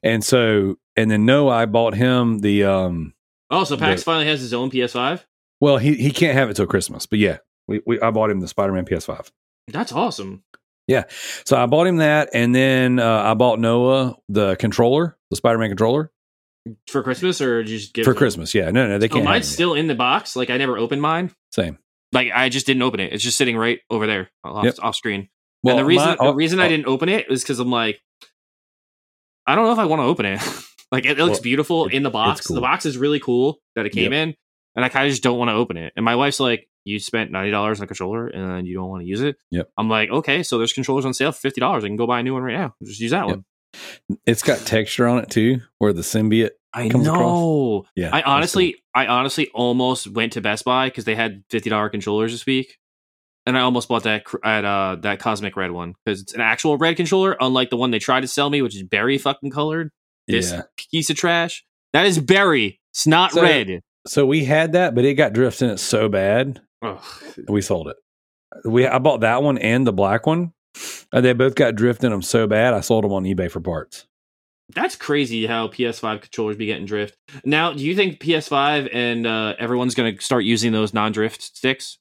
and 0.01 0.23
so 0.23 0.77
and 0.95 1.11
then 1.11 1.25
no 1.27 1.49
I 1.49 1.67
bought 1.67 1.93
him 1.93 2.39
the 2.39 2.63
um 2.63 3.13
Oh, 3.51 3.63
so 3.65 3.77
PAX 3.77 4.01
The- 4.01 4.05
finally 4.05 4.25
has 4.25 4.41
his 4.41 4.55
own 4.55 4.71
PS5. 4.71 5.23
well 5.61 5.77
he 5.77 5.93
he 5.93 6.09
can't 6.09 6.33
have 6.33 6.49
it 6.49 6.55
till 6.55 6.65
Christmas 6.65 7.05
but 7.05 7.19
yeah 7.19 7.37
we, 7.67 7.81
we 7.85 8.01
I 8.01 8.09
bought 8.09 8.31
him 8.31 8.39
the 8.39 8.47
Spider 8.47 8.73
Man 8.73 8.85
PS5. 8.85 9.29
That's 9.67 9.91
awesome. 9.91 10.43
Yeah, 10.87 11.03
so 11.45 11.55
I 11.55 11.65
bought 11.67 11.85
him 11.87 11.97
that, 11.97 12.29
and 12.33 12.53
then 12.53 12.99
uh, 12.99 13.21
I 13.23 13.35
bought 13.35 13.57
Noah 13.59 14.17
the 14.27 14.55
controller, 14.57 15.15
the 15.29 15.35
Spider 15.37 15.59
Man 15.59 15.69
controller 15.69 16.11
For 16.87 17.03
Christmas, 17.03 17.41
or 17.41 17.61
did 17.63 17.69
you 17.71 17.77
just 17.79 17.93
give 17.93 18.05
for 18.05 18.11
to 18.13 18.15
him? 18.15 18.19
Christmas. 18.19 18.55
Yeah, 18.55 18.71
no, 18.71 18.87
no, 18.87 18.97
they 18.97 19.07
Oh, 19.07 19.09
can't. 19.09 19.23
have 19.25 19.25
mine's 19.33 19.47
it 19.49 19.53
still 19.53 19.73
in 19.73 19.87
the 19.87 19.95
box. 19.95 20.35
Like 20.35 20.49
I 20.49 20.57
never 20.57 20.77
opened 20.77 21.01
mine. 21.01 21.31
same. 21.51 21.77
Like 22.13 22.31
I 22.33 22.49
just 22.49 22.65
didn't 22.65 22.83
open 22.83 22.99
it. 22.99 23.11
It's 23.11 23.23
just 23.23 23.37
sitting 23.37 23.57
right 23.57 23.79
over 23.89 24.07
there 24.07 24.29
off, 24.43 24.63
Yep. 24.63 24.75
off 24.81 24.95
screen. 24.95 25.29
Well, 25.63 25.75
and 25.77 25.83
the 25.83 25.87
reason 25.87 26.15
my- 26.19 26.25
the 26.27 26.33
reason 26.35 26.59
I 26.59 26.65
oh, 26.65 26.69
didn't 26.69 26.85
open 26.87 27.09
it 27.09 27.27
was 27.29 27.41
because 27.43 27.59
I'm 27.59 27.71
like, 27.71 27.99
I 29.45 29.55
don't 29.55 29.65
know 29.65 29.73
if 29.73 29.79
I 29.79 29.85
want 29.85 29.99
to 30.01 30.05
open 30.05 30.25
it. 30.25 30.41
like 30.91 31.05
it, 31.05 31.17
looks 31.17 31.37
Well, 31.37 31.41
beautiful 31.41 31.85
it- 31.87 31.93
in 31.93 32.03
the 32.03 32.09
box. 32.09 32.47
cool. 32.47 32.55
The 32.55 32.61
box 32.61 32.85
is 32.85 32.97
really 32.97 33.19
cool 33.19 33.59
that 33.75 33.85
it 33.85 33.91
came 33.91 34.13
in, 34.13 34.35
and 34.75 34.85
I 34.85 34.89
kind 34.89 35.05
of 35.05 35.11
just 35.11 35.23
don't 35.23 35.37
want 35.37 35.49
to 35.49 35.53
open 35.55 35.75
it. 35.77 35.91
And 35.95 36.05
my 36.05 36.15
wife's 36.15 36.39
like, 36.39 36.67
"You 36.85 36.99
spent 36.99 37.31
ninety 37.31 37.51
dollars 37.51 37.79
on 37.79 37.85
a 37.85 37.87
controller 37.87 38.27
and 38.27 38.65
you 38.67 38.75
don't 38.75 38.89
want 38.89 39.01
to 39.03 39.07
use 39.07 39.21
it." 39.21 39.35
Yep. 39.51 39.69
I'm 39.77 39.89
like, 39.89 40.09
"Okay, 40.09 40.43
so 40.43 40.57
there's 40.57 40.71
controllers 40.73 41.05
on 41.05 41.13
sale 41.13 41.31
for 41.31 41.39
fifty 41.39 41.59
dollars. 41.59 41.83
I 41.83 41.87
can 41.87 41.97
go 41.97 42.07
buy 42.07 42.19
a 42.19 42.23
new 42.23 42.33
one 42.33 42.43
right 42.43 42.55
now. 42.57 42.75
Just 42.83 42.99
use 43.01 43.11
that 43.11 43.27
Yep. 43.27 43.35
one." 43.37 43.45
It's 44.25 44.43
got 44.43 44.59
texture 44.59 45.07
on 45.07 45.19
it 45.19 45.29
too, 45.29 45.59
where 45.79 45.93
the 45.93 46.01
symbiote. 46.01 46.51
I 46.75 46.89
comes 46.89 47.05
across. 47.07 47.21
know. 47.21 47.85
Yeah, 47.95 48.09
I 48.11 48.21
honestly, 48.23 48.77
I 48.95 49.05
honestly 49.05 49.49
almost 49.53 50.07
went 50.07 50.33
to 50.33 50.41
Best 50.41 50.65
Buy 50.65 50.87
because 50.87 51.05
they 51.05 51.13
had 51.15 51.43
fifty 51.49 51.69
dollar 51.69 51.89
controllers 51.89 52.31
this 52.31 52.45
week, 52.47 52.77
and 53.45 53.55
I 53.57 53.61
almost 53.61 53.87
bought 53.89 54.03
that 54.03 54.23
at 54.43 54.65
uh 54.65 54.97
that 55.01 55.19
cosmic 55.19 55.55
red 55.55 55.71
one 55.71 55.93
because 56.03 56.21
it's 56.21 56.33
an 56.33 56.41
actual 56.41 56.77
red 56.77 56.95
controller, 56.97 57.37
unlike 57.39 57.69
the 57.69 57.77
one 57.77 57.91
they 57.91 57.99
tried 57.99 58.21
to 58.21 58.27
sell 58.27 58.49
me, 58.49 58.61
which 58.63 58.75
is 58.75 58.81
berry 58.83 59.17
fucking 59.19 59.51
colored. 59.51 59.91
This 60.27 60.51
Yeah. 60.51 60.61
piece 60.91 61.09
of 61.11 61.15
trash. 61.15 61.63
That 61.91 62.05
is 62.07 62.17
berry. 62.17 62.79
It's 62.91 63.05
not 63.05 63.33
So- 63.33 63.41
red. 63.43 63.81
So 64.07 64.25
we 64.25 64.45
had 64.45 64.71
that, 64.73 64.95
but 64.95 65.05
it 65.05 65.13
got 65.13 65.33
drift 65.33 65.61
in 65.61 65.69
it 65.69 65.79
so 65.79 66.09
bad 66.09 66.59
Ugh. 66.81 66.99
we 67.47 67.61
sold 67.61 67.87
it. 67.89 67.97
We 68.65 68.87
I 68.87 68.97
bought 68.99 69.19
that 69.21 69.43
one 69.43 69.57
and 69.59 69.85
the 69.85 69.93
black 69.93 70.25
one. 70.25 70.52
And 71.11 71.23
they 71.23 71.33
both 71.33 71.55
got 71.55 71.75
drift 71.75 72.03
in 72.03 72.11
them 72.11 72.21
so 72.21 72.47
bad 72.47 72.73
I 72.73 72.81
sold 72.81 73.03
them 73.03 73.13
on 73.13 73.23
eBay 73.23 73.49
for 73.49 73.59
parts. 73.59 74.07
That's 74.73 74.95
crazy 74.95 75.45
how 75.45 75.67
PS5 75.67 76.21
controllers 76.21 76.55
be 76.55 76.65
getting 76.65 76.85
drift. 76.85 77.15
Now, 77.45 77.73
do 77.73 77.83
you 77.83 77.95
think 77.95 78.19
PS5 78.19 78.89
and 78.93 79.27
uh, 79.27 79.55
everyone's 79.59 79.93
going 79.93 80.15
to 80.15 80.23
start 80.23 80.45
using 80.45 80.71
those 80.71 80.93
non-drift 80.93 81.41
sticks? 81.41 81.99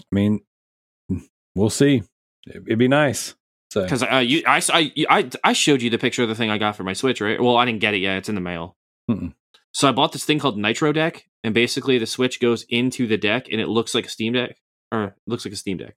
I 0.00 0.14
mean, 0.14 0.40
we'll 1.54 1.70
see. 1.70 2.02
It'd 2.46 2.78
be 2.78 2.88
nice. 2.88 3.34
So 3.72 3.84
Because 3.84 4.02
uh, 4.02 4.16
you, 4.16 4.42
I, 4.46 4.60
I, 4.72 4.92
I, 5.08 5.30
I 5.44 5.52
showed 5.52 5.80
you 5.80 5.90
the 5.90 5.98
picture 5.98 6.22
of 6.22 6.28
the 6.28 6.34
thing 6.34 6.50
I 6.50 6.58
got 6.58 6.76
for 6.76 6.82
my 6.82 6.92
Switch, 6.92 7.20
right? 7.20 7.40
Well, 7.40 7.56
I 7.56 7.64
didn't 7.64 7.80
get 7.80 7.94
it 7.94 7.98
yet. 7.98 8.18
It's 8.18 8.28
in 8.28 8.34
the 8.34 8.40
mail. 8.40 8.76
Mm-mm. 9.08 9.34
So 9.72 9.88
I 9.88 9.92
bought 9.92 10.12
this 10.12 10.24
thing 10.24 10.40
called 10.40 10.58
Nitro 10.58 10.92
Deck, 10.92 11.28
and 11.44 11.54
basically 11.54 11.98
the 11.98 12.06
Switch 12.06 12.40
goes 12.40 12.64
into 12.68 13.06
the 13.06 13.16
deck, 13.16 13.46
and 13.50 13.60
it 13.60 13.68
looks 13.68 13.94
like 13.94 14.06
a 14.06 14.08
Steam 14.08 14.32
Deck, 14.32 14.56
or 14.90 15.14
looks 15.26 15.44
like 15.44 15.54
a 15.54 15.56
Steam 15.56 15.76
Deck, 15.76 15.96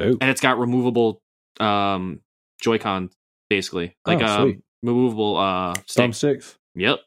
dope. 0.00 0.18
and 0.20 0.30
it's 0.30 0.40
got 0.40 0.58
removable 0.58 1.20
um, 1.60 2.20
Joy-Con, 2.60 3.10
basically, 3.48 3.96
like 4.06 4.20
Oh, 4.22 4.42
um, 4.42 4.62
removable 4.82 5.36
uh, 5.36 5.74
stick. 5.86 6.04
Thumbsticks. 6.10 6.56
Yep, 6.74 7.00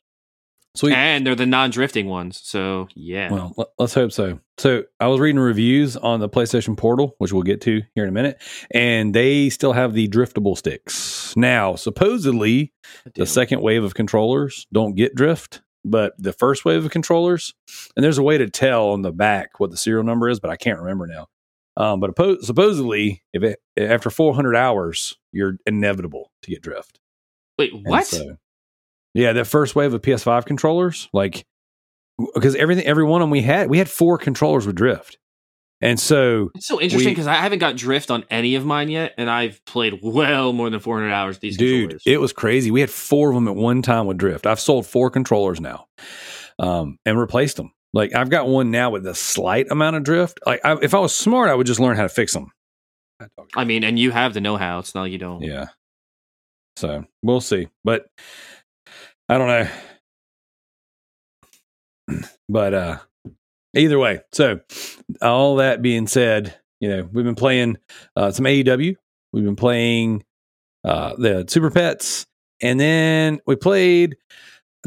Sweet. 0.75 0.93
and 0.93 1.25
they're 1.25 1.35
the 1.35 1.45
non-drifting 1.45 2.07
ones. 2.07 2.39
So 2.43 2.87
yeah, 2.95 3.31
Well, 3.31 3.53
let- 3.57 3.67
let's 3.79 3.93
hope 3.93 4.11
so. 4.11 4.39
So 4.57 4.83
I 4.99 5.07
was 5.07 5.19
reading 5.19 5.39
reviews 5.39 5.95
on 5.97 6.19
the 6.19 6.29
PlayStation 6.29 6.77
Portal, 6.77 7.15
which 7.17 7.33
we'll 7.33 7.41
get 7.43 7.61
to 7.61 7.81
here 7.95 8.03
in 8.03 8.09
a 8.09 8.13
minute, 8.13 8.41
and 8.71 9.13
they 9.15 9.49
still 9.49 9.73
have 9.73 9.93
the 9.93 10.07
driftable 10.07 10.55
sticks. 10.57 11.33
Now, 11.35 11.75
supposedly, 11.75 12.71
the 13.15 13.25
second 13.25 13.61
wave 13.61 13.83
of 13.83 13.95
controllers 13.95 14.67
don't 14.71 14.95
get 14.95 15.15
drift, 15.15 15.61
but 15.83 16.13
the 16.19 16.33
first 16.33 16.65
wave 16.65 16.85
of 16.85 16.91
controllers, 16.91 17.55
and 17.95 18.03
there's 18.03 18.19
a 18.19 18.23
way 18.23 18.37
to 18.37 18.47
tell 18.49 18.89
on 18.89 19.01
the 19.01 19.11
back 19.11 19.59
what 19.59 19.71
the 19.71 19.77
serial 19.77 20.03
number 20.03 20.29
is, 20.29 20.39
but 20.39 20.51
I 20.51 20.55
can't 20.55 20.79
remember 20.79 21.07
now. 21.07 21.27
Um, 21.75 21.99
but 21.99 22.15
oppo- 22.15 22.41
supposedly, 22.41 23.23
if 23.33 23.43
it 23.43 23.59
after 23.77 24.09
400 24.09 24.55
hours, 24.55 25.17
you're 25.31 25.57
inevitable 25.65 26.31
to 26.43 26.51
get 26.51 26.61
drift. 26.61 26.99
Wait, 27.57 27.71
what? 27.83 28.05
so- 28.05 28.37
yeah, 29.15 29.33
that 29.33 29.45
first 29.45 29.75
wave 29.75 29.93
of 29.93 30.01
PS5 30.01 30.45
controllers, 30.45 31.07
like 31.13 31.45
because 32.33 32.55
everything, 32.55 32.85
every 32.85 33.03
one 33.03 33.21
of 33.21 33.25
them 33.25 33.31
we 33.31 33.41
had, 33.41 33.69
we 33.69 33.77
had 33.77 33.89
four 33.89 34.17
controllers 34.17 34.65
with 34.65 34.75
drift, 34.75 35.17
and 35.81 35.99
so 35.99 36.49
It's 36.55 36.67
so 36.67 36.81
interesting 36.81 37.11
because 37.11 37.27
I 37.27 37.35
haven't 37.35 37.59
got 37.59 37.75
drift 37.75 38.09
on 38.09 38.23
any 38.31 38.55
of 38.55 38.65
mine 38.65 38.89
yet, 38.89 39.13
and 39.17 39.29
I've 39.29 39.63
played 39.65 39.99
well 40.01 40.51
more 40.53 40.69
than 40.69 40.79
400 40.79 41.11
hours. 41.11 41.39
These 41.39 41.57
dude, 41.57 41.99
it 42.05 42.19
was 42.19 42.33
crazy. 42.33 42.71
We 42.71 42.81
had 42.81 42.89
four 42.89 43.29
of 43.29 43.35
them 43.35 43.47
at 43.47 43.55
one 43.55 43.81
time 43.83 44.07
with 44.07 44.17
drift. 44.17 44.45
I've 44.47 44.59
sold 44.59 44.85
four 44.87 45.09
controllers 45.11 45.59
now, 45.61 45.85
um, 46.57 46.97
and 47.05 47.19
replaced 47.19 47.57
them. 47.57 47.71
Like 47.93 48.15
I've 48.15 48.29
got 48.29 48.47
one 48.47 48.71
now 48.71 48.89
with 48.89 49.05
a 49.05 49.13
slight 49.13 49.67
amount 49.69 49.95
of 49.95 50.03
drift. 50.03 50.39
Like 50.45 50.61
I, 50.65 50.77
if 50.81 50.93
I 50.93 50.99
was 50.99 51.15
smart, 51.15 51.49
I 51.49 51.55
would 51.55 51.67
just 51.67 51.79
learn 51.79 51.95
how 51.95 52.03
to 52.03 52.09
fix 52.09 52.33
them. 52.33 52.51
I 53.55 53.63
mean, 53.63 53.83
and 53.83 53.99
you 53.99 54.11
have 54.11 54.33
the 54.33 54.41
know-how. 54.41 54.79
It's 54.79 54.95
not 54.95 55.03
like 55.03 55.11
you 55.11 55.19
don't. 55.19 55.41
Yeah. 55.43 55.67
So 56.75 57.05
we'll 57.21 57.39
see, 57.41 57.67
but 57.83 58.07
I 59.29 59.37
don't 59.37 59.47
know. 62.09 62.19
but 62.49 62.73
uh 62.73 62.97
either 63.75 63.99
way, 63.99 64.21
so 64.31 64.59
all 65.21 65.57
that 65.57 65.81
being 65.81 66.07
said, 66.07 66.55
you 66.79 66.89
know, 66.89 67.07
we've 67.11 67.25
been 67.25 67.35
playing 67.35 67.77
uh 68.15 68.31
some 68.31 68.45
AEW. 68.45 68.95
We've 69.31 69.45
been 69.45 69.55
playing 69.55 70.23
uh 70.83 71.13
the 71.17 71.45
Super 71.47 71.69
Pets, 71.69 72.25
and 72.61 72.79
then 72.79 73.39
we 73.45 73.55
played. 73.55 74.17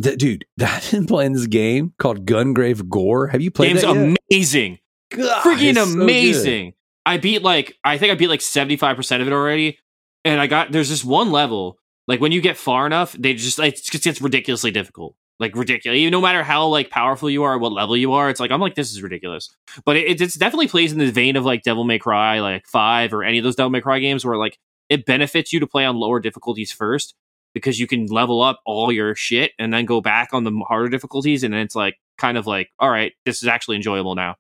Dude, 0.01 0.45
I've 0.61 0.91
been 0.91 1.07
playing 1.07 1.33
this 1.33 1.47
game 1.47 1.93
called 1.99 2.27
Gungrave 2.27 2.89
Gore. 2.89 3.29
Have 3.29 3.41
you 3.41 3.51
played 3.51 3.81
Game's 3.81 4.17
amazing, 4.31 4.79
God, 5.11 5.43
freaking 5.43 5.71
it's 5.71 5.93
so 5.93 6.01
amazing. 6.01 6.75
I 7.05 7.19
beat 7.19 7.43
like 7.43 7.77
I 7.85 7.99
think 7.99 8.13
I 8.13 8.15
beat 8.15 8.29
like 8.29 8.41
75 8.41 8.97
percent 8.97 9.23
of 9.23 9.29
it 9.29 9.33
already, 9.33 9.79
and 10.25 10.41
I 10.41 10.47
got 10.47 10.73
there's 10.73 10.89
this 10.89 11.05
one 11.05 11.31
level 11.31 11.79
like 12.09 12.21
when 12.21 12.33
you 12.33 12.41
get 12.41 12.57
far 12.57 12.87
enough, 12.87 13.13
they 13.13 13.35
just 13.35 13.59
it 13.59 13.77
just 13.77 14.05
gets 14.05 14.21
ridiculously 14.21 14.71
difficult. 14.71 15.15
Like 15.39 15.55
ridiculous. 15.55 15.99
Even 15.99 16.13
no 16.13 16.21
matter 16.21 16.43
how 16.43 16.67
like 16.69 16.89
powerful 16.89 17.29
you 17.29 17.43
are, 17.43 17.55
or 17.55 17.59
what 17.59 17.73
level 17.73 17.97
you 17.97 18.13
are, 18.13 18.31
it's 18.31 18.41
like 18.41 18.51
I'm 18.51 18.61
like 18.61 18.75
this 18.75 18.93
is 18.93 19.03
ridiculous. 19.03 19.55
But 19.85 19.97
it, 19.97 20.21
it's 20.21 20.35
definitely 20.35 20.69
plays 20.69 20.93
in 20.93 20.99
the 20.99 21.11
vein 21.11 21.37
of 21.37 21.45
like 21.45 21.63
Devil 21.63 21.85
May 21.85 21.99
Cry, 21.99 22.41
like 22.41 22.67
Five 22.67 23.13
or 23.13 23.23
any 23.23 23.39
of 23.39 23.45
those 23.45 23.57
Devil 23.57 23.71
May 23.71 23.83
Cry 23.83 23.99
games 23.99 24.25
where 24.25 24.37
like 24.37 24.59
it 24.89 25.05
benefits 25.05 25.53
you 25.53 25.61
to 25.61 25.67
play 25.67 25.85
on 25.85 25.97
lower 25.97 26.21
difficulties 26.21 26.73
first 26.73 27.15
because 27.57 27.81
you 27.81 27.87
can 27.87 28.05
level 28.05 28.43
up 28.43 28.61
all 28.67 28.93
your 28.93 29.15
shit 29.15 29.53
and 29.59 29.73
then 29.73 29.87
go 29.87 30.03
back 30.03 30.35
on 30.35 30.45
the 30.45 30.53
harder 30.69 30.91
difficulties, 30.91 31.43
and 31.43 31.55
then 31.55 31.63
it's 31.63 31.75
like 31.75 31.97
kind 32.19 32.37
of 32.37 32.47
like 32.47 32.69
all 32.79 32.91
right, 32.91 33.15
this 33.25 33.43
is 33.43 33.49
actually 33.49 33.77
enjoyable 33.77 34.15
now. 34.15 34.37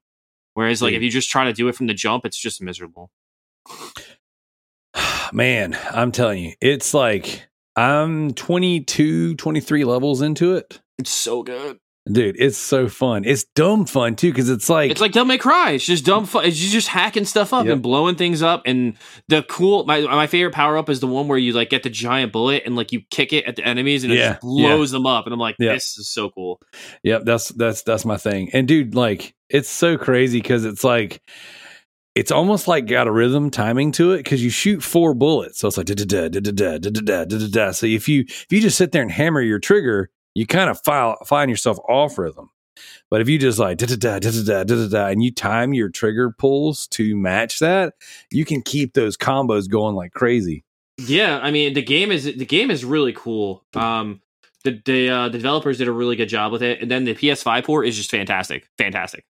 Whereas 0.52 0.82
like 0.82 0.90
Dude. 0.90 0.96
if 0.96 1.00
hmm. 1.00 1.04
you 1.04 1.10
just 1.10 1.30
try 1.30 1.44
to 1.44 1.54
do 1.54 1.66
it 1.68 1.74
from 1.74 1.86
the 1.86 1.94
jump, 1.94 2.26
it's 2.26 2.38
just 2.38 2.60
miserable. 2.60 3.10
Man, 5.32 5.78
I'm 5.90 6.12
telling 6.12 6.44
you, 6.44 6.52
it's 6.60 6.92
like 6.92 7.48
I'm 7.74 8.34
22, 8.34 9.36
23 9.36 9.84
levels 9.84 10.20
into 10.20 10.54
it. 10.54 10.82
It's 10.98 11.10
so 11.10 11.42
good. 11.42 11.78
Dude, 12.10 12.36
it's 12.38 12.56
so 12.56 12.88
fun. 12.88 13.24
It's 13.24 13.42
dumb 13.56 13.84
fun 13.84 14.14
too, 14.14 14.30
because 14.30 14.48
it's 14.48 14.68
like, 14.70 14.92
It's 14.92 15.00
like 15.00 15.10
Devil 15.10 15.26
May 15.26 15.38
Cry. 15.38 15.72
It's 15.72 15.84
just 15.84 16.04
dumb 16.04 16.24
fun. 16.24 16.44
It's 16.44 16.56
just 16.56 16.86
hacking 16.86 17.24
stuff 17.24 17.52
up 17.52 17.64
Yep. 17.66 17.72
and 17.72 17.82
blowing 17.82 18.14
things 18.14 18.42
up. 18.42 18.62
And 18.64 18.96
the 19.26 19.42
cool, 19.42 19.84
my 19.86 20.02
my 20.02 20.28
favorite 20.28 20.54
power 20.54 20.78
up 20.78 20.88
is 20.88 21.00
the 21.00 21.08
one 21.08 21.26
where 21.26 21.36
you 21.38 21.52
like 21.52 21.68
get 21.68 21.82
the 21.82 21.90
giant 21.90 22.30
bullet 22.32 22.62
and 22.64 22.76
like 22.76 22.92
you 22.92 23.00
kick 23.10 23.32
it 23.32 23.44
at 23.46 23.56
the 23.56 23.64
enemies 23.66 24.04
and 24.04 24.12
it 24.12 24.18
Yeah, 24.18 24.28
just 24.34 24.40
blows 24.42 24.90
them 24.92 25.04
up. 25.04 25.26
And 25.26 25.32
I'm 25.34 25.40
like, 25.40 25.56
Yeah. 25.58 25.72
this 25.72 25.98
is 25.98 26.08
so 26.08 26.30
cool. 26.30 26.60
yep, 27.02 27.22
that's 27.24 27.48
that's 27.48 27.82
that's 27.82 28.04
my 28.04 28.16
thing. 28.18 28.50
And 28.52 28.68
dude, 28.68 28.94
like, 28.94 29.34
it's 29.50 29.68
so 29.68 29.98
crazy 29.98 30.38
because 30.40 30.64
it's 30.64 30.84
like 30.84 31.20
it's 32.14 32.30
almost 32.30 32.66
like 32.68 32.86
got 32.86 33.06
a 33.08 33.12
rhythm 33.12 33.50
timing 33.50 33.92
to 33.92 34.12
it 34.12 34.18
because 34.18 34.42
you 34.42 34.48
shoot 34.50 34.82
four 34.82 35.12
bullets. 35.12 35.58
So 35.58 35.68
it's 35.68 35.76
like 35.76 35.86
da 35.86 35.94
da 35.94 36.04
da 36.04 36.28
da 36.28 36.40
da 36.52 36.78
da 36.78 37.00
da 37.02 37.24
da 37.24 37.48
da. 37.50 37.70
So 37.72 37.86
if 37.86 38.08
you 38.08 38.20
if 38.28 38.46
you 38.50 38.60
just 38.60 38.78
sit 38.78 38.92
there 38.92 39.02
and 39.02 39.10
hammer 39.10 39.40
your 39.42 39.58
trigger, 39.58 40.08
you 40.36 40.46
kind 40.46 40.68
of 40.68 40.78
file, 40.84 41.16
find 41.24 41.50
yourself 41.50 41.78
off 41.88 42.18
rhythm. 42.18 42.50
But 43.10 43.22
if 43.22 43.28
you 43.28 43.38
just 43.38 43.58
like 43.58 43.78
da 43.78 43.86
da 43.86 43.96
da 43.96 44.18
da 44.18 44.30
da 44.38 44.64
da 44.64 44.88
da 44.88 45.06
and 45.06 45.24
you 45.24 45.32
time 45.32 45.72
your 45.72 45.88
trigger 45.88 46.30
pulls 46.30 46.86
to 46.88 47.16
match 47.16 47.58
that, 47.60 47.94
you 48.30 48.44
can 48.44 48.60
keep 48.60 48.92
those 48.92 49.16
combos 49.16 49.66
going 49.66 49.94
like 49.94 50.12
crazy. 50.12 50.62
Yeah, 50.98 51.38
I 51.42 51.50
mean 51.50 51.72
the 51.72 51.82
game 51.82 52.12
is 52.12 52.24
the 52.24 52.44
game 52.44 52.70
is 52.70 52.84
really 52.84 53.14
cool. 53.14 53.64
Um, 53.74 54.20
the 54.62 54.82
the, 54.84 55.08
uh, 55.08 55.28
the 55.30 55.38
developers 55.38 55.78
did 55.78 55.88
a 55.88 55.92
really 55.92 56.16
good 56.16 56.28
job 56.28 56.52
with 56.52 56.62
it, 56.62 56.82
and 56.82 56.90
then 56.90 57.04
the 57.04 57.14
PS5 57.14 57.64
port 57.64 57.88
is 57.88 57.96
just 57.96 58.10
fantastic, 58.10 58.68
fantastic. 58.76 59.24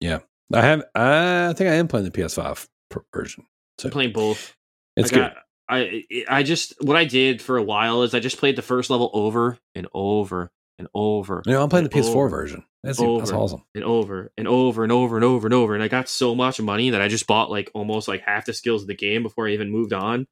Yeah, 0.00 0.20
I 0.52 0.62
have. 0.62 0.82
I 0.96 1.52
think 1.52 1.70
I 1.70 1.74
am 1.74 1.86
playing 1.86 2.06
the 2.06 2.10
PS5 2.10 2.66
version. 3.14 3.46
So 3.78 3.88
I'm 3.88 3.92
playing 3.92 4.12
both. 4.12 4.56
It's 4.96 5.12
I 5.12 5.16
got, 5.16 5.34
good. 5.34 5.40
I 5.70 6.04
I 6.28 6.42
just 6.42 6.74
what 6.82 6.96
I 6.96 7.04
did 7.04 7.40
for 7.40 7.56
a 7.56 7.62
while 7.62 8.02
is 8.02 8.12
I 8.14 8.20
just 8.20 8.38
played 8.38 8.56
the 8.56 8.62
first 8.62 8.90
level 8.90 9.10
over 9.14 9.58
and 9.74 9.86
over 9.94 10.50
and 10.78 10.88
over 10.94 11.42
You 11.46 11.52
know, 11.52 11.62
I'm 11.62 11.68
playing 11.68 11.84
the 11.84 11.90
PS4 11.90 12.08
over 12.08 12.28
version. 12.28 12.64
That's, 12.82 12.98
that's 12.98 13.30
awesome. 13.30 13.62
and 13.74 13.84
over 13.84 14.32
and 14.38 14.48
over 14.48 14.82
and 14.82 14.90
over 14.90 15.16
and 15.16 15.24
over 15.24 15.46
and 15.46 15.54
over. 15.54 15.74
And 15.74 15.82
I 15.82 15.88
got 15.88 16.08
so 16.08 16.34
much 16.34 16.60
money 16.60 16.90
that 16.90 17.02
I 17.02 17.08
just 17.08 17.26
bought 17.26 17.50
like 17.50 17.70
almost 17.74 18.08
like 18.08 18.22
half 18.22 18.46
the 18.46 18.54
skills 18.54 18.82
of 18.82 18.88
the 18.88 18.94
game 18.94 19.22
before 19.22 19.46
I 19.46 19.50
even 19.50 19.70
moved 19.70 19.92
on. 19.92 20.26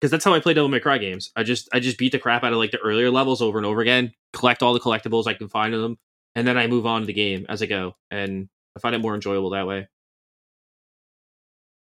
Because 0.00 0.10
that's 0.10 0.24
how 0.24 0.34
I 0.34 0.40
play 0.40 0.52
Devil 0.52 0.68
May 0.68 0.80
Cry 0.80 0.98
games. 0.98 1.30
I 1.36 1.44
just 1.44 1.68
I 1.72 1.78
just 1.78 1.96
beat 1.96 2.10
the 2.12 2.18
crap 2.18 2.42
out 2.42 2.52
of 2.52 2.58
like 2.58 2.72
the 2.72 2.78
earlier 2.78 3.08
levels 3.10 3.40
over 3.40 3.56
and 3.56 3.66
over 3.66 3.80
again, 3.80 4.12
collect 4.32 4.62
all 4.62 4.74
the 4.74 4.80
collectibles 4.80 5.28
I 5.28 5.34
can 5.34 5.48
find 5.48 5.72
in 5.72 5.80
them, 5.80 5.96
and 6.34 6.46
then 6.46 6.58
I 6.58 6.66
move 6.66 6.86
on 6.86 7.02
to 7.02 7.06
the 7.06 7.12
game 7.12 7.46
as 7.48 7.62
I 7.62 7.66
go. 7.66 7.94
And 8.10 8.48
I 8.76 8.80
find 8.80 8.96
it 8.96 8.98
more 8.98 9.14
enjoyable 9.14 9.50
that 9.50 9.68
way. 9.68 9.86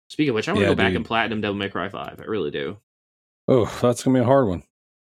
Speaking 0.08 0.30
of 0.30 0.34
which, 0.36 0.48
I 0.48 0.52
want 0.52 0.60
to 0.60 0.68
Yeah, 0.68 0.70
go 0.70 0.76
back 0.76 0.88
dude. 0.90 0.96
and 0.96 1.04
platinum 1.04 1.40
Devil 1.40 1.56
May 1.56 1.68
Cry 1.68 1.88
Five. 1.88 2.20
I 2.20 2.24
really 2.24 2.50
do. 2.50 2.78
Oh, 3.48 3.66
that's 3.82 4.02
gonna 4.02 4.18
be 4.18 4.22
a 4.22 4.26
hard 4.26 4.48
one. 4.48 4.62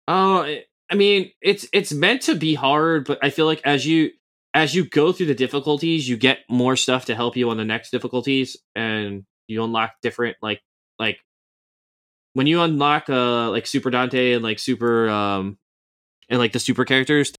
Oh, 0.07 0.43
I- 0.43 0.63
I 0.89 0.95
mean, 0.95 1.31
it's 1.41 1.67
it's 1.73 1.91
meant 1.91 2.21
to 2.23 2.35
be 2.35 2.53
hard, 2.53 3.05
but 3.07 3.19
I 3.21 3.29
feel 3.29 3.45
like 3.45 3.61
as 3.65 3.85
you 3.85 4.11
as 4.53 4.73
you 4.73 4.85
go 4.89 5.11
through 5.11 5.25
the 5.25 5.35
difficulties, 5.35 6.07
you 6.07 6.15
get 6.17 6.39
more 6.49 6.75
stuff 6.77 7.05
to 7.05 7.15
help 7.15 7.35
you 7.35 7.49
on 7.49 7.57
the 7.57 7.65
next 7.65 7.91
difficulties, 7.91 8.55
and 8.73 9.25
you 9.47 9.63
unlock 9.63 9.91
different 10.01 10.37
like 10.41 10.61
like 10.97 11.19
when 12.33 12.47
you 12.47 12.61
unlock 12.61 13.09
uh 13.09 13.49
like 13.51 13.67
Super 13.67 13.89
Dante 13.89 14.31
and 14.33 14.43
like 14.43 14.59
Super 14.59 15.09
um 15.09 15.57
and 16.29 16.39
like 16.39 16.53
the 16.53 16.59
super 16.59 16.85
characters. 16.85 17.33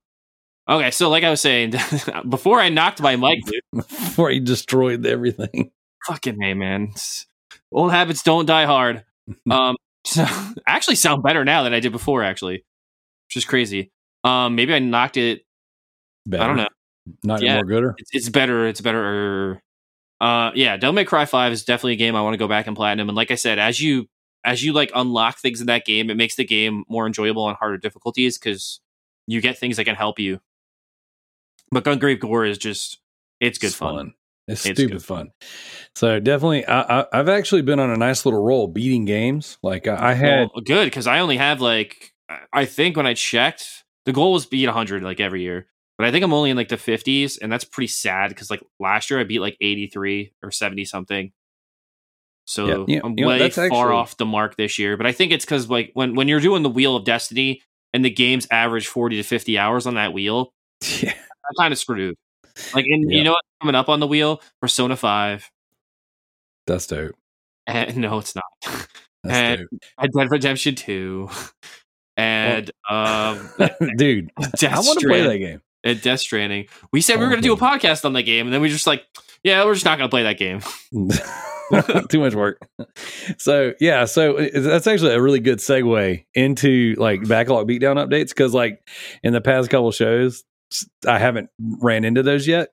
Okay, 0.69 0.91
so 0.91 1.09
like 1.09 1.25
I 1.25 1.31
was 1.31 1.41
saying 1.41 1.73
before 2.29 2.61
I 2.61 2.69
knocked 2.69 3.01
my 3.01 3.17
mic, 3.17 3.43
dude, 3.47 3.63
Before 3.73 4.29
he 4.29 4.41
destroyed 4.41 5.07
everything. 5.07 5.71
fucking 6.07 6.37
hey 6.41 6.53
man, 6.53 6.93
old 7.73 7.91
habits 7.93 8.23
don't 8.23 8.47
die 8.47 8.65
hard. 8.67 9.05
Um, 9.51 9.77
so 10.07 10.25
actually 10.67 10.97
sound 10.97 11.23
better 11.23 11.45
now 11.45 11.63
than 11.63 11.75
I 11.75 11.81
did 11.81 11.93
before, 11.93 12.23
actually, 12.23 12.65
which 13.27 13.37
is 13.37 13.45
crazy. 13.45 13.93
Um, 14.25 14.55
maybe 14.55 14.73
I 14.73 14.79
knocked 14.79 15.19
it 15.19 15.43
Better. 16.25 16.43
I 16.43 16.47
don't 16.47 16.57
know. 16.57 16.69
Not 17.25 17.43
Yeah. 17.43 17.57
more 17.57 17.65
gooder. 17.65 17.95
It's, 17.99 18.11
it's 18.15 18.29
better. 18.31 18.67
It's 18.67 18.81
better. 18.81 19.63
Uh, 20.21 20.51
yeah, 20.55 20.77
Devil 20.79 20.95
May 20.95 21.05
Cry 21.05 21.27
Five 21.27 21.53
is 21.53 21.65
definitely 21.65 21.93
a 21.93 21.97
game 21.97 22.17
I 22.17 22.23
want 22.23 22.35
to 22.35 22.39
go 22.39 22.49
back 22.49 22.67
and 22.67 22.75
platinum. 22.77 23.09
And 23.09 23.17
like 23.17 23.31
I 23.31 23.35
said, 23.35 23.59
as 23.59 23.81
you 23.81 24.07
as 24.45 24.63
you 24.63 24.73
like 24.73 24.91
unlock 24.95 25.39
things 25.39 25.61
in 25.61 25.67
that 25.67 25.85
game, 25.85 26.09
it 26.11 26.17
makes 26.17 26.37
the 26.37 26.45
game 26.45 26.85
more 26.89 27.07
enjoyable 27.07 27.43
on 27.45 27.55
harder 27.55 27.77
difficulties 27.77 28.39
because 28.39 28.81
you 29.27 29.41
get 29.43 29.59
things 29.59 29.77
that 29.77 29.85
can 29.85 29.95
help 29.95 30.19
you. 30.19 30.41
But 31.71 31.85
Gungrave 31.85 32.21
Gore 32.21 32.47
is 32.47 32.57
just 32.59 32.99
it's 33.41 33.59
good 33.59 33.75
fun. 33.75 34.15
It's, 34.49 34.65
It's 34.67 34.79
stupid 34.79 34.93
good 34.95 35.05
fun. 35.05 35.31
So 35.95 36.19
definitely, 36.21 36.65
I, 36.67 37.01
I, 37.01 37.07
I've 37.13 37.29
actually 37.29 37.63
been 37.63 37.79
on 37.79 37.91
a 37.91 37.97
nice 37.97 38.25
little 38.25 38.43
roll 38.43 38.67
beating 38.67 39.05
games. 39.05 39.59
Like 39.63 39.87
I, 39.87 40.11
I 40.11 40.15
had, 40.15 40.49
Well, 40.55 40.63
good 40.65 40.87
because 40.87 41.07
I 41.07 41.21
only 41.21 41.37
have 41.37 41.61
like 41.61 42.13
I- 42.53 42.65
think 42.65 42.97
when 42.97 43.07
I 43.07 43.15
checked, 43.15 43.85
the 44.07 44.13
goal 44.13 44.33
was 44.33 44.47
beat 44.47 44.67
100 44.67 45.03
like 45.03 45.21
every 45.21 45.43
year. 45.43 45.67
But 45.99 46.07
I 46.07 46.11
think 46.13 46.25
I'm 46.25 46.33
only 46.33 46.51
in 46.51 46.57
like 46.57 46.69
the 46.69 46.77
50s, 46.77 47.39
and 47.43 47.51
that's 47.51 47.65
pretty 47.65 47.89
sad 47.89 48.29
because 48.29 48.51
like 48.51 48.63
last 48.81 49.11
year 49.11 49.19
I 49.21 49.25
beat 49.25 49.41
like 49.41 49.57
83 49.61 50.33
or 50.43 50.51
70 50.53 50.85
something. 50.85 51.33
So 52.47 52.87
Yeah, 52.89 53.01
I'm 53.05 53.15
know, 53.15 53.29
way 53.29 53.39
that's 53.39 53.57
far 53.57 53.67
actually- 53.67 53.93
off 53.97 54.17
the 54.17 54.25
mark 54.25 54.57
this 54.57 54.79
year. 54.79 54.97
But 54.97 55.07
I 55.07 55.13
think 55.13 55.33
it's 55.33 55.45
because 55.45 55.69
like 55.69 55.91
when 55.95 56.15
when 56.15 56.29
you're 56.29 56.41
doing 56.41 56.63
the 56.63 56.71
Wheel 56.71 56.97
of 56.97 57.05
Destiny 57.05 57.61
and 57.93 58.05
the 58.05 58.11
game's 58.11 58.47
average 58.51 58.87
40 58.87 59.17
to 59.17 59.23
50 59.23 59.59
hours 59.59 59.87
on 59.87 59.95
that 59.95 60.13
wheel, 60.13 60.53
yeah, 61.03 61.13
I'm 61.15 61.55
kind 61.59 61.73
of 61.73 61.79
screwed. 61.79 62.17
Like, 62.75 62.85
and 62.87 63.11
Yeah. 63.11 63.19
you 63.19 63.25
know 63.25 63.33
what's 63.33 63.49
coming 63.61 63.75
up 63.75 63.89
on 63.89 64.01
the 64.01 64.07
wheel? 64.07 64.41
Persona 64.61 64.97
5. 64.97 65.51
that's 66.67 66.87
dope. 66.87 67.15
And 67.67 67.97
no, 67.99 68.19
it's 68.19 68.35
not. 68.35 68.45
That's 69.25 69.61
And- 69.61 69.67
Red 70.01 70.11
Dead 70.17 70.31
Redemption 70.31 70.75
2. 70.75 71.29
And 72.17 72.71
um 72.91 73.49
dude. 73.97 74.31
Death 74.57 74.73
I 74.75 74.81
want 74.81 74.99
to 74.99 75.07
play 75.07 75.23
that 75.23 75.39
game. 75.39 75.61
and 75.85 76.01
Death 76.03 76.19
Stranding. 76.19 76.67
We 76.93 77.01
said 77.01 77.17
we 77.19 77.25
were 77.25 77.31
going 77.31 77.41
to 77.43 77.47
do 77.47 77.53
a 77.53 77.57
podcast 77.57 78.05
on 78.05 78.13
that 78.15 78.25
game, 78.25 78.47
and 78.49 78.53
then 78.53 78.61
we 78.61 78.69
just 78.69 78.89
like, 78.89 79.05
yeah, 79.45 79.65
we're 79.65 79.75
just 79.75 79.85
not 79.85 79.99
going 79.99 80.09
to 80.09 80.13
play 80.13 80.25
that 80.25 80.37
game. 80.37 80.61
Too 82.09 82.19
much 82.19 82.35
work. 82.35 82.61
So 83.37 83.73
yeah, 83.79 84.05
so 84.07 84.37
that's 84.53 84.89
actually 84.89 85.15
a 85.15 85.21
really 85.23 85.39
good 85.39 85.59
segue 85.59 86.25
into 86.35 86.95
like 86.99 87.29
backlog 87.29 87.69
beatdown 87.69 88.05
updates 88.05 88.31
because 88.31 88.53
like 88.53 88.81
in 89.23 89.33
the 89.33 89.41
past 89.41 89.71
couple 89.71 89.93
shows, 89.93 90.43
I 91.07 91.19
haven't 91.19 91.51
ran 91.59 92.05
into 92.05 92.23
those 92.23 92.47
yet. 92.47 92.71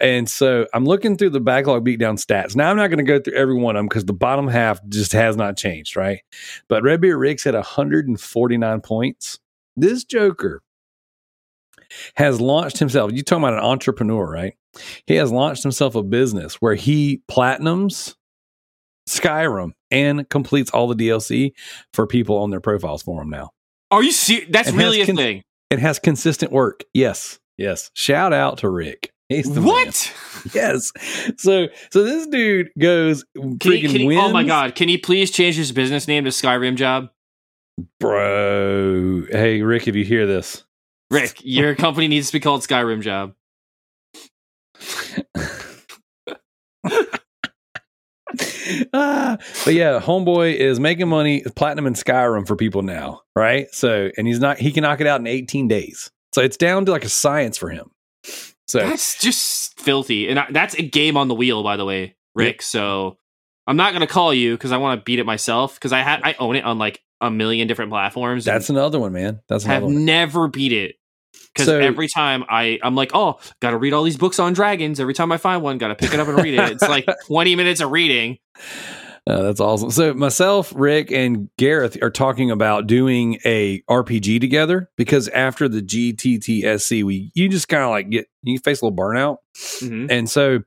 And 0.00 0.28
so 0.28 0.66
I'm 0.74 0.84
looking 0.84 1.16
through 1.16 1.30
the 1.30 1.40
backlog 1.40 1.84
beatdown 1.84 2.18
stats. 2.18 2.56
Now 2.56 2.70
I'm 2.70 2.76
not 2.76 2.88
going 2.88 2.98
to 2.98 3.04
go 3.04 3.20
through 3.20 3.34
every 3.34 3.54
one 3.54 3.76
of 3.76 3.80
them 3.80 3.86
because 3.86 4.04
the 4.04 4.12
bottom 4.12 4.48
half 4.48 4.80
just 4.88 5.12
has 5.12 5.36
not 5.36 5.56
changed, 5.56 5.96
right? 5.96 6.20
But 6.68 6.82
Redbeard 6.82 7.18
Rick's 7.18 7.46
at 7.46 7.54
149 7.54 8.80
points. 8.80 9.38
This 9.76 10.02
Joker 10.02 10.60
has 12.16 12.40
launched 12.40 12.78
himself. 12.78 13.12
You 13.12 13.22
talking 13.22 13.44
about 13.44 13.54
an 13.54 13.64
entrepreneur, 13.64 14.28
right? 14.28 14.54
He 15.06 15.14
has 15.16 15.30
launched 15.30 15.62
himself 15.62 15.94
a 15.94 16.02
business 16.02 16.56
where 16.56 16.74
he 16.74 17.22
platinums 17.30 18.16
Skyrim 19.08 19.72
and 19.90 20.28
completes 20.28 20.70
all 20.70 20.88
the 20.88 20.94
DLC 20.94 21.52
for 21.92 22.06
people 22.06 22.38
on 22.38 22.50
their 22.50 22.60
profiles 22.60 23.02
for 23.02 23.22
him 23.22 23.30
now. 23.30 23.50
Are 23.90 24.02
you 24.02 24.12
serious? 24.12 24.48
That's 24.50 24.70
It 24.70 24.74
really 24.74 25.02
a 25.02 25.06
con- 25.06 25.16
thing. 25.16 25.42
It 25.72 25.78
has 25.78 25.98
consistent 25.98 26.52
work. 26.52 26.84
Yes. 26.92 27.38
Yes. 27.56 27.90
Shout 27.94 28.34
out 28.34 28.58
to 28.58 28.68
Rick. 28.68 29.10
He's 29.30 29.46
the 29.46 29.62
man. 29.62 29.64
What? 29.64 30.14
Yes. 30.52 30.90
So 31.36 31.68
so 31.92 32.02
this 32.02 32.26
dude 32.26 32.70
goes 32.76 33.24
Can 33.36 33.58
freaking 33.58 33.90
he, 33.90 33.98
he, 34.10 34.16
oh 34.16 34.32
my 34.32 34.42
god! 34.42 34.74
Can 34.74 34.88
he 34.88 34.98
please 34.98 35.30
change 35.30 35.54
his 35.54 35.70
business 35.70 36.08
name 36.08 36.24
to 36.24 36.30
Skyrim 36.30 36.74
Job? 36.74 37.10
Bro. 38.00 39.26
Hey 39.30 39.62
Rick, 39.62 39.86
if 39.86 39.94
you 39.94 40.04
hear 40.04 40.26
this. 40.26 40.64
Rick, 41.12 41.42
your 41.44 41.76
company 41.76 42.08
needs 42.08 42.26
to 42.26 42.32
be 42.32 42.40
called 42.40 42.62
Skyrim 42.62 43.02
Job. 43.02 43.34
ah, 48.92 49.38
but 49.64 49.74
yeah, 49.74 50.00
homeboy 50.00 50.54
is 50.54 50.80
making 50.80 51.08
money, 51.08 51.42
platinum 51.56 51.86
in 51.86 51.94
Skyrim 51.94 52.46
for 52.46 52.56
people 52.56 52.82
now, 52.82 53.22
right? 53.34 53.72
So, 53.74 54.10
and 54.16 54.26
he's 54.26 54.40
not, 54.40 54.58
he 54.58 54.72
can 54.72 54.82
knock 54.82 55.00
it 55.00 55.06
out 55.06 55.20
in 55.20 55.26
18 55.26 55.68
days. 55.68 56.10
So 56.34 56.42
it's 56.42 56.56
down 56.56 56.86
to 56.86 56.92
like 56.92 57.04
a 57.04 57.08
science 57.08 57.58
for 57.58 57.68
him. 57.70 57.90
So 58.68 58.78
That's 58.78 59.20
just 59.20 59.78
filthy, 59.78 60.28
and 60.28 60.38
I, 60.38 60.46
that's 60.50 60.74
a 60.74 60.82
game 60.82 61.16
on 61.16 61.28
the 61.28 61.34
wheel, 61.34 61.62
by 61.62 61.76
the 61.76 61.84
way, 61.84 62.16
Rick. 62.34 62.62
So 62.62 63.18
I'm 63.66 63.76
not 63.76 63.92
going 63.92 64.00
to 64.00 64.06
call 64.06 64.32
you 64.32 64.54
because 64.54 64.72
I 64.72 64.78
want 64.78 64.98
to 64.98 65.04
beat 65.04 65.18
it 65.18 65.26
myself 65.26 65.74
because 65.74 65.92
I 65.92 66.00
had 66.00 66.20
I 66.24 66.34
own 66.38 66.56
it 66.56 66.64
on 66.64 66.78
like 66.78 67.02
a 67.20 67.30
million 67.30 67.68
different 67.68 67.90
platforms. 67.90 68.44
that's 68.44 68.70
another 68.70 68.98
one, 68.98 69.12
man. 69.12 69.40
That's 69.48 69.64
have 69.64 69.82
one. 69.82 70.04
never 70.04 70.48
beat 70.48 70.72
it 70.72 70.96
because 71.54 71.66
So- 71.66 71.78
every 71.78 72.08
time 72.08 72.44
I 72.48 72.78
I'm 72.82 72.94
like, 72.94 73.10
oh, 73.14 73.38
got 73.60 73.70
to 73.70 73.76
read 73.78 73.92
all 73.92 74.02
these 74.02 74.16
books 74.16 74.38
on 74.38 74.52
dragons. 74.52 75.00
Every 75.00 75.14
time 75.14 75.32
I 75.32 75.36
find 75.36 75.62
one, 75.62 75.78
got 75.78 75.88
to 75.88 75.94
pick 75.94 76.12
it 76.14 76.20
up 76.20 76.28
and 76.28 76.42
read 76.42 76.54
it. 76.54 76.70
It's 76.72 76.82
like 76.82 77.06
20 77.26 77.56
minutes 77.56 77.80
of 77.80 77.90
reading. 77.90 78.38
Uh, 79.24 79.40
that's 79.42 79.60
awesome. 79.60 79.90
So 79.92 80.12
myself, 80.14 80.72
Rick, 80.74 81.12
and 81.12 81.48
Gareth 81.56 81.96
are 82.02 82.10
talking 82.10 82.50
about 82.50 82.88
doing 82.88 83.38
a 83.44 83.80
RPG 83.88 84.40
together 84.40 84.90
because 84.96 85.28
after 85.28 85.68
the 85.68 85.80
GTTSC, 85.80 87.04
we 87.04 87.30
you 87.34 87.48
just 87.48 87.68
kind 87.68 87.84
of 87.84 87.90
like 87.90 88.10
get 88.10 88.26
you 88.42 88.58
face 88.58 88.80
a 88.82 88.84
little 88.84 88.96
burnout. 88.96 89.36
Mhm. 89.80 90.10
And 90.10 90.28
so 90.28 90.60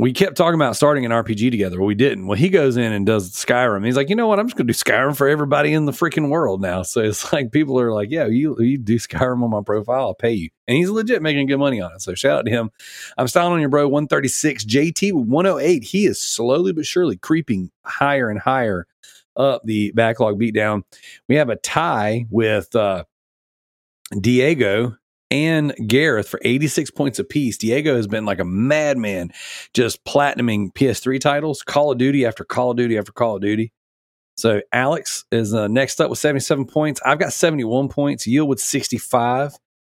we 0.00 0.14
kept 0.14 0.34
talking 0.34 0.54
about 0.54 0.76
starting 0.76 1.04
an 1.04 1.10
RPG 1.10 1.50
together, 1.50 1.78
we 1.82 1.94
didn't. 1.94 2.26
Well, 2.26 2.38
he 2.38 2.48
goes 2.48 2.78
in 2.78 2.90
and 2.90 3.04
does 3.04 3.32
Skyrim. 3.32 3.84
He's 3.84 3.96
like, 3.96 4.08
you 4.08 4.16
know 4.16 4.26
what? 4.26 4.38
I'm 4.40 4.46
just 4.46 4.56
going 4.56 4.66
to 4.66 4.72
do 4.72 4.76
Skyrim 4.76 5.14
for 5.14 5.28
everybody 5.28 5.74
in 5.74 5.84
the 5.84 5.92
freaking 5.92 6.30
world 6.30 6.62
now. 6.62 6.82
So 6.90 7.02
it's 7.02 7.32
like 7.32 7.52
people 7.52 7.78
are 7.78 7.92
like, 7.92 8.10
yeah, 8.10 8.26
you 8.26 8.56
you 8.58 8.76
do 8.76 8.96
Skyrim 8.96 9.44
on 9.44 9.50
my 9.50 9.60
profile, 9.64 10.00
I'll 10.00 10.14
pay 10.14 10.32
you. 10.32 10.48
And 10.66 10.76
he's 10.76 10.88
legit 10.88 11.22
making 11.22 11.46
good 11.46 11.58
money 11.58 11.80
on 11.80 11.92
it. 11.92 12.00
So 12.00 12.14
shout 12.14 12.38
out 12.38 12.46
to 12.46 12.50
him. 12.50 12.70
I'm 13.16 13.28
styling 13.28 13.52
on 13.52 13.60
your 13.60 13.68
bro 13.68 13.86
136 13.86 14.64
JT 14.64 15.12
with 15.12 15.28
108. 15.28 15.84
He 15.84 16.06
is 16.06 16.20
slowly 16.20 16.72
but 16.72 16.86
surely 16.86 17.16
creeping 17.16 17.70
higher 17.84 18.28
and 18.28 18.40
higher 18.40 18.88
up 19.36 19.62
the 19.64 19.92
backlog 19.92 20.40
beatdown. 20.40 20.82
We 21.28 21.36
have 21.36 21.48
a 21.48 21.56
tie 21.56 22.26
with 22.30 22.74
uh, 22.74 23.04
Diego 24.20 24.96
and 25.30 25.74
Gareth 25.86 26.28
for 26.28 26.40
86 26.44 26.90
points 26.90 27.18
apiece. 27.18 27.56
Diego 27.56 27.96
has 27.96 28.06
been 28.06 28.24
like 28.24 28.40
a 28.40 28.44
madman, 28.44 29.30
just 29.74 30.04
platinuming 30.04 30.72
PS3 30.74 31.20
titles, 31.20 31.62
Call 31.62 31.92
of 31.92 31.98
Duty 31.98 32.26
after 32.26 32.44
Call 32.44 32.72
of 32.72 32.76
Duty 32.76 32.98
after 32.98 33.12
Call 33.12 33.36
of 33.36 33.42
Duty. 33.42 33.72
So 34.36 34.62
Alex 34.72 35.24
is 35.30 35.52
uh, 35.54 35.68
next 35.68 36.00
up 36.00 36.08
with 36.10 36.18
77 36.18 36.64
points. 36.66 37.00
I've 37.04 37.18
got 37.18 37.32
71 37.32 37.88
points. 37.88 38.26
Yield 38.26 38.48
with 38.48 38.60
65. 38.60 39.52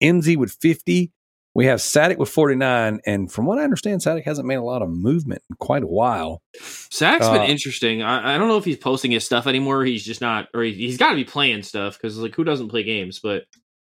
MZ 0.03 0.37
with 0.39 0.53
50. 0.62 1.12
We 1.53 1.66
have 1.66 1.83
Sadik 1.83 2.18
with 2.18 2.31
49. 2.31 3.01
And 3.05 3.31
from 3.31 3.45
what 3.45 3.59
I 3.59 3.64
understand, 3.64 4.03
Sadik 4.03 4.24
hasn't 4.24 4.47
made 4.47 4.55
a 4.55 4.62
lot 4.62 4.81
of 4.83 4.89
movement 4.89 5.43
in 5.51 5.57
quite 5.57 5.83
a 5.83 5.87
while. 5.89 6.41
Sadik's 6.59 7.26
Uh, 7.26 7.33
been 7.35 7.51
interesting. 7.51 8.03
I, 8.03 8.35
I 8.35 8.39
don't 8.39 8.49
know 8.49 8.57
if 8.57 8.64
he's 8.64 8.78
posting 8.78 9.11
his 9.11 9.26
stuff 9.26 9.47
anymore. 9.47 9.85
He's 9.85 10.05
just 10.05 10.22
not, 10.22 10.49
or 10.55 10.62
he, 10.62 10.72
he's 10.72 10.97
got 10.97 11.11
to 11.11 11.16
be 11.16 11.24
playing 11.24 11.62
stuff 11.64 11.99
because 12.01 12.16
like 12.16 12.35
who 12.35 12.45
doesn't 12.45 12.68
play 12.68 12.83
games? 12.83 13.18
But 13.22 13.45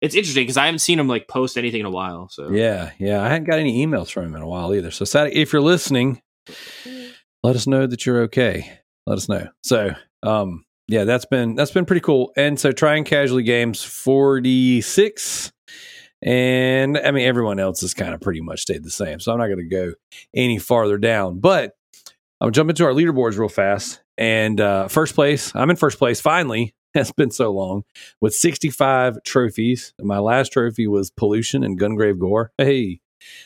it's 0.02 0.16
interesting 0.16 0.44
because 0.44 0.58
I 0.58 0.66
haven't 0.66 0.80
seen 0.80 1.00
him 1.00 1.08
like 1.08 1.28
post 1.28 1.58
anything 1.58 1.80
in 1.80 1.86
a 1.86 1.92
while. 1.92 2.28
So 2.30 2.50
Yeah, 2.50 2.92
yeah. 2.98 3.24
I 3.24 3.30
hadn't 3.30 3.48
got 3.48 3.60
any 3.60 3.86
emails 3.86 4.12
from 4.12 4.26
him 4.26 4.36
in 4.36 4.42
a 4.42 4.48
while 4.48 4.74
either. 4.74 4.92
So 4.92 5.06
Sadik, 5.06 5.36
if 5.36 5.54
you're 5.54 5.62
listening, 5.62 6.22
let 7.44 7.56
us 7.56 7.68
know 7.68 7.86
that 7.88 8.06
you're 8.06 8.22
okay. 8.24 8.80
Let 9.06 9.18
us 9.18 9.30
know. 9.30 9.48
So 9.64 9.94
um 10.24 10.66
yeah, 10.88 11.04
that's 11.06 11.26
been 11.26 11.56
that's 11.56 11.72
been 11.72 11.86
pretty 11.86 12.02
cool. 12.02 12.34
And 12.36 12.60
so 12.60 12.72
trying 12.72 13.04
casually 13.04 13.44
games 13.44 13.84
46 13.84 15.52
and 16.24 16.98
I 16.98 17.12
mean 17.12 17.28
everyone 17.28 17.60
else 17.60 17.82
has 17.82 17.94
kind 17.94 18.14
of 18.14 18.22
pretty 18.22 18.42
much 18.42 18.62
stayed 18.62 18.84
the 18.84 18.92
same. 18.92 19.20
So 19.20 19.32
I'm 19.32 19.38
not 19.38 19.48
going 19.48 19.58
to 19.58 19.64
go 19.64 19.94
any 20.36 20.58
farther 20.58 20.98
down. 20.98 21.40
But 21.40 21.76
I'll 22.40 22.50
jump 22.50 22.72
into 22.72 22.86
our 22.86 22.92
leaderboards 22.92 23.38
real 23.38 23.50
fast. 23.50 24.02
And 24.18 24.60
uh 24.60 24.88
first 24.88 25.14
place, 25.14 25.56
I'm 25.56 25.70
in 25.70 25.76
first 25.76 26.00
place 26.00 26.20
finally. 26.20 26.74
It's 26.96 27.12
been 27.12 27.32
so 27.32 27.52
long 27.52 27.84
with 28.20 28.34
65 28.36 29.24
trophies. 29.24 29.94
My 30.02 30.20
last 30.20 30.52
trophy 30.52 30.88
was 30.88 31.10
pollution 31.10 31.64
and 31.64 31.80
Gungrave 31.80 32.20
Gore. 32.20 32.52
Hey. 32.58 33.00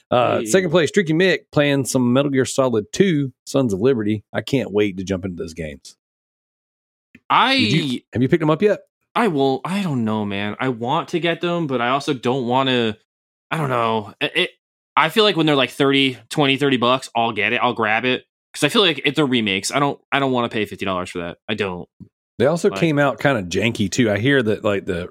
Uh, 0.10 0.40
Hey. 0.40 0.46
Second 0.46 0.72
place, 0.72 0.90
Tricky 0.90 1.14
Mick 1.14 1.40
playing 1.52 1.86
some 1.86 2.12
Metal 2.14 2.32
Gear 2.32 2.46
Solid 2.46 2.86
2, 2.94 3.32
Sons 3.46 3.74
of 3.74 3.82
Liberty. 3.82 4.24
I 4.34 4.42
can't 4.42 4.72
wait 4.72 4.98
to 4.98 5.04
jump 5.04 5.26
into 5.26 5.36
those 5.42 5.54
games. 5.54 5.96
I 7.30 7.54
you- 7.54 8.02
Have 8.14 8.22
you 8.22 8.30
picked 8.30 8.40
them 8.42 8.50
up 8.50 8.62
yet? 8.62 8.82
I 9.16 9.28
will. 9.30 9.62
I 9.64 9.82
don't 9.82 10.04
know, 10.04 10.26
man. 10.26 10.56
I 10.60 10.70
want 10.70 11.10
to 11.10 11.20
get 11.20 11.40
them, 11.42 11.68
but 11.68 11.82
I 11.82 11.90
also 11.90 12.14
don't 12.14 12.48
want 12.48 12.70
to. 12.70 12.98
I 13.52 13.58
don't 13.58 13.70
know. 13.70 14.14
It, 14.20 14.32
it- 14.36 14.50
I 14.98 15.10
feel 15.10 15.24
like 15.26 15.36
when 15.36 15.46
they're 15.46 15.56
like 15.58 15.72
30, 15.72 16.18
20, 16.30 16.56
30 16.58 16.78
bucks, 16.78 17.10
I'll 17.16 17.34
get 17.34 17.52
it. 17.54 17.58
I'll 17.62 17.74
grab 17.74 18.06
it 18.06 18.26
because 18.54 18.64
I 18.66 18.70
feel 18.70 18.82
like 18.82 19.02
if 19.06 19.14
they're 19.16 19.26
remakes, 19.26 19.70
I 19.72 19.80
don't. 19.80 20.00
I 20.12 20.20
don't 20.20 20.32
want 20.32 20.50
to 20.50 20.54
pay 20.56 20.66
fifty 20.66 20.86
dollars 20.86 21.10
for 21.10 21.18
that. 21.20 21.38
I 21.50 21.54
don't. 21.54 21.88
They 22.38 22.46
also 22.48 22.70
Like- 22.70 22.80
came 22.80 23.00
out 23.00 23.20
kind 23.20 23.38
of 23.38 23.46
janky 23.46 23.90
too. 23.90 24.10
I 24.12 24.18
hear 24.18 24.42
that 24.44 24.64
like 24.64 24.86
the 24.86 25.10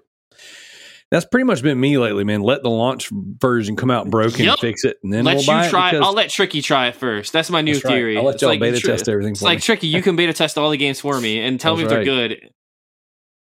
that's 1.11 1.25
pretty 1.27 1.45
much 1.45 1.63
been 1.63 1.79
me 1.79 1.97
lately, 1.97 2.25
man. 2.25 2.41
Let 2.43 2.63
the 2.65 2.71
launch 2.71 3.09
version 3.13 3.77
come 3.77 3.91
out 3.91 4.11
broken, 4.11 4.47
Yep. 4.47 4.59
fix 4.59 4.85
it, 4.85 4.97
and 5.05 5.13
then 5.13 5.25
let 5.25 5.35
we'll 5.37 5.43
you 5.43 5.47
buy 5.47 5.69
try. 5.69 5.91
it. 5.95 6.03
I'll 6.03 6.13
let 6.13 6.29
Tricky 6.31 6.61
try 6.61 6.89
it 6.89 6.97
first. 6.97 7.33
That's 7.33 7.51
my 7.51 7.61
new 7.61 7.75
That's 7.75 7.85
right. 7.85 7.95
theory. 7.95 8.17
I'll 8.19 8.25
let 8.25 8.35
It's 8.35 8.43
y'all 8.43 8.51
like, 8.51 8.59
beta 8.61 8.79
Tri- 8.81 8.93
test 8.95 9.09
everything 9.09 9.33
It's 9.33 9.43
like 9.43 9.59
me. 9.59 9.63
Tricky. 9.63 9.87
You 9.87 10.03
can 10.03 10.17
beta 10.17 10.33
test 10.33 10.59
all 10.59 10.71
the 10.71 10.77
games 10.77 11.01
for 11.01 11.21
me 11.21 11.41
and 11.41 11.61
tell 11.61 11.77
me 11.77 11.83
if 11.85 11.89
That's 11.89 12.05
they're 12.05 12.05
good, 12.05 12.51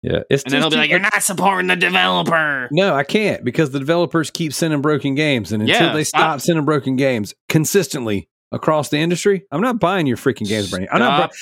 yeah, 0.02 0.20
it's 0.30 0.44
and 0.44 0.52
then 0.54 0.62
they'll 0.62 0.70
be 0.70 0.76
like, 0.76 0.88
"You're 0.88 0.98
not 1.00 1.22
supporting 1.22 1.66
the 1.66 1.76
developer." 1.76 2.68
No, 2.72 2.94
I 2.94 3.02
can't 3.04 3.44
because 3.44 3.70
the 3.72 3.78
developers 3.78 4.30
keep 4.30 4.54
sending 4.54 4.80
broken 4.80 5.14
games, 5.14 5.52
and 5.52 5.62
until 5.62 5.88
Yeah, 5.88 5.92
they 5.92 6.04
stop 6.04 6.20
stop. 6.20 6.40
sending 6.40 6.64
broken 6.64 6.96
games 6.96 7.34
consistently 7.50 8.30
across 8.52 8.88
the 8.88 8.96
industry, 8.96 9.42
I'm 9.52 9.60
not 9.60 9.78
buying 9.78 10.06
your 10.06 10.16
freaking 10.16 10.48
games 10.48 10.70
brand 10.70 10.84
new. 10.84 10.88
I'm 10.92 10.98
not. 11.00 11.32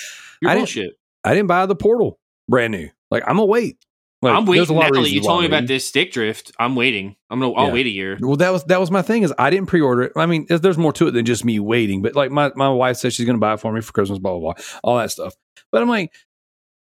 Your 0.43 0.51
I 0.51 0.57
bullshit. 0.57 0.98
I 1.25 1.35
didn't 1.35 1.49
buy 1.49 1.67
the 1.67 1.77
Portal 1.77 2.19
brand 2.49 2.73
new. 2.73 2.89
Like 3.11 3.23
I'm 3.27 3.37
gonna 3.37 3.47
wait. 3.47 3.79
Like, 4.21 4.35
I'm 4.35 4.47
waiting 4.47 4.75
lot 4.75 4.93
now 4.93 5.03
that 5.03 5.11
you 5.11 5.21
told 5.23 5.43
me 5.43 5.47
about 5.47 5.69
this 5.69 5.87
stick 5.87 6.11
drift. 6.11 6.51
I'm 6.59 6.75
waiting. 6.75 7.15
I'm 7.31 7.39
gonna. 7.39 7.53
I'll 7.53 7.69
Yeah. 7.69 7.73
wait 7.73 7.87
a 7.87 7.91
year. 7.91 8.19
Well, 8.21 8.37
that 8.39 8.51
was 8.51 8.65
that 8.65 8.81
was 8.81 8.91
my 8.91 9.01
thing 9.03 9.23
is 9.23 9.33
I 9.39 9.49
didn't 9.49 9.69
pre-order 9.69 10.03
it. 10.03 10.13
I 10.17 10.27
mean, 10.27 10.45
there's- 10.49 10.77
more 10.77 10.93
to 10.95 11.07
it 11.07 11.13
than 11.13 11.25
just 11.25 11.45
me 11.45 11.61
waiting. 11.61 12.03
But 12.03 12.17
like 12.17 12.33
my 12.33 12.51
my 12.57 12.69
wife 12.69 12.97
said 12.97 13.13
she's 13.13 13.27
to 13.37 13.41
buy 13.41 13.55
it 13.55 13.61
for 13.61 13.73
me 13.73 13.81
for 13.81 13.93
Christmas, 13.93 14.19
blah 14.19 14.33
blah 14.37 14.55
blah, 14.55 14.65
all 14.83 14.97
that 14.99 15.13
stuff. 15.13 15.35
But 15.71 15.83
I'm 15.83 15.89
like, 15.89 16.13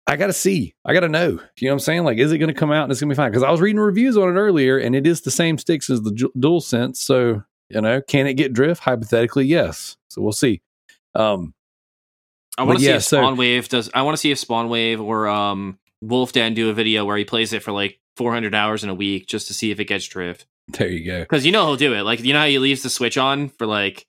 I 0.08 0.18
got 0.18 0.28
to 0.28 0.34
see, 0.34 0.76
I 0.84 0.94
got 0.94 1.02
to 1.02 1.08
know. 1.10 1.28
You 1.30 1.38
know 1.38 1.40
what 1.40 1.72
I'm 1.74 1.80
saying? 1.80 2.04
Like, 2.04 2.18
is 2.18 2.34
it 2.34 2.38
to 2.50 2.54
come 2.54 2.72
out 2.72 2.84
and 2.84 2.92
it's 2.92 3.00
to 3.10 3.14
be 3.16 3.18
fine? 3.18 3.32
Because 3.32 3.44
I 3.44 3.52
was 3.52 3.62
reading 3.62 3.80
reviews 3.80 4.18
on 4.18 4.28
it 4.28 4.38
earlier, 4.40 4.78
and 4.78 4.94
it 4.96 5.08
is 5.08 5.22
the 5.22 5.32
same 5.32 5.58
sticks 5.58 5.90
as 5.90 6.02
the 6.02 6.30
Dual 6.38 6.60
Sense. 6.60 7.00
So 7.00 7.44
you 7.70 7.80
know, 7.80 8.02
can 8.02 8.28
it 8.28 8.34
get 8.34 8.52
drift? 8.52 8.82
Hypothetically, 8.82 9.46
yes. 9.46 9.96
So 10.10 10.22
we'll 10.22 10.34
see. 10.34 10.62
Um, 11.16 11.54
I 12.58 12.64
want 12.64 12.80
to 12.80 12.84
see 12.84 12.90
yeah, 12.90 12.98
if 12.98 13.04
so- 13.04 13.18
Spawn 13.18 13.38
Wave 13.38 13.70
does. 13.70 13.90
I 13.94 14.02
want 14.04 14.14
to 14.14 14.20
see 14.20 14.32
if 14.32 14.40
Spawn 14.40 14.70
Wave 14.70 15.00
or 15.02 15.28
um 15.28 15.78
Wulff 16.02 16.32
Den 16.34 16.54
do 16.54 16.70
a 16.70 16.74
video 16.74 17.06
where 17.06 17.18
he 17.18 17.24
plays 17.26 17.54
it 17.54 17.64
for 17.64 17.72
like 17.72 18.00
400 18.18 18.54
hours 18.56 18.84
in 18.84 18.90
a 18.90 18.96
week 18.96 19.28
just 19.28 19.48
to 19.48 19.54
see 19.54 19.72
if 19.72 19.80
it 19.80 19.86
gets 19.86 20.06
drift. 20.08 20.46
there 20.70 20.88
you 20.90 21.06
go. 21.06 21.20
Because 21.22 21.46
you 21.46 21.52
know 21.52 21.66
he'll 21.66 21.76
do 21.78 21.94
it. 21.94 22.02
Like 22.04 22.22
you 22.24 22.34
know 22.34 22.40
how 22.40 22.48
he 22.48 22.60
leaves 22.60 22.84
the 22.84 22.90
switch 22.90 23.18
on 23.18 23.50
for 23.50 23.66
like 23.68 24.06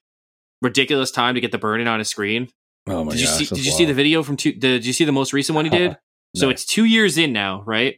ridiculous 0.61 1.11
time 1.11 1.35
to 1.35 1.41
get 1.41 1.53
the 1.53 1.59
burn-in 1.59 1.89
on 1.89 1.99
his 1.99 2.09
screen. 2.09 2.49
Oh 2.87 3.05
my 3.05 3.13
did 3.13 3.21
you 3.21 3.27
gosh, 3.27 3.37
see? 3.37 3.45
Did 3.55 3.65
you 3.65 3.73
see 3.73 3.85
the 3.85 3.95
video 3.95 4.23
from 4.23 4.37
two? 4.37 4.53
Did 4.53 4.85
you 4.85 4.93
see 4.93 5.05
the 5.05 5.13
most 5.13 5.33
recent 5.33 5.55
one 5.57 5.65
he 5.65 5.71
did? 5.71 5.97
So 6.35 6.47
No. 6.47 6.51
it's 6.51 6.65
two 6.65 6.87
years 6.87 7.19
in 7.19 7.35
now, 7.35 7.63
right? 7.67 7.97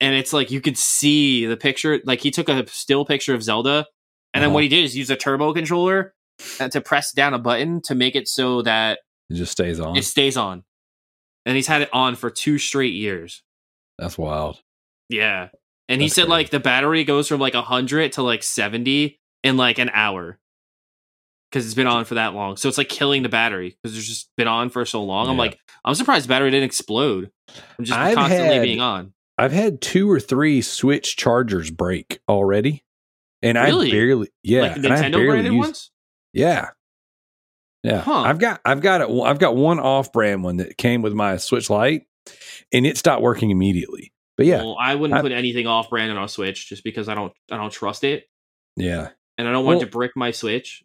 And 0.00 0.14
it's 0.14 0.32
like 0.32 0.52
you 0.52 0.60
could 0.60 0.78
see 0.78 1.44
the 1.44 1.56
picture. 1.56 1.98
Like 2.04 2.20
he 2.20 2.30
took 2.30 2.48
a 2.48 2.64
still 2.68 3.04
picture 3.04 3.34
of 3.34 3.42
Zelda, 3.42 3.84
and 4.32 4.42
then 4.42 4.50
Uh-huh. 4.50 4.54
what 4.54 4.62
he 4.62 4.68
did 4.68 4.84
is 4.84 4.96
use 4.96 5.10
a 5.10 5.16
turbo 5.16 5.52
controller 5.52 6.14
uh, 6.60 6.68
to 6.68 6.80
press 6.80 7.10
down 7.10 7.34
a 7.34 7.38
button 7.40 7.82
to 7.82 7.96
make 7.96 8.14
it 8.14 8.28
so 8.28 8.62
that 8.62 9.00
It 9.30 9.34
just 9.34 9.52
stays 9.52 9.78
on. 9.80 9.96
it 9.96 10.04
stays 10.04 10.36
on. 10.36 10.64
And 11.46 11.56
he's 11.56 11.66
had 11.66 11.82
it 11.82 11.90
on 11.92 12.14
for 12.16 12.30
two 12.30 12.58
straight 12.58 12.94
years. 12.94 13.42
That's 13.98 14.18
wild. 14.18 14.60
Yeah. 15.08 15.48
And 15.88 16.02
he 16.02 16.08
said 16.08 16.22
crazy. 16.22 16.30
like 16.30 16.50
the 16.50 16.60
battery 16.60 17.04
goes 17.04 17.28
from 17.28 17.40
like 17.40 17.54
100 17.54 18.12
to 18.12 18.22
like 18.22 18.42
70 18.42 19.18
in 19.44 19.56
like 19.56 19.78
an 19.78 19.90
hour. 19.92 20.38
Cuz 21.52 21.64
it's 21.64 21.74
been 21.74 21.86
on 21.86 22.04
for 22.04 22.14
that 22.16 22.34
long. 22.34 22.56
So 22.58 22.68
it's 22.68 22.76
like 22.76 22.90
killing 22.90 23.22
the 23.22 23.28
battery 23.30 23.78
cuz 23.82 23.96
it's 23.96 24.06
just 24.06 24.30
been 24.36 24.48
on 24.48 24.68
for 24.68 24.84
so 24.84 25.02
long. 25.02 25.28
I'm 25.28 25.38
like 25.38 25.58
I'm 25.84 25.94
surprised 25.94 26.26
the 26.26 26.28
battery 26.28 26.50
didn't 26.50 26.64
explode. 26.66 27.30
I'm 27.78 27.84
just 27.86 27.98
I've 27.98 28.14
constantly 28.16 28.56
had- 28.56 28.62
being 28.62 28.80
on. 28.80 29.14
I've 29.38 29.52
had 29.52 29.80
two 29.80 30.10
or 30.10 30.18
three 30.20 30.60
Switch 30.60 31.16
chargers 31.16 31.70
break 31.70 32.18
already, 32.28 32.84
and 33.40 33.56
Really? 33.56 33.86
I 33.88 33.92
barely, 33.92 34.28
yeah, 34.42 34.62
like 34.62 34.72
Nintendo 34.74 35.12
barely 35.12 35.26
branded 35.28 35.52
use- 35.52 35.64
ones? 35.64 35.90
Yeah, 36.32 36.70
yeah. 37.82 38.00
Huh. 38.00 38.20
I've 38.20 38.38
got, 38.38 38.60
I've 38.64 38.80
got 38.80 39.00
it. 39.02 39.08
I've 39.22 39.38
got 39.38 39.56
one 39.56 39.78
off-brand 39.78 40.42
one 40.42 40.56
that 40.58 40.76
came 40.76 41.02
with 41.02 41.12
my 41.14 41.36
Switch 41.36 41.70
Lite, 41.70 42.02
and 42.72 42.86
it 42.86 42.96
stopped 42.98 43.22
working 43.22 43.50
immediately. 43.50 44.12
But 44.36 44.46
yeah, 44.46 44.58
Well, 44.62 44.76
I 44.78 44.94
wouldn't 44.94 45.18
I- 45.18 45.22
put 45.22 45.32
anything 45.32 45.66
off 45.66 45.90
brand 45.90 46.16
on 46.16 46.22
a 46.22 46.28
Switch 46.28 46.68
just 46.68 46.84
because 46.84 47.08
I 47.08 47.14
don't 47.14 47.32
I 47.50 47.56
don't 47.56 47.72
trust 47.72 48.04
it 48.04 48.24
yeah. 48.76 49.08
and 49.36 49.48
I 49.48 49.52
don't 49.52 49.64
want 49.64 49.78
Well- 49.78 49.86
to 49.86 49.90
brick 49.90 50.12
my 50.14 50.30
Switch. 50.30 50.84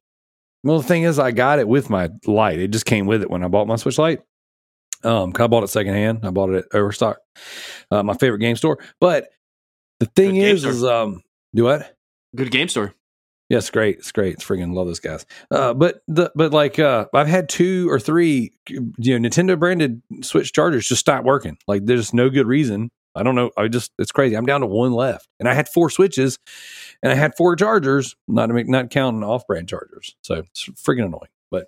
Well, 0.63 0.79
the 0.79 0.87
thing 0.87 1.03
is, 1.03 1.19
I 1.19 1.31
got 1.31 1.59
it 1.59 1.67
with 1.67 1.89
my 1.89 2.09
light. 2.25 2.57
It 2.59 2.69
just 2.71 2.85
came 2.85 3.05
with 3.05 3.21
it 3.21 3.29
when 3.29 3.43
I 3.43 3.49
bought 3.49 3.67
my 3.67 3.75
Switch 3.75 3.97
Lite. 3.97 4.21
Um, 5.03 5.33
I 5.37 5.47
bought 5.47 5.63
it 5.65 5.67
secondhand. 5.67 6.19
I 6.23 6.29
bought 6.29 6.51
it 6.51 6.65
at 6.71 6.75
Overstock, 6.77 7.17
uh, 7.91 8.01
my 8.03 8.13
favorite 8.13 8.39
game 8.39 8.55
store. 8.55 8.79
But 9.01 9.27
the 9.99 10.05
thing 10.05 10.35
Good 10.35 10.43
is, 10.55 10.63
is 10.63 10.83
um, 10.85 11.21
do 11.53 11.65
what? 11.65 11.93
Good 12.33 12.49
game 12.49 12.69
store. 12.69 12.93
Yeah, 13.49 13.57
it's 13.57 13.69
great. 13.69 13.97
It's 13.99 14.11
great. 14.11 14.35
It's 14.35 14.43
freaking 14.45 14.73
love 14.73 14.87
those 14.87 14.99
guys. 14.99 15.25
Uh, 15.51 15.73
but 15.73 16.01
the 16.07 16.31
but 16.35 16.53
like 16.53 16.79
uh, 16.79 17.05
I've 17.13 17.27
had 17.27 17.49
two 17.49 17.89
or 17.89 17.99
three, 17.99 18.51
you 18.69 19.19
know, 19.19 19.29
Nintendo 19.29 19.59
branded 19.59 20.01
Switch 20.21 20.53
chargers 20.53 20.87
just 20.87 21.01
stop 21.01 21.23
working. 21.23 21.57
Like 21.67 21.85
there's 21.85 22.13
no 22.13 22.29
good 22.29 22.47
reason. 22.47 22.89
I 23.15 23.21
don't 23.21 23.35
know. 23.35 23.51
I 23.55 23.67
just 23.67 23.91
it's 23.99 24.11
crazy. 24.11 24.35
I'm 24.35 24.45
down 24.47 24.61
to 24.61 24.65
one 24.67 24.91
left, 24.93 25.27
and 25.39 25.47
I 25.47 25.53
had 25.53 25.69
four 25.69 25.89
switches, 25.91 26.39
and 27.03 27.11
I 27.11 27.15
had 27.15 27.35
four 27.37 27.55
chargers. 27.55 28.15
Not 28.27 28.47
to 28.47 28.53
make 28.53 28.67
not 28.67 28.89
counting 28.89 29.23
off 29.23 29.45
brand 29.45 29.69
chargers. 29.69 30.15
So 30.23 30.35
it's 30.35 30.65
freaking 30.69 31.05
annoying. 31.05 31.29
But 31.51 31.67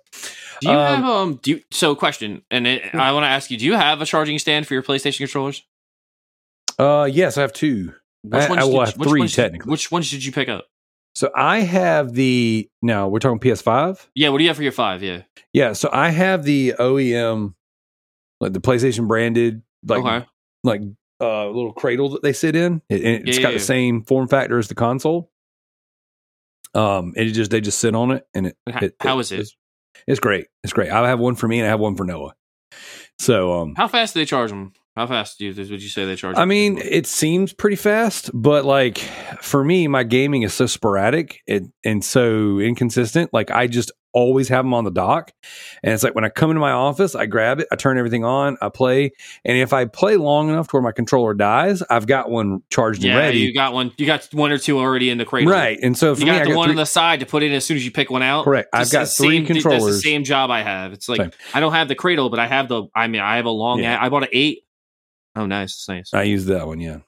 Do 0.60 0.68
you 0.68 0.74
Um, 0.74 0.96
have 0.96 1.04
um 1.04 1.38
do 1.42 1.50
you, 1.52 1.60
so 1.70 1.94
question 1.94 2.42
and 2.50 2.66
it, 2.66 2.92
I 2.96 3.12
want 3.12 3.22
to 3.22 3.28
ask 3.28 3.48
you 3.52 3.56
do 3.58 3.64
you 3.64 3.74
have 3.74 4.00
a 4.00 4.06
charging 4.06 4.40
stand 4.40 4.66
for 4.66 4.74
your 4.74 4.82
PlayStation 4.82 5.18
controllers? 5.18 5.62
uh, 6.80 7.08
yes, 7.12 7.38
I 7.38 7.42
have 7.42 7.52
two. 7.52 7.92
Which 8.22 8.42
I- 8.42 8.54
I 8.62 8.64
will 8.64 8.84
have 8.84 8.96
which 8.96 9.08
three 9.08 9.20
ones- 9.20 9.34
technically. 9.36 9.70
Which 9.70 9.92
ones 9.92 10.10
did 10.10 10.24
you 10.24 10.32
pick 10.32 10.48
up? 10.48 10.66
So 11.16 11.30
I 11.34 11.60
have 11.60 12.12
the 12.12 12.68
now 12.82 13.08
we're 13.08 13.20
talking 13.20 13.40
PS5. 13.40 14.06
Yeah, 14.14 14.28
what 14.28 14.36
do 14.36 14.44
you 14.44 14.50
have 14.50 14.56
for 14.58 14.62
your 14.62 14.70
5? 14.70 15.02
Yeah. 15.02 15.22
Yeah, 15.54 15.72
so 15.72 15.88
I 15.90 16.10
have 16.10 16.44
the 16.44 16.74
OEM, 16.78 17.54
like 18.38 18.52
the 18.52 18.60
PlayStation 18.60 19.08
branded, 19.08 19.62
like 19.82 20.04
okay. 20.04 20.26
like 20.62 20.82
uh 21.18 21.46
little 21.46 21.72
cradle 21.72 22.10
that 22.10 22.22
they 22.22 22.34
sit 22.34 22.54
in. 22.54 22.82
It, 22.90 23.02
and 23.02 23.26
it's 23.28 23.38
Yeah, 23.38 23.44
got 23.44 23.48
yeah, 23.48 23.54
the 23.54 23.60
yeah. 23.60 23.64
same 23.64 24.02
form 24.04 24.28
factor 24.28 24.58
as 24.58 24.68
the 24.68 24.74
console. 24.74 25.30
Um, 26.74 27.14
and 27.16 27.26
it 27.26 27.32
just 27.32 27.50
they 27.50 27.62
just 27.62 27.78
sit 27.78 27.94
on 27.94 28.10
it, 28.10 28.26
and 28.34 28.48
it, 28.48 28.58
And 28.66 28.74
ho- 28.76 28.84
it 28.84 28.96
how 29.00 29.18
is 29.18 29.32
it? 29.32 29.40
It's, 29.40 29.56
it's 30.06 30.20
great. 30.20 30.48
It's 30.64 30.74
great. 30.74 30.90
I 30.90 31.08
have 31.08 31.18
one 31.18 31.34
for 31.34 31.48
me, 31.48 31.60
and 31.60 31.66
I 31.66 31.70
have 31.70 31.80
one 31.80 31.96
for 31.96 32.04
Noah. 32.04 32.34
So, 33.18 33.54
um, 33.62 33.74
How 33.74 33.88
fast 33.88 34.12
do 34.12 34.20
they 34.20 34.26
charge 34.26 34.50
them? 34.50 34.74
How 34.96 35.06
fast 35.06 35.38
do 35.38 35.44
you, 35.44 35.54
would 35.54 35.82
you 35.82 35.88
say 35.90 36.06
they 36.06 36.16
charge? 36.16 36.36
I 36.38 36.46
mean, 36.46 36.78
it 36.78 37.06
seems 37.06 37.52
pretty 37.52 37.76
fast, 37.76 38.30
but 38.32 38.64
like 38.64 38.98
for 39.42 39.62
me, 39.62 39.88
my 39.88 40.04
gaming 40.04 40.42
is 40.42 40.54
so 40.54 40.64
sporadic 40.66 41.40
and, 41.46 41.70
and 41.84 42.02
so 42.02 42.58
inconsistent. 42.58 43.30
Like 43.34 43.50
I 43.50 43.66
just 43.66 43.92
always 44.14 44.48
have 44.48 44.64
them 44.64 44.72
on 44.72 44.84
the 44.84 44.90
dock. 44.90 45.30
And 45.82 45.92
it's 45.92 46.02
like 46.02 46.14
when 46.14 46.24
I 46.24 46.30
come 46.30 46.48
into 46.50 46.60
my 46.60 46.70
office, 46.72 47.14
I 47.14 47.26
grab 47.26 47.60
it, 47.60 47.68
I 47.70 47.76
turn 47.76 47.98
everything 47.98 48.24
on, 48.24 48.56
I 48.62 48.70
play. 48.70 49.10
And 49.44 49.58
if 49.58 49.74
I 49.74 49.84
play 49.84 50.16
long 50.16 50.48
enough 50.48 50.68
to 50.68 50.76
where 50.76 50.82
my 50.82 50.92
controller 50.92 51.34
dies, 51.34 51.82
I've 51.90 52.06
got 52.06 52.30
one 52.30 52.62
charged 52.70 53.04
yeah, 53.04 53.10
and 53.10 53.18
ready. 53.18 53.40
you 53.40 53.52
got 53.52 53.74
one. 53.74 53.92
You 53.98 54.06
got 54.06 54.26
one 54.32 54.50
or 54.50 54.56
two 54.56 54.78
already 54.78 55.10
in 55.10 55.18
the 55.18 55.26
cradle. 55.26 55.52
right. 55.52 55.78
And 55.82 55.98
so 55.98 56.14
for 56.14 56.20
You 56.20 56.26
me, 56.28 56.32
got 56.32 56.40
I 56.40 56.44
the 56.44 56.50
got 56.52 56.56
one 56.56 56.66
three, 56.68 56.72
on 56.72 56.76
the 56.76 56.86
side 56.86 57.20
to 57.20 57.26
put 57.26 57.42
in 57.42 57.52
as 57.52 57.66
soon 57.66 57.76
as 57.76 57.84
you 57.84 57.90
pick 57.90 58.10
one 58.10 58.22
out. 58.22 58.44
correct. 58.44 58.70
I've 58.72 58.90
got 58.90 59.00
the 59.00 59.06
three 59.08 59.36
same, 59.36 59.44
That's 59.44 59.62
controllers. 59.62 59.96
the 59.96 60.00
same 60.00 60.24
job 60.24 60.50
I 60.50 60.62
have. 60.62 60.94
It's 60.94 61.10
like 61.10 61.20
Same. 61.20 61.30
I 61.52 61.60
don't 61.60 61.74
have 61.74 61.88
the 61.88 61.94
cradle, 61.94 62.30
but 62.30 62.38
I 62.38 62.46
have 62.46 62.68
the. 62.68 62.84
I 62.94 63.08
mean, 63.08 63.20
I 63.20 63.36
have 63.36 63.44
a 63.44 63.50
long. 63.50 63.80
Yeah. 63.82 63.98
I 64.02 64.08
bought 64.08 64.22
an 64.22 64.30
eight. 64.32 64.62
Oh, 65.36 65.46
nice, 65.46 65.72
It's 65.74 65.88
nice. 65.88 66.14
I 66.14 66.22
use 66.24 66.46
that 66.46 66.66
one, 66.66 66.80
yeah. 66.80 66.98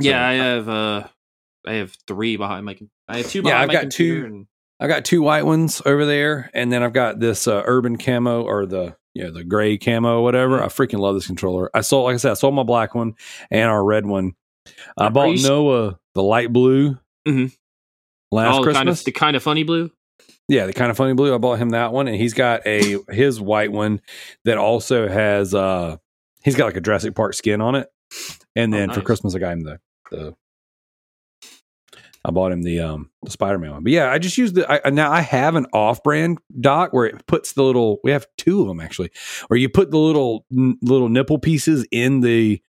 yeah, 0.00 0.26
I 0.26 0.32
have. 0.34 0.68
uh 0.68 1.06
I 1.66 1.74
have 1.74 1.94
three 2.06 2.36
behind 2.38 2.64
my. 2.64 2.78
I 3.06 3.18
have 3.18 3.28
two. 3.28 3.40
Yeah, 3.40 3.42
Behind 3.50 3.62
I've 3.62 3.68
my 3.68 3.82
got 3.82 3.90
two- 3.92 4.24
and- 4.24 4.46
I 4.82 4.86
got 4.88 5.04
two 5.04 5.20
white 5.20 5.44
ones 5.44 5.82
over 5.84 6.06
there, 6.06 6.50
and 6.54 6.72
then 6.72 6.82
I've 6.82 6.94
got 6.94 7.20
this 7.20 7.46
uh, 7.46 7.62
urban 7.66 7.98
camo 7.98 8.42
or 8.42 8.64
the 8.64 8.96
you 9.12 9.24
know 9.24 9.30
the 9.30 9.44
gray 9.44 9.76
camo 9.76 10.22
whatever. 10.22 10.54
Mm-hmm. 10.56 10.64
I 10.64 10.68
freaking 10.68 11.00
love 11.00 11.16
this 11.16 11.26
controller. 11.26 11.70
I 11.74 11.82
sold, 11.82 12.06
like 12.06 12.14
I 12.14 12.16
said, 12.16 12.30
I 12.30 12.34
sold 12.34 12.54
my 12.54 12.62
black 12.62 12.94
one 12.94 13.12
and 13.50 13.68
our 13.68 13.84
red 13.84 14.06
one. 14.06 14.32
I 14.96 15.08
Are 15.08 15.10
bought 15.10 15.36
you 15.36 15.46
Noah 15.46 15.98
the 16.14 16.22
light 16.22 16.50
blue 16.50 16.92
mm-hmm. 17.28 17.46
last 18.32 18.56
oh, 18.60 18.62
Christmas. 18.62 18.78
kind 18.78 18.88
of 18.88 19.04
the 19.04 19.12
kind 19.12 19.36
of 19.36 19.42
funny 19.42 19.64
blue. 19.64 19.90
yeah, 20.48 20.64
the 20.64 20.72
kind 20.72 20.90
of 20.90 20.96
funny 20.96 21.12
blue. 21.12 21.34
I 21.34 21.36
bought 21.38 21.58
him 21.58 21.70
that 21.70 21.92
one, 21.92 22.08
and 22.08 22.16
he's 22.16 22.32
got 22.32 22.66
a 22.66 22.96
his 23.10 23.38
white 23.38 23.72
one 23.72 24.00
that 24.46 24.56
also 24.56 25.08
has 25.08 25.54
uh 25.54 25.98
he's 26.42 26.56
got 26.56 26.66
like 26.66 26.76
a 26.76 26.80
Jurassic 26.80 27.14
Park 27.14 27.34
skin 27.34 27.60
on 27.60 27.74
it. 27.74 27.88
And 28.56 28.74
Oh, 28.74 28.78
then 28.78 28.90
for. 28.90 29.00
Christmas, 29.02 29.34
I 29.34 29.38
got 29.38 29.52
him 29.52 29.60
the 29.64 29.80
the 30.10 30.34
I 32.22 32.30
bought 32.32 32.52
him 32.52 32.62
the 32.62 32.80
um 32.80 33.10
the 33.22 33.30
Spider 33.30 33.58
Man 33.58 33.70
one. 33.72 33.82
But 33.82 33.92
yeah, 33.92 34.10
I 34.10 34.18
just 34.18 34.36
use 34.36 34.52
the 34.52 34.70
I, 34.86 34.90
now 34.90 35.10
I 35.10 35.20
have 35.22 35.54
an 35.54 35.66
off 35.72 36.02
brand 36.02 36.38
dock 36.60 36.92
where 36.92 37.06
it 37.06 37.26
puts 37.26 37.52
the 37.54 37.62
little 37.62 37.98
we 38.04 38.10
have 38.10 38.26
two 38.36 38.60
of 38.60 38.68
them 38.68 38.80
actually, 38.80 39.10
where 39.48 39.58
you 39.58 39.68
put 39.70 39.90
the 39.90 39.98
little 39.98 40.44
n- 40.52 40.76
little 40.82 41.08
nipple 41.08 41.38
pieces 41.38 41.86
in 41.90 42.20
the 42.20 42.60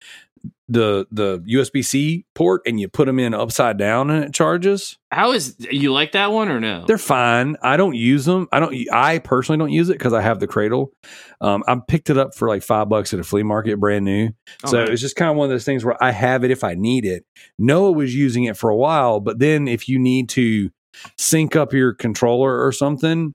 the 0.70 1.06
the 1.10 1.40
USB 1.40 1.84
C 1.84 2.24
port 2.34 2.62
and 2.64 2.78
you 2.78 2.88
put 2.88 3.06
them 3.06 3.18
in 3.18 3.34
upside 3.34 3.76
down 3.76 4.08
and 4.08 4.24
it 4.24 4.32
charges. 4.32 4.98
How 5.10 5.32
is 5.32 5.56
you 5.58 5.92
like 5.92 6.12
that 6.12 6.30
one 6.30 6.48
or 6.48 6.60
no? 6.60 6.84
They're 6.86 6.96
fine. 6.96 7.56
I 7.62 7.76
don't 7.76 7.96
use 7.96 8.24
them. 8.24 8.48
I 8.52 8.60
don't. 8.60 8.74
I 8.92 9.18
personally 9.18 9.58
don't 9.58 9.72
use 9.72 9.88
it 9.90 9.94
because 9.94 10.12
I 10.12 10.22
have 10.22 10.38
the 10.38 10.46
cradle. 10.46 10.92
Um, 11.40 11.64
I 11.66 11.76
picked 11.86 12.08
it 12.08 12.16
up 12.16 12.34
for 12.34 12.48
like 12.48 12.62
five 12.62 12.88
bucks 12.88 13.12
at 13.12 13.18
a 13.18 13.24
flea 13.24 13.42
market, 13.42 13.80
brand 13.80 14.04
new. 14.04 14.30
So 14.66 14.84
it's 14.84 15.00
just 15.00 15.16
kind 15.16 15.30
of 15.30 15.36
one 15.36 15.46
of 15.46 15.50
those 15.50 15.64
things 15.64 15.84
where 15.84 16.02
I 16.02 16.12
have 16.12 16.44
it 16.44 16.52
if 16.52 16.62
I 16.62 16.74
need 16.74 17.04
it. 17.04 17.24
Noah 17.58 17.92
was 17.92 18.14
using 18.14 18.44
it 18.44 18.56
for 18.56 18.70
a 18.70 18.76
while, 18.76 19.18
but 19.18 19.40
then 19.40 19.66
if 19.66 19.88
you 19.88 19.98
need 19.98 20.28
to 20.30 20.70
sync 21.18 21.56
up 21.56 21.72
your 21.72 21.94
controller 21.94 22.64
or 22.64 22.70
something, 22.70 23.34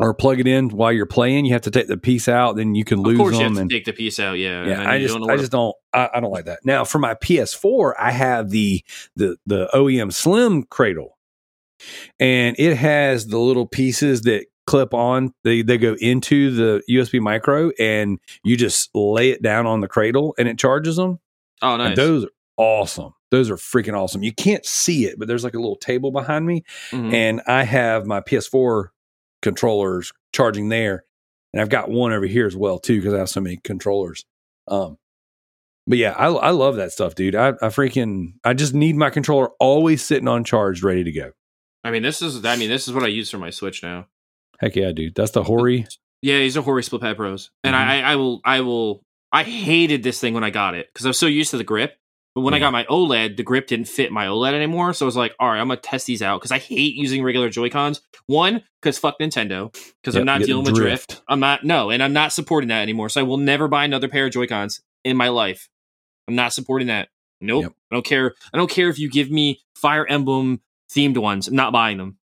or 0.00 0.14
plug 0.14 0.40
it 0.40 0.46
in 0.48 0.70
while 0.70 0.92
you're 0.92 1.06
playing, 1.06 1.44
you 1.44 1.52
have 1.52 1.62
to 1.62 1.70
take 1.70 1.86
the 1.86 1.96
piece 1.96 2.26
out. 2.28 2.56
Then 2.56 2.74
you 2.74 2.84
can 2.84 3.00
lose 3.02 3.18
them. 3.18 3.20
of 3.20 3.32
course, 3.32 3.36
you 3.36 3.44
them. 3.44 3.48
have 3.52 3.56
to 3.56 3.60
and 3.62 3.70
take 3.70 3.84
the 3.84 3.92
piece 3.92 4.18
out. 4.18 4.32
Yeah, 4.38 4.66
yeah, 4.66 4.90
I 4.90 4.98
just 4.98 5.14
don't 5.16 5.30
I 5.30 5.36
just 5.36 5.52
don't 5.52 5.74
I, 5.92 6.08
I 6.14 6.20
don't 6.20 6.30
like 6.32 6.46
that. 6.46 6.60
Now 6.64 6.84
for 6.84 6.98
my 6.98 7.14
PS4, 7.14 7.92
I 7.98 8.10
have 8.10 8.50
the 8.50 8.82
the 9.16 9.36
the 9.46 9.68
OEM 9.74 10.12
Slim 10.12 10.62
cradle, 10.64 11.18
and 12.18 12.56
it 12.58 12.76
has 12.76 13.26
the 13.26 13.38
little 13.38 13.66
pieces 13.66 14.22
that 14.22 14.46
clip 14.66 14.94
on. 14.94 15.32
They 15.44 15.62
they 15.62 15.78
go 15.78 15.94
into 16.00 16.50
the 16.52 16.82
USB 16.90 17.20
micro, 17.20 17.70
and 17.78 18.18
you 18.44 18.56
just 18.56 18.90
lay 18.94 19.30
it 19.30 19.42
down 19.42 19.66
on 19.66 19.80
the 19.80 19.88
cradle, 19.88 20.34
and 20.38 20.48
it 20.48 20.58
charges 20.58 20.96
them. 20.96 21.18
Oh, 21.62 21.74
And 21.74 21.82
nice. 21.84 21.96
those 21.96 22.24
are 22.24 22.28
awesome. 22.56 23.12
Those 23.30 23.50
are 23.50 23.56
freaking 23.56 23.94
awesome. 23.94 24.22
You 24.22 24.32
can't 24.32 24.64
see 24.66 25.04
it, 25.04 25.18
but 25.18 25.28
there's 25.28 25.44
like 25.44 25.54
a 25.54 25.58
little 25.58 25.76
table 25.76 26.10
behind 26.10 26.46
me, 26.46 26.64
Mhm. 26.90 27.12
and 27.12 27.42
I 27.46 27.64
have 27.64 28.06
my 28.06 28.20
PS4 28.20 28.88
controllers 29.42 30.12
charging 30.32 30.68
there, 30.68 31.04
and 31.52 31.60
I've 31.60 31.68
got 31.68 31.90
one 31.90 32.12
over 32.12 32.26
here 32.26 32.46
as 32.46 32.56
well 32.56 32.78
too 32.78 32.96
because 33.00 33.14
I 33.14 33.18
have 33.18 33.28
so 33.28 33.40
many 33.40 33.56
controllers. 33.56 34.24
Um, 34.68 34.98
but 35.86 35.98
yeah, 35.98 36.12
I, 36.12 36.26
I 36.28 36.50
love 36.50 36.76
that 36.76 36.92
stuff, 36.92 37.14
dude. 37.14 37.34
I, 37.34 37.48
I 37.48 37.66
freaking 37.68 38.34
I 38.44 38.54
just 38.54 38.74
need 38.74 38.96
my 38.96 39.10
controller 39.10 39.50
always 39.58 40.04
sitting 40.04 40.28
on 40.28 40.44
charge, 40.44 40.82
ready 40.82 41.04
to 41.04 41.12
go. 41.12 41.32
I 41.82 41.90
mean, 41.90 42.02
this 42.02 42.20
is. 42.22 42.44
I 42.44 42.56
mean, 42.56 42.68
this 42.68 42.86
is 42.86 42.94
what 42.94 43.02
I 43.04 43.08
use 43.08 43.30
for 43.30 43.38
my 43.38 43.50
Switch 43.50 43.82
now. 43.82 44.06
Heck 44.58 44.76
yeah, 44.76 44.92
dude. 44.92 45.14
That's 45.14 45.30
the 45.30 45.42
Hori. 45.42 45.86
Yeah, 46.22 46.38
he's 46.38 46.56
a 46.56 46.62
Hori 46.62 46.82
Split 46.82 47.00
Pad 47.00 47.16
Pros, 47.16 47.50
and 47.64 47.74
Mhm. 47.74 47.78
I, 47.78 48.02
I 48.02 48.16
will, 48.16 48.40
I 48.44 48.60
will. 48.60 49.02
I 49.32 49.42
hated 49.44 50.02
this 50.02 50.20
thing 50.20 50.34
when 50.34 50.44
I 50.44 50.50
got 50.50 50.74
it 50.74 50.88
because 50.92 51.06
I 51.06 51.08
was 51.08 51.18
so 51.18 51.26
used 51.26 51.52
to 51.52 51.56
the 51.56 51.64
grip. 51.64 51.96
But 52.34 52.42
when 52.42 52.54
I 52.54 52.60
got 52.60 52.72
my 52.72 52.84
OLED, 52.84 53.36
the 53.36 53.42
grip 53.42 53.66
didn't 53.66 53.88
fit 53.88 54.12
my 54.12 54.26
OLED 54.26 54.52
anymore. 54.54 54.92
So 54.92 55.04
I 55.04 55.08
was 55.08 55.16
like, 55.16 55.34
all 55.40 55.48
right, 55.48 55.58
I'm 55.60 55.68
gonna 55.68 55.80
test 55.80 56.06
these 56.06 56.22
out 56.22 56.40
because 56.40 56.52
I 56.52 56.58
hate 56.58 56.94
using 56.94 57.24
regular 57.24 57.48
Joy 57.48 57.70
Cons. 57.70 58.02
One, 58.26 58.62
because 58.80 58.98
fuck 58.98 59.18
Nintendo, 59.18 59.72
because 60.00 60.14
Yep, 60.14 60.20
I'm 60.20 60.26
not 60.26 60.42
dealing 60.42 60.64
with 60.64 60.74
drift. 60.74 61.08
drift. 61.08 61.22
I'm 61.28 61.40
not 61.40 61.64
no, 61.64 61.90
and 61.90 62.02
I'm 62.02 62.12
not 62.12 62.32
supporting 62.32 62.68
that 62.68 62.82
anymore. 62.82 63.08
So 63.08 63.20
I 63.20 63.24
will 63.24 63.36
never 63.36 63.66
buy 63.66 63.84
another 63.84 64.08
pair 64.08 64.26
of 64.26 64.32
Joy 64.32 64.46
Cons 64.46 64.80
in 65.04 65.16
my 65.16 65.28
life. 65.28 65.68
I'm 66.28 66.36
not 66.36 66.52
supporting 66.52 66.86
that. 66.88 67.08
Nope. 67.40 67.62
Yep. 67.64 67.72
I 67.90 67.94
don't 67.96 68.04
care. 68.04 68.34
I 68.54 68.56
don't 68.56 68.70
care 68.70 68.88
if 68.88 68.98
you 68.98 69.10
give 69.10 69.30
me 69.30 69.60
Fire 69.74 70.06
Emblem 70.06 70.60
themed 70.92 71.18
ones. 71.18 71.48
I'm 71.48 71.56
not 71.56 71.72
buying 71.72 71.98
them. 71.98 72.18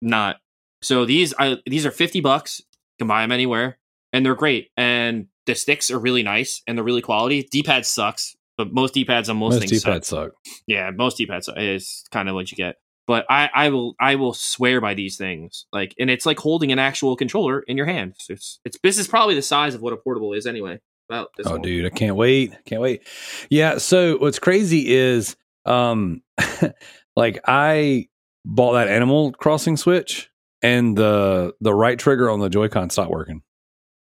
Not. 0.00 0.36
So 0.80 1.04
these 1.04 1.34
I 1.38 1.58
these 1.66 1.86
are 1.86 1.90
50 1.92 2.20
bucks. 2.20 2.60
You 2.60 3.04
can 3.04 3.08
buy 3.08 3.22
them 3.22 3.32
anywhere 3.32 3.78
and 4.12 4.26
they're 4.26 4.34
great. 4.34 4.70
And 4.76 5.28
the 5.46 5.54
sticks 5.54 5.90
are 5.90 5.98
really 5.98 6.22
nice 6.22 6.62
and 6.66 6.76
they're 6.76 6.84
really 6.84 7.02
quality. 7.02 7.48
D-pad 7.50 7.84
sucks, 7.86 8.36
but 8.56 8.72
most 8.72 8.94
D-pads 8.94 9.28
on 9.28 9.36
most, 9.36 9.54
Most 9.54 9.68
things 9.68 9.82
D-pads 9.82 10.08
suck. 10.08 10.30
suck. 10.32 10.62
Yeah, 10.66 10.90
most 10.90 11.16
D-pads 11.16 11.48
is 11.56 12.04
kind 12.10 12.28
of 12.28 12.34
what 12.34 12.50
you 12.50 12.56
get. 12.56 12.76
But 13.06 13.26
I, 13.28 13.50
I 13.52 13.68
will 13.70 13.94
I 14.00 14.14
will 14.14 14.32
swear 14.32 14.80
by 14.80 14.94
these 14.94 15.16
things. 15.16 15.66
Like 15.72 15.94
and 15.98 16.08
it's 16.08 16.24
like 16.24 16.38
holding 16.38 16.70
an 16.70 16.78
actual 16.78 17.16
controller 17.16 17.60
in 17.60 17.76
your 17.76 17.86
hand. 17.86 18.14
So 18.18 18.32
it's 18.34 18.60
it's 18.64 18.78
this 18.82 18.96
is 18.98 19.08
probably 19.08 19.34
the 19.34 19.42
size 19.42 19.74
of 19.74 19.82
what 19.82 19.92
a 19.92 19.96
portable 19.96 20.32
is 20.34 20.46
anyway. 20.46 20.80
About 21.10 21.30
this 21.36 21.46
Oh, 21.48 21.52
one. 21.52 21.62
dude, 21.62 21.84
I 21.84 21.90
can't 21.90 22.14
wait. 22.14 22.54
Can't 22.64 22.80
wait. 22.80 23.02
Yeah. 23.50 23.78
So 23.78 24.18
what's 24.18 24.38
crazy 24.38 24.92
is, 24.94 25.36
um, 25.66 26.22
like 27.16 27.40
I 27.46 28.08
bought 28.44 28.74
that 28.74 28.86
Animal 28.88 29.32
Crossing 29.32 29.76
Switch, 29.76 30.30
and 30.62 30.96
the 30.96 31.54
the 31.60 31.74
right 31.74 31.98
trigger 31.98 32.30
on 32.30 32.38
the 32.38 32.48
Joy-Con 32.48 32.88
stopped 32.90 33.10
working. 33.10 33.42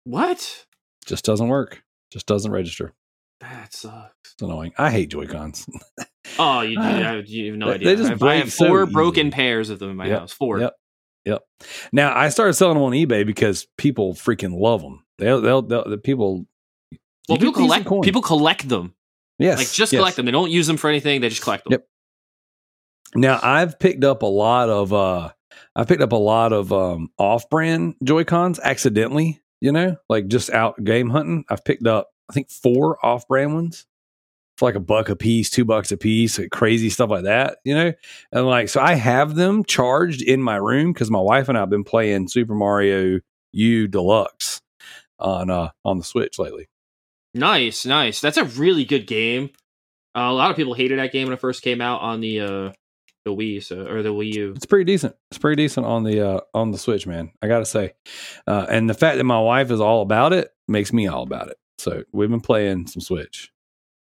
What? 0.05 0.67
Just 1.07 1.25
doesn't 1.25 1.49
work. 1.49 1.83
Just 2.13 2.27
doesn't 2.27 2.53
register. 2.53 2.93
That 3.41 3.75
sucks. 3.75 4.15
It's 4.33 4.43
annoying. 4.43 4.73
I 4.79 4.91
hate 4.91 5.11
Joy 5.11 5.27
Cons. 5.27 5.67
Oh, 6.39 6.61
you, 6.63 6.77
Ah. 6.81 6.97
you, 7.27 7.51
have- 7.53 7.59
no 7.59 7.71
idea. 7.71 7.89
they 7.89 7.97
just 7.97 8.07
I 8.07 8.13
have- 8.15 8.23
I 8.23 8.27
break 8.27 8.39
have 8.45 8.53
so 8.53 8.67
four 8.69 8.87
broken 8.87 9.27
easy. 9.27 9.35
pairs 9.35 9.71
of 9.71 9.79
them 9.79 9.91
in 9.91 9.97
my 9.97 10.07
Yep, 10.07 10.19
house. 10.21 10.33
Four. 10.33 10.61
Yep. 10.61 10.75
Yep. 11.27 11.43
Now 11.93 12.17
I 12.19 12.29
started 12.29 12.53
selling 12.55 12.75
them 12.75 12.83
on 12.85 12.93
eBay 12.93 13.27
because 13.27 13.67
people 13.79 14.15
freaking 14.15 14.59
love 14.59 14.83
them. 14.83 15.05
They'll, 15.19 15.41
they'll, 15.41 15.63
they'll 15.63 15.89
the 15.89 15.99
people. 15.99 16.47
Well, 17.29 17.39
people 17.39 17.53
collect. 17.55 17.89
People 18.03 18.21
collect 18.23 18.69
them. 18.69 18.95
yes, 19.39 19.57
like 19.59 19.71
just 19.71 19.93
yes. 19.93 19.99
collect 20.01 20.17
them. 20.17 20.27
They 20.27 20.33
don't 20.33 20.51
use 20.51 20.67
them 20.67 20.77
for 20.77 20.91
anything. 20.91 21.21
They 21.23 21.29
just 21.31 21.41
collect 21.43 21.65
them. 21.65 21.73
Yep. 21.73 21.87
Now 23.17 23.41
I've 23.43 23.79
picked 23.79 24.05
up 24.05 24.23
a 24.23 24.27
lot 24.27 24.69
of 24.69 24.93
uh 24.93 25.31
I 25.77 25.85
picked 25.85 26.03
up 26.03 26.13
a 26.13 26.17
lot 26.17 26.53
of 26.53 26.73
um 26.73 27.09
off-brand 27.19 27.95
Joy-Cons 28.03 28.59
accidentally, 28.63 29.41
you 29.61 29.73
know, 29.73 29.97
like 30.09 30.27
just 30.27 30.51
out 30.51 30.83
game 30.83 31.09
hunting. 31.11 31.45
I've 31.49 31.65
picked 31.65 31.87
up 31.87 32.09
I 32.31 32.33
think 32.33 32.51
four 32.51 33.05
off-brand 33.05 33.55
ones 33.55 33.87
for 34.57 34.67
like 34.69 34.75
a 34.75 34.81
buck 34.81 35.09
a 35.09 35.17
piece, 35.17 35.51
two 35.51 35.65
bucks 35.65 35.93
a 35.93 35.97
piece, 35.97 36.39
like 36.39 36.51
crazy 36.51 36.91
stuff 36.91 37.11
like 37.11 37.25
that, 37.25 37.59
you 37.65 37.75
know? 37.75 37.93
And 38.33 38.47
like 38.47 38.69
so 38.69 38.81
I 38.81 38.95
have 38.95 39.35
them 39.35 39.65
charged 39.65 40.23
in 40.23 40.43
my 40.43 40.57
room 40.57 40.95
cuz 40.95 41.11
my 41.11 41.21
wife 41.21 41.49
and 41.49 41.59
I 41.59 41.63
have 41.63 41.71
been 41.71 41.85
playing 41.85 42.29
Super 42.29 42.55
Mario 42.55 43.21
U 43.53 43.89
Deluxe 43.89 44.63
on 45.19 45.51
uh 45.51 45.71
on 45.85 45.99
the 45.99 46.05
Switch 46.05 46.39
lately. 46.39 46.69
Nice, 47.35 47.85
nice. 47.85 48.21
That's 48.21 48.37
a 48.37 48.45
really 48.45 48.85
good 48.85 49.07
game. 49.07 49.51
Uh, 50.17 50.31
a 50.31 50.33
lot 50.33 50.51
of 50.51 50.57
people 50.57 50.75
hated 50.75 51.01
that 51.01 51.11
game 51.11 51.27
when 51.27 51.35
it 51.35 51.41
first 51.41 51.63
came 51.63 51.81
out 51.81 52.01
on 52.01 52.21
the 52.21 52.41
uh 52.41 52.73
the 53.25 53.35
Wii, 53.35 53.63
so 53.65 53.87
or 53.87 54.03
the 54.03 54.13
Wii 54.13 54.35
U. 54.35 54.53
It's 54.55 54.67
pretty 54.67 54.85
decent. 54.85 55.17
It's 55.31 55.39
pretty 55.39 55.61
decent 55.61 55.87
on 55.87 56.05
the 56.05 56.21
uh, 56.21 56.41
on 56.53 56.71
the 56.71 56.79
Switch, 56.79 57.07
man. 57.07 57.33
I 57.43 57.49
gotta 57.49 57.65
say, 57.65 57.95
uh, 58.47 58.67
and 58.69 58.89
the 58.89 58.95
fact 58.95 59.17
that 59.17 59.25
my 59.25 59.41
wife 59.41 59.71
is 59.71 59.81
all 59.81 60.03
about 60.03 60.33
it 60.33 60.51
makes 60.69 60.93
me 60.93 61.07
all 61.07 61.23
about 61.23 61.49
it. 61.49 61.57
So 61.79 62.05
we've 62.13 62.31
been 62.31 62.41
playing 62.41 62.87
some 62.87 63.01
Switch. 63.01 63.51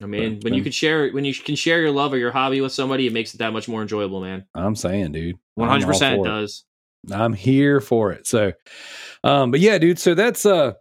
I 0.01 0.05
mean, 0.05 0.41
when 0.41 0.53
you 0.53 0.61
can 0.61 0.71
share 0.71 1.09
when 1.11 1.23
you 1.23 1.33
can 1.33 1.55
share 1.55 1.79
your 1.79 1.91
love 1.91 2.11
or 2.13 2.17
your 2.17 2.31
hobby 2.31 2.59
with 2.59 2.73
somebody, 2.73 3.07
it 3.07 3.13
makes 3.13 3.33
it 3.33 3.37
that 3.37 3.53
much 3.53 3.69
more 3.69 3.81
enjoyable, 3.81 4.19
man. 4.19 4.45
I'm 4.53 4.75
saying, 4.75 5.13
dude, 5.13 5.37
100 5.55 5.87
percent 5.87 6.19
it. 6.19 6.23
does. 6.25 6.65
I'm 7.11 7.33
here 7.33 7.79
for 7.79 8.11
it. 8.11 8.27
So, 8.27 8.53
um, 9.23 9.51
but 9.51 9.59
yeah, 9.59 9.77
dude. 9.77 9.99
So 9.99 10.13
that's 10.13 10.45
uh, 10.45 10.73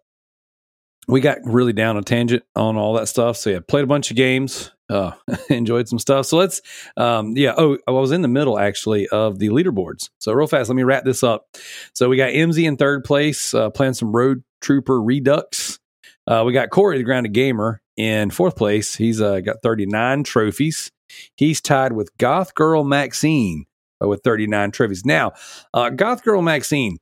we 1.09 1.21
got 1.21 1.39
really 1.45 1.73
down 1.73 1.97
a 1.97 2.03
tangent 2.03 2.45
on 2.55 2.77
all 2.77 2.95
that 2.95 3.09
stuff. 3.09 3.37
So 3.37 3.51
yeah, 3.51 3.61
played 3.67 3.85
a 3.85 3.89
bunch 3.89 4.11
of 4.11 4.17
games. 4.17 4.73
Uh, 4.89 5.13
enjoyed 5.49 5.89
some 5.89 5.99
stuff. 5.99 6.27
So 6.27 6.37
let's, 6.37 6.61
um, 6.97 7.37
yeah. 7.37 7.55
Oh, 7.57 7.79
I 7.89 7.93
was 7.93 8.13
in 8.13 8.23
the 8.23 8.29
middle 8.29 8.59
actually 8.59 9.09
of 9.09 9.39
the 9.39 9.49
leaderboards. 9.49 10.11
So 10.19 10.33
real 10.33 10.47
fast, 10.47 10.69
let 10.69 10.77
me 10.77 10.83
wrap 10.83 11.05
this 11.05 11.23
up. 11.23 11.47
So 11.95 12.09
we 12.09 12.17
got 12.17 12.31
MZ 12.31 12.65
in 12.67 12.77
third 12.77 13.05
place, 13.05 13.55
uh, 13.55 13.71
playing 13.71 13.95
some 13.95 14.15
Rogue 14.15 14.43
Trooper 14.61 15.01
Redux. 15.01 15.79
Uh, 16.27 16.45
we 16.47 16.53
got 16.53 16.71
Corey 16.71 16.99
the 16.99 17.05
Grounded 17.05 17.33
Gamer 17.33 17.81
in 17.97 18.31
fourth 18.31 18.57
place. 18.57 18.97
He's 18.97 19.21
uh, 19.21 19.41
got 19.41 19.57
39 19.63 20.25
trophies. 20.25 20.91
He's 21.37 21.61
tied 21.61 21.93
with 21.93 22.17
Goth 22.19 22.55
Girl 22.55 22.85
Maxine 22.85 23.67
uh, 24.03 24.09
with 24.09 24.23
39 24.23 24.71
trophies. 24.71 25.05
Now, 25.05 25.33
uh, 25.75 25.91
Goth 25.91 26.23
Girl 26.23 26.43
Maxine, 26.43 26.99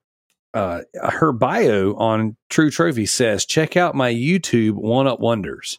uh, 0.55 0.83
her 1.03 1.33
bio 1.33 1.95
on 1.95 2.37
True 2.49 2.71
Trophy 2.71 3.07
says, 3.07 3.45
check 3.45 3.77
out 3.77 3.95
my 3.95 4.13
YouTube 4.13 4.75
One 4.75 5.07
Up 5.07 5.21
Wonders. 5.21 5.79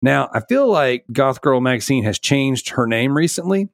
Now, 0.00 0.28
I 0.32 0.40
feel 0.40 0.68
like 0.68 1.04
Goth 1.12 1.40
Girl 1.40 1.60
Maxine 1.60 2.04
has 2.04 2.18
changed 2.18 2.70
her 2.70 2.86
name 2.86 3.16
recently 3.16 3.68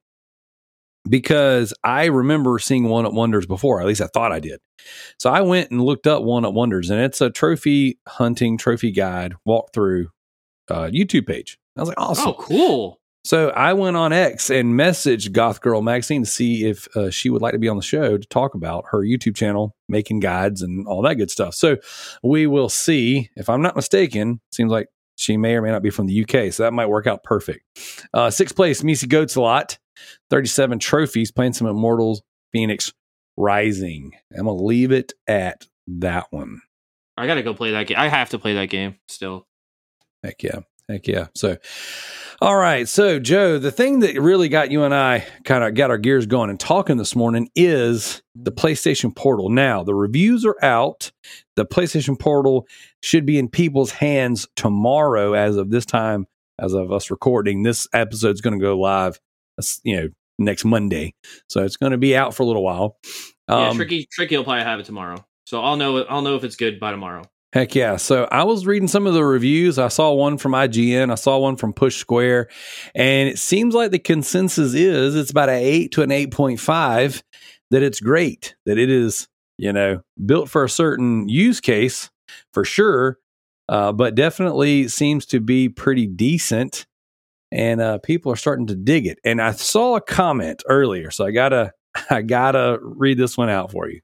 because 1.09 1.74
I 1.84 2.06
remember 2.06 2.59
seeing 2.59 2.84
One 2.84 3.06
Up 3.06 3.12
Wonders 3.12 3.46
before. 3.46 3.80
At 3.80 3.86
least 3.86 4.00
I 4.00 4.09
thought 4.09 4.32
I 4.32 4.40
did. 4.40 4.61
So 5.18 5.30
I 5.30 5.40
went 5.40 5.70
and 5.70 5.80
looked 5.80 6.06
up 6.06 6.22
One 6.22 6.44
Up 6.44 6.54
Wonders, 6.54 6.90
and 6.90 7.00
it's 7.00 7.20
a 7.20 7.30
trophy 7.30 7.98
hunting, 8.06 8.59
trophy 8.59 8.90
guide 8.90 9.34
walkthrough 9.46 10.06
uh, 10.68 10.88
YouTube 10.92 11.26
page. 11.26 11.59
I 11.76 11.80
was 11.80 11.88
like, 11.88 12.00
awesome. 12.00 12.28
Oh, 12.28 12.34
cool. 12.34 13.00
So 13.24 13.50
I 13.50 13.74
went 13.74 13.96
on 13.96 14.12
X 14.12 14.48
and 14.48 14.74
messaged 14.74 15.32
Goth 15.32 15.61
Girl 15.61 15.82
Maxine 15.82 16.22
to 16.22 16.30
see 16.30 16.64
if 16.64 16.88
uh, 16.96 17.11
she 17.11 17.30
would 17.30 17.42
like 17.42 17.52
to 17.52 17.59
be 17.59 17.68
on 17.68 17.76
the 17.76 17.82
show 17.82 18.16
to 18.16 18.26
talk 18.28 18.54
about 18.54 18.86
her 18.90 19.00
YouTube 19.00 19.36
channel, 19.36 19.74
making 19.88 20.20
guides 20.20 20.62
and 20.62 20.86
all 20.86 21.02
that 21.02 21.16
good 21.16 21.30
stuff. 21.30 21.54
So 21.54 21.76
we 22.22 22.46
will 22.46 22.68
see. 22.68 23.28
If 23.36 23.50
I'm 23.50 23.61
not 23.61 23.76
mistaken, 23.76 24.40
seems 24.50 24.72
like 24.72 24.88
she 25.16 25.36
may 25.36 25.56
or 25.56 25.62
may 25.62 25.70
not 25.70 25.82
be 25.82 25.90
from 25.90 26.06
the 26.06 26.22
UK, 26.22 26.52
so 26.52 26.62
that 26.62 26.72
might 26.72 26.86
work 26.86 27.06
out 27.06 27.22
perfect. 27.24 27.64
Uh, 28.14 28.30
sixth 28.30 28.56
place, 28.56 28.82
Misi 28.82 29.06
Goats 29.06 29.34
a 29.34 29.40
lot, 29.40 29.78
37 30.30 30.78
trophies, 30.78 31.30
playing 31.30 31.53
some 31.53 31.66
Immortals, 31.66 32.22
Fenyx 32.55 32.92
Rising. 33.36 34.12
I'm 34.32 34.46
gonna 34.46 34.55
leave 34.55 34.92
it 34.92 35.12
at 35.26 35.66
that 35.86 36.26
one. 36.30 36.61
I 37.16 37.26
gotta 37.26 37.42
go 37.42 37.55
play 37.55 37.72
that 37.72 37.86
game. 37.86 37.99
I 37.99 38.09
have 38.09 38.30
to 38.30 38.38
play 38.38 38.55
that 38.55 38.66
game 38.66 38.96
still. 39.09 39.46
Heck 40.22 40.42
yeah. 40.42 40.61
Heck 40.88 41.07
yeah. 41.07 41.26
So, 41.34 41.59
all 42.40 42.57
right. 42.57 42.88
So, 42.88 43.18
Joe, 43.18 43.59
the 43.59 43.70
thing 43.70 44.01
that 44.01 44.18
really 44.18 44.49
got 44.49 44.70
you 44.70 44.84
and 44.84 44.94
I 44.94 45.26
kind 45.44 45.62
of 45.62 45.74
got 45.74 45.90
our 45.90 45.99
gears 45.99 46.24
going 46.24 46.49
and 46.49 46.59
talking 46.59 46.96
this 46.96 47.14
morning 47.14 47.51
is 47.55 48.22
the 48.34 48.53
PlayStation 48.53 49.14
Portal. 49.14 49.51
Now, 49.51 49.84
the 49.84 49.94
reviews 49.94 50.46
are 50.46 50.57
out. 50.62 51.12
The 51.57 51.66
PlayStation 51.66 52.18
Portal 52.18 52.66
should 53.03 53.26
be 53.26 53.38
in 53.38 53.49
people's 53.49 53.90
hands 53.90 54.49
tomorrow, 54.57 55.34
as 55.34 55.57
of 55.57 55.68
this 55.68 55.84
time, 55.84 56.26
as 56.59 56.72
of 56.72 56.90
us 56.90 57.11
recording. 57.11 57.64
This 57.64 57.86
episode 57.92 58.34
is 58.34 58.40
going 58.40 58.59
to 58.59 58.64
go 58.64 58.78
live, 58.78 59.20
you 59.84 59.96
know, 59.96 60.09
next 60.38 60.64
Monday. 60.64 61.14
So, 61.48 61.64
it's 61.64 61.76
going 61.76 61.92
to 61.92 61.98
be 61.98 62.16
out 62.16 62.34
for 62.34 62.42
a 62.42 62.46
little 62.46 62.64
while. 62.64 62.98
Um, 63.48 63.61
yeah, 63.61 63.72
tricky, 63.72 64.09
tricky 64.11 64.36
will 64.36 64.44
probably 64.44 64.64
have 64.64 64.80
it 64.80 64.86
tomorrow. 64.86 65.24
So 65.46 65.62
I'll 65.62 65.76
know. 65.76 66.02
I'll 66.04 66.20
know 66.20 66.36
if 66.36 66.44
it's 66.44 66.56
good 66.56 66.78
by 66.78 66.90
tomorrow. 66.90 67.22
Heck 67.54 67.74
yeah. 67.74 67.96
So 67.96 68.28
I 68.30 68.44
was 68.44 68.66
reading 68.66 68.88
some 68.88 69.06
of 69.06 69.14
the 69.14 69.24
reviews. 69.24 69.78
I 69.78 69.88
saw 69.88 70.12
one 70.12 70.36
from 70.36 70.52
IGN. 70.52 71.11
I 71.11 71.14
saw 71.14 71.38
one 71.38 71.56
from 71.56 71.72
Push 71.72 71.96
Square. 71.96 72.48
And 72.94 73.30
it 73.30 73.38
seems 73.38 73.74
like 73.74 73.90
the 73.90 73.98
consensus 73.98 74.74
is 74.74 75.16
it's 75.16 75.30
about 75.30 75.48
an 75.48 75.54
8 75.54 75.92
to 75.92 76.02
an 76.02 76.11
8.5 76.11 77.22
that 77.70 77.82
it's 77.82 78.00
great, 78.00 78.54
that 78.66 78.76
it 78.76 78.90
is, 78.90 79.28
you 79.56 79.72
know, 79.72 80.02
built 80.26 80.50
for 80.50 80.64
a 80.64 80.68
certain 80.68 81.30
use 81.30 81.61
case 81.61 82.11
for 82.52 82.66
sure, 82.66 83.18
uh, 83.70 83.92
but 83.92 84.14
definitely 84.14 84.88
seems 84.88 85.24
to 85.26 85.40
be 85.40 85.70
pretty 85.70 86.06
decent. 86.06 86.86
And 87.51 87.80
uh, 87.80 87.99
people 87.99 88.30
are 88.32 88.36
starting 88.36 88.66
to 88.66 88.74
dig 88.74 89.07
it. 89.07 89.18
And 89.24 89.40
I 89.40 89.53
saw 89.53 89.96
a 89.96 90.01
comment 90.01 90.62
earlier, 90.68 91.11
so 91.11 91.24
I 91.24 91.30
gotta 91.30 91.72
I 92.11 92.22
gotta 92.22 92.78
read 92.82 93.18
this 93.18 93.36
one 93.36 93.49
out 93.49 93.72
for 93.72 93.88
you 93.88 94.01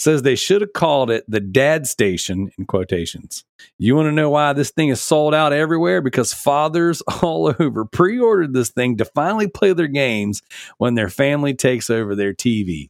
says 0.00 0.22
they 0.22 0.36
should 0.36 0.60
have 0.60 0.72
called 0.72 1.10
it 1.10 1.24
the 1.28 1.40
dad 1.40 1.86
station 1.86 2.50
in 2.58 2.64
quotations. 2.64 3.44
You 3.78 3.94
want 3.94 4.06
to 4.06 4.12
know 4.12 4.30
why 4.30 4.52
this 4.52 4.70
thing 4.70 4.88
is 4.88 5.00
sold 5.00 5.34
out 5.34 5.52
everywhere? 5.52 6.00
Because 6.00 6.32
fathers 6.32 7.02
all 7.22 7.54
over 7.58 7.84
pre 7.84 8.18
ordered 8.18 8.52
this 8.52 8.70
thing 8.70 8.96
to 8.98 9.04
finally 9.04 9.48
play 9.48 9.72
their 9.72 9.88
games 9.88 10.42
when 10.78 10.94
their 10.94 11.08
family 11.08 11.54
takes 11.54 11.90
over 11.90 12.14
their 12.14 12.34
TV. 12.34 12.88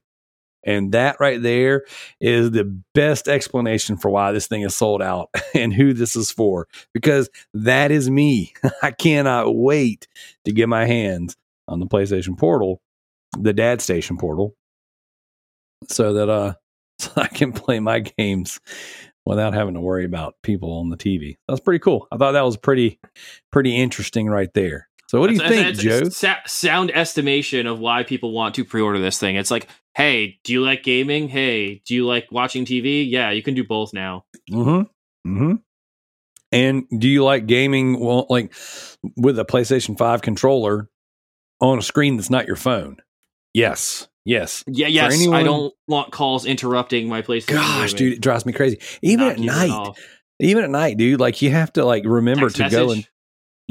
And 0.64 0.92
that 0.92 1.16
right 1.20 1.40
there 1.40 1.84
is 2.20 2.50
the 2.50 2.64
best 2.94 3.28
explanation 3.28 3.96
for 3.96 4.10
why 4.10 4.32
this 4.32 4.46
thing 4.46 4.62
is 4.62 4.76
sold 4.76 5.02
out 5.02 5.30
and 5.54 5.72
who 5.72 5.92
this 5.92 6.16
is 6.16 6.30
for. 6.30 6.68
Because 6.92 7.30
that 7.54 7.90
is 7.90 8.10
me. 8.10 8.52
I 8.82 8.90
cannot 8.90 9.54
wait 9.54 10.06
to 10.44 10.52
get 10.52 10.68
my 10.68 10.86
hands 10.86 11.36
on 11.68 11.80
the 11.80 11.86
PlayStation 11.86 12.36
Portal, 12.36 12.80
the 13.38 13.52
Dad 13.52 13.80
Station 13.80 14.18
Portal, 14.18 14.54
so 15.88 16.12
that 16.12 16.28
uh 16.28 16.54
so 16.98 17.10
I 17.16 17.28
can 17.28 17.52
play 17.52 17.80
my 17.80 18.00
games 18.00 18.60
without 19.24 19.54
having 19.54 19.74
to 19.74 19.80
worry 19.80 20.04
about 20.04 20.34
people 20.42 20.72
on 20.74 20.90
the 20.90 20.96
TV. 20.96 21.36
That's 21.48 21.60
pretty 21.60 21.78
cool. 21.78 22.06
I 22.12 22.18
thought 22.18 22.32
that 22.32 22.44
was 22.44 22.58
pretty 22.58 22.98
pretty 23.50 23.76
interesting 23.76 24.28
right 24.28 24.52
there. 24.52 24.89
So 25.10 25.18
what 25.18 25.26
do 25.26 25.32
you 25.32 25.40
think, 25.40 25.76
Joe? 25.76 26.08
Sound 26.46 26.92
estimation 26.92 27.66
of 27.66 27.80
why 27.80 28.04
people 28.04 28.30
want 28.30 28.54
to 28.54 28.64
pre-order 28.64 29.00
this 29.00 29.18
thing. 29.18 29.34
It's 29.34 29.50
like, 29.50 29.66
hey, 29.96 30.38
do 30.44 30.52
you 30.52 30.62
like 30.62 30.84
gaming? 30.84 31.28
Hey, 31.28 31.82
do 31.84 31.96
you 31.96 32.06
like 32.06 32.28
watching 32.30 32.64
TV? 32.64 33.10
Yeah, 33.10 33.32
you 33.32 33.42
can 33.42 33.54
do 33.54 33.64
both 33.64 33.92
now. 33.92 34.24
Mm-hmm. 34.48 35.28
Mm-hmm. 35.28 35.54
And 36.52 36.84
do 36.96 37.08
you 37.08 37.24
like 37.24 37.46
gaming? 37.46 37.98
Well, 37.98 38.28
like 38.30 38.54
with 39.16 39.36
a 39.40 39.44
PlayStation 39.44 39.98
Five 39.98 40.22
controller 40.22 40.88
on 41.60 41.80
a 41.80 41.82
screen 41.82 42.16
that's 42.16 42.30
not 42.30 42.46
your 42.46 42.54
phone? 42.54 42.98
Yes. 43.52 44.06
Yes. 44.24 44.62
Yeah, 44.68 44.86
yes. 44.86 45.12
Anyone, 45.12 45.36
I 45.36 45.42
don't 45.42 45.74
want 45.88 46.12
calls 46.12 46.46
interrupting 46.46 47.08
my 47.08 47.22
PlayStation. 47.22 47.54
Gosh, 47.54 47.94
dude, 47.94 48.12
it 48.12 48.20
drives 48.20 48.46
me 48.46 48.52
crazy. 48.52 48.78
Even 49.02 49.26
at 49.26 49.40
night. 49.40 49.96
Even 50.38 50.62
at 50.62 50.70
night, 50.70 50.98
dude, 50.98 51.18
like 51.18 51.42
you 51.42 51.50
have 51.50 51.72
to 51.72 51.84
like 51.84 52.04
remember 52.06 52.42
Text 52.42 52.58
to 52.58 52.62
message. 52.62 52.78
go 52.78 52.92
and 52.92 53.08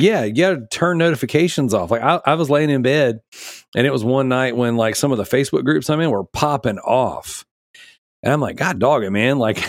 yeah, 0.01 0.23
you 0.23 0.33
got 0.33 0.51
to 0.51 0.67
turn 0.67 0.97
notifications 0.97 1.73
off. 1.73 1.91
Like 1.91 2.01
I, 2.01 2.21
I 2.25 2.35
was 2.35 2.49
laying 2.49 2.69
in 2.69 2.81
bed 2.81 3.19
and 3.75 3.85
it 3.85 3.91
was 3.91 4.03
one 4.03 4.29
night 4.29 4.55
when 4.55 4.77
like 4.77 4.95
some 4.95 5.11
of 5.11 5.17
the 5.17 5.25
Facebook 5.25 5.65
groups 5.65 5.89
I'm 5.89 5.99
in 5.99 6.09
were 6.09 6.23
popping 6.23 6.79
off. 6.79 7.45
And 8.23 8.31
I'm 8.33 8.41
like, 8.41 8.55
God 8.55 8.79
dog 8.79 9.03
it, 9.03 9.11
man. 9.11 9.39
Like, 9.39 9.61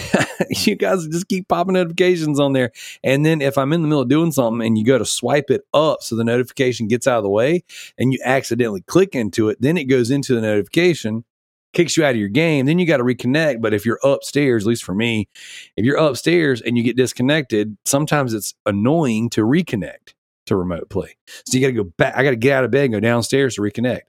you 0.67 0.75
guys 0.77 1.07
just 1.07 1.29
keep 1.29 1.49
popping 1.49 1.75
notifications 1.75 2.41
on 2.41 2.53
there. 2.53 2.73
And 3.03 3.25
then 3.25 3.41
if 3.43 3.57
I'm 3.57 3.73
in 3.73 3.83
the 3.83 3.89
middle 3.89 4.03
of 4.03 4.09
doing 4.09 4.33
something 4.33 4.67
and 4.67 4.77
you 4.77 4.85
go 4.85 4.99
to 4.99 5.05
swipe 5.05 5.51
it 5.51 5.63
up 5.73 6.03
so 6.03 6.17
the 6.17 6.25
notification 6.25 6.89
gets 6.89 7.07
out 7.07 7.19
of 7.19 7.23
the 7.23 7.31
way 7.31 7.63
and 7.99 8.13
you 8.13 8.19
accidentally 8.25 8.83
click 8.83 9.15
into 9.15 9.49
it, 9.49 9.59
then 9.61 9.77
it 9.77 9.85
goes 9.85 10.11
into 10.11 10.35
the 10.35 10.41
notification, 10.41 11.25
kicks 11.73 11.97
you 11.97 12.05
out 12.05 12.11
of 12.11 12.17
your 12.17 12.29
game. 12.29 12.67
Then 12.67 12.81
you 12.81 12.87
got 12.87 12.97
to 12.97 13.05
reconnect. 13.05 13.61
But 13.61 13.75
if 13.75 13.87
you're 13.87 14.01
upstairs, 14.03 14.65
at 14.65 14.69
least 14.69 14.85
for 14.85 14.95
me, 14.95 15.29
if 15.77 15.85
you're 15.85 15.97
upstairs 15.97 16.61
and 16.61 16.77
you 16.77 16.83
get 16.83 16.97
disconnected, 16.97 17.77
sometimes 17.85 18.35
it's 18.35 18.55
annoying 18.67 19.31
to 19.31 19.43
reconnect 19.43 20.15
to 20.51 20.57
remote 20.57 20.89
play. 20.91 21.17
So 21.47 21.59
you 21.59 21.61
got 21.61 21.69
to 21.69 21.85
go 21.85 21.91
back. 21.97 22.15
I 22.17 22.23
got 22.23 22.31
to 22.31 22.37
get 22.37 22.53
out 22.53 22.65
of 22.65 22.71
bed 22.71 22.85
and 22.85 22.93
go 22.93 23.01
downstairs 23.01 23.57
to 23.57 23.63
reconnect. 23.63 24.03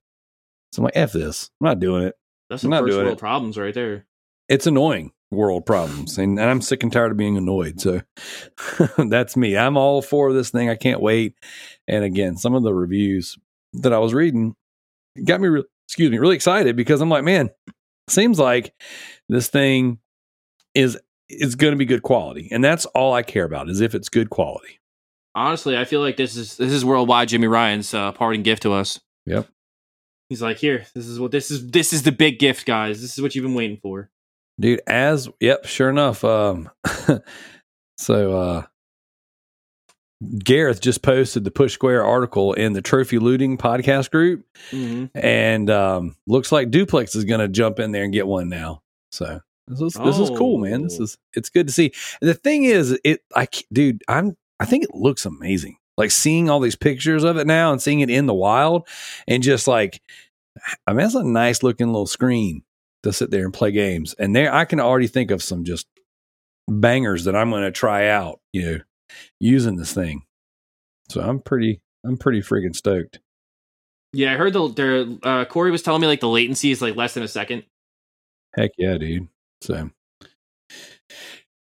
So 0.74 0.82
I'm 0.82 0.84
like, 0.84 0.96
F 0.96 1.14
this. 1.14 1.50
I'm 1.60 1.66
not 1.66 1.80
doing 1.80 2.04
it. 2.04 2.16
That's 2.50 2.62
some 2.62 2.72
first 2.72 2.98
world 2.98 3.14
it. 3.14 3.18
problems 3.18 3.58
right 3.58 3.74
there 3.74 4.06
it's 4.52 4.68
annoying 4.68 5.14
world 5.32 5.66
problems 5.66 6.18
and, 6.18 6.38
and, 6.38 6.50
i'm 6.50 6.62
sick 6.62 6.84
and 6.84 6.92
tired 6.92 7.12
of 7.12 7.18
being 7.18 7.38
annoyed 7.38 7.80
so 7.80 8.02
that's 9.08 9.38
me 9.38 9.58
i'm 9.58 9.78
all 9.78 10.02
for 10.02 10.34
this 10.34 10.50
thing 10.50 10.70
i 10.70 10.76
can't 10.76 11.00
wait 11.00 11.36
and 11.88 12.04
again 12.04 12.36
some 12.36 12.54
of 12.54 12.62
the 12.62 12.74
reviews 12.74 13.38
that 13.72 13.94
i 13.94 13.98
was 13.98 14.14
reading 14.14 14.54
got 15.24 15.40
me 15.40 15.48
re- 15.48 15.64
excuse 15.88 16.12
me 16.12 16.18
really 16.18 16.36
excited 16.36 16.76
because 16.76 17.00
i'm 17.00 17.10
like 17.10 17.24
man 17.24 17.50
seems 18.10 18.38
like 18.38 18.74
this 19.30 19.48
thing 19.48 20.00
is 20.76 21.00
is 21.30 21.56
going 21.56 21.72
to 21.72 21.78
be 21.78 21.86
good 21.86 22.04
quality 22.04 22.50
and 22.52 22.62
that's 22.62 22.86
all 22.88 23.14
i 23.14 23.24
care 23.24 23.46
about 23.46 23.70
is 23.70 23.80
if 23.80 23.96
it's 23.96 24.10
good 24.10 24.30
quality 24.30 24.81
honestly 25.36 25.78
i 25.78 25.86
feel 25.86 26.02
like 26.02 26.18
this 26.18 26.36
is 26.36 26.58
this 26.58 26.72
is 26.72 26.84
worldwide 26.84 27.28
jimmy 27.28 27.48
ryan's 27.48 27.94
uh, 27.94 28.12
parting 28.12 28.44
gift 28.44 28.64
to 28.64 28.74
us 28.74 29.00
yep 29.26 29.48
he's 30.30 30.42
like 30.42 30.58
here 30.58 30.86
this 30.96 31.08
is 31.08 31.20
what 31.20 31.32
this 31.32 31.52
is 31.52 31.70
this 31.72 31.94
is 31.94 32.04
the 32.04 32.12
big 32.12 32.40
gift 32.40 32.66
guys 32.66 33.02
this 33.02 33.14
is 33.14 33.22
what 33.22 33.36
you've 33.36 33.44
been 33.44 33.54
waiting 33.54 33.78
for 33.82 34.10
dude 34.60 34.82
as 34.88 35.30
yep 35.40 35.66
sure 35.66 35.90
enough 35.90 36.24
um 36.24 36.70
so 37.98 38.38
uh 38.38 38.64
Gareth 40.44 40.82
just 40.82 41.02
posted 41.02 41.44
the 41.44 41.52
Push 41.52 41.74
Square 41.74 42.06
article 42.06 42.54
in 42.54 42.74
the 42.74 42.82
Trophy 42.82 43.18
Looting 43.18 43.58
podcast 43.58 44.12
group, 44.12 44.46
mm-hmm. 44.70 45.06
and 45.18 45.70
um, 45.70 46.16
looks 46.28 46.52
like 46.52 46.70
Duplex 46.70 47.16
is 47.16 47.26
going 47.26 47.40
to 47.40 47.48
jump 47.48 47.80
in 47.80 47.92
there 47.92 48.04
and 48.04 48.14
get 48.14 48.28
one 48.28 48.48
now. 48.48 48.84
So 49.12 49.42
this 49.68 49.82
is 49.82 49.94
this 49.94 50.20
is 50.20 50.30
cool, 50.32 50.60
man. 50.60 50.84
This 50.84 51.00
oh. 51.00 51.04
is 51.04 51.18
it's 51.34 51.50
good 51.50 51.68
to 51.68 51.74
see. 51.74 51.92
And 52.22 52.30
the 52.30 52.36
thing 52.36 52.66
is, 52.66 52.98
it 53.04 53.22
I 53.36 53.48
dude, 53.74 54.04
I'm 54.08 54.38
I 54.62 54.66
think 54.66 54.84
it 54.84 54.94
looks 54.94 55.26
amazing. 55.26 55.78
Like 55.98 56.12
seeing 56.12 56.50
all 56.50 56.60
these 56.60 56.76
pictures 56.76 57.24
of 57.24 57.38
it 57.38 57.48
now 57.48 57.72
and 57.72 57.82
seeing 57.82 58.00
it 58.00 58.10
in 58.10 58.26
the 58.26 58.34
wild, 58.34 58.88
and 59.28 59.44
just 59.44 59.68
like 59.68 60.02
I 60.88 60.92
mean, 60.92 60.98
that's 60.98 61.16
a 61.16 61.24
nice 61.24 61.64
looking 61.64 61.88
little 61.88 62.08
screen 62.08 62.64
to 63.04 63.14
sit 63.14 63.32
there 63.32 63.46
and 63.46 63.54
play 63.54 63.72
games. 63.72 64.14
And 64.18 64.36
there, 64.36 64.54
I 64.54 64.66
can 64.66 64.80
already 64.80 65.08
think 65.08 65.32
of 65.32 65.42
some 65.42 65.64
just 65.64 65.88
bangers 66.68 67.26
that 67.26 67.36
I'm 67.36 67.50
going 67.50 67.64
to 67.64 67.72
try 67.72 68.08
out, 68.10 68.40
you 68.54 68.72
know, 68.72 68.78
using 69.40 69.78
this 69.78 69.94
thing. 69.94 70.24
So 71.10 71.22
I'm 71.22 71.40
pretty, 71.40 71.82
I'm 72.06 72.18
pretty 72.18 72.42
freaking 72.42 72.76
stoked. 72.76 73.20
Yeah, 74.14 74.34
I 74.34 74.38
heard 74.38 74.54
the. 74.54 75.20
Uh, 75.24 75.46
Corey 75.46 75.72
was 75.72 75.82
telling 75.82 76.02
me 76.02 76.08
like 76.08 76.20
the 76.20 76.28
latency 76.28 76.72
is 76.72 76.82
like 76.82 76.96
less 76.96 77.14
than 77.14 77.24
a 77.24 77.28
second. 77.28 77.64
Heck 78.56 78.72
yeah, 78.78 78.98
dude. 78.98 79.30
So 79.62 79.90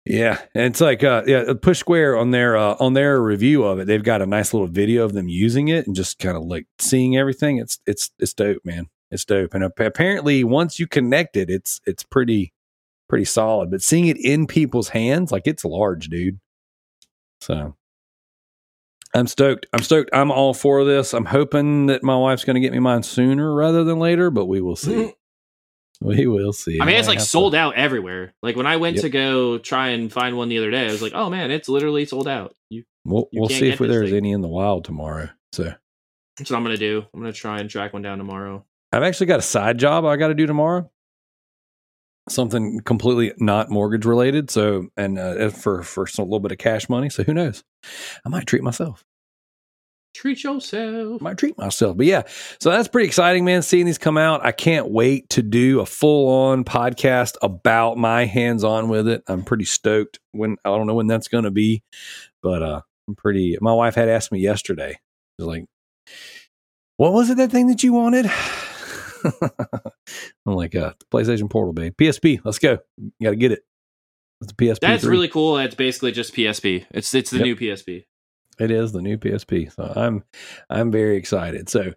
yeah, 0.09 0.41
and 0.55 0.65
it's 0.65 0.81
like 0.81 1.03
uh, 1.03 1.21
yeah, 1.27 1.53
Push 1.61 1.77
Square 1.77 2.17
on 2.17 2.31
their 2.31 2.57
uh, 2.57 2.75
on 2.79 2.93
their 2.93 3.21
review 3.21 3.63
of 3.63 3.77
it, 3.77 3.85
they've 3.85 4.03
got 4.03 4.23
a 4.23 4.25
nice 4.25 4.55
little 4.55 4.67
video 4.67 5.05
of 5.05 5.13
them 5.13 5.29
using 5.29 5.67
it 5.67 5.85
and 5.85 5.95
just 5.95 6.17
kind 6.17 6.35
of 6.35 6.45
like 6.45 6.65
seeing 6.79 7.15
everything. 7.15 7.57
It's 7.57 7.77
it's 7.85 8.09
it's 8.17 8.33
dope, 8.33 8.65
man. 8.65 8.87
It's 9.11 9.23
dope. 9.23 9.53
And 9.53 9.63
apparently, 9.63 10.43
once 10.43 10.79
you 10.79 10.87
connect 10.87 11.37
it, 11.37 11.51
it's 11.51 11.79
it's 11.85 12.01
pretty 12.01 12.53
pretty 13.07 13.25
solid. 13.25 13.69
But 13.69 13.83
seeing 13.83 14.07
it 14.07 14.17
in 14.17 14.47
people's 14.47 14.89
hands, 14.89 15.31
like 15.31 15.45
it's 15.45 15.63
large, 15.63 16.07
dude. 16.07 16.39
So 17.41 17.75
I'm 19.13 19.27
stoked. 19.27 19.67
I'm 19.73 19.83
stoked. 19.83 20.09
I'm 20.11 20.31
all 20.31 20.55
for 20.55 20.85
this. 20.85 21.13
I'm 21.13 21.25
hoping 21.25 21.85
that 21.85 22.01
my 22.01 22.15
wife's 22.15 22.45
going 22.45 22.55
to 22.55 22.61
get 22.61 22.73
me 22.73 22.79
mine 22.79 23.03
sooner 23.03 23.53
rather 23.53 23.83
than 23.83 23.99
later, 23.99 24.31
but 24.31 24.47
we 24.47 24.59
will 24.59 24.75
see. 24.75 25.13
we 26.01 26.27
will 26.27 26.53
see. 26.53 26.79
I 26.81 26.85
mean, 26.85 26.95
it's 26.95 27.07
like 27.07 27.19
to- 27.19 27.25
sold 27.25 27.53
out 27.55 27.75
everywhere. 27.75 28.33
Like 28.41 28.55
when 28.55 28.65
I 28.67 28.77
went 28.77 28.95
Yep. 28.97 29.03
to 29.03 29.09
go 29.09 29.57
try 29.57 29.89
and 29.89 30.11
find 30.11 30.37
one 30.37 30.49
the 30.49 30.57
other 30.57 30.71
day, 30.71 30.87
I 30.87 30.91
was 30.91 31.01
like, 31.01 31.13
"Oh 31.13 31.29
man, 31.29 31.51
it's 31.51 31.67
literally 31.69 32.05
sold 32.05 32.27
out." 32.27 32.55
You, 32.69 32.83
We'll, 33.05 33.27
you 33.31 33.41
we'll 33.41 33.49
see 33.49 33.69
if 33.69 33.79
there's 33.79 34.09
thing. 34.09 34.17
any 34.17 34.31
in 34.31 34.41
the 34.41 34.47
wild 34.47 34.85
tomorrow. 34.85 35.29
So 35.53 35.73
that's 36.37 36.49
what 36.49 36.57
I'm 36.57 36.63
gonna 36.63 36.77
do. 36.77 37.05
I'm 37.13 37.19
gonna 37.19 37.33
try 37.33 37.59
and 37.59 37.69
track 37.69 37.93
one 37.93 38.01
down 38.01 38.17
tomorrow. 38.17 38.65
I've 38.91 39.03
actually 39.03 39.27
got 39.27 39.39
a 39.39 39.43
side 39.43 39.77
job 39.77 40.05
I 40.05 40.15
got 40.15 40.29
to 40.29 40.33
do 40.33 40.47
tomorrow. 40.47 40.89
Something 42.27 42.79
completely 42.81 43.33
not 43.39 43.69
mortgage 43.71 44.05
related. 44.05 44.51
So, 44.51 44.87
and 44.95 45.17
uh, 45.17 45.49
for 45.49 45.81
for 45.83 46.05
some, 46.05 46.23
a 46.23 46.25
little 46.27 46.39
bit 46.39 46.51
of 46.51 46.57
cash 46.59 46.87
money. 46.87 47.09
So 47.09 47.23
who 47.23 47.33
knows? 47.33 47.63
I 48.25 48.29
might 48.29 48.45
treat 48.45 48.61
myself. 48.63 49.03
Treat 50.15 50.43
yourself. 50.43 51.21
might 51.21 51.37
treat 51.37 51.57
myself. 51.57 51.95
But 51.95 52.05
yeah, 52.07 52.23
so 52.59 52.71
that's 52.71 52.87
pretty 52.87 53.07
exciting, 53.07 53.45
man. 53.45 53.61
Seeing 53.61 53.85
these 53.85 53.97
come 53.97 54.17
out, 54.17 54.45
I 54.45 54.51
can't 54.51 54.89
wait 54.89 55.29
to 55.31 55.41
do 55.41 55.79
a 55.79 55.85
full 55.85 56.27
on 56.29 56.63
podcast 56.63 57.35
about 57.41 57.97
my 57.97 58.25
hands 58.25 58.63
on 58.63 58.89
with 58.89 59.07
it. 59.07 59.23
I'm 59.27 59.43
pretty 59.43 59.65
stoked. 59.65 60.19
When 60.31 60.57
I 60.65 60.69
don't 60.69 60.87
know 60.87 60.95
when 60.95 61.07
that's 61.07 61.27
going 61.27 61.43
to 61.45 61.51
be, 61.51 61.83
but 62.41 62.61
uh, 62.63 62.81
I'm 63.07 63.15
pretty. 63.15 63.57
My 63.61 63.71
wife 63.73 63.95
had 63.95 64.09
asked 64.09 64.31
me 64.31 64.39
yesterday. 64.39 64.93
She 64.93 65.45
was 65.45 65.47
like, 65.47 65.65
"What 66.97 67.13
was 67.13 67.29
it 67.29 67.37
that 67.37 67.51
thing 67.51 67.67
that 67.67 67.83
you 67.83 67.93
wanted?" 67.93 68.25
I'm 69.23 70.53
like, 70.55 70.75
uh, 70.75 70.93
the 70.99 71.05
PlayStation 71.17 71.49
Portal, 71.49 71.73
babe. 71.73 71.93
PSP. 71.97 72.39
Let's 72.43 72.59
go. 72.59 72.79
You 72.97 73.11
got 73.21 73.29
to 73.31 73.35
get 73.35 73.51
it. 73.51 73.59
It's 74.41 74.51
the 74.53 74.65
PSP. 74.65 74.79
That's 74.79 75.03
3. 75.03 75.11
really 75.11 75.27
cool. 75.27 75.55
That's 75.55 75.75
basically 75.75 76.11
just 76.13 76.33
PSP. 76.33 76.85
It's 76.91 77.13
it's 77.13 77.29
the 77.29 77.37
Yep. 77.37 77.45
new 77.45 77.55
PSP. 77.55 78.05
It 78.59 78.71
is 78.71 78.91
the 78.91 79.01
new 79.01 79.17
PSP. 79.17 79.73
So 79.73 79.91
I'm 79.95 80.23
I'm 80.69 80.91
very 80.91 81.17
excited. 81.17 81.69
So 81.69 81.93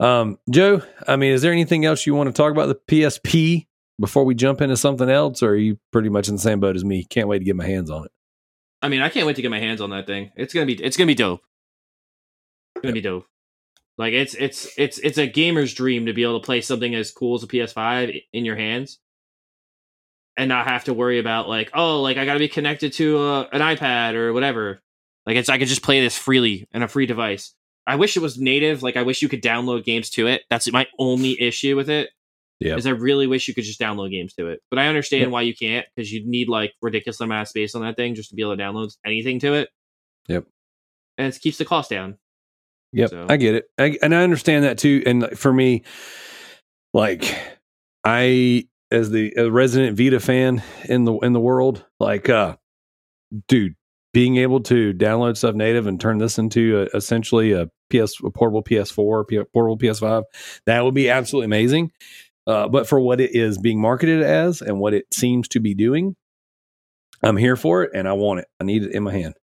um 0.00 0.38
Joe, 0.50 0.82
I 1.06 1.16
mean, 1.16 1.32
is 1.32 1.42
there 1.42 1.52
anything 1.52 1.84
else 1.84 2.06
you 2.06 2.14
want 2.14 2.28
to 2.28 2.32
talk 2.32 2.52
about 2.52 2.68
the 2.68 2.74
PSP 2.74 3.66
before 4.00 4.24
we 4.24 4.34
jump 4.34 4.60
into 4.60 4.76
something 4.76 5.08
else, 5.08 5.42
or 5.42 5.50
are 5.50 5.56
you 5.56 5.78
pretty 5.92 6.08
much 6.08 6.28
in 6.28 6.36
the 6.36 6.40
same 6.40 6.60
boat 6.60 6.76
as 6.76 6.84
me? 6.84 7.04
Can't 7.04 7.28
wait 7.28 7.40
to 7.40 7.44
get 7.44 7.56
my 7.56 7.66
hands 7.66 7.90
on 7.90 8.04
it. 8.04 8.12
I 8.80 8.88
mean, 8.88 9.00
I 9.00 9.08
can't 9.08 9.26
wait 9.26 9.36
to 9.36 9.42
get 9.42 9.50
my 9.50 9.58
hands 9.58 9.80
on 9.80 9.90
that 9.90 10.06
thing. 10.06 10.30
It's 10.36 10.54
gonna 10.54 10.66
be 10.66 10.82
it's 10.82 10.96
gonna 10.96 11.06
be 11.06 11.14
dope. 11.14 11.40
It's 12.76 12.82
gonna 12.82 12.94
be 12.94 13.00
dope. 13.00 13.26
Like 13.96 14.12
it's 14.12 14.34
it's 14.34 14.68
it's 14.78 14.98
it's 14.98 15.18
a 15.18 15.26
gamer's 15.26 15.74
dream 15.74 16.06
to 16.06 16.12
be 16.12 16.22
able 16.22 16.40
to 16.40 16.46
play 16.46 16.60
something 16.60 16.94
as 16.94 17.10
cool 17.10 17.34
as 17.34 17.42
a 17.42 17.48
PS5 17.48 18.22
in 18.32 18.44
your 18.44 18.54
hands, 18.54 19.00
and 20.36 20.48
not 20.48 20.68
have 20.68 20.84
to 20.84 20.94
worry 20.94 21.18
about 21.18 21.48
like 21.48 21.70
oh 21.74 22.00
like 22.00 22.16
I 22.16 22.24
got 22.24 22.34
to 22.34 22.38
be 22.38 22.48
connected 22.48 22.92
to 22.94 23.18
a, 23.18 23.40
an 23.48 23.60
iPad 23.60 24.14
or 24.14 24.32
whatever. 24.32 24.80
Like 25.28 25.36
it's 25.36 25.50
I 25.50 25.58
could 25.58 25.68
just 25.68 25.82
play 25.82 26.00
this 26.00 26.16
freely 26.16 26.66
in 26.72 26.82
a 26.82 26.88
free 26.88 27.04
device. 27.04 27.54
I 27.86 27.96
wish 27.96 28.16
it 28.16 28.20
was 28.20 28.38
native. 28.38 28.82
Like 28.82 28.96
I 28.96 29.02
wish 29.02 29.20
you 29.20 29.28
could 29.28 29.42
download 29.42 29.84
games 29.84 30.08
to 30.10 30.26
it. 30.26 30.42
That's 30.48 30.72
my 30.72 30.86
only 30.98 31.38
issue 31.40 31.76
with 31.76 31.90
it. 31.90 32.08
Yeah. 32.60 32.76
Is 32.76 32.86
I 32.86 32.90
really 32.90 33.26
wish 33.26 33.46
you 33.46 33.54
could 33.54 33.64
just 33.64 33.78
download 33.78 34.10
games 34.10 34.32
to 34.34 34.48
it. 34.48 34.60
But 34.70 34.78
I 34.78 34.88
understand 34.88 35.30
why 35.30 35.42
you 35.42 35.54
can't 35.54 35.86
because 35.94 36.10
you 36.10 36.26
need 36.26 36.48
like 36.48 36.72
ridiculous 36.80 37.20
amount 37.20 37.42
of 37.42 37.48
space 37.48 37.74
on 37.74 37.82
that 37.82 37.94
thing 37.96 38.14
just 38.14 38.30
to 38.30 38.36
be 38.36 38.42
able 38.42 38.56
to 38.56 38.62
download 38.62 38.96
anything 39.04 39.38
to 39.40 39.52
it. 39.52 39.68
Yep. 40.28 40.46
And 41.18 41.32
it 41.32 41.40
keeps 41.40 41.58
the 41.58 41.66
cost 41.66 41.90
down. 41.90 42.16
Yep, 42.94 43.10
So- 43.10 43.26
I 43.28 43.36
get 43.36 43.54
it, 43.54 43.66
I, 43.76 43.98
and 44.02 44.14
I 44.14 44.22
understand 44.22 44.64
that 44.64 44.78
too. 44.78 45.02
And 45.04 45.38
for 45.38 45.52
me, 45.52 45.84
like 46.94 47.38
I, 48.02 48.66
as 48.90 49.10
the 49.10 49.34
a 49.36 49.50
resident 49.50 49.98
Vita 49.98 50.20
fan 50.20 50.62
in 50.86 51.04
the 51.04 51.12
in 51.18 51.34
the 51.34 51.40
world, 51.40 51.84
like, 52.00 52.30
uh, 52.30 52.56
dude, 53.46 53.76
being 54.18 54.38
able 54.38 54.58
to 54.58 54.92
download 54.94 55.36
stuff 55.36 55.54
native 55.54 55.86
and 55.86 56.00
turn 56.00 56.18
this 56.18 56.40
into 56.40 56.80
a, 56.80 56.96
essentially 56.96 57.52
a 57.52 57.66
PS 57.88 58.18
a 58.24 58.30
portable 58.30 58.64
PS4, 58.64 59.28
P- 59.28 59.44
portable 59.52 59.78
PS5, 59.78 60.24
that 60.66 60.84
would 60.84 60.92
be 60.92 61.08
absolutely 61.08 61.44
amazing. 61.44 61.92
Uh, 62.44 62.66
but 62.66 62.88
for 62.88 62.98
what 62.98 63.20
it 63.20 63.36
is 63.36 63.58
being 63.58 63.80
marketed 63.80 64.20
as 64.20 64.60
and 64.60 64.80
what 64.80 64.92
it 64.92 65.06
seems 65.14 65.46
to 65.46 65.60
be 65.60 65.72
doing, 65.72 66.16
I'm 67.22 67.36
here 67.36 67.54
for 67.54 67.84
it 67.84 67.92
and 67.94 68.08
I 68.08 68.14
want 68.14 68.40
it. 68.40 68.48
I 68.58 68.64
need 68.64 68.82
it 68.82 68.90
in 68.90 69.04
my 69.04 69.12
hand. 69.12 69.34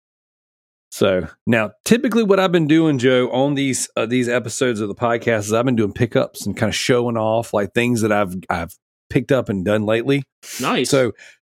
So 0.90 1.26
now, 1.46 1.70
typically, 1.86 2.24
what 2.24 2.38
I've 2.38 2.52
been 2.52 2.68
doing, 2.68 2.98
Joe, 2.98 3.30
on 3.30 3.54
these 3.54 3.88
uh, 3.96 4.04
these 4.04 4.28
episodes 4.28 4.82
of 4.82 4.88
the 4.88 4.94
podcast 4.94 5.38
is 5.38 5.54
I've 5.54 5.64
been 5.64 5.76
doing 5.76 5.94
pickups 5.94 6.44
and 6.44 6.54
kind 6.54 6.68
of 6.68 6.76
showing 6.76 7.16
off 7.16 7.54
like 7.54 7.72
things 7.72 8.02
that 8.02 8.12
I've 8.12 8.34
I've 8.50 8.74
picked 9.08 9.32
up 9.32 9.48
and 9.48 9.64
done 9.64 9.86
lately. 9.86 10.22
Nice. 10.60 10.90
So 10.90 11.12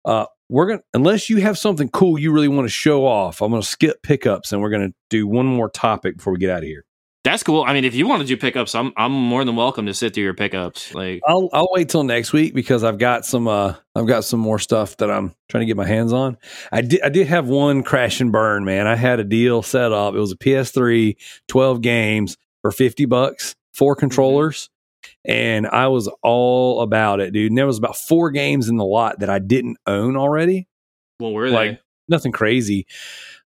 uh, 0.04 0.26
we're 0.48 0.66
gonna 0.66 0.82
unless 0.94 1.28
you 1.28 1.38
have 1.38 1.58
something 1.58 1.88
cool 1.90 2.18
you 2.18 2.32
really 2.32 2.48
want 2.48 2.64
to 2.66 2.70
show 2.72 3.06
off, 3.06 3.42
I'm 3.42 3.50
gonna 3.50 3.62
skip 3.62 4.02
pickups 4.02 4.52
and 4.52 4.62
we're 4.62 4.70
gonna 4.70 4.92
do 5.10 5.26
one 5.26 5.46
more 5.46 5.68
topic 5.70 6.16
before 6.16 6.32
we 6.32 6.38
get 6.38 6.50
out 6.50 6.58
of 6.58 6.64
here. 6.64 6.84
that's 7.24 7.42
cool. 7.42 7.64
I 7.66 7.74
mean, 7.74 7.84
if 7.84 7.94
you 7.94 8.06
want 8.08 8.22
to 8.22 8.26
do 8.26 8.36
pickups, 8.36 8.74
I'm 8.74 8.92
I'm 8.96 9.12
more 9.12 9.44
than 9.44 9.56
welcome 9.56 9.84
to 9.86 9.92
sit 9.94 10.14
through 10.14 10.24
your 10.24 10.34
pickups. 10.34 10.94
Like 10.94 11.20
I'll 11.26 11.50
I'll 11.52 11.68
wait 11.72 11.90
till 11.90 12.04
next 12.04 12.32
week 12.32 12.54
because 12.54 12.82
I've 12.84 12.98
got 12.98 13.26
some 13.26 13.46
uh 13.46 13.74
I've 13.94 14.06
got 14.06 14.24
some 14.24 14.40
more 14.40 14.58
stuff 14.58 14.96
that 14.98 15.10
I'm 15.10 15.34
trying 15.50 15.62
to 15.62 15.66
get 15.66 15.76
my 15.76 15.86
hands 15.86 16.12
on. 16.12 16.38
I 16.72 16.80
did 16.80 17.02
I 17.02 17.10
did 17.10 17.26
have 17.26 17.48
one 17.48 17.82
crash 17.82 18.20
and 18.20 18.32
burn, 18.32 18.64
man. 18.64 18.86
I 18.86 18.96
had 18.96 19.20
a 19.20 19.24
deal 19.24 19.62
set 19.62 19.92
up. 19.92 20.14
It 20.14 20.18
was 20.18 20.32
a 20.32 20.36
PS3, 20.36 21.16
12 21.48 21.80
games 21.82 22.36
for 22.62 22.70
50 22.70 23.04
bucks, 23.04 23.54
four 23.74 23.94
controllers. 23.94 24.70
And 25.28 25.66
I 25.66 25.88
was 25.88 26.08
all 26.22 26.80
about 26.80 27.20
it, 27.20 27.32
dude. 27.32 27.50
And 27.52 27.58
there 27.58 27.66
was 27.66 27.78
about 27.78 27.96
four 27.96 28.30
games 28.30 28.68
in 28.68 28.76
the 28.78 28.84
lot 28.84 29.20
that 29.20 29.28
I 29.30 29.38
didn't 29.38 29.76
own 29.86 30.16
already. 30.16 30.66
what 31.18 31.32
were 31.32 31.48
Like- 31.50 31.72
they? 31.72 31.80
Nothing 32.10 32.32
crazy. 32.32 32.86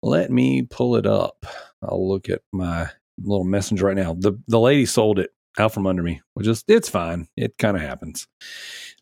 Let 0.04 0.30
me 0.32 0.64
pull 0.64 0.98
it 0.98 1.06
up. 1.06 1.46
I'll 1.82 2.10
look 2.10 2.28
at 2.30 2.42
my 2.52 2.90
little 3.24 3.46
messenger 3.46 3.86
right 3.86 3.96
now. 3.96 4.16
The 4.20 4.34
the 4.48 4.60
lady 4.60 4.86
sold 4.86 5.18
it 5.20 5.30
out 5.58 5.74
from 5.74 5.88
under 5.88 6.04
me, 6.04 6.20
which 6.34 6.46
is 6.48 6.64
it's 6.68 6.90
fine. 6.90 7.28
It 7.38 7.58
kind 7.58 7.78
of 7.78 7.84
happens. 7.84 8.28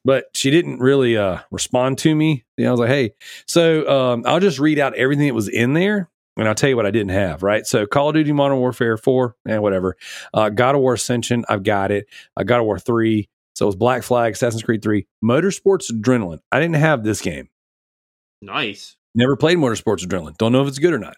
But 0.06 0.26
she 0.36 0.52
didn't 0.52 0.80
really 0.80 1.18
uh 1.18 1.40
respond 1.50 1.98
to 2.00 2.14
me. 2.14 2.46
You 2.58 2.66
know, 2.66 2.70
I 2.70 2.72
was 2.72 2.80
like, 2.82 2.90
hey, 2.90 3.14
so 3.48 3.88
um 3.90 4.24
I'll 4.28 4.40
just 4.40 4.60
read 4.60 4.78
out 4.80 4.94
everything 4.96 5.28
that 5.28 5.34
was 5.34 5.48
in 5.50 5.74
there 5.74 6.10
and 6.38 6.48
I'll 6.48 6.56
tell 6.56 6.70
you 6.70 6.76
what 6.76 6.86
I 6.86 6.92
didn't 6.92 7.12
have, 7.12 7.44
right? 7.44 7.66
So 7.66 7.86
Call 7.86 8.10
of 8.10 8.16
Duty 8.16 8.32
Modern 8.32 8.60
Warfare 8.60 8.98
4, 8.98 9.36
and 9.48 9.62
whatever. 9.62 9.96
Uh 10.34 10.50
God 10.50 10.76
of 10.76 10.82
War 10.82 10.94
Ascension, 10.94 11.44
I've 11.50 11.64
got 11.64 11.92
it. 11.92 12.08
Uh, 12.36 12.44
God 12.44 12.60
of 12.60 12.66
War 12.66 12.80
3. 12.80 13.28
So 13.56 13.66
it 13.66 13.68
was 13.68 13.76
Black 13.76 14.04
Flag, 14.04 14.34
Assassin's 14.34 14.62
Creed 14.62 14.84
3, 14.84 15.08
Motorsports 15.24 15.92
Adrenaline. 15.92 16.40
I 16.52 16.60
didn't 16.60 16.76
have 16.76 17.04
this 17.04 17.22
game. 17.22 17.50
Nice. 18.42 18.96
Never 19.16 19.36
played 19.36 19.58
Motorsports 19.58 20.06
Adrenaline. 20.06 20.38
Don't 20.38 20.52
know 20.52 20.62
if 20.62 20.68
it's 20.68 20.78
good 20.78 20.94
or 20.94 21.00
not. 21.00 21.18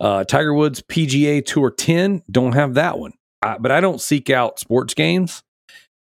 Uh, 0.00 0.24
Tiger 0.24 0.52
Woods 0.52 0.82
PGA 0.82 1.44
Tour 1.46 1.70
10. 1.70 2.24
Don't 2.28 2.54
have 2.54 2.74
that 2.74 2.98
one. 2.98 3.12
I, 3.40 3.58
but 3.58 3.70
I 3.70 3.80
don't 3.80 4.00
seek 4.00 4.30
out 4.30 4.58
sports 4.58 4.94
games 4.94 5.44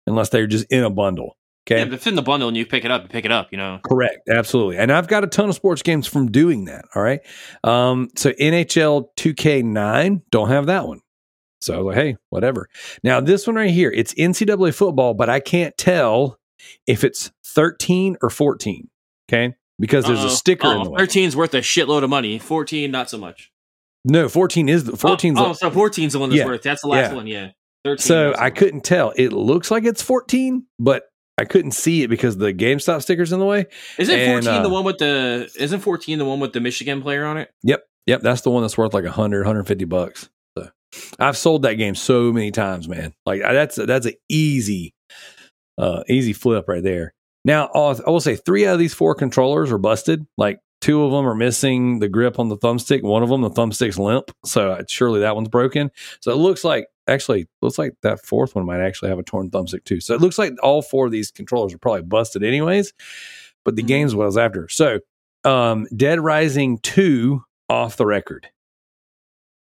unless 0.06 0.30
they're 0.30 0.46
just 0.46 0.64
in 0.72 0.84
a 0.84 0.90
bundle. 0.90 1.36
Okay. 1.66 1.78
Yeah, 1.78 1.84
but 1.86 1.94
if 1.94 2.00
it's 2.00 2.06
in 2.06 2.14
the 2.14 2.22
bundle 2.22 2.48
and 2.48 2.56
you 2.56 2.66
pick 2.66 2.84
it 2.84 2.90
up, 2.90 3.02
you 3.04 3.08
pick 3.08 3.24
it 3.24 3.32
up. 3.32 3.48
You 3.50 3.58
know. 3.58 3.80
Correct. 3.88 4.28
Absolutely. 4.28 4.76
And 4.76 4.92
I've 4.92 5.08
got 5.08 5.24
a 5.24 5.26
ton 5.26 5.48
of 5.48 5.54
sports 5.54 5.82
games 5.82 6.06
from 6.06 6.30
doing 6.30 6.66
that. 6.66 6.84
All 6.94 7.02
right. 7.02 7.20
Um, 7.62 8.10
so 8.16 8.32
NHL 8.32 9.06
2K9, 9.16 10.22
don't 10.30 10.48
have 10.50 10.66
that 10.66 10.86
one. 10.86 11.00
So 11.60 11.74
I 11.74 11.78
was 11.78 11.86
like, 11.86 11.96
hey, 12.04 12.16
whatever. 12.28 12.68
Now, 13.02 13.20
this 13.20 13.46
one 13.46 13.56
right 13.56 13.70
here, 13.70 13.90
it's 13.90 14.12
NCAA 14.14 14.74
football, 14.74 15.14
but 15.14 15.30
I 15.30 15.40
can't 15.40 15.74
tell 15.78 16.38
if 16.86 17.04
it's 17.04 17.32
13 17.46 18.18
or 18.20 18.28
14. 18.28 18.88
Okay. 19.30 19.54
Because 19.78 20.04
there's 20.04 20.20
Uh-oh. 20.20 20.26
a 20.26 20.30
sticker 20.30 20.70
in 20.70 20.78
Oh, 20.80 20.84
the 20.84 20.90
way. 20.90 21.00
13's 21.00 21.34
worth 21.34 21.54
a 21.54 21.58
shitload 21.60 22.04
of 22.04 22.10
money. 22.10 22.38
14, 22.38 22.90
not 22.90 23.08
so 23.08 23.16
much. 23.16 23.50
No, 24.04 24.28
14 24.28 24.68
is 24.68 24.84
the 24.84 24.92
14's 24.92 25.38
Oh, 25.40 25.46
oh, 25.46 25.52
so 25.54 25.70
14's 25.70 26.12
the 26.12 26.18
one 26.18 26.28
that's 26.28 26.38
Yeah. 26.40 26.44
worth. 26.44 26.62
That's 26.62 26.82
the 26.82 26.88
last 26.88 27.10
Yeah. 27.10 27.16
one. 27.16 27.26
Yeah. 27.26 27.48
13. 27.84 28.02
So 28.06 28.34
I 28.38 28.50
couldn't 28.50 28.84
tell. 28.84 29.12
It 29.16 29.32
looks 29.32 29.70
like 29.70 29.84
it's 29.84 30.02
14, 30.02 30.66
but 30.78 31.04
I 31.36 31.44
couldn't 31.44 31.72
see 31.72 32.02
it 32.02 32.08
because 32.08 32.36
the 32.36 32.54
GameStop 32.54 33.02
sticker's 33.02 33.32
in 33.32 33.40
the 33.40 33.44
way. 33.44 33.66
Isn't 33.98 34.18
and, 34.18 34.44
14 34.44 34.62
the 34.62 34.68
uh, 34.68 34.72
one 34.72 34.84
with 34.84 34.98
the? 34.98 35.50
Isn't 35.58 35.80
14 35.80 36.18
the 36.18 36.24
one 36.24 36.38
with 36.40 36.52
the 36.52 36.60
Michigan 36.60 37.02
player 37.02 37.24
on 37.24 37.38
it? 37.38 37.50
Yep, 37.64 37.84
Yep, 38.06 38.20
that's 38.20 38.42
the 38.42 38.50
one 38.50 38.62
that's 38.62 38.76
worth 38.76 38.94
like 38.94 39.04
100, 39.04 39.38
150 39.40 39.84
bucks. 39.86 40.28
So 40.56 40.68
I've 41.18 41.36
sold 41.36 41.62
that 41.62 41.74
game 41.74 41.94
so 41.94 42.32
many 42.32 42.50
times, 42.50 42.88
man. 42.88 43.14
Like 43.24 43.40
that's 43.40 43.76
that's 43.76 44.06
an 44.06 44.14
easy, 44.28 44.94
uh, 45.78 46.02
easy 46.08 46.32
flip 46.32 46.66
right 46.68 46.82
there. 46.82 47.14
Now 47.44 47.70
I'll- 47.74 48.20
say 48.20 48.36
three 48.36 48.66
out 48.66 48.74
of 48.74 48.78
these 48.78 48.94
four 48.94 49.14
controllers 49.14 49.72
are 49.72 49.78
busted. 49.78 50.26
Like 50.36 50.60
two 50.80 51.02
of 51.02 51.12
them 51.12 51.26
are 51.26 51.34
missing 51.34 51.98
the 51.98 52.08
grip 52.08 52.38
on 52.38 52.48
the 52.48 52.58
thumbstick. 52.58 53.02
One 53.02 53.22
of 53.22 53.30
them, 53.30 53.40
the 53.40 53.50
thumbstick's 53.50 53.98
limp, 53.98 54.30
so 54.44 54.78
surely 54.88 55.20
that 55.20 55.34
one's 55.34 55.48
broken. 55.48 55.90
So 56.20 56.30
it 56.30 56.36
looks 56.36 56.62
like 56.62 56.86
actually 57.06 57.46
looks 57.62 57.78
like 57.78 57.92
that 58.02 58.24
fourth 58.24 58.54
one 58.54 58.64
might 58.66 58.80
actually 58.80 59.08
have 59.10 59.18
a 59.18 59.22
torn 59.22 59.50
thumbstick 59.50 59.84
too. 59.84 60.00
So 60.00 60.14
it 60.14 60.20
looks 60.20 60.38
like 60.38 60.52
all 60.62 60.80
four 60.82 61.06
of 61.06 61.12
these 61.12 61.30
controllers 61.30 61.74
are 61.74 61.78
probably 61.78 62.02
busted 62.02 62.42
anyways. 62.42 62.92
But 63.64 63.76
the 63.76 63.82
Mhm. 63.82 63.86
game's 63.88 64.14
what 64.14 64.24
I 64.24 64.26
was 64.26 64.38
after. 64.38 64.68
So 64.68 65.00
um, 65.44 65.86
Dead 65.94 66.20
Rising 66.20 66.78
two 66.78 67.44
off 67.68 67.96
the 67.96 68.06
record. 68.06 68.48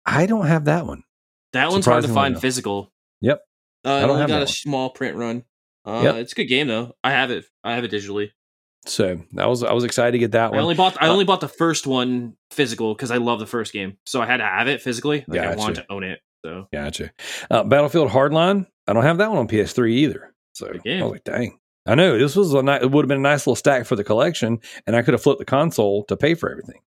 I 0.05 0.25
don't 0.25 0.47
have 0.47 0.65
that 0.65 0.85
one. 0.85 1.03
That 1.53 1.69
one's 1.71 1.85
hard 1.85 2.03
to 2.03 2.09
find 2.09 2.33
enough. 2.33 2.41
physical. 2.41 2.91
Yep. 3.21 3.41
Uh, 3.85 3.93
I 3.93 4.01
don't 4.01 4.09
only 4.11 4.27
got 4.27 4.37
a 4.37 4.39
one. 4.41 4.47
small 4.47 4.89
print 4.89 5.15
run. 5.17 5.43
Uh, 5.85 6.01
Yep. 6.03 6.15
It's 6.15 6.31
a 6.33 6.35
good 6.35 6.45
game 6.45 6.67
though. 6.67 6.93
I 7.03 7.11
have 7.11 7.31
it. 7.31 7.45
I 7.63 7.75
have 7.75 7.83
it 7.83 7.91
digitally. 7.91 8.31
So 8.85 9.21
I 9.37 9.45
was 9.45 9.63
I 9.63 9.73
was 9.73 9.83
excited 9.83 10.13
to 10.13 10.17
get 10.17 10.31
that 10.31 10.47
I 10.47 10.49
one. 10.51 10.59
only 10.59 10.75
bought 10.75 10.97
I 11.01 11.07
Uh, 11.07 11.11
only 11.11 11.25
bought 11.25 11.41
the 11.41 11.47
first 11.47 11.85
one 11.85 12.35
physical 12.49 12.95
because 12.95 13.11
I 13.11 13.17
love 13.17 13.39
the 13.39 13.45
first 13.45 13.73
game, 13.73 13.97
so 14.05 14.21
I 14.21 14.25
had 14.25 14.37
to 14.37 14.43
have 14.45 14.67
it 14.67 14.81
physically. 14.81 15.23
Like 15.27 15.41
I 15.41 15.43
Gotcha. 15.45 15.57
wanted 15.59 15.75
to 15.75 15.85
own 15.91 16.03
it. 16.03 16.19
So 16.43 16.67
Gotcha. 16.73 17.11
Uh, 17.49 17.63
Battlefield 17.63 18.09
Hardline. 18.09 18.67
I 18.87 18.93
don't 18.93 19.03
have 19.03 19.19
that 19.19 19.29
one 19.29 19.39
on 19.39 19.47
PS3 19.47 19.91
either. 19.91 20.33
So 20.53 20.71
Good 20.83 20.99
I 20.99 21.03
was 21.03 21.11
like, 21.13 21.23
dang. 21.23 21.59
I 21.85 21.95
know 21.95 22.17
this 22.17 22.35
was 22.35 22.53
a 22.53 22.61
ni- 22.61 22.73
it 22.73 22.91
would 22.91 23.03
have 23.03 23.09
been 23.09 23.17
a 23.17 23.21
nice 23.21 23.47
little 23.47 23.55
stack 23.55 23.85
for 23.85 23.95
the 23.95 24.03
collection, 24.03 24.59
and 24.85 24.95
I 24.95 25.01
could 25.01 25.13
have 25.13 25.23
flipped 25.23 25.39
the 25.39 25.45
console 25.45 26.03
to 26.05 26.17
pay 26.17 26.35
for 26.35 26.51
everything, 26.51 26.79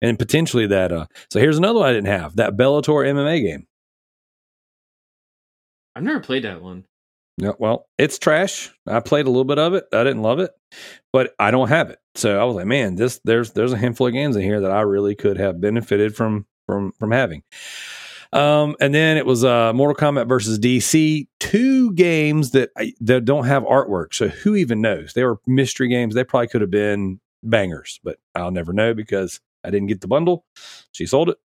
and 0.00 0.18
potentially 0.18 0.68
that. 0.68 0.92
Uh, 0.92 1.06
so 1.30 1.40
here's 1.40 1.58
another 1.58 1.80
one 1.80 1.88
I 1.88 1.92
didn't 1.92 2.08
have 2.08 2.36
that 2.36 2.56
Bellator 2.56 3.06
MMA 3.08 3.42
game. 3.42 3.66
I've 5.96 6.04
never 6.04 6.20
played 6.20 6.44
that 6.44 6.62
one. 6.62 6.84
Yeah, 7.38 7.52
well, 7.58 7.88
it's 7.98 8.18
trash. 8.18 8.70
I 8.86 9.00
played 9.00 9.26
a 9.26 9.30
little 9.30 9.44
bit 9.44 9.58
of 9.58 9.74
it. 9.74 9.84
I 9.92 10.04
didn't 10.04 10.22
love 10.22 10.38
it, 10.38 10.52
but 11.12 11.34
I 11.38 11.50
don't 11.50 11.68
have 11.68 11.90
it. 11.90 11.98
So 12.14 12.38
I 12.38 12.44
was 12.44 12.54
like, 12.54 12.66
man, 12.66 12.94
this 12.96 13.20
there's 13.24 13.52
there's 13.52 13.72
a 13.72 13.78
handful 13.78 14.06
of 14.06 14.12
games 14.12 14.36
in 14.36 14.42
here 14.42 14.60
that 14.60 14.70
I 14.70 14.82
really 14.82 15.16
could 15.16 15.38
have 15.38 15.60
benefited 15.60 16.14
from 16.14 16.46
from 16.66 16.92
from 16.92 17.10
having. 17.10 17.42
Um, 18.32 18.76
and 18.80 18.94
then 18.94 19.16
it 19.16 19.26
was 19.26 19.44
uh 19.44 19.72
Mortal 19.72 19.96
Kombat 19.96 20.28
versus 20.28 20.58
DC, 20.58 21.26
two 21.40 21.92
games 21.94 22.52
that 22.52 22.70
I, 22.76 22.92
that 23.00 23.24
don't 23.24 23.46
have 23.46 23.64
artwork. 23.64 24.14
So 24.14 24.28
who 24.28 24.54
even 24.54 24.80
knows? 24.80 25.12
They 25.14 25.24
were 25.24 25.38
mystery 25.46 25.88
games. 25.88 26.14
They 26.14 26.24
probably 26.24 26.48
could 26.48 26.60
have 26.60 26.70
been 26.70 27.20
bangers, 27.42 27.98
but 28.04 28.18
I'll 28.34 28.52
never 28.52 28.72
know 28.72 28.94
because 28.94 29.40
I 29.64 29.70
didn't 29.70 29.88
get 29.88 30.00
the 30.00 30.08
bundle. 30.08 30.44
She 30.92 31.06
sold 31.06 31.30
it. 31.30 31.38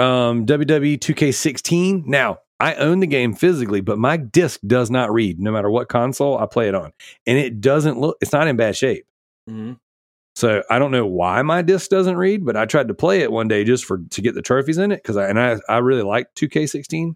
Um, 0.00 0.46
WWE 0.46 0.98
2K16. 0.98 2.06
Now 2.06 2.38
I 2.58 2.74
own 2.76 3.00
the 3.00 3.06
game 3.06 3.34
physically, 3.34 3.80
but 3.82 3.98
my 3.98 4.16
disc 4.16 4.60
does 4.66 4.90
not 4.90 5.12
read 5.12 5.38
no 5.38 5.52
matter 5.52 5.70
what 5.70 5.88
console 5.88 6.38
I 6.38 6.46
play 6.46 6.68
it 6.68 6.74
on. 6.74 6.92
And 7.26 7.36
it 7.36 7.60
doesn't 7.60 7.98
look, 8.00 8.16
it's 8.20 8.32
not 8.32 8.48
in 8.48 8.56
bad 8.56 8.76
shape. 8.76 9.04
Mhm. 9.48 9.76
So 10.34 10.62
I 10.68 10.78
don't 10.78 10.90
know 10.90 11.06
why 11.06 11.42
my 11.42 11.62
disc 11.62 11.90
doesn't 11.90 12.16
read, 12.16 12.44
but 12.44 12.56
I 12.56 12.66
tried 12.66 12.88
to 12.88 12.94
play 12.94 13.20
it 13.20 13.30
one 13.30 13.48
day 13.48 13.62
just 13.64 13.84
for 13.84 13.98
to 13.98 14.22
get 14.22 14.34
the 14.34 14.42
trophies 14.42 14.78
in 14.78 14.90
it 14.90 14.96
because 14.96 15.16
I 15.16 15.28
and 15.28 15.38
I, 15.38 15.58
I 15.68 15.78
really 15.78 16.02
liked 16.02 16.36
2K16 16.36 17.14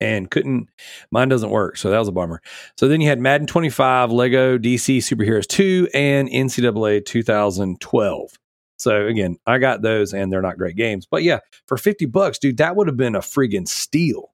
and 0.00 0.30
couldn't 0.30 0.68
mine 1.10 1.28
doesn't 1.28 1.50
work. 1.50 1.76
So 1.76 1.90
that 1.90 1.98
was 1.98 2.08
a 2.08 2.12
bummer. 2.12 2.40
So 2.76 2.88
then 2.88 3.00
you 3.00 3.08
had 3.08 3.20
Madden 3.20 3.46
25, 3.46 4.10
Lego 4.12 4.56
DC 4.56 4.98
Superheroes 4.98 5.46
2, 5.46 5.88
and 5.92 6.28
NCAA 6.28 7.04
2012. 7.04 8.38
So 8.78 9.06
again, 9.06 9.36
I 9.46 9.58
got 9.58 9.82
those 9.82 10.14
and 10.14 10.32
they're 10.32 10.40
not 10.40 10.56
great 10.56 10.76
games. 10.76 11.06
But 11.06 11.22
yeah, 11.22 11.40
for 11.66 11.76
50 11.76 12.06
bucks, 12.06 12.38
dude, 12.38 12.56
that 12.58 12.76
would 12.76 12.86
have 12.86 12.96
been 12.96 13.14
a 13.14 13.20
friggin' 13.20 13.68
steal. 13.68 14.32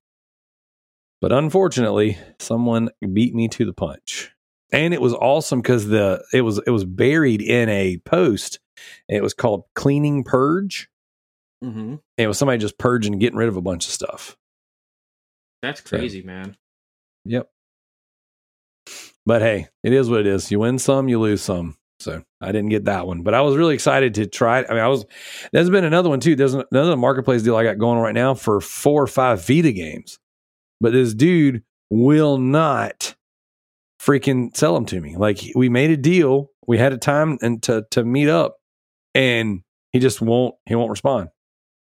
But 1.20 1.32
unfortunately, 1.32 2.18
someone 2.38 2.90
beat 3.12 3.34
me 3.34 3.48
to 3.48 3.64
the 3.64 3.72
punch. 3.72 4.35
And 4.72 4.92
it 4.92 5.00
was 5.00 5.14
awesome 5.14 5.60
because 5.60 5.86
the 5.88 6.24
it 6.32 6.42
was 6.42 6.60
it 6.66 6.70
was 6.70 6.84
buried 6.84 7.40
in 7.42 7.68
a 7.68 7.98
post. 7.98 8.58
It 9.08 9.22
was 9.22 9.32
called 9.34 9.64
Cleaning 9.74 10.24
Purge. 10.24 10.88
Mhm. 11.64 12.00
It 12.18 12.26
was 12.26 12.36
somebody 12.38 12.58
just 12.58 12.78
purging 12.78 13.18
getting 13.18 13.38
rid 13.38 13.48
of 13.48 13.56
a 13.56 13.62
bunch 13.62 13.86
of 13.86 13.92
stuff. 13.92 14.36
That's 15.62 15.82
So- 15.82 15.96
crazy, 15.96 16.22
man. 16.22 16.56
Yep. 17.24 17.48
But 19.24 19.42
hey, 19.42 19.66
it 19.82 19.92
is 19.92 20.08
what 20.08 20.20
it 20.20 20.26
is. 20.26 20.50
You 20.50 20.60
win 20.60 20.78
some, 20.78 21.08
you 21.08 21.18
lose 21.18 21.42
some. 21.42 21.76
So 21.98 22.22
I 22.42 22.52
didn't 22.52 22.68
get 22.68 22.84
that 22.84 23.06
one, 23.06 23.22
but 23.22 23.32
I 23.32 23.40
was 23.40 23.56
really 23.56 23.74
excited 23.74 24.14
to 24.14 24.26
try 24.26 24.60
it. 24.60 24.66
I 24.68 24.74
mean, 24.74 24.82
I 24.82 24.88
was. 24.88 25.06
There's 25.52 25.70
been 25.70 25.84
another 25.84 26.10
one 26.10 26.20
too. 26.20 26.36
There's 26.36 26.52
another 26.54 26.94
marketplace 26.96 27.42
deal 27.42 27.56
I 27.56 27.64
got 27.64 27.78
going 27.78 27.96
on 27.96 28.04
right 28.04 28.14
now 28.14 28.34
for 28.34 28.60
four 28.60 29.02
or 29.02 29.06
five 29.06 29.46
Vita 29.46 29.72
games, 29.72 30.18
but 30.80 30.92
this 30.92 31.14
dude 31.14 31.62
will 31.90 32.36
not 32.36 33.15
freaking 34.06 34.56
sell 34.56 34.74
them 34.74 34.86
to 34.86 35.00
me. 35.00 35.16
Like 35.16 35.40
we 35.54 35.68
made 35.68 35.90
a 35.90 35.96
deal, 35.96 36.50
we 36.66 36.78
had 36.78 36.92
a 36.92 36.98
time 36.98 37.38
and 37.42 37.62
to 37.64 37.86
to 37.90 38.04
meet 38.04 38.28
up, 38.28 38.56
and 39.14 39.62
he 39.92 39.98
just 39.98 40.20
won't. 40.20 40.54
He 40.66 40.74
won't 40.74 40.90
respond. 40.90 41.28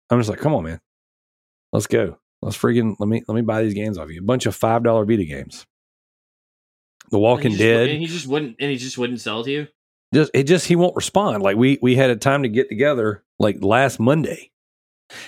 I'm 0.09 0.19
just 0.19 0.29
like, 0.29 0.39
come 0.39 0.55
on, 0.55 0.63
man, 0.63 0.79
let's 1.73 1.87
go. 1.87 2.17
Let's 2.41 2.57
freaking 2.57 2.95
let 2.99 3.09
me 3.09 3.23
let 3.27 3.35
me 3.35 3.41
buy 3.41 3.63
these 3.63 3.73
games 3.73 3.97
off 3.97 4.09
you. 4.09 4.21
A 4.21 4.23
bunch 4.23 4.45
of 4.45 4.55
five 4.55 4.83
dollar 4.83 5.05
Vita 5.05 5.25
games. 5.25 5.65
The 7.09 7.19
Walking 7.19 7.51
he 7.51 7.57
just, 7.57 7.63
Dead. 7.63 7.89
And 7.89 7.99
he 7.99 8.05
just 8.05 8.27
wouldn't. 8.27 8.57
And 8.59 8.69
he 8.69 8.77
just 8.77 8.97
wouldn't 8.97 9.21
sell 9.21 9.43
to 9.43 9.51
you. 9.51 9.67
just 10.13 10.31
it 10.33 10.43
just 10.43 10.67
he 10.67 10.75
won't 10.75 10.95
respond. 10.95 11.41
Like 11.43 11.57
we 11.57 11.79
we 11.81 11.95
had 11.95 12.09
a 12.09 12.15
time 12.15 12.43
to 12.43 12.49
get 12.49 12.69
together 12.69 13.23
like 13.39 13.57
last 13.61 13.99
Monday, 13.99 14.51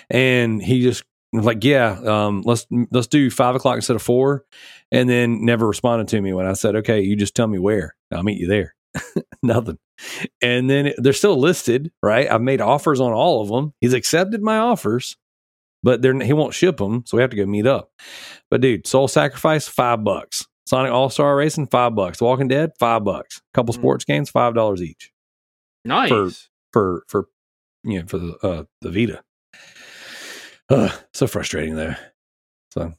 and 0.10 0.62
he 0.62 0.82
just 0.82 1.04
like, 1.34 1.64
yeah, 1.64 2.00
um, 2.06 2.42
let's 2.46 2.66
let's 2.92 3.08
do 3.08 3.30
five 3.30 3.56
o'clock 3.56 3.76
instead 3.76 3.96
of 3.96 4.02
four, 4.02 4.46
and 4.92 5.10
then 5.10 5.46
never 5.46 5.68
responded 5.68 6.08
to 6.10 6.22
me 6.22 6.34
when 6.34 6.46
I 6.46 6.54
said, 6.54 6.76
okay, 6.78 7.02
you 7.02 7.16
just 7.16 7.36
tell 7.36 7.48
me 7.48 7.60
where, 7.60 7.96
I'll 8.12 8.24
meet 8.24 8.40
you 8.40 8.48
there. 8.48 8.76
Nothing. 9.44 9.78
And 10.42 10.70
then 10.70 10.94
they're 10.98 11.14
still 11.14 11.38
listed, 11.38 11.92
right? 12.02 12.30
I've 12.30 12.42
made 12.42 12.62
offers 12.62 13.00
on 13.00 13.12
all 13.14 13.42
of 13.42 13.50
them. 13.50 13.74
He's 13.82 13.94
accepted 13.94 14.42
my 14.42 14.58
offers, 14.58 15.18
but 15.84 16.02
they're 16.02 16.20
he 16.22 16.34
won't 16.34 16.54
ship 16.54 16.78
them, 16.78 17.04
so 17.06 17.18
we 17.18 17.22
have 17.22 17.30
to 17.32 17.38
go 17.38 17.46
meet 17.46 17.68
up. 17.68 17.92
But 18.50 18.62
dude, 18.62 18.88
Soul 18.88 19.08
Sacrifice 19.08 19.68
five 19.68 20.04
bucks. 20.04 20.46
Sonic 20.68 20.92
All 20.92 21.10
Star 21.10 21.36
Racing 21.36 21.68
five 21.68 21.96
bucks. 21.96 22.22
Walking 22.22 22.48
Dead 22.48 22.72
five 22.80 23.04
bucks. 23.04 23.42
couple 23.54 23.74
Hmm. 23.74 23.82
sports 23.82 24.06
games 24.06 24.30
five 24.30 24.54
dollars 24.56 24.82
each 24.82 25.12
Nice. 25.86 26.50
for 26.72 27.04
for 27.08 27.28
you 27.84 28.00
know 28.00 28.06
for 28.08 28.18
the 28.20 28.34
uh, 28.44 28.64
the 28.82 28.92
Vita. 28.92 29.22
Ugh, 30.70 30.92
so 31.14 31.28
frustrating 31.28 31.76
though. 31.76 31.96
So 32.72 32.94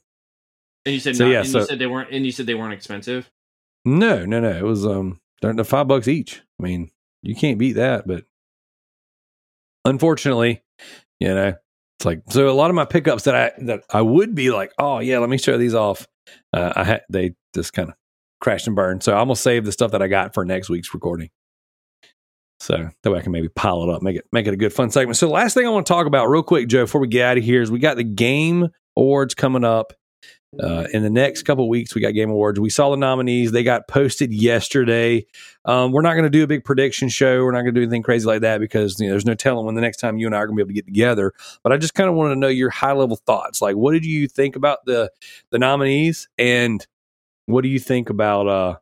and 0.85 0.93
you 0.93 0.99
said 0.99 1.15
So, 1.15 1.25
not, 1.25 1.31
yeah, 1.31 1.39
and 1.39 1.47
so- 1.49 1.59
you 1.59 1.65
said 1.65 1.79
they 1.79 1.87
weren't. 1.87 2.09
And 2.11 2.25
you 2.25 2.31
said 2.31 2.45
they 2.45 2.55
weren't 2.55 2.73
expensive. 2.73 3.29
no, 3.85 4.25
no, 4.25 4.39
no. 4.39 4.49
It 4.51 4.63
was 4.63 4.85
um 4.85 5.19
they're 5.41 5.53
the 5.53 5.63
five 5.63 5.87
bucks 5.87 6.07
each. 6.07 6.41
I 6.59 6.63
mean, 6.63 6.91
you 7.23 7.35
can't 7.35 7.57
beat 7.57 7.73
that. 7.73 8.05
But 8.07 8.25
unfortunately, 9.85 10.61
you 11.19 11.29
know, 11.33 11.53
it's 11.97 12.05
like 12.05 12.21
so. 12.29 12.49
A 12.49 12.51
lot 12.51 12.69
of 12.69 12.75
my 12.75 12.85
pickups 12.85 13.23
that 13.23 13.35
I 13.35 13.51
that 13.65 13.83
I 13.89 14.01
would 14.01 14.35
be 14.35 14.51
like, 14.51 14.73
oh 14.77 14.99
yeah, 14.99 15.19
let 15.19 15.29
me 15.29 15.37
show 15.37 15.57
these 15.57 15.73
off. 15.75 16.07
Uh, 16.53 16.73
I 16.75 16.83
had 16.83 17.01
they 17.09 17.35
just 17.55 17.73
kind 17.73 17.89
of 17.89 17.95
crashed 18.39 18.67
and 18.67 18.75
burned. 18.75 19.03
So 19.03 19.13
I'm 19.13 19.25
gonna 19.27 19.35
save 19.35 19.65
the 19.65 19.71
stuff 19.71 19.91
that 19.91 20.01
I 20.01 20.07
got 20.07 20.33
for 20.33 20.45
next 20.45 20.69
week's 20.69 20.93
recording. 20.93 21.29
So 22.61 22.91
that 23.01 23.09
way 23.09 23.17
I 23.17 23.23
can 23.23 23.31
maybe 23.31 23.49
pile 23.49 23.81
it 23.81 23.89
up, 23.89 24.03
make 24.03 24.17
it 24.17 24.25
make 24.31 24.45
it 24.45 24.53
a 24.53 24.57
good 24.57 24.71
fun 24.71 24.91
segment. 24.91 25.17
So 25.17 25.27
last 25.27 25.55
thing 25.55 25.65
I 25.65 25.69
want 25.71 25.87
to 25.87 25.91
talk 25.91 26.05
about 26.05 26.27
real 26.27 26.43
quick, 26.43 26.67
Joe, 26.67 26.83
before 26.83 27.01
we 27.01 27.07
get 27.07 27.25
out 27.25 27.37
of 27.39 27.43
here, 27.43 27.63
is 27.63 27.71
we 27.71 27.79
got 27.79 27.97
the 27.97 28.03
game 28.03 28.69
awards 28.95 29.33
coming 29.33 29.63
up. 29.63 29.93
Uh, 30.61 30.85
in 30.93 31.01
the 31.01 31.09
next 31.09 31.43
couple 31.43 31.67
weeks, 31.67 31.95
we 31.95 32.01
got 32.01 32.13
Game 32.13 32.29
Awards. 32.29 32.59
We 32.59 32.69
saw 32.69 32.91
the 32.91 32.97
nominees; 32.97 33.51
they 33.51 33.63
got 33.63 33.87
posted 33.87 34.31
yesterday. 34.31 35.25
Um, 35.65 35.91
we're 35.91 36.03
not 36.03 36.13
going 36.13 36.25
to 36.25 36.29
do 36.29 36.43
a 36.43 36.47
big 36.47 36.63
prediction 36.63 37.09
show. 37.09 37.43
We're 37.43 37.51
not 37.51 37.61
going 37.61 37.73
to 37.73 37.79
do 37.79 37.83
anything 37.83 38.03
crazy 38.03 38.27
like 38.27 38.41
that 38.41 38.59
because 38.59 38.99
you 38.99 39.07
know, 39.07 39.13
there's 39.13 39.25
no 39.25 39.33
telling 39.33 39.65
when 39.65 39.73
the 39.73 39.81
next 39.81 39.97
time 39.97 40.19
you 40.19 40.27
and 40.27 40.35
I 40.35 40.39
are 40.39 40.45
going 40.45 40.57
to 40.57 40.63
be 40.63 40.69
able 40.69 40.75
to 40.75 40.75
get 40.75 40.85
together. 40.85 41.31
But 41.63 41.71
I 41.71 41.77
just 41.77 41.95
kind 41.95 42.09
of 42.09 42.15
wanted 42.15 42.35
to 42.35 42.39
know 42.39 42.47
your 42.47 42.69
high 42.69 42.91
level 42.91 43.15
thoughts. 43.15 43.59
Like, 43.59 43.75
what 43.75 43.93
did 43.93 44.05
you 44.05 44.27
think 44.27 44.55
about 44.55 44.85
the 44.85 45.09
the 45.49 45.57
nominees, 45.57 46.27
and 46.37 46.85
what 47.47 47.61
do 47.61 47.69
you 47.69 47.79
think 47.79 48.11
about 48.11 48.47
uh, 48.47 48.75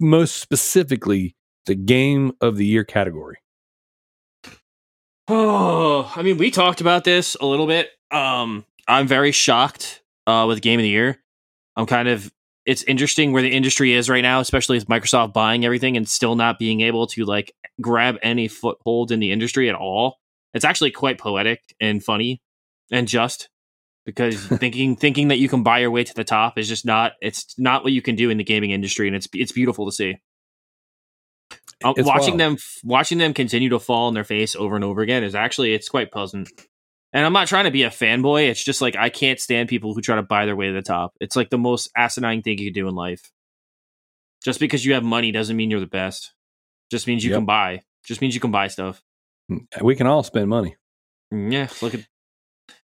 most 0.00 0.38
specifically 0.38 1.36
the 1.68 1.76
Game 1.76 2.32
of 2.40 2.56
the 2.56 2.66
Year 2.66 2.82
category? 2.82 3.36
Oh, 5.28 6.10
I 6.16 6.22
mean, 6.22 6.38
we 6.38 6.50
talked 6.50 6.80
about 6.80 7.04
this 7.04 7.36
a 7.40 7.46
little 7.46 7.66
bit. 7.66 7.90
Um, 8.10 8.64
I'm 8.88 9.06
very 9.06 9.30
shocked 9.30 10.02
uh, 10.26 10.46
with 10.48 10.62
Game 10.62 10.80
of 10.80 10.82
the 10.82 10.88
Year. 10.88 11.18
I'm 11.76 11.86
kind 11.86 12.08
of. 12.08 12.32
It's 12.66 12.82
interesting 12.82 13.32
where 13.32 13.42
the 13.42 13.52
industry 13.52 13.94
is 13.94 14.10
right 14.10 14.20
now, 14.20 14.40
especially 14.40 14.76
with 14.76 14.88
Microsoft 14.88 15.32
buying 15.32 15.64
everything 15.64 15.96
and 15.96 16.06
still 16.06 16.36
not 16.36 16.58
being 16.58 16.82
able 16.82 17.06
to 17.08 17.24
like 17.24 17.54
grab 17.80 18.18
any 18.22 18.46
foothold 18.48 19.10
in 19.10 19.20
the 19.20 19.32
industry 19.32 19.70
at 19.70 19.74
all. 19.74 20.18
It's 20.52 20.66
actually 20.66 20.90
quite 20.90 21.18
poetic 21.18 21.62
and 21.80 22.04
funny 22.04 22.42
and 22.90 23.08
just 23.08 23.48
because 24.04 24.42
thinking 24.46 24.96
thinking 24.96 25.28
that 25.28 25.38
you 25.38 25.48
can 25.48 25.62
buy 25.62 25.78
your 25.78 25.90
way 25.90 26.04
to 26.04 26.14
the 26.14 26.24
top 26.24 26.58
is 26.58 26.68
just 26.68 26.84
not. 26.84 27.12
It's 27.20 27.54
not 27.58 27.84
what 27.84 27.92
you 27.92 28.02
can 28.02 28.16
do 28.16 28.30
in 28.30 28.38
the 28.38 28.44
gaming 28.44 28.70
industry, 28.70 29.06
and 29.06 29.16
it's 29.16 29.28
it's 29.32 29.52
beautiful 29.52 29.86
to 29.86 29.92
see. 29.92 30.16
Uh, 31.84 31.94
watching 31.98 32.36
wild. 32.36 32.40
them 32.40 32.56
watching 32.84 33.18
them 33.18 33.32
continue 33.34 33.68
to 33.68 33.78
fall 33.78 34.08
on 34.08 34.14
their 34.14 34.24
face 34.24 34.56
over 34.56 34.74
and 34.74 34.84
over 34.84 35.00
again 35.00 35.22
is 35.22 35.34
actually 35.34 35.74
it's 35.74 35.88
quite 35.88 36.10
pleasant. 36.10 36.50
And 37.12 37.24
I'm 37.24 37.32
not 37.32 37.46
trying 37.48 37.64
to 37.64 37.70
be 37.70 37.84
a 37.84 37.90
fanboy. 37.90 38.48
It's 38.48 38.62
just 38.62 38.80
like 38.82 38.96
I 38.96 39.08
can't 39.10 39.40
stand 39.40 39.68
people 39.68 39.94
who 39.94 40.00
try 40.02 40.16
to 40.16 40.22
buy 40.22 40.44
their 40.44 40.56
way 40.56 40.66
to 40.66 40.72
the 40.72 40.82
top. 40.82 41.14
It's 41.20 41.36
like 41.36 41.50
the 41.50 41.56
most 41.58 41.90
asinine 41.96 42.42
thing 42.42 42.58
you 42.58 42.66
can 42.66 42.74
do 42.82 42.88
in 42.88 42.94
life. 42.94 43.30
Just 44.44 44.60
because 44.60 44.84
you 44.84 44.94
have 44.94 45.04
money 45.04 45.32
doesn't 45.32 45.56
mean 45.56 45.70
you're 45.70 45.80
the 45.80 45.86
best. 45.86 46.32
Just 46.90 47.06
means 47.06 47.24
you 47.24 47.30
Yep. 47.30 47.38
can 47.38 47.46
buy. 47.46 47.82
Just 48.04 48.20
means 48.20 48.34
you 48.34 48.40
can 48.40 48.50
buy 48.50 48.68
stuff. 48.68 49.02
We 49.80 49.96
can 49.96 50.06
all 50.06 50.22
spend 50.22 50.48
money. 50.48 50.76
Mm, 51.32 51.52
Yeah, 51.52 51.68
look 51.82 51.94
at. 51.94 52.00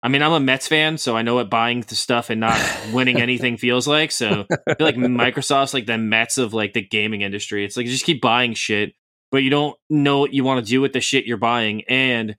I 0.05 0.09
mean, 0.09 0.21
I'm 0.21 0.33
a 0.33 0.39
Mets 0.41 0.67
fan, 0.67 0.97
so 0.97 1.15
I 1.15 1.21
know 1.21 1.35
what 1.35 1.49
buying 1.49 1.79
the 1.81 1.95
stuff 1.95 2.29
and 2.29 2.41
not 2.41 2.59
winning 2.91 3.21
anything 3.21 3.55
feels 3.55 3.87
like. 3.87 4.11
So 4.11 4.45
I 4.67 4.75
feel 4.75 4.85
like 4.85 4.95
Microsoft's 4.95 5.73
like 5.73 5.85
the 5.85 5.97
Mets 5.97 6.37
of 6.37 6.53
like 6.53 6.73
the 6.73 6.81
gaming 6.81 7.21
industry. 7.21 7.63
It's 7.63 7.77
like 7.77 7.85
you 7.85 7.91
just 7.91 8.03
keep 8.05 8.21
buying 8.21 8.53
shit, 8.53 8.93
but 9.31 9.43
you 9.43 9.49
don't 9.49 9.77
know 9.89 10.19
what 10.19 10.33
you 10.33 10.43
want 10.43 10.63
to 10.65 10.69
do 10.69 10.81
with 10.81 10.91
the 10.91 10.99
shit 10.99 11.25
you're 11.25 11.37
buying, 11.37 11.83
and 11.87 12.35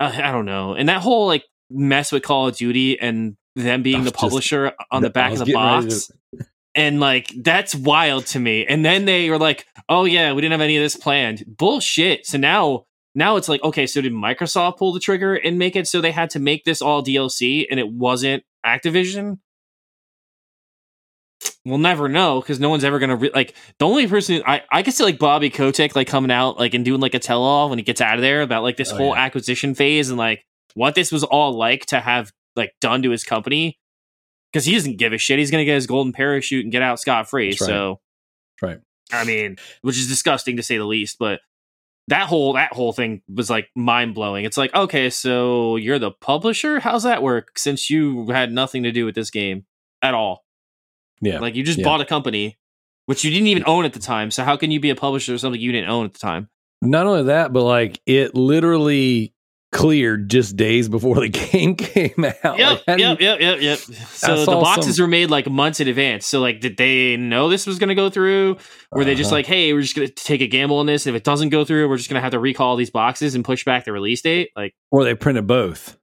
uh, 0.00 0.12
I 0.12 0.32
don't 0.32 0.44
know. 0.44 0.74
And 0.74 0.88
that 0.88 1.02
whole 1.02 1.26
like 1.28 1.44
mess 1.70 2.10
with 2.10 2.24
Call 2.24 2.48
of 2.48 2.56
Duty 2.56 2.98
and 2.98 3.36
them 3.54 3.82
being 3.82 4.00
the 4.00 4.06
was 4.06 4.12
just- 4.12 4.20
publisher 4.20 4.72
on 4.90 5.02
the 5.02 5.10
back 5.10 5.32
of 5.32 5.46
the 5.46 5.52
box, 5.52 6.10
And 6.74 6.98
like 6.98 7.32
that's 7.42 7.74
wild 7.76 8.26
to 8.26 8.40
me. 8.40 8.66
And 8.66 8.84
then 8.84 9.04
they 9.04 9.30
were 9.30 9.38
like, 9.38 9.66
"Oh 9.88 10.04
yeah, 10.04 10.32
we 10.32 10.42
didn't 10.42 10.52
have 10.52 10.60
any 10.60 10.76
of 10.76 10.82
this 10.82 10.96
planned." 10.96 11.44
Bullshit. 11.46 12.26
So 12.26 12.38
now 12.38 12.86
now 13.16 13.34
it's 13.36 13.48
like, 13.48 13.62
okay, 13.64 13.86
so 13.88 14.00
did 14.00 14.12
Microsoft 14.12 14.76
pull 14.78 14.92
the 14.92 15.00
trigger 15.00 15.34
and 15.34 15.58
make 15.58 15.74
it 15.74 15.88
so 15.88 16.00
they 16.00 16.12
had 16.12 16.30
to 16.30 16.38
make 16.38 16.64
this 16.64 16.80
all 16.80 17.02
DLC 17.02 17.66
and 17.68 17.80
it 17.80 17.90
wasn't 17.90 18.44
Activision? 18.64 19.38
We'll 21.64 21.78
never 21.78 22.08
know 22.08 22.40
because 22.40 22.60
no 22.60 22.68
one's 22.70 22.84
ever 22.84 22.98
gonna 22.98 23.16
re- 23.16 23.30
like. 23.34 23.54
The 23.78 23.86
only 23.86 24.06
person 24.06 24.42
I 24.46 24.62
I 24.70 24.82
could 24.82 24.94
see 24.94 25.02
like 25.04 25.18
Bobby 25.18 25.50
Kotick 25.50 25.94
like 25.96 26.06
coming 26.06 26.30
out 26.30 26.58
like 26.58 26.74
and 26.74 26.84
doing 26.84 27.00
like 27.00 27.14
a 27.14 27.18
tell 27.18 27.42
all 27.42 27.68
when 27.68 27.78
he 27.78 27.82
gets 27.84 28.00
out 28.00 28.14
of 28.14 28.20
there 28.22 28.42
about 28.42 28.62
like 28.62 28.76
this 28.76 28.92
Oh, 28.92 28.96
whole 28.96 29.14
yeah. 29.14 29.22
acquisition 29.24 29.74
phase 29.74 30.08
and 30.08 30.16
like 30.18 30.44
what 30.74 30.94
this 30.94 31.10
was 31.10 31.24
all 31.24 31.52
like 31.52 31.84
to 31.86 32.00
have 32.00 32.30
like 32.54 32.72
done 32.80 33.02
to 33.02 33.10
his 33.10 33.24
company 33.24 33.78
because 34.52 34.64
he 34.64 34.72
doesn't 34.74 34.96
give 34.98 35.12
a 35.12 35.18
shit. 35.18 35.38
He's 35.38 35.50
gonna 35.50 35.64
get 35.64 35.74
his 35.74 35.86
golden 35.88 36.12
parachute 36.12 36.64
and 36.64 36.72
get 36.72 36.82
out 36.82 37.00
scot 37.00 37.28
free. 37.28 37.48
Right. 37.48 37.58
So 37.58 38.00
That's 38.62 38.70
right. 38.72 38.80
I 39.20 39.24
mean, 39.24 39.56
which 39.82 39.98
is 39.98 40.08
disgusting 40.08 40.56
to 40.56 40.62
say 40.62 40.78
the 40.78 40.84
least, 40.84 41.16
but 41.18 41.40
that 42.08 42.28
whole 42.28 42.52
that 42.54 42.72
whole 42.72 42.92
thing 42.92 43.22
was 43.28 43.50
like 43.50 43.68
mind 43.74 44.14
blowing. 44.14 44.44
It's 44.44 44.56
like, 44.56 44.74
okay, 44.74 45.10
so 45.10 45.76
you're 45.76 45.98
the 45.98 46.12
publisher? 46.12 46.80
How's 46.80 47.02
that 47.02 47.22
work? 47.22 47.58
Since 47.58 47.90
you 47.90 48.28
had 48.30 48.52
nothing 48.52 48.82
to 48.84 48.92
do 48.92 49.04
with 49.04 49.14
this 49.14 49.30
game 49.30 49.64
at 50.02 50.14
all. 50.14 50.44
Yeah. 51.20 51.40
Like 51.40 51.54
you 51.54 51.62
just 51.62 51.78
Yeah. 51.78 51.84
bought 51.84 52.00
a 52.00 52.04
company 52.04 52.58
which 53.06 53.24
you 53.24 53.30
didn't 53.30 53.46
even 53.46 53.62
own 53.66 53.84
at 53.84 53.92
the 53.92 54.00
time. 54.00 54.30
So 54.32 54.42
how 54.44 54.56
can 54.56 54.70
you 54.72 54.80
be 54.80 54.90
a 54.90 54.96
publisher 54.96 55.34
of 55.34 55.40
something 55.40 55.60
you 55.60 55.70
didn't 55.72 55.88
own 55.88 56.04
at 56.06 56.12
the 56.12 56.18
time? 56.18 56.48
Not 56.82 57.06
only 57.06 57.22
that, 57.24 57.52
but 57.52 57.62
like 57.62 58.00
it 58.06 58.34
literally 58.34 59.32
cleared 59.72 60.30
just 60.30 60.56
days 60.56 60.88
before 60.88 61.16
the 61.20 61.28
game 61.52 61.74
came 61.76 62.24
out. 62.44 62.58
Yep, 62.58 62.82
Like, 62.86 62.98
yep, 62.98 63.20
yep, 63.20 63.40
yep, 63.40 63.60
yep. 63.60 63.78
So 63.78 64.44
the 64.44 64.52
boxes 64.52 64.96
some- 64.96 65.04
were 65.04 65.08
made 65.08 65.28
like 65.30 65.48
months 65.50 65.80
in 65.80 65.88
advance. 65.88 66.26
So 66.26 66.40
like, 66.40 66.60
did 66.60 66.76
they 66.76 67.16
know 67.16 67.48
this 67.48 67.66
was 67.66 67.78
going 67.78 67.88
to 67.88 67.94
go 67.94 68.08
through? 68.08 68.56
Were 68.92 69.04
they 69.04 69.14
just 69.14 69.28
Uh-huh. 69.28 69.36
like, 69.36 69.46
hey, 69.46 69.72
we're 69.72 69.82
just 69.82 69.96
going 69.96 70.08
to 70.08 70.14
take 70.14 70.40
a 70.40 70.46
gamble 70.46 70.78
on 70.78 70.86
this? 70.86 71.06
If 71.06 71.14
it 71.14 71.24
doesn't 71.24 71.50
go 71.50 71.64
through, 71.64 71.88
we're 71.88 71.96
just 71.98 72.08
going 72.08 72.14
to 72.18 72.22
have 72.22 72.32
to 72.32 72.38
recall 72.38 72.76
these 72.76 72.90
boxes 72.90 73.34
and 73.34 73.44
push 73.44 73.64
back 73.64 73.84
the 73.84 73.92
release 73.92 74.22
date? 74.22 74.50
Like, 74.56 74.74
or 74.90 75.04
they 75.04 75.14
printed 75.14 75.46
both. 75.46 75.98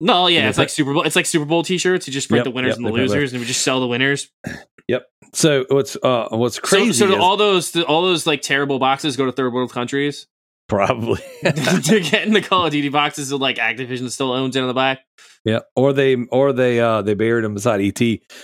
no, 0.00 0.28
yeah, 0.28 0.48
it's 0.48 0.58
like 0.58 0.70
Super 0.70 0.94
Bowl. 0.94 1.02
It's 1.02 1.16
like 1.16 1.26
Super 1.26 1.44
Bowl 1.44 1.64
T-shirts. 1.64 2.06
You 2.06 2.12
just 2.12 2.28
print 2.28 2.40
Yep, 2.40 2.44
the 2.44 2.50
winners 2.52 2.68
yep, 2.70 2.76
and 2.78 2.86
the 2.86 2.90
they 2.90 2.94
print 2.96 3.08
both. 3.08 3.14
losers, 3.16 3.32
and 3.32 3.40
we 3.40 3.46
just 3.46 3.62
sell 3.62 3.80
the 3.80 3.88
winners. 3.88 4.30
Yep. 4.86 5.06
So 5.34 5.66
what's 5.68 5.96
uh 6.02 6.28
what's 6.30 6.58
crazy? 6.60 6.92
So, 6.92 7.08
so 7.08 7.14
is- 7.16 7.18
all 7.20 7.36
those 7.36 7.76
all 7.82 8.02
those 8.02 8.26
like 8.26 8.40
terrible 8.40 8.78
boxes 8.78 9.16
go 9.16 9.26
to 9.26 9.32
third 9.32 9.52
world 9.52 9.72
countries 9.72 10.26
probably. 10.68 11.20
to 11.44 12.00
get 12.02 12.26
in 12.26 12.32
the 12.32 12.42
Call 12.42 12.66
of 12.66 12.72
Duty 12.72 12.88
boxes 12.88 13.30
that 13.30 13.36
like 13.38 13.56
Activision 13.56 14.10
still 14.10 14.32
owns 14.32 14.54
in 14.56 14.66
the 14.66 14.74
back. 14.74 15.00
yeah. 15.44 15.60
Or 15.76 15.92
they 15.92 16.16
or 16.30 16.52
they 16.52 16.78
uh 16.80 17.02
they 17.02 17.14
buried 17.14 17.44
them 17.44 17.54
beside 17.54 17.80
ET. 17.80 17.98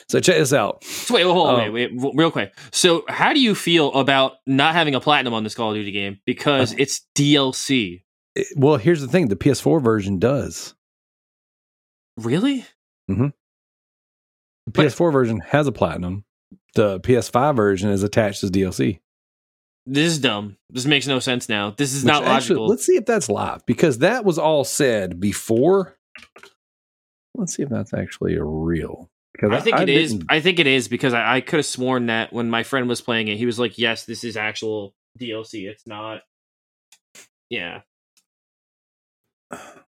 So 0.08 0.20
check 0.20 0.36
this 0.36 0.52
out. 0.52 0.82
So 0.84 1.14
wait, 1.14 1.22
hold 1.24 1.48
on, 1.48 1.54
Oh. 1.68 1.72
wait, 1.72 1.94
wait, 1.94 2.12
real 2.14 2.30
quick. 2.30 2.54
So, 2.72 3.04
how 3.08 3.32
do 3.32 3.40
you 3.40 3.54
feel 3.54 3.92
about 3.94 4.32
not 4.46 4.74
having 4.74 4.94
a 4.94 5.00
platinum 5.00 5.34
on 5.34 5.44
this 5.44 5.54
Call 5.54 5.70
of 5.70 5.76
Duty 5.76 5.92
game 5.92 6.18
because 6.26 6.72
uh, 6.72 6.76
it's 6.78 7.02
DLC? 7.16 8.02
It- 8.34 8.46
eh, 8.50 8.54
well, 8.56 8.76
here's 8.76 9.00
the 9.00 9.08
thing: 9.08 9.28
the 9.28 9.36
PS4 9.36 9.82
version 9.82 10.18
does. 10.18 10.74
Really? 12.16 12.64
Mm-hmm. 13.10 13.26
The 14.66 14.72
But- 14.72 14.86
PS4 14.86 15.12
version 15.12 15.40
has 15.40 15.66
a 15.66 15.72
platinum. 15.72 16.24
The 16.74 16.98
PS5 17.00 17.54
version 17.54 17.90
is 17.90 18.02
attached 18.02 18.42
as 18.42 18.50
DLC. 18.50 19.00
This 19.86 20.12
is 20.12 20.18
dumb. 20.18 20.56
This 20.70 20.86
makes 20.86 21.06
no 21.06 21.18
sense 21.18 21.48
now. 21.48 21.70
This 21.70 21.92
is 21.94 22.04
Which 22.04 22.08
not 22.12 22.24
actually- 22.24 22.56
logical. 22.56 22.68
let's 22.68 22.86
see 22.86 22.96
if 22.96 23.04
that's 23.04 23.28
live 23.28 23.64
because 23.66 23.98
that 23.98 24.24
was 24.24 24.38
all 24.38 24.64
said 24.64 25.20
before. 25.20 25.98
Let's 27.34 27.54
see 27.54 27.62
if 27.64 27.68
that's 27.68 27.92
actually 27.92 28.36
a 28.36 28.44
real. 28.44 29.10
Because 29.34 29.52
I 29.52 29.60
think 29.60 29.80
it 29.80 29.88
is. 29.88 30.12
didn't- 30.12 30.26
I 30.30 30.40
think 30.40 30.58
it 30.60 30.66
is 30.68 30.86
because 30.88 31.12
I, 31.12 31.36
I 31.36 31.40
could 31.40 31.56
have 31.58 31.66
sworn 31.66 32.06
that 32.06 32.32
when 32.32 32.48
my 32.48 32.62
friend 32.62 32.88
was 32.88 33.00
playing 33.00 33.28
it, 33.28 33.36
he 33.36 33.46
was 33.46 33.58
like, 33.58 33.76
"Yes, 33.78 34.04
this 34.04 34.22
is 34.24 34.36
actual 34.36 34.94
DLC. 35.18 35.68
It's 35.68 35.86
not." 35.86 36.22
Yeah. 37.50 37.80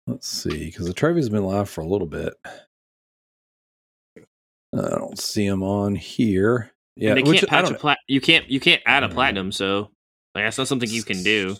Let's 0.07 0.27
see, 0.27 0.65
because 0.67 0.87
the 0.87 0.93
trophy's 0.93 1.29
been 1.29 1.43
live 1.43 1.69
for 1.69 1.81
a 1.81 1.87
little 1.87 2.07
bit. 2.07 2.33
I 4.73 4.89
don't 4.89 5.19
see 5.19 5.45
him 5.45 5.63
on 5.63 5.95
here. 5.95 6.71
Yeah, 6.95 7.09
and 7.09 7.17
they 7.17 7.23
which 7.23 7.39
can't 7.39 7.49
patch 7.49 7.71
a 7.71 7.75
plat. 7.75 7.97
You 8.07 8.19
can't. 8.21 8.49
You 8.49 8.59
can't 8.59 8.81
add 8.85 9.03
a 9.03 9.07
Mm. 9.07 9.13
platinum. 9.13 9.51
So 9.51 9.91
like, 10.35 10.45
that's 10.45 10.57
not 10.57 10.67
something 10.67 10.89
you 10.89 11.03
can 11.03 11.23
do 11.23 11.55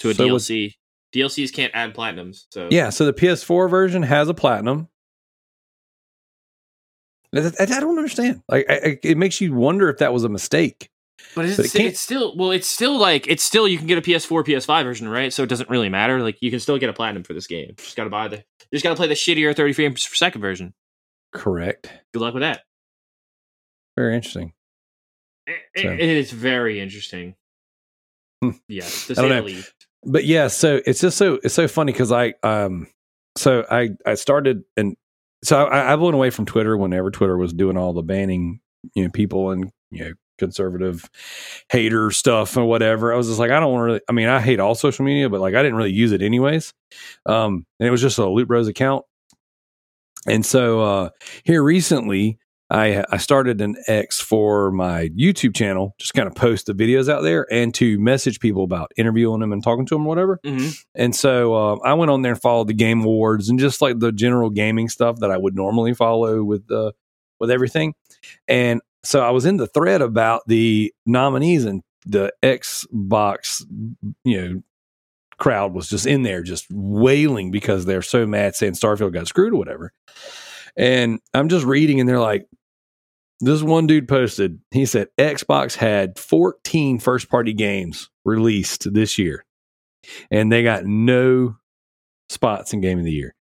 to 0.00 0.10
a 0.10 0.14
So 0.14 0.24
DLC. 0.26 0.74
DLCs 1.14 1.52
can't 1.52 1.72
add 1.74 1.94
platinums. 1.94 2.44
So 2.52 2.68
Yeah, 2.70 2.90
so 2.90 3.06
the 3.06 3.12
PS4 3.12 3.68
version 3.70 4.02
has 4.02 4.28
a 4.28 4.34
platinum. 4.34 4.88
I, 7.34 7.38
I- 7.40 7.52
I 7.62 7.80
don't 7.80 7.96
understand. 7.98 8.42
Like, 8.48 8.66
I, 8.68 8.98
it 9.02 9.18
makes 9.18 9.40
you 9.40 9.54
wonder 9.54 9.88
if 9.90 9.98
that 9.98 10.12
was 10.12 10.24
a 10.24 10.28
mistake. 10.28 10.90
But 11.34 11.44
it's, 11.46 11.56
But 11.56 11.66
it 11.66 11.74
it's 11.86 12.00
still 12.00 12.36
well, 12.36 12.52
it's 12.52 12.68
still 12.68 12.96
like 12.98 13.26
it's 13.26 13.42
still 13.42 13.66
you 13.66 13.76
can 13.76 13.86
get 13.88 13.98
a 13.98 14.02
PS4, 14.02 14.44
PS5 14.44 14.84
version, 14.84 15.08
right? 15.08 15.32
So 15.32 15.42
it 15.42 15.48
doesn't 15.48 15.68
really 15.68 15.88
matter. 15.88 16.20
Like 16.22 16.38
you 16.40 16.50
can 16.50 16.60
still 16.60 16.78
get 16.78 16.88
a 16.88 16.92
platinum 16.92 17.24
for 17.24 17.34
this 17.34 17.46
game. 17.48 17.74
Just 17.76 17.96
gotta 17.96 18.08
buy 18.10 18.28
the 18.28 18.36
you 18.36 18.42
just 18.76 18.84
gotta 18.84 18.94
play 18.96 19.08
the 19.08 19.14
shittier 19.14 19.54
30 19.54 19.72
frames 19.72 20.06
per 20.06 20.14
second 20.14 20.40
version. 20.40 20.74
Correct. 21.32 21.90
Good 22.14 22.20
luck 22.22 22.34
with 22.34 22.42
that. 22.42 22.62
Very 23.96 24.14
interesting. 24.14 24.52
It, 25.74 25.82
So- 25.82 25.92
it 25.92 26.00
is 26.00 26.30
very 26.30 26.80
interesting. 26.80 27.34
Hmm. 28.42 28.50
Yeah, 28.68 28.84
to 28.84 29.12
I 29.12 29.22
don't 29.22 29.30
know. 29.30 29.42
least. 29.42 29.72
But 30.04 30.24
yeah, 30.24 30.46
so 30.46 30.80
it's 30.86 31.00
just 31.00 31.16
so 31.18 31.40
it's 31.42 31.54
so 31.54 31.66
funny 31.66 31.92
because 31.92 32.12
I 32.12 32.34
um 32.44 32.86
so 33.36 33.64
I 33.68 33.90
I 34.06 34.14
started 34.14 34.62
and 34.76 34.96
so 35.42 35.64
I, 35.64 35.92
I 35.92 35.94
went 35.96 36.14
away 36.14 36.30
from 36.30 36.46
Twitter 36.46 36.76
whenever 36.76 37.10
Twitter 37.10 37.36
was 37.36 37.52
doing 37.52 37.76
all 37.76 37.92
the 37.92 38.02
banning 38.02 38.60
you 38.94 39.02
know 39.04 39.10
people 39.10 39.50
and 39.50 39.72
you 39.90 40.04
know 40.04 40.12
conservative 40.38 41.10
hater 41.68 42.12
stuff 42.12 42.56
or 42.56 42.64
whatever. 42.64 43.12
I 43.12 43.16
was 43.16 43.26
just 43.26 43.40
like 43.40 43.50
I 43.50 43.58
don't 43.58 43.72
want 43.72 43.80
to 43.80 43.84
really. 43.86 44.00
I 44.08 44.12
mean 44.12 44.28
I 44.28 44.40
hate 44.40 44.60
all 44.60 44.76
social 44.76 45.04
media, 45.04 45.28
but 45.28 45.40
like 45.40 45.54
I 45.56 45.62
didn't 45.62 45.76
really 45.76 45.92
use 45.92 46.12
it 46.12 46.22
anyways. 46.22 46.72
Um, 47.26 47.66
and 47.80 47.88
it 47.88 47.90
was 47.90 48.00
just 48.00 48.18
a 48.18 48.28
Loot 48.28 48.46
Bros 48.46 48.68
account. 48.68 49.04
And 50.28 50.46
so 50.46 50.80
uh 50.80 51.10
here 51.42 51.62
recently. 51.62 52.38
I, 52.70 53.02
I 53.10 53.16
started 53.16 53.60
an 53.60 53.76
X 53.86 54.20
for 54.20 54.70
my 54.70 55.08
YouTube 55.08 55.54
channel, 55.56 55.94
just 55.98 56.12
kind 56.12 56.28
of 56.28 56.34
post 56.34 56.66
the 56.66 56.74
videos 56.74 57.08
out 57.08 57.22
there 57.22 57.46
and 57.50 57.72
to 57.74 57.98
message 57.98 58.40
people 58.40 58.62
about 58.62 58.92
interviewing 58.96 59.40
them 59.40 59.52
and 59.52 59.62
talking 59.62 59.86
to 59.86 59.94
them, 59.94 60.04
or 60.04 60.08
whatever. 60.08 60.40
Mhm. 60.44 60.78
And 60.94 61.16
so 61.16 61.54
uh, 61.54 61.76
I 61.84 61.94
went 61.94 62.10
on 62.10 62.22
there 62.22 62.32
and 62.32 62.40
followed 62.40 62.68
the 62.68 62.74
game 62.74 63.00
awards 63.02 63.48
and 63.48 63.58
just 63.58 63.80
like 63.80 64.00
the 64.00 64.12
general 64.12 64.50
gaming 64.50 64.88
stuff 64.88 65.20
that 65.20 65.30
I 65.30 65.38
would 65.38 65.54
normally 65.54 65.94
follow 65.94 66.44
with 66.44 66.70
uh, 66.70 66.92
with 67.40 67.50
everything. 67.50 67.94
And 68.46 68.82
so 69.02 69.20
I 69.20 69.30
was 69.30 69.46
in 69.46 69.56
the 69.56 69.66
thread 69.66 70.02
about 70.02 70.42
the 70.46 70.92
nominees 71.06 71.64
and 71.64 71.82
the 72.04 72.32
Xbox, 72.42 73.64
you 74.24 74.40
know, 74.40 74.62
crowd 75.38 75.72
was 75.72 75.88
just 75.88 76.06
in 76.06 76.22
there 76.22 76.42
just 76.42 76.66
wailing 76.70 77.50
because 77.50 77.86
they're 77.86 78.02
so 78.02 78.26
mad 78.26 78.56
saying 78.56 78.72
Starfield 78.72 79.12
got 79.12 79.28
screwed 79.28 79.52
or 79.52 79.56
whatever. 79.56 79.92
And 80.76 81.20
I'm 81.32 81.48
just 81.48 81.64
reading 81.64 82.00
and 82.00 82.08
they're 82.08 82.20
like, 82.20 82.46
this 83.40 83.62
one 83.62 83.86
dude 83.86 84.08
posted, 84.08 84.58
he 84.70 84.84
said 84.86 85.08
Xbox 85.18 85.74
had 85.76 86.18
14 86.18 86.98
first 86.98 87.28
party 87.28 87.52
games 87.52 88.10
released 88.24 88.92
this 88.92 89.18
year 89.18 89.44
and 90.30 90.50
they 90.50 90.62
got 90.62 90.84
no 90.84 91.56
spots 92.28 92.72
in 92.72 92.80
game 92.80 92.98
of 92.98 93.04
the 93.04 93.12
year. 93.12 93.34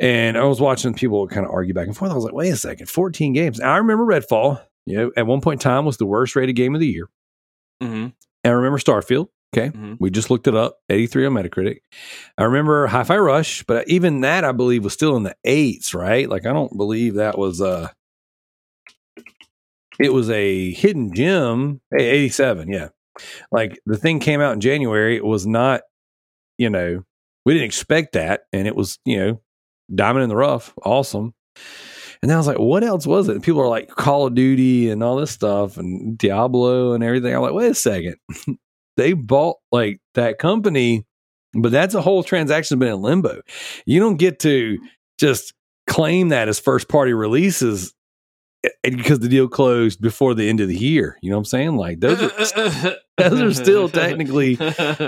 And 0.00 0.36
I 0.36 0.44
was 0.44 0.60
watching 0.60 0.94
people 0.94 1.26
kind 1.28 1.46
of 1.46 1.52
argue 1.52 1.74
back 1.74 1.86
and 1.86 1.96
forth. 1.96 2.10
I 2.10 2.14
was 2.14 2.24
like, 2.24 2.34
wait 2.34 2.50
a 2.50 2.56
second, 2.56 2.88
14 2.88 3.32
games. 3.32 3.58
Now, 3.58 3.74
I 3.74 3.78
remember 3.78 4.04
Redfall, 4.04 4.60
you 4.86 4.96
know, 4.96 5.12
at 5.16 5.26
one 5.26 5.40
point 5.40 5.60
in 5.62 5.70
time 5.70 5.84
was 5.84 5.96
the 5.96 6.06
worst 6.06 6.34
rated 6.34 6.56
game 6.56 6.74
of 6.74 6.80
the 6.80 6.88
year. 6.88 7.08
Mhm. 7.82 8.12
And 8.12 8.14
I 8.44 8.48
remember 8.50 8.78
Starfield. 8.78 9.28
Okay. 9.54 9.68
Mhm. 9.68 9.98
We 10.00 10.10
just 10.10 10.30
looked 10.30 10.46
it 10.46 10.54
up, 10.56 10.78
83 10.88 11.26
on 11.26 11.34
Metacritic. 11.34 11.80
I 12.38 12.44
remember 12.44 12.86
Hi 12.86 13.04
Fi 13.04 13.18
Rush, 13.18 13.62
but 13.64 13.86
even 13.88 14.22
that 14.22 14.44
I 14.44 14.52
believe 14.52 14.82
was 14.82 14.94
still 14.94 15.14
in 15.16 15.24
the 15.24 15.36
eights, 15.44 15.92
right? 15.94 16.28
Like 16.28 16.46
I 16.46 16.52
don't 16.52 16.76
believe 16.76 17.14
that 17.14 17.36
was 17.38 17.60
uh 17.60 17.88
it 19.98 20.12
was 20.12 20.30
a 20.30 20.72
hidden 20.72 21.14
gem. 21.14 21.80
87, 21.98 22.72
yeah. 22.72 22.88
Like 23.50 23.78
the 23.86 23.96
thing 23.96 24.20
came 24.20 24.40
out 24.40 24.54
in 24.54 24.60
January. 24.60 25.16
It 25.16 25.24
was 25.24 25.46
not, 25.46 25.82
you 26.58 26.70
know, 26.70 27.04
we 27.44 27.54
didn't 27.54 27.66
expect 27.66 28.12
that. 28.12 28.42
And 28.52 28.66
it 28.66 28.76
was, 28.76 28.98
you 29.04 29.18
know, 29.18 29.40
diamond 29.94 30.24
in 30.24 30.28
the 30.28 30.36
rough. 30.36 30.72
Awesome. 30.82 31.34
And 32.22 32.30
then 32.30 32.36
I 32.36 32.38
was 32.38 32.46
like, 32.46 32.58
what 32.58 32.84
else 32.84 33.06
was 33.06 33.28
it? 33.28 33.34
And 33.34 33.42
people 33.42 33.60
are 33.60 33.68
like 33.68 33.88
Call 33.88 34.26
of 34.26 34.34
Duty 34.34 34.90
and 34.90 35.02
all 35.02 35.16
this 35.16 35.32
stuff 35.32 35.76
and 35.76 36.16
Diablo 36.16 36.92
and 36.92 37.02
everything. 37.02 37.34
I'm 37.34 37.42
like, 37.42 37.52
wait 37.52 37.72
a 37.72 37.74
second. 37.74 38.16
they 38.96 39.12
bought 39.12 39.56
like 39.72 40.00
that 40.14 40.38
company, 40.38 41.04
but 41.52 41.72
that's 41.72 41.94
a 41.94 42.00
whole 42.00 42.22
transaction 42.22 42.78
been 42.78 42.92
in 42.92 43.02
limbo. 43.02 43.40
You 43.86 43.98
don't 43.98 44.18
get 44.18 44.38
to 44.40 44.78
just 45.18 45.52
claim 45.88 46.28
that 46.28 46.48
as 46.48 46.60
first 46.60 46.88
party 46.88 47.12
releases 47.12 47.92
eh, 48.84 48.90
because 48.90 49.20
the 49.20 49.28
deal 49.28 49.48
closed 49.48 50.00
before 50.00 50.34
the 50.34 50.48
end 50.48 50.60
of 50.60 50.68
the 50.68 50.76
year. 50.76 51.18
You 51.22 51.30
know 51.30 51.36
what 51.36 51.40
I'm 51.40 51.44
saying? 51.46 51.76
Like 51.76 52.00
those 52.00 52.20
are 52.22 52.96
those 53.18 53.40
are 53.40 53.54
still 53.54 53.88
technically, 53.88 54.58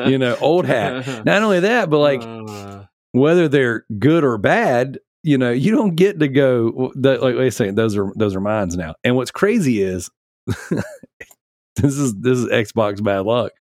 you 0.06 0.18
know, 0.18 0.36
old 0.40 0.66
hat. 0.66 1.24
Not 1.26 1.42
only 1.42 1.60
that, 1.60 1.90
but 1.90 1.98
like 1.98 2.22
Uh, 2.22 2.84
whether 3.12 3.48
they're 3.48 3.84
good 3.98 4.24
or 4.24 4.38
bad, 4.38 4.98
you 5.22 5.38
know, 5.38 5.50
you 5.52 5.70
don't 5.70 5.94
get 5.94 6.18
to 6.20 6.28
go. 6.28 6.92
Like 6.96 7.36
I 7.36 7.48
say, 7.48 7.70
those 7.70 7.96
are 7.96 8.12
those 8.16 8.34
are 8.36 8.40
mines 8.40 8.76
now. 8.76 8.94
And 9.04 9.16
what's 9.16 9.30
crazy 9.30 9.80
is 9.82 10.10
this 10.46 11.96
is 11.96 12.14
this 12.16 12.38
is 12.38 12.46
Xbox 12.46 13.02
bad 13.02 13.20
luck. 13.20 13.52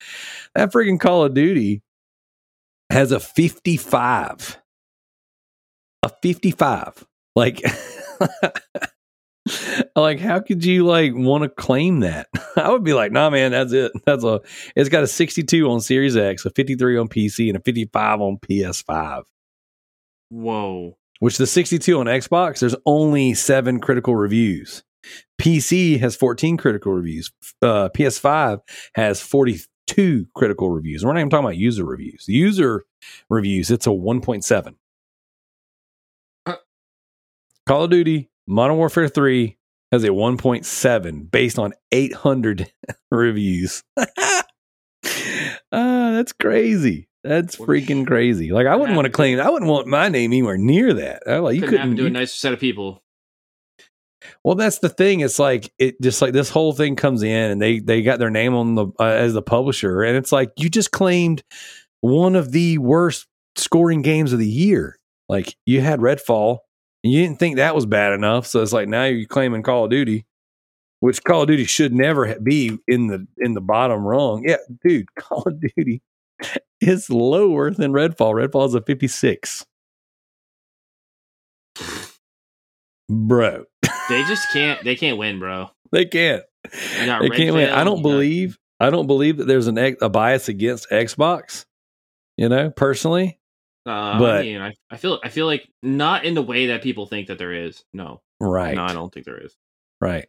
That 0.56 0.72
freaking 0.72 1.00
Call 1.00 1.24
of 1.24 1.34
Duty 1.34 1.82
has 2.90 3.12
a 3.12 3.20
55. 3.20 4.60
A 6.04 6.10
55. 6.22 7.06
Like 7.36 7.62
like 9.96 10.20
how 10.20 10.40
could 10.40 10.66
you 10.66 10.86
like 10.86 11.12
want 11.14 11.44
to 11.44 11.50
claim 11.50 12.00
that? 12.02 12.28
I 12.56 12.72
would 12.72 12.84
be 12.84 12.94
like 12.94 13.12
nah 13.12 13.30
man 13.30 13.52
that's 13.52 13.72
it. 13.74 13.92
That's 14.06 14.24
a 14.24 14.42
it's 14.76 14.90
got 14.90 15.04
a 15.04 15.08
62 15.08 15.70
on 15.70 15.82
series 15.82 16.16
x 16.18 16.46
a 16.46 16.50
53 16.50 16.98
on 16.98 17.08
pc 17.08 17.48
and 17.48 17.58
a 17.58 17.62
55 17.62 18.22
on 18.22 18.38
ps5 18.38 19.24
Whoa. 20.30 20.98
which 21.20 21.38
the 21.38 21.46
62 21.48 22.00
on 22.00 22.08
xbox 22.08 22.60
there's 22.60 22.76
only 22.86 23.34
seven 23.34 23.80
critical 23.80 24.16
reviews. 24.16 24.84
Pc 25.40 26.00
has 26.00 26.16
14 26.16 26.56
critical 26.58 26.94
reviews. 26.94 27.32
Uh, 27.62 27.90
ps5 27.90 28.60
has 28.96 29.22
42 29.22 30.28
critical 30.34 30.70
reviews. 30.70 31.04
We're 31.04 31.12
not 31.14 31.20
even 31.20 31.30
talking 31.30 31.46
about 31.46 31.58
user 31.58 31.84
reviews. 31.86 32.26
User 32.28 32.86
reviews 33.30 33.70
it's 33.70 33.86
a 33.86 33.90
1.7 33.92 34.76
Uh. 36.46 36.56
call 37.68 37.84
of 37.84 37.90
duty 37.92 38.30
Modern 38.48 38.78
Warfare 38.78 39.08
3 39.10 39.58
has 39.94 40.04
a 40.04 40.08
1.7 40.10 41.30
based 41.32 41.60
on 41.60 41.72
800 41.92 42.72
reviews. 43.12 43.84
uh, 43.96 44.06
that's 45.72 46.34
crazy. 46.34 47.08
That's 47.24 47.56
freaking 47.56 48.06
crazy. 48.08 48.52
Like 48.52 48.68
I 48.68 48.76
wouldn't 48.76 48.96
want 48.96 49.06
to 49.06 49.12
claim. 49.12 49.40
I 49.40 49.50
wouldn't 49.50 49.70
want 49.70 49.88
my 49.88 50.10
name 50.10 50.32
anywhere 50.32 50.58
near 50.58 50.94
that. 50.96 51.24
I, 51.28 51.38
like 51.38 51.56
you 51.56 51.62
couldn't, 51.62 51.78
couldn't 51.80 51.96
do 51.96 52.04
a 52.04 52.08
you- 52.08 52.12
nice 52.12 52.34
set 52.34 52.54
of 52.54 52.60
people. 52.60 53.02
Well, 54.44 54.56
that's 54.56 54.80
the 54.80 54.90
thing. 54.90 55.20
It's 55.20 55.38
like 55.38 55.72
it 55.78 56.02
just 56.02 56.22
like 56.22 56.34
this 56.34 56.50
whole 56.50 56.74
thing 56.74 56.96
comes 56.96 57.24
in, 57.24 57.52
and 57.52 57.62
they 57.62 57.80
they 57.80 58.02
got 58.02 58.20
their 58.20 58.30
name 58.30 58.56
on 58.56 58.76
the 58.76 58.88
uh, 59.00 59.04
as 59.04 59.34
the 59.34 59.42
publisher, 59.42 60.02
and 60.02 60.18
it's 60.18 60.32
like 60.32 60.52
you 60.58 60.70
just 60.70 60.92
claimed 60.92 61.44
one 62.02 62.36
of 62.36 62.52
the 62.52 62.78
worst 62.80 63.28
scoring 63.58 64.02
games 64.02 64.34
of 64.34 64.40
the 64.40 64.48
year. 64.48 64.98
Like 65.30 65.56
you 65.66 65.82
had 65.82 66.00
Redfall, 66.00 66.60
and 67.04 67.12
you 67.14 67.22
didn't 67.22 67.40
think 67.40 67.58
that 67.58 67.76
was 67.76 67.86
bad 67.86 68.14
enough, 68.14 68.46
so 68.48 68.62
it's 68.62 68.74
like 68.74 68.88
now 68.88 69.06
you're 69.06 69.28
claiming 69.28 69.64
Call 69.64 69.86
of 69.86 69.90
Duty, 69.92 70.26
which 71.02 71.24
Call 71.24 71.42
of 71.42 71.48
Duty 71.48 71.66
should 71.66 71.94
never 71.94 72.34
be 72.40 72.78
in 72.88 73.08
the 73.08 73.28
in 73.38 73.54
the 73.54 73.62
bottom 73.62 74.04
rung. 74.06 74.44
Yeah, 74.48 74.58
dude, 74.88 75.14
Call 75.20 75.44
of 75.46 75.60
Duty 75.60 76.02
is 76.82 77.10
lower 77.10 77.72
than 77.72 77.92
Redfall. 77.94 78.34
Redfall 78.34 78.68
is 78.68 78.74
a 78.74 78.82
56. 78.82 79.66
Bro, 83.10 83.66
They 84.10 84.24
just 84.24 84.48
can't. 84.52 84.84
They 84.84 84.96
can't 84.96 85.18
win, 85.18 85.40
bro. 85.40 85.70
they 85.92 86.06
can't. 86.06 86.44
They 86.72 87.30
can't 87.30 87.54
win. 87.56 87.70
I 87.70 87.84
don't 87.84 87.98
got- 87.98 88.04
believe. 88.04 88.58
I 88.80 88.90
don't 88.90 89.08
believe 89.08 89.38
that 89.38 89.46
there's 89.46 89.68
an 89.68 89.78
a 89.78 90.10
bias 90.10 90.50
against 90.50 90.90
Xbox. 90.90 91.66
You 92.38 92.50
know, 92.50 92.70
personally, 92.72 93.40
Uh, 93.86 94.20
but- 94.20 94.38
I 94.40 94.42
mean, 94.44 94.62
I, 94.62 94.74
I 94.90 94.98
feel. 94.98 95.20
I 95.24 95.30
feel 95.30 95.46
like 95.46 95.68
not 95.82 96.26
in 96.26 96.34
the 96.34 96.42
way 96.42 96.68
that 96.68 96.82
people 96.82 97.06
think 97.06 97.28
that 97.28 97.38
there 97.38 97.54
is. 97.54 97.84
No, 97.94 98.22
right? 98.40 98.76
no, 98.76 98.84
I 98.84 98.94
don't 98.94 99.14
think 99.14 99.26
there 99.26 99.44
is. 99.44 99.56
Right. 100.00 100.28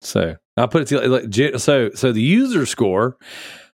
So 0.00 0.36
I'll 0.56 0.68
put 0.68 0.82
it 0.82 0.88
to 0.88 1.02
you 1.02 1.08
like, 1.08 1.58
so. 1.58 1.90
So 1.94 2.12
the 2.12 2.22
user 2.22 2.66
score 2.66 3.16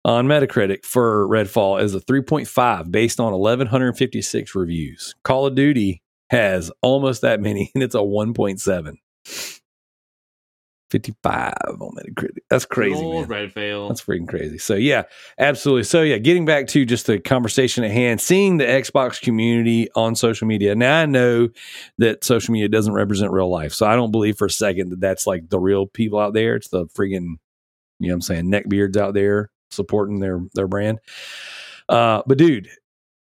on 0.06 0.28
Metacritic 0.28 0.86
for 0.86 1.28
Redfall 1.28 1.82
is 1.82 1.94
a 1.94 2.00
3.5 2.02 2.92
based 2.92 3.20
on 3.20 3.34
1156 3.34 4.56
reviews. 4.56 5.16
Call 5.24 5.46
of 5.46 5.56
Duty 5.56 6.02
has 6.30 6.72
almost 6.82 7.22
that 7.22 7.42
many, 7.42 7.72
and 7.76 7.84
it's 7.84 7.96
a 7.96 8.00
1.7. 8.00 9.59
55 10.90 11.54
on 11.80 11.96
Metacritic. 11.96 12.40
That's 12.50 12.66
crazy, 12.66 12.96
Good 12.96 13.02
man. 13.02 13.16
old 13.16 13.28
Redfall. 13.28 13.88
That's 13.90 14.02
freaking 14.02 14.28
crazy. 14.28 14.58
So 14.58 14.76
yeah, 14.76 15.04
absolutely. 15.38 15.84
So 15.84 16.02
yeah, 16.02 16.18
getting 16.18 16.46
back 16.46 16.68
to 16.70 16.86
just 16.86 17.08
the 17.08 17.20
conversation 17.20 17.84
at 17.84 17.92
hand, 17.92 18.22
seeing 18.22 18.58
the 18.58 18.66
Xbox 18.66 19.22
community 19.22 19.90
on 19.96 20.16
social 20.16 20.48
media. 20.48 20.76
Now 20.76 21.02
I 21.02 21.06
know 21.06 21.50
that 21.98 22.24
social 22.24 22.52
media 22.52 22.70
doesn't 22.70 22.94
represent 22.94 23.32
real 23.32 23.50
life, 23.50 23.74
so 23.74 23.86
I 23.86 23.96
don't 23.96 24.12
believe 24.12 24.38
for 24.38 24.46
a 24.46 24.52
second 24.52 24.90
that 24.90 25.00
that's 25.00 25.28
like 25.28 25.50
the 25.50 25.60
real 25.60 25.86
people 25.88 26.20
out 26.20 26.34
there. 26.34 26.56
It's 26.56 26.70
the 26.70 26.86
freaking, 26.88 27.38
you 28.00 28.08
know, 28.08 28.10
what 28.10 28.14
I'm 28.14 28.22
saying 28.22 28.46
neckbeards 28.52 28.98
out 28.98 29.14
there 29.14 29.52
supporting 29.72 30.20
their 30.20 30.42
their 30.54 30.68
brand. 30.68 31.00
Uh, 31.88 32.22
but 32.26 32.38
dude, 32.38 32.70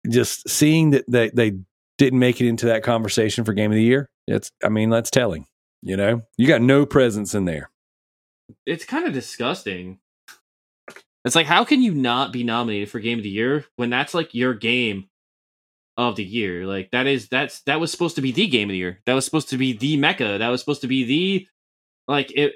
just 0.10 0.50
seeing 0.50 0.92
that 0.92 1.06
they 1.08 1.30
they 1.30 1.58
didn't 1.98 2.20
make 2.20 2.42
it 2.42 2.48
into 2.48 2.66
that 2.66 2.84
conversation 2.84 3.46
for 3.46 3.54
Game 3.54 3.72
of 3.72 3.76
the 3.76 3.84
Year. 3.84 4.10
It's, 4.28 4.52
I 4.64 4.70
mean, 4.70 4.90
that's 4.90 5.12
telling. 5.12 5.46
You 5.82 5.98
know, 5.98 6.22
you 6.38 6.48
got 6.48 6.62
no 6.62 6.86
presence 6.86 7.34
in 7.34 7.46
there. 7.46 7.70
it's 8.66 8.86
kind 8.86 9.08
of 9.08 9.14
disgusting. 9.14 10.00
It's 11.26 11.36
like, 11.36 11.46
how 11.48 11.64
can 11.66 11.82
you 11.82 11.94
not 11.94 12.34
be 12.34 12.44
nominated 12.44 12.90
for 12.90 13.00
Game 13.00 13.20
of 13.20 13.24
the 13.24 13.30
Year 13.30 13.66
when 13.76 13.90
that's 13.90 14.14
like 14.14 14.34
your 14.34 14.54
game 14.54 15.10
of 15.98 16.16
the 16.16 16.24
year? 16.24 16.66
Like 16.66 16.90
that 16.92 17.06
is 17.08 17.28
that's 17.30 17.62
that 17.64 17.80
was 17.80 17.92
supposed 17.92 18.16
to 18.16 18.22
be 18.22 18.32
the 18.32 18.48
game 18.48 18.70
of 18.70 18.74
the 18.74 18.78
year. 18.78 19.02
That 19.06 19.14
was 19.14 19.26
supposed 19.26 19.50
to 19.50 19.58
be 19.58 19.74
the 19.74 19.98
mecca. 19.98 20.38
That 20.40 20.50
was 20.50 20.60
supposed 20.62 20.82
to 20.82 20.88
be 20.88 21.04
the 21.04 21.48
like 22.08 22.32
it. 22.36 22.54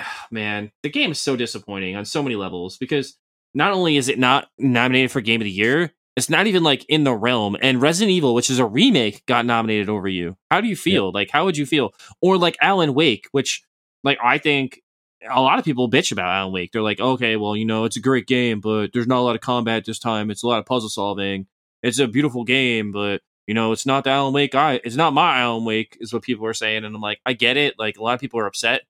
Ah, 0.00 0.26
man, 0.30 0.72
the 0.82 0.90
game 0.90 1.10
is 1.12 1.20
so 1.20 1.36
disappointing 1.36 1.96
on 1.96 2.04
so 2.04 2.22
many 2.22 2.36
levels 2.36 2.76
because 2.78 3.16
not 3.54 3.72
only 3.72 3.96
is 3.96 4.08
it 4.08 4.18
not 4.18 4.48
nominated 4.58 5.10
for 5.10 5.20
Game 5.20 5.40
of 5.40 5.44
the 5.44 5.50
Year, 5.50 5.92
it's 6.20 6.30
not 6.30 6.46
even 6.46 6.62
like 6.62 6.84
in 6.88 7.04
the 7.04 7.14
realm. 7.14 7.56
And 7.62 7.80
Resident 7.80 8.10
Evil, 8.10 8.34
which 8.34 8.50
is 8.50 8.58
a 8.58 8.66
remake, 8.66 9.24
got 9.24 9.46
nominated 9.46 9.88
over 9.88 10.06
you. 10.06 10.36
How 10.50 10.60
do 10.60 10.68
you 10.68 10.76
feel? 10.76 11.10
Like, 11.12 11.30
how 11.30 11.46
would 11.46 11.56
you 11.56 11.64
feel? 11.64 11.94
Or 12.20 12.36
like 12.36 12.58
Alan 12.60 12.92
Wake, 12.92 13.26
which 13.32 13.62
like 14.04 14.18
I 14.22 14.36
think 14.36 14.82
a 15.28 15.40
lot 15.40 15.58
of 15.58 15.64
people 15.64 15.90
bitch 15.90 16.12
about 16.12 16.28
Alan 16.28 16.52
Wake. 16.52 16.72
They're 16.72 16.82
like, 16.82 17.00
okay, 17.00 17.36
well, 17.36 17.56
you 17.56 17.64
know, 17.64 17.84
it's 17.84 17.96
a 17.96 18.00
great 18.00 18.26
game, 18.26 18.60
but 18.60 18.92
there's 18.92 19.06
not 19.06 19.18
a 19.18 19.22
lot 19.22 19.34
of 19.34 19.40
combat 19.40 19.84
this 19.86 19.98
time. 19.98 20.30
It's 20.30 20.42
a 20.42 20.46
lot 20.46 20.58
of 20.58 20.66
puzzle 20.66 20.90
solving. 20.90 21.46
It's 21.82 21.98
a 21.98 22.06
beautiful 22.06 22.44
game, 22.44 22.92
but 22.92 23.22
you 23.46 23.54
know, 23.54 23.72
it's 23.72 23.86
not 23.86 24.04
the 24.04 24.10
Alan 24.10 24.34
Wake. 24.34 24.54
I 24.54 24.74
it's 24.84 24.96
not 24.96 25.14
my 25.14 25.40
Alan 25.40 25.64
Wake, 25.64 25.96
is 26.00 26.12
what 26.12 26.22
people 26.22 26.44
are 26.44 26.54
saying, 26.54 26.84
and 26.84 26.94
I'm 26.94 27.00
like, 27.00 27.20
I 27.24 27.32
get 27.32 27.56
it. 27.56 27.78
Like 27.78 27.96
a 27.96 28.02
lot 28.02 28.14
of 28.14 28.20
people 28.20 28.40
are 28.40 28.46
upset 28.46 28.82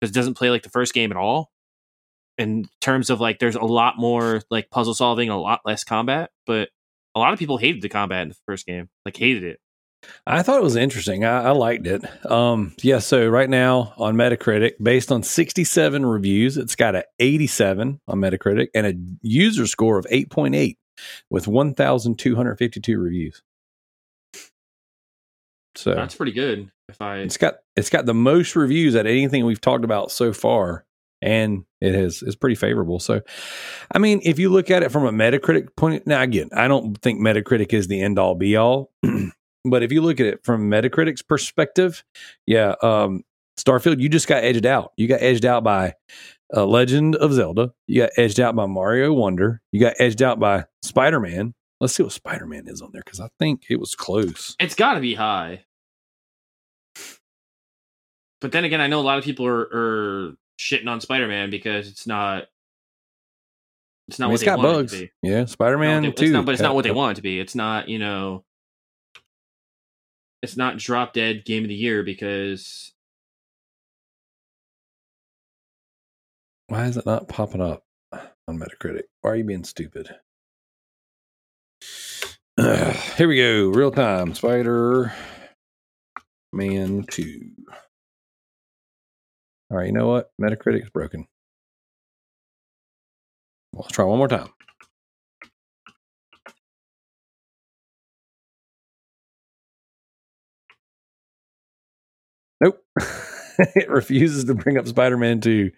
because 0.00 0.10
it 0.10 0.18
doesn't 0.18 0.34
play 0.34 0.48
like 0.48 0.62
the 0.62 0.70
first 0.70 0.94
game 0.94 1.10
at 1.10 1.18
all. 1.18 1.52
In 2.40 2.68
terms 2.80 3.10
of 3.10 3.20
like, 3.20 3.38
there's 3.38 3.54
a 3.54 3.60
lot 3.64 3.98
more 3.98 4.42
like 4.50 4.70
puzzle 4.70 4.94
solving, 4.94 5.28
a 5.28 5.38
lot 5.38 5.60
less 5.64 5.84
combat, 5.84 6.30
but 6.46 6.70
a 7.14 7.20
lot 7.20 7.32
of 7.32 7.38
people 7.38 7.58
hated 7.58 7.82
the 7.82 7.88
combat 7.88 8.22
in 8.22 8.28
the 8.30 8.36
first 8.46 8.66
game, 8.66 8.88
like 9.04 9.16
hated 9.16 9.44
it. 9.44 9.60
I 10.26 10.42
thought 10.42 10.58
it 10.58 10.62
was 10.62 10.76
interesting. 10.76 11.24
I, 11.24 11.44
I 11.44 11.50
liked 11.50 11.86
it. 11.86 12.02
Um, 12.30 12.74
yeah. 12.82 13.00
So 13.00 13.28
right 13.28 13.50
now 13.50 13.92
on 13.98 14.14
Metacritic, 14.14 14.72
based 14.82 15.12
on 15.12 15.22
67 15.22 16.06
reviews, 16.06 16.56
it's 16.56 16.74
got 16.74 16.94
a 16.94 17.04
87 17.18 18.00
on 18.08 18.18
Metacritic 18.18 18.68
and 18.74 18.86
a 18.86 18.94
user 19.20 19.66
score 19.66 19.98
of 19.98 20.06
8.8 20.06 20.76
with 21.28 21.46
1,252 21.46 22.98
reviews. 22.98 23.42
So 25.74 25.94
That's 25.94 26.14
pretty 26.14 26.32
good. 26.32 26.70
If 26.88 27.00
I 27.00 27.18
it's 27.18 27.36
got 27.36 27.58
it's 27.76 27.90
got 27.90 28.04
the 28.04 28.14
most 28.14 28.56
reviews 28.56 28.96
at 28.96 29.06
anything 29.06 29.46
we've 29.46 29.60
talked 29.60 29.84
about 29.84 30.10
so 30.10 30.32
far, 30.32 30.84
and 31.22 31.64
it 31.80 31.94
has 31.94 32.22
it's 32.22 32.36
pretty 32.36 32.54
favorable. 32.54 32.98
So, 32.98 33.20
I 33.92 33.98
mean, 33.98 34.20
if 34.24 34.38
you 34.38 34.50
look 34.50 34.70
at 34.70 34.82
it 34.82 34.90
from 34.90 35.04
a 35.04 35.12
Metacritic 35.12 35.76
point, 35.76 36.06
now 36.06 36.22
again, 36.22 36.50
I 36.54 36.68
don't 36.68 37.00
think 37.00 37.20
Metacritic 37.20 37.72
is 37.72 37.88
the 37.88 38.00
end 38.00 38.18
all 38.18 38.34
be 38.34 38.56
all, 38.56 38.90
but 39.64 39.82
if 39.82 39.92
you 39.92 40.02
look 40.02 40.20
at 40.20 40.26
it 40.26 40.44
from 40.44 40.70
Metacritic's 40.70 41.22
perspective, 41.22 42.04
yeah, 42.46 42.74
um, 42.82 43.22
Starfield, 43.58 44.00
you 44.00 44.08
just 44.08 44.28
got 44.28 44.44
edged 44.44 44.66
out. 44.66 44.92
You 44.96 45.06
got 45.06 45.22
edged 45.22 45.44
out 45.44 45.62
by 45.64 45.94
uh, 46.56 46.64
Legend 46.64 47.16
of 47.16 47.32
Zelda. 47.32 47.72
You 47.86 48.02
got 48.02 48.10
edged 48.16 48.40
out 48.40 48.56
by 48.56 48.66
Mario 48.66 49.12
Wonder. 49.12 49.60
You 49.72 49.80
got 49.80 49.94
edged 49.98 50.22
out 50.22 50.40
by 50.40 50.64
Spider 50.82 51.20
Man. 51.20 51.54
Let's 51.80 51.94
see 51.94 52.02
what 52.02 52.12
Spider 52.12 52.46
Man 52.46 52.64
is 52.66 52.82
on 52.82 52.90
there 52.92 53.02
because 53.04 53.20
I 53.20 53.28
think 53.38 53.64
it 53.70 53.80
was 53.80 53.94
close. 53.94 54.56
It's 54.60 54.74
got 54.74 54.94
to 54.94 55.00
be 55.00 55.14
high. 55.14 55.64
But 58.40 58.52
then 58.52 58.64
again, 58.64 58.80
I 58.80 58.86
know 58.86 59.00
a 59.00 59.02
lot 59.02 59.18
of 59.18 59.24
people 59.24 59.46
are, 59.46 59.60
are 59.60 60.34
shitting 60.60 60.88
on 60.88 61.00
Spider 61.00 61.26
Man 61.26 61.50
because 61.50 61.88
it's 61.88 62.06
not. 62.06 62.44
It's 64.08 64.18
not 64.18 64.26
I 64.26 64.28
mean, 64.28 64.32
what 64.32 64.34
it's 64.34 64.40
they 64.42 64.46
got 64.46 64.58
want 64.58 64.72
bugs. 64.72 64.92
it 64.92 64.96
to 64.96 65.02
be. 65.22 65.28
Yeah, 65.28 65.44
Spider 65.46 65.78
Man 65.78 66.12
too. 66.12 66.32
Not, 66.32 66.44
but 66.44 66.52
it's 66.52 66.62
not 66.62 66.74
what 66.74 66.84
they 66.84 66.90
want 66.90 67.12
it 67.12 67.16
to 67.16 67.22
be. 67.22 67.40
It's 67.40 67.54
not, 67.54 67.88
you 67.88 67.98
know. 67.98 68.44
It's 70.42 70.56
not 70.56 70.78
drop 70.78 71.12
dead 71.12 71.44
game 71.44 71.64
of 71.64 71.68
the 71.68 71.74
year 71.74 72.02
because 72.02 72.92
Why 76.70 76.84
is 76.84 76.96
it 76.96 77.04
not 77.04 77.28
popping 77.28 77.60
up 77.60 77.84
on 78.12 78.58
Metacritic? 78.58 79.02
Why 79.22 79.30
are 79.32 79.36
you 79.36 79.44
being 79.44 79.64
stupid? 79.64 80.08
Here 83.16 83.26
we 83.26 83.36
go. 83.36 83.70
Real 83.70 83.90
time. 83.90 84.34
Spider 84.34 85.12
Man 86.52 87.04
2. 87.10 87.50
All 89.70 89.76
right, 89.76 89.86
you 89.86 89.92
know 89.92 90.08
what? 90.08 90.30
Metacritic's 90.40 90.90
broken. 90.90 91.26
Well, 93.72 93.82
let's 93.82 93.92
try 93.92 94.04
one 94.04 94.18
more 94.18 94.28
time. 94.28 94.48
Nope. 102.60 102.82
it 103.58 103.88
refuses 103.88 104.44
to 104.44 104.54
bring 104.54 104.76
up 104.76 104.86
Spider 104.88 105.16
Man 105.16 105.40
2 105.40 105.70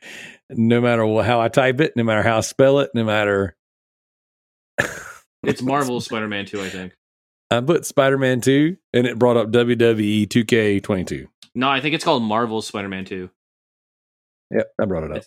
no 0.51 0.81
matter 0.81 1.05
how 1.23 1.40
I 1.40 1.48
type 1.48 1.81
it, 1.81 1.97
no 1.97 2.05
matter 2.05 2.23
how 2.23 2.39
I 2.39 2.40
spell 2.40 2.81
it, 2.81 2.90
no 2.94 3.05
matter. 3.05 3.56
It's 5.44 5.60
Marvel 5.60 6.01
Spider 6.01 6.28
Man 6.28 6.47
2, 6.47 6.62
I 6.62 6.69
think. 6.69 6.93
I 7.51 7.60
put 7.60 7.85
Spider 7.85 8.16
Man 8.16 8.40
2 8.40 8.77
and 8.93 9.09
it 9.09 9.19
brought 9.19 9.36
up 9.36 9.51
WWE 9.51 10.28
2K22. 10.28 11.27
No, 11.56 11.69
I 11.69 11.81
think 11.81 11.97
it's 11.97 12.05
called 12.05 12.23
Marvel 12.23 12.62
Spider 12.62 12.89
Man 12.89 13.05
2. 13.05 13.28
Yep, 14.52 14.72
I 14.80 14.84
brought 14.84 15.04
it 15.04 15.16
up. 15.16 15.22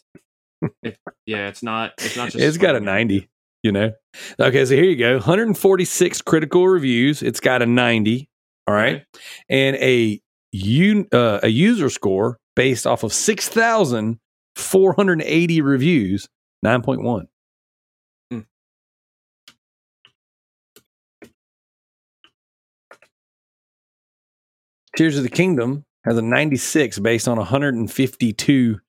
Yeah, 1.25 1.47
it's 1.47 1.63
not. 1.63 1.93
It's 1.97 2.15
not 2.15 2.29
just. 2.31 2.43
It's 2.43 2.57
got 2.57 2.75
a 2.75 2.79
90, 2.79 3.27
you 3.63 3.71
know? 3.71 3.91
Okay, 4.39 4.63
so 4.65 4.75
here 4.75 4.83
you 4.83 4.95
go 4.95 5.13
146 5.13 6.21
critical 6.21 6.67
reviews. 6.67 7.23
It's 7.23 7.39
got 7.39 7.63
a 7.63 7.65
90. 7.65 8.29
All 8.67 8.75
right. 8.75 8.95
Okay. 8.95 9.05
And 9.49 9.75
a, 9.77 10.21
un, 10.53 11.07
uh, 11.11 11.39
a 11.43 11.47
user 11.47 11.89
score 11.89 12.37
based 12.55 12.87
off 12.87 13.03
of 13.03 13.11
6,480 13.11 15.61
reviews, 15.61 16.29
9.1. 16.63 17.25
Hmm. 18.31 18.39
Tears 24.95 25.17
of 25.17 25.23
the 25.23 25.29
Kingdom 25.29 25.83
has 26.05 26.17
a 26.17 26.21
96 26.21 26.99
based 26.99 27.27
on 27.27 27.37
152 27.37 28.79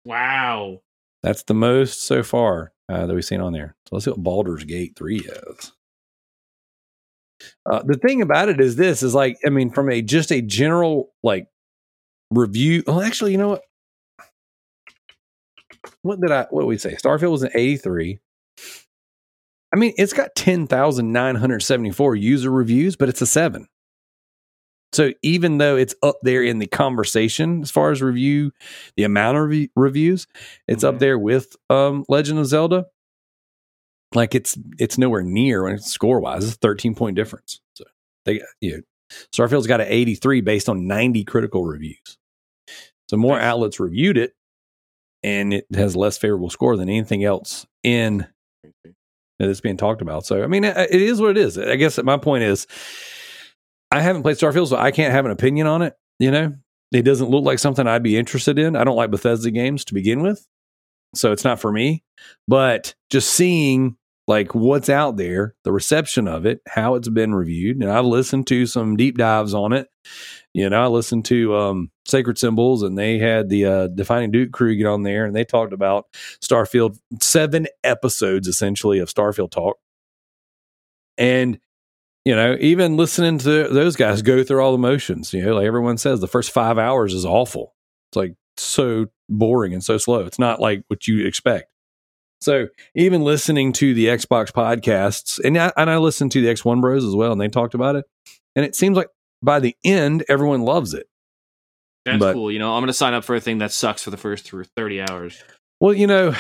Wow. 0.05 0.81
That's 1.23 1.45
the 1.45 1.55
most 1.55 2.03
so 2.03 2.23
far 2.23 2.73
uh, 2.89 3.07
that 3.07 3.15
we've 3.15 3.25
seen 3.25 3.41
on 3.41 3.53
there. 3.53 3.77
So 3.87 3.97
let's 3.97 4.05
see 4.05 4.11
what 4.11 4.23
Baldur's 4.23 4.65
Gate 4.65 4.95
3 4.97 5.23
has. 5.23 5.73
Uh, 7.71 7.83
the 7.85 7.97
thing 7.97 8.23
about 8.23 8.49
it 8.49 8.61
is 8.61 8.77
this 8.77 9.03
is 9.03 9.15
like, 9.15 9.39
I 9.45 9.51
mean, 9.51 9.71
from 9.71 9.91
a 9.91 10.01
just 10.03 10.33
a 10.33 10.41
general 10.41 11.13
like 11.23 11.49
review. 12.31 12.83
Well, 12.87 13.03
actually, 13.03 13.33
you 13.33 13.39
know 13.39 13.49
what? 13.49 13.63
What 16.03 16.21
did 16.21 16.31
I 16.31 16.47
what 16.51 16.63
did 16.63 16.69
we 16.69 16.79
say? 16.79 16.95
Starfield 16.95 17.31
was 17.31 17.43
an 17.43 17.51
83. 17.55 18.21
I 19.77 19.79
mean, 19.79 19.93
it's 19.99 20.15
got 20.15 20.35
10,974 20.35 22.17
user 22.17 22.51
reviews, 22.51 22.97
but 22.97 23.11
it's 23.11 23.21
a 23.21 23.27
seven. 23.27 23.69
So 24.95 25.13
even 25.23 25.59
though 25.59 25.77
it's 25.77 25.95
up 26.03 26.17
there 26.23 26.43
in 26.43 26.61
the 26.61 26.67
conversation 26.67 27.61
as 27.61 27.71
far 27.71 27.91
as 27.91 28.01
review, 28.01 28.53
the 28.97 29.05
amount 29.05 29.37
of 29.37 29.49
re- 29.51 29.71
reviews, 29.77 30.29
it's 30.67 30.83
up 30.83 30.99
there 30.99 31.19
with 31.19 31.57
um, 31.69 32.07
Legend 32.09 32.39
of 32.39 32.47
Zelda. 32.47 32.87
Like 34.15 34.35
it's 34.35 34.57
it's 34.79 34.97
nowhere 34.97 35.23
near 35.23 35.65
when 35.65 35.75
it's 35.75 35.93
score 35.93 36.21
wise. 36.21 36.45
It's 36.45 36.55
a 36.55 36.59
13 36.61 36.95
point 36.95 37.15
difference. 37.15 37.61
So 37.75 37.85
they 38.25 38.41
you 38.63 38.79
know, 38.79 38.83
Starfield's 39.31 39.67
got 39.67 39.83
an 39.83 39.89
83 39.91 40.41
based 40.41 40.71
on 40.71 40.87
90 40.87 41.25
critical 41.25 41.65
reviews. 41.65 42.17
So 43.11 43.19
more 43.19 43.37
Nice. 43.37 43.45
outlets 43.45 43.79
reviewed 43.79 44.17
it, 44.17 44.33
and 45.23 45.53
it 45.53 45.67
has 45.75 45.95
less 45.95 46.17
favorable 46.17 46.49
score 46.49 46.79
than 46.79 46.89
anything 46.89 47.25
else 47.25 47.67
in 47.83 48.27
that's 49.39 49.61
being 49.61 49.77
talked 49.77 50.03
about. 50.03 50.27
So 50.27 50.43
I 50.43 50.47
mean, 50.47 50.65
it 50.65 50.77
it 50.77 51.03
is 51.03 51.21
what 51.21 51.31
it 51.31 51.39
is. 51.39 51.59
I 51.59 51.77
guess 51.77 52.03
my 52.03 52.17
point 52.17 52.45
is, 52.45 52.67
I 53.91 54.01
haven't 54.01 54.23
played 54.23 54.37
Starfield, 54.37 54.69
so 54.69 54.77
I 54.77 54.91
can't 54.91 55.13
have 55.13 55.25
an 55.25 55.31
opinion 55.31 55.67
on 55.67 55.83
it. 55.83 55.95
You 56.19 56.31
know, 56.31 56.55
it 56.93 57.03
doesn't 57.03 57.31
look 57.31 57.45
like 57.45 57.59
something 57.59 57.87
I'd 57.87 58.03
be 58.03 58.17
interested 58.17 58.59
in. 58.59 58.77
I 58.77 58.85
don't 58.85 58.97
like 58.97 59.11
Bethesda 59.11 59.51
games 59.51 59.85
to 59.87 59.95
begin 59.95 60.23
with, 60.23 60.47
so 61.15 61.33
it's 61.33 61.45
not 61.45 61.61
for 61.61 61.73
me. 61.73 62.05
But 62.49 62.95
just 63.11 63.31
seeing 63.31 63.97
like 64.27 64.55
what's 64.55 64.89
out 64.89 65.17
there, 65.17 65.55
the 65.63 65.73
reception 65.73 66.27
of 66.27 66.47
it, 66.47 66.61
how 66.69 66.97
it's 66.97 67.09
been 67.09 67.35
reviewed, 67.35 67.81
and 67.81 67.91
I've 67.91 68.05
listened 68.05 68.47
to 68.49 68.67
some 68.67 68.97
deep 68.97 69.19
dives 69.19 69.55
on 69.55 69.73
it. 69.73 69.89
You 70.53 70.69
know, 70.71 70.83
I 70.83 70.87
listened 70.87 71.27
to 71.27 71.55
um, 71.55 71.91
Sacred 72.07 72.39
Symbols, 72.39 72.83
and 72.83 72.97
they 72.97 73.19
had 73.19 73.49
the 73.49 73.65
uh, 73.67 73.87
Defining 73.89 74.31
Duke 74.31 74.53
crew 74.53 74.75
get 74.75 74.87
on 74.87 75.03
there, 75.03 75.27
and 75.27 75.37
they 75.37 75.45
talked 75.45 75.73
about 75.73 76.07
Starfield, 76.43 76.99
seven 77.21 77.67
episodes 77.85 78.49
essentially 78.49 78.99
of 78.99 79.13
Starfield 79.13 79.51
talk. 79.51 79.77
And, 81.19 81.61
you 82.25 82.35
know, 82.35 82.57
even 82.59 82.97
listening 82.97 83.39
to 83.39 83.69
those 83.69 83.97
guys 83.97 84.23
go 84.23 84.43
through 84.43 84.63
all 84.63 84.73
the 84.73 84.79
motions, 84.79 85.33
you 85.33 85.45
know, 85.45 85.55
like 85.55 85.67
everyone 85.67 85.99
says, 85.99 86.21
the 86.21 86.27
first 86.27 86.51
five 86.51 86.79
hours 86.79 87.15
is 87.15 87.25
awful. 87.25 87.75
It's 88.11 88.17
like 88.17 88.35
so 88.57 89.07
boring 89.29 89.73
and 89.73 89.85
so 89.85 89.99
slow. 89.99 90.21
It's 90.21 90.39
not 90.39 90.61
like 90.61 90.85
what 90.89 91.07
you 91.07 91.27
expect. 91.27 91.71
So 92.41 92.69
even 92.95 93.23
listening 93.23 93.73
to 93.75 93.95
the 93.95 94.07
Xbox 94.07 94.53
podcasts, 94.53 95.41
and 95.43 95.57
I, 95.59 95.73
and 95.77 95.89
I 95.91 95.97
listened 95.99 96.33
to 96.33 96.41
the 96.43 96.49
X1 96.49 96.81
Bros 96.81 97.05
as 97.05 97.15
well, 97.15 97.33
and 97.33 97.41
they 97.41 97.49
talked 97.49 97.75
about 97.75 97.97
it. 97.97 98.05
And 98.55 98.65
it 98.65 98.75
seems 98.77 98.97
like 98.97 99.09
by 99.43 99.59
the 99.61 99.75
end, 99.85 100.25
everyone 100.29 100.63
loves 100.63 100.95
it. 100.95 101.07
That's 102.05 102.19
But- 102.19 102.35
cool. 102.35 102.53
You 102.53 102.59
know, 102.59 102.75
I'm 102.75 102.81
going 102.83 102.89
to 102.89 102.93
sign 102.93 103.15
up 103.15 103.25
for 103.25 103.35
a 103.35 103.41
thing 103.41 103.59
that 103.59 103.73
sucks 103.73 104.03
for 104.05 104.11
the 104.11 104.17
first 104.17 104.45
through 104.45 104.65
30 104.77 105.01
hours. 105.03 105.43
Well, 105.81 105.93
you 105.93 106.07
know, 106.07 106.31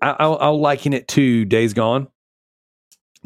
I, 0.00 0.16
I'll, 0.18 0.38
I'll 0.40 0.60
liken 0.60 0.92
it 0.92 1.06
to 1.08 1.44
Days 1.44 1.74
Gone. 1.74 2.08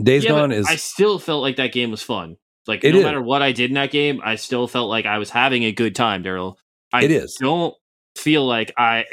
Days 0.02 0.24
Yeah, 0.24 0.30
Gone 0.30 0.52
is 0.52 0.66
I 0.66 0.76
still 0.76 1.18
felt 1.18 1.43
like 1.43 1.56
that 1.56 1.72
game 1.72 1.90
was 1.90 2.02
fun. 2.02 2.36
Like 2.66 2.82
no 2.82 2.90
is. 2.90 3.05
matter 3.05 3.22
what 3.22 3.40
I 3.43 3.52
did 3.52 3.70
in 3.70 3.74
that 3.74 3.90
game, 3.90 4.20
I 4.24 4.34
still 4.36 4.66
felt 4.66 4.88
like 4.90 5.06
I 5.06 5.18
was 5.18 5.30
having 5.30 5.62
a 5.64 5.72
good 5.72 5.94
time, 5.94 6.22
Darrell. 6.22 6.59
I 6.93 7.05
It 7.05 7.10
is. 7.12 7.36
don't 7.36 7.74
feel 8.16 8.44
like 8.47 8.72
I 8.76 9.05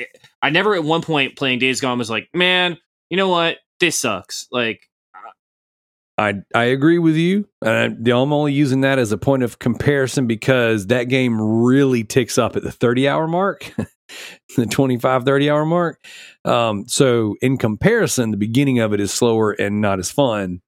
I 0.42 0.50
never 0.50 0.74
at 0.76 0.84
one 0.84 1.02
point 1.02 1.38
playing 1.38 1.60
Days 1.60 1.80
Gone 1.80 1.98
was 2.00 2.10
like, 2.10 2.28
man, 2.34 2.78
you 3.14 3.18
know 3.18 3.30
what? 3.30 3.60
This 3.80 4.00
sucks. 4.00 4.48
Like 4.52 4.90
I 6.18 6.34
I 6.56 6.64
agree 6.64 6.98
with 6.98 7.16
you. 7.16 7.48
And 7.62 8.08
I'm 8.08 8.34
only 8.34 8.54
using 8.54 8.82
that 8.82 8.98
as 8.98 9.12
a 9.12 9.20
point 9.20 9.44
of 9.44 9.60
comparison 9.60 10.26
because 10.26 10.88
that 10.88 11.10
game 11.10 11.40
really 11.40 12.04
ticks 12.04 12.40
up 12.40 12.56
at 12.56 12.64
the 12.64 12.72
30 12.72 13.08
hour 13.08 13.28
mark, 13.28 13.72
the 14.58 14.66
25, 14.66 15.26
30 15.26 15.50
hour 15.52 15.64
mark. 15.64 16.04
Um, 16.44 16.88
so 16.88 17.36
in 17.40 17.60
comparison, 17.60 18.32
the 18.32 18.38
beginning 18.38 18.80
of 18.80 18.94
it 18.94 19.00
is 19.00 19.14
slower 19.14 19.52
and 19.52 19.80
not 19.80 20.00
as 20.00 20.10
fun. 20.10 20.64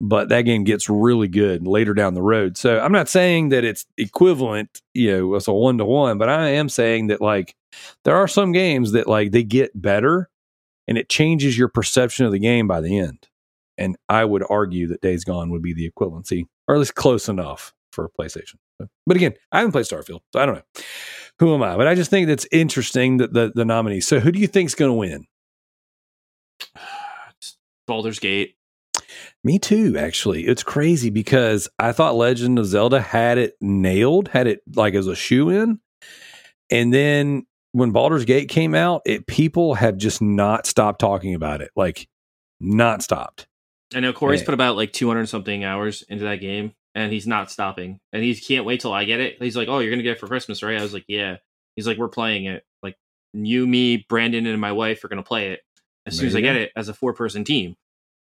But 0.00 0.28
that 0.28 0.42
game 0.42 0.62
gets 0.62 0.88
really 0.88 1.26
good 1.26 1.66
later 1.66 1.94
down 1.94 2.14
the 2.14 2.22
road. 2.22 2.56
So 2.56 2.78
I'm 2.78 2.92
not 2.92 3.08
saying 3.08 3.48
that 3.48 3.64
it's 3.64 3.86
equivalent, 3.98 4.82
you 4.94 5.10
know, 5.10 5.34
as 5.34 5.48
a 5.48 5.52
one 5.52 5.78
to 5.78 5.84
one, 5.84 6.16
but 6.16 6.28
I 6.28 6.50
am 6.50 6.68
saying 6.68 7.08
that 7.08 7.20
like 7.20 7.56
there 8.04 8.14
are 8.14 8.28
some 8.28 8.52
games 8.52 8.92
that 8.92 9.08
like 9.08 9.32
they 9.32 9.42
get 9.42 9.72
better 9.74 10.29
and 10.90 10.98
it 10.98 11.08
changes 11.08 11.56
your 11.56 11.68
perception 11.68 12.26
of 12.26 12.32
the 12.32 12.38
game 12.40 12.66
by 12.66 12.80
the 12.80 12.98
end. 12.98 13.28
And 13.78 13.96
I 14.08 14.24
would 14.26 14.44
argue 14.50 14.88
that 14.88 15.00
Days 15.00 15.24
Gone 15.24 15.50
would 15.50 15.62
be 15.62 15.72
the 15.72 15.90
equivalency, 15.90 16.44
or 16.68 16.74
at 16.74 16.78
least 16.78 16.96
close 16.96 17.28
enough 17.28 17.72
for 17.92 18.10
PlayStation. 18.20 18.56
But 19.06 19.16
again, 19.16 19.34
I 19.52 19.58
haven't 19.58 19.72
played 19.72 19.86
Starfield, 19.86 20.20
so 20.32 20.40
I 20.40 20.46
don't 20.46 20.56
know. 20.56 20.82
Who 21.38 21.54
am 21.54 21.62
I? 21.62 21.76
But 21.76 21.86
I 21.86 21.94
just 21.94 22.10
think 22.10 22.26
that's 22.26 22.46
interesting 22.52 23.18
that 23.18 23.32
the 23.32 23.52
the 23.54 23.64
nominees. 23.64 24.06
So 24.06 24.20
who 24.20 24.32
do 24.32 24.38
you 24.38 24.46
think's 24.46 24.74
going 24.74 24.90
to 24.90 24.94
win? 24.94 25.26
Baldur's 27.86 28.18
Gate. 28.18 28.56
Me 29.42 29.58
too, 29.58 29.96
actually. 29.98 30.46
It's 30.46 30.62
crazy 30.62 31.10
because 31.10 31.68
I 31.78 31.92
thought 31.92 32.14
Legend 32.14 32.58
of 32.58 32.66
Zelda 32.66 33.00
had 33.00 33.38
it 33.38 33.54
nailed, 33.60 34.28
had 34.28 34.46
it 34.46 34.60
like 34.74 34.94
as 34.94 35.06
a 35.06 35.16
shoe 35.16 35.48
in. 35.50 35.80
And 36.70 36.92
then 36.92 37.46
when 37.72 37.90
Baldur's 37.92 38.24
Gate 38.24 38.48
came 38.48 38.74
out, 38.74 39.02
it 39.06 39.26
people 39.26 39.74
have 39.74 39.96
just 39.96 40.20
not 40.22 40.66
stopped 40.66 41.00
talking 41.00 41.34
about 41.34 41.60
it. 41.60 41.70
Like 41.76 42.08
not 42.60 43.02
stopped. 43.02 43.46
I 43.94 44.00
know 44.00 44.12
Corey's 44.12 44.40
Yeah. 44.40 44.46
put 44.46 44.54
about 44.54 44.76
like 44.76 44.92
200 44.92 45.28
something 45.28 45.64
hours 45.64 46.02
into 46.08 46.24
that 46.24 46.36
game, 46.40 46.72
and 46.94 47.12
he's 47.12 47.26
not 47.26 47.50
stopping. 47.50 47.98
And 48.12 48.22
he 48.22 48.34
can't 48.34 48.64
wait 48.64 48.80
till 48.80 48.92
I 48.92 49.04
get 49.04 49.20
it. 49.20 49.36
He's 49.40 49.56
like, 49.56 49.68
"Oh, 49.68 49.78
you're 49.78 49.90
gonna 49.90 50.02
get 50.02 50.12
it 50.12 50.20
for 50.20 50.26
Christmas, 50.28 50.62
right?" 50.62 50.78
I 50.78 50.82
was 50.82 50.92
like, 50.94 51.04
"Yeah." 51.08 51.36
He's 51.76 51.86
like, 51.86 51.98
"We're 51.98 52.08
playing 52.08 52.44
it. 52.46 52.64
Like 52.82 52.96
you, 53.32 53.66
me, 53.66 54.04
Brandon, 54.08 54.46
and 54.46 54.60
my 54.60 54.72
wife 54.72 55.02
are 55.04 55.08
gonna 55.08 55.22
play 55.22 55.52
it 55.52 55.60
as 56.06 56.16
soon 56.16 56.26
as 56.28 56.36
I 56.36 56.40
get 56.40 56.54
go. 56.54 56.60
it 56.60 56.72
as 56.76 56.88
a 56.88 56.94
four 56.94 57.14
person 57.14 57.44
team." 57.44 57.74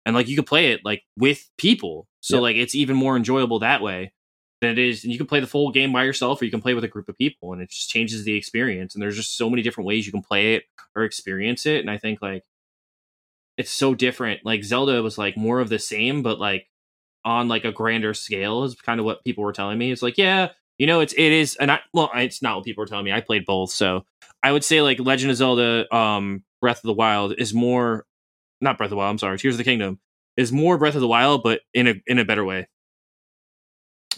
And 0.05 0.14
like 0.14 0.28
you 0.28 0.36
could 0.36 0.47
play 0.47 0.73
it 0.73 0.81
like 0.85 1.02
with 1.16 1.48
people, 1.59 2.06
so 2.20 2.36
Yep. 2.36 2.43
like 2.43 2.56
it's 2.56 2.74
even 2.74 2.97
more 2.97 3.16
enjoyable 3.16 3.59
that 3.60 3.82
way 3.82 4.12
it 4.62 4.78
is. 4.78 5.04
And 5.04 5.12
you 5.12 5.18
can 5.18 5.26
play 5.26 5.40
the 5.40 5.46
full 5.46 5.70
game 5.70 5.92
by 5.92 6.04
yourself, 6.04 6.40
or 6.40 6.44
you 6.44 6.50
can 6.50 6.62
play 6.62 6.74
with 6.74 6.84
a 6.84 6.88
group 6.88 7.08
of 7.08 7.18
people, 7.18 7.52
and 7.52 7.62
it 7.62 7.70
just 7.70 7.90
changes 7.90 8.24
the 8.24 8.36
experience. 8.36 8.94
And 8.94 9.02
there's 9.02 9.16
just 9.16 9.36
so 9.36 9.50
many 9.50 9.62
different 9.62 9.86
ways 9.86 10.06
you 10.06 10.12
can 10.12 10.22
play 10.22 10.54
it 10.54 10.64
or 10.94 11.04
experience 11.04 11.66
it. 11.66 11.80
And 11.80 11.90
I 11.90 11.98
think 11.98 12.22
like 12.22 12.44
it's 13.56 13.70
so 13.70 13.94
different. 13.94 14.44
Like 14.44 14.64
Zelda 14.64 15.02
was 15.02 15.18
like 15.18 15.36
more 15.36 15.60
of 15.60 15.68
the 15.68 15.78
same, 15.78 16.22
but 16.22 16.38
like 16.38 16.68
on 17.24 17.48
like 17.48 17.64
a 17.64 17.72
grander 17.72 18.14
scale 18.14 18.64
is 18.64 18.74
kind 18.76 19.00
of 19.00 19.06
what 19.06 19.24
people 19.24 19.44
were 19.44 19.52
telling 19.52 19.78
me. 19.78 19.90
It's 19.90 20.02
like, 20.02 20.18
yeah, 20.18 20.50
you 20.78 20.86
know, 20.86 21.00
it's 21.00 21.12
it 21.14 21.32
is, 21.32 21.56
and 21.56 21.70
I 21.70 21.80
well, 21.92 22.10
it's 22.14 22.42
not 22.42 22.56
what 22.56 22.64
people 22.64 22.82
were 22.82 22.86
telling 22.86 23.04
me. 23.04 23.12
I 23.12 23.20
played 23.20 23.46
both, 23.46 23.70
so 23.70 24.04
I 24.42 24.52
would 24.52 24.64
say 24.64 24.82
like 24.82 25.00
Legend 25.00 25.30
of 25.30 25.36
Zelda, 25.36 25.94
um, 25.94 26.44
Breath 26.60 26.78
of 26.78 26.84
the 26.84 26.92
Wild 26.92 27.34
is 27.38 27.54
more, 27.54 28.06
not 28.60 28.78
Breath 28.78 28.88
of 28.88 28.90
the 28.90 28.96
Wild. 28.96 29.10
I'm 29.10 29.18
sorry, 29.18 29.38
Tears 29.38 29.54
of 29.54 29.58
the 29.58 29.64
Kingdom 29.64 29.98
is 30.36 30.52
more 30.52 30.78
Breath 30.78 30.94
of 30.94 31.00
the 31.00 31.08
Wild, 31.08 31.42
but 31.42 31.62
in 31.72 31.88
a 31.88 31.94
in 32.06 32.18
a 32.18 32.24
better 32.24 32.44
way. 32.44 32.68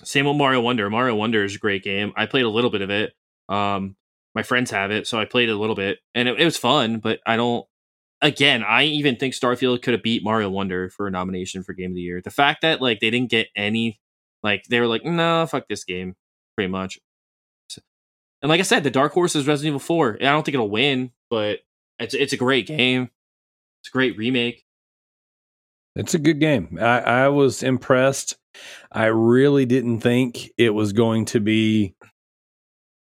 Same 0.04 0.26
with 0.26 0.36
Mario 0.36 0.60
Wonder. 0.60 0.88
Mario 0.90 1.14
Wonder 1.14 1.44
is 1.44 1.56
a 1.56 1.58
great 1.58 1.82
game. 1.82 2.12
I 2.16 2.26
played 2.26 2.44
a 2.44 2.50
little 2.50 2.70
bit 2.70 2.82
of 2.82 2.90
it. 2.90 3.14
Um, 3.48 3.96
my 4.34 4.42
friends 4.42 4.70
have 4.70 4.90
it, 4.90 5.06
so 5.06 5.18
I 5.18 5.24
played 5.24 5.48
a 5.48 5.56
little 5.56 5.74
bit, 5.74 5.98
and 6.14 6.28
it, 6.28 6.40
it 6.40 6.44
was 6.44 6.56
fun. 6.56 6.98
But 6.98 7.20
I 7.26 7.36
don't. 7.36 7.66
again, 8.20 8.62
I 8.62 8.84
even 8.84 9.16
think 9.16 9.34
Starfield 9.34 9.82
could 9.82 9.94
have 9.94 10.02
beat 10.02 10.22
Mario 10.22 10.50
Wonder 10.50 10.90
for 10.90 11.06
a 11.06 11.10
nomination 11.10 11.62
for 11.62 11.72
Game 11.72 11.90
of 11.90 11.96
the 11.96 12.02
Year. 12.02 12.20
The 12.22 12.30
fact 12.30 12.62
that 12.62 12.80
like 12.80 13.00
they 13.00 13.10
didn't 13.10 13.30
get 13.30 13.48
any, 13.56 14.00
like 14.42 14.64
they 14.70 14.80
were 14.80 14.86
like, 14.86 15.04
no, 15.04 15.46
fuck 15.46 15.68
this 15.68 15.84
game, 15.84 16.14
pretty 16.56 16.70
much. 16.70 16.98
And 18.40 18.48
like 18.48 18.60
I 18.60 18.64
said, 18.64 18.84
the 18.84 18.90
dark 18.90 19.12
horse 19.12 19.34
is 19.34 19.46
Resident 19.48 19.68
Evil 19.68 19.80
Four. 19.80 20.16
I 20.20 20.26
don't 20.26 20.44
think 20.44 20.54
it'll 20.54 20.70
win, 20.70 21.10
but 21.28 21.60
it's 21.98 22.14
it's 22.14 22.32
a 22.32 22.36
great 22.36 22.66
game. 22.66 23.10
It's 23.80 23.88
a 23.88 23.92
great 23.92 24.16
remake. 24.16 24.64
It's 25.96 26.14
a 26.14 26.18
good 26.18 26.38
game. 26.38 26.78
I, 26.80 27.00
I 27.00 27.28
was 27.28 27.64
impressed. 27.64 28.36
I 28.92 29.06
really 29.06 29.66
didn't 29.66 30.00
think 30.00 30.50
it 30.56 30.70
was 30.70 30.92
going 30.92 31.24
to 31.26 31.40
be 31.40 31.94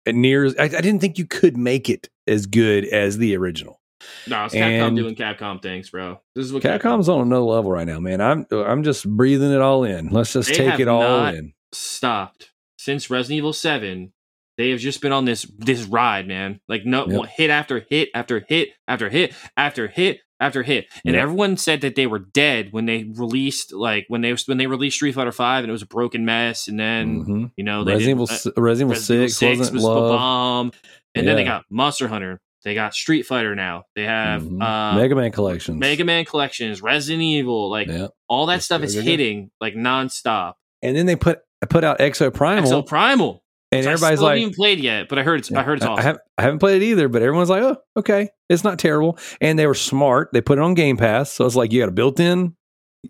near. 0.06 0.46
I, 0.58 0.64
I 0.64 0.68
didn't 0.68 1.00
think 1.00 1.18
you 1.18 1.26
could 1.26 1.56
make 1.56 1.88
it 1.88 2.08
as 2.26 2.46
good 2.46 2.84
as 2.86 3.18
the 3.18 3.36
original. 3.36 3.80
No, 4.26 4.44
it's 4.44 4.54
Capcom 4.54 4.88
And- 4.88 4.96
doing 4.96 5.14
Capcom 5.14 5.60
things, 5.62 5.90
bro. 5.90 6.20
This 6.34 6.44
is 6.46 6.52
what 6.52 6.62
Capcom's 6.62 7.08
on 7.08 7.22
another 7.22 7.40
level 7.44 7.70
right 7.72 7.86
now, 7.86 7.98
man. 7.98 8.20
I'm 8.20 8.46
I'm 8.52 8.82
just 8.82 9.08
breathing 9.08 9.52
it 9.52 9.60
all 9.60 9.84
in. 9.84 10.08
Let's 10.10 10.32
just 10.32 10.48
They 10.50 10.54
take 10.54 10.80
it 10.80 10.88
all 10.88 11.00
not- 11.00 11.34
in. 11.34 11.52
stopped 11.72 12.50
since 12.78 13.10
Resident 13.10 13.38
Evil 13.38 13.52
Seven. 13.52 14.12
They 14.58 14.70
have 14.70 14.80
just 14.80 15.00
been 15.02 15.12
on 15.12 15.24
this 15.24 15.42
this 15.58 15.84
ride, 15.84 16.26
man. 16.28 16.60
Like 16.68 16.84
no 16.86 17.06
Yep. 17.06 17.26
hit 17.36 17.50
after 17.50 17.84
hit 17.90 18.08
after 18.14 18.44
hit 18.48 18.70
after 18.88 19.08
hit 19.08 19.34
after 19.56 19.86
hit 19.88 20.20
after 20.40 20.62
hit, 20.62 20.86
and 21.04 21.14
Yep. 21.14 21.22
everyone 21.22 21.56
said 21.56 21.80
that 21.80 21.94
they 21.94 22.06
were 22.06 22.18
dead 22.18 22.68
when 22.72 22.86
they 22.86 23.04
released 23.04 23.72
like 23.72 24.04
when 24.08 24.20
they 24.20 24.34
when 24.46 24.58
they 24.58 24.66
released 24.66 24.96
Street 24.96 25.12
Fighter 25.14 25.32
Five, 25.32 25.64
and 25.64 25.70
it 25.70 25.72
was 25.72 25.82
a 25.82 25.86
broken 25.86 26.24
mess, 26.24 26.68
and 26.68 26.78
then 26.78 27.24
Mhm. 27.24 27.50
you 27.56 27.64
know 27.64 27.84
they 27.84 27.92
Resident 27.94 28.20
Evil, 28.22 28.28
uh, 28.56 28.60
Resident 28.60 28.92
Evil 28.92 29.02
Six, 29.02 29.40
wasn't 29.42 29.74
was 29.74 29.82
the 29.82 29.88
bomb, 29.88 30.72
and 31.14 31.26
then 31.26 31.36
they 31.36 31.44
got 31.44 31.64
Monster 31.70 32.08
Hunter, 32.08 32.40
they 32.64 32.74
got 32.74 32.94
Street 32.94 33.22
Fighter 33.22 33.54
now, 33.54 33.84
they 33.94 34.04
have 34.04 34.42
Mhm. 34.42 34.62
uh, 34.62 34.96
Mega 34.96 35.14
Man 35.14 35.30
collections. 35.32 35.78
Mega 35.78 36.04
Man 36.04 36.24
collections, 36.24 36.82
Resident 36.82 37.22
Evil, 37.22 37.70
like 37.70 37.88
yeah. 37.88 38.08
all 38.28 38.46
that 38.46 38.54
Let's 38.54 38.64
stuff 38.66 38.82
is 38.82 38.94
hitting 38.94 39.50
like 39.60 39.74
nonstop. 39.74 40.54
And 40.82 40.96
then 40.96 41.06
they 41.06 41.16
put 41.16 41.38
put 41.70 41.82
out 41.84 41.98
Exoprimal, 41.98 42.62
Exo 42.62 42.86
Primal, 42.86 43.42
and 43.78 43.86
everybody's 43.86 44.20
like, 44.20 44.30
haven't 44.30 44.42
even 44.42 44.54
played 44.54 44.80
yet, 44.80 45.08
but 45.08 45.18
I 45.18 45.22
heard 45.22 45.40
it's 45.40 45.52
I 45.52 45.62
heard 45.62 45.78
it's 45.78 45.86
awesome. 45.86 45.98
I, 45.98 46.02
haven't, 46.02 46.22
I 46.38 46.42
haven't 46.42 46.58
played 46.58 46.82
it 46.82 46.86
either, 46.86 47.08
but 47.08 47.22
everyone's 47.22 47.50
like, 47.50 47.62
oh, 47.62 47.76
okay, 47.96 48.28
it's 48.48 48.64
not 48.64 48.78
terrible. 48.78 49.18
And 49.40 49.58
they 49.58 49.66
were 49.66 49.74
smart. 49.74 50.30
They 50.32 50.40
put 50.40 50.58
it 50.58 50.62
on 50.62 50.74
Game 50.74 50.96
Pass, 50.96 51.32
so 51.32 51.46
it's 51.46 51.56
like 51.56 51.72
you 51.72 51.80
got 51.80 51.88
a 51.88 51.92
built-in, 51.92 52.54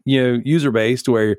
you 0.05 0.23
know, 0.23 0.41
user 0.45 0.71
base 0.71 1.03
to 1.05 1.13
where 1.13 1.37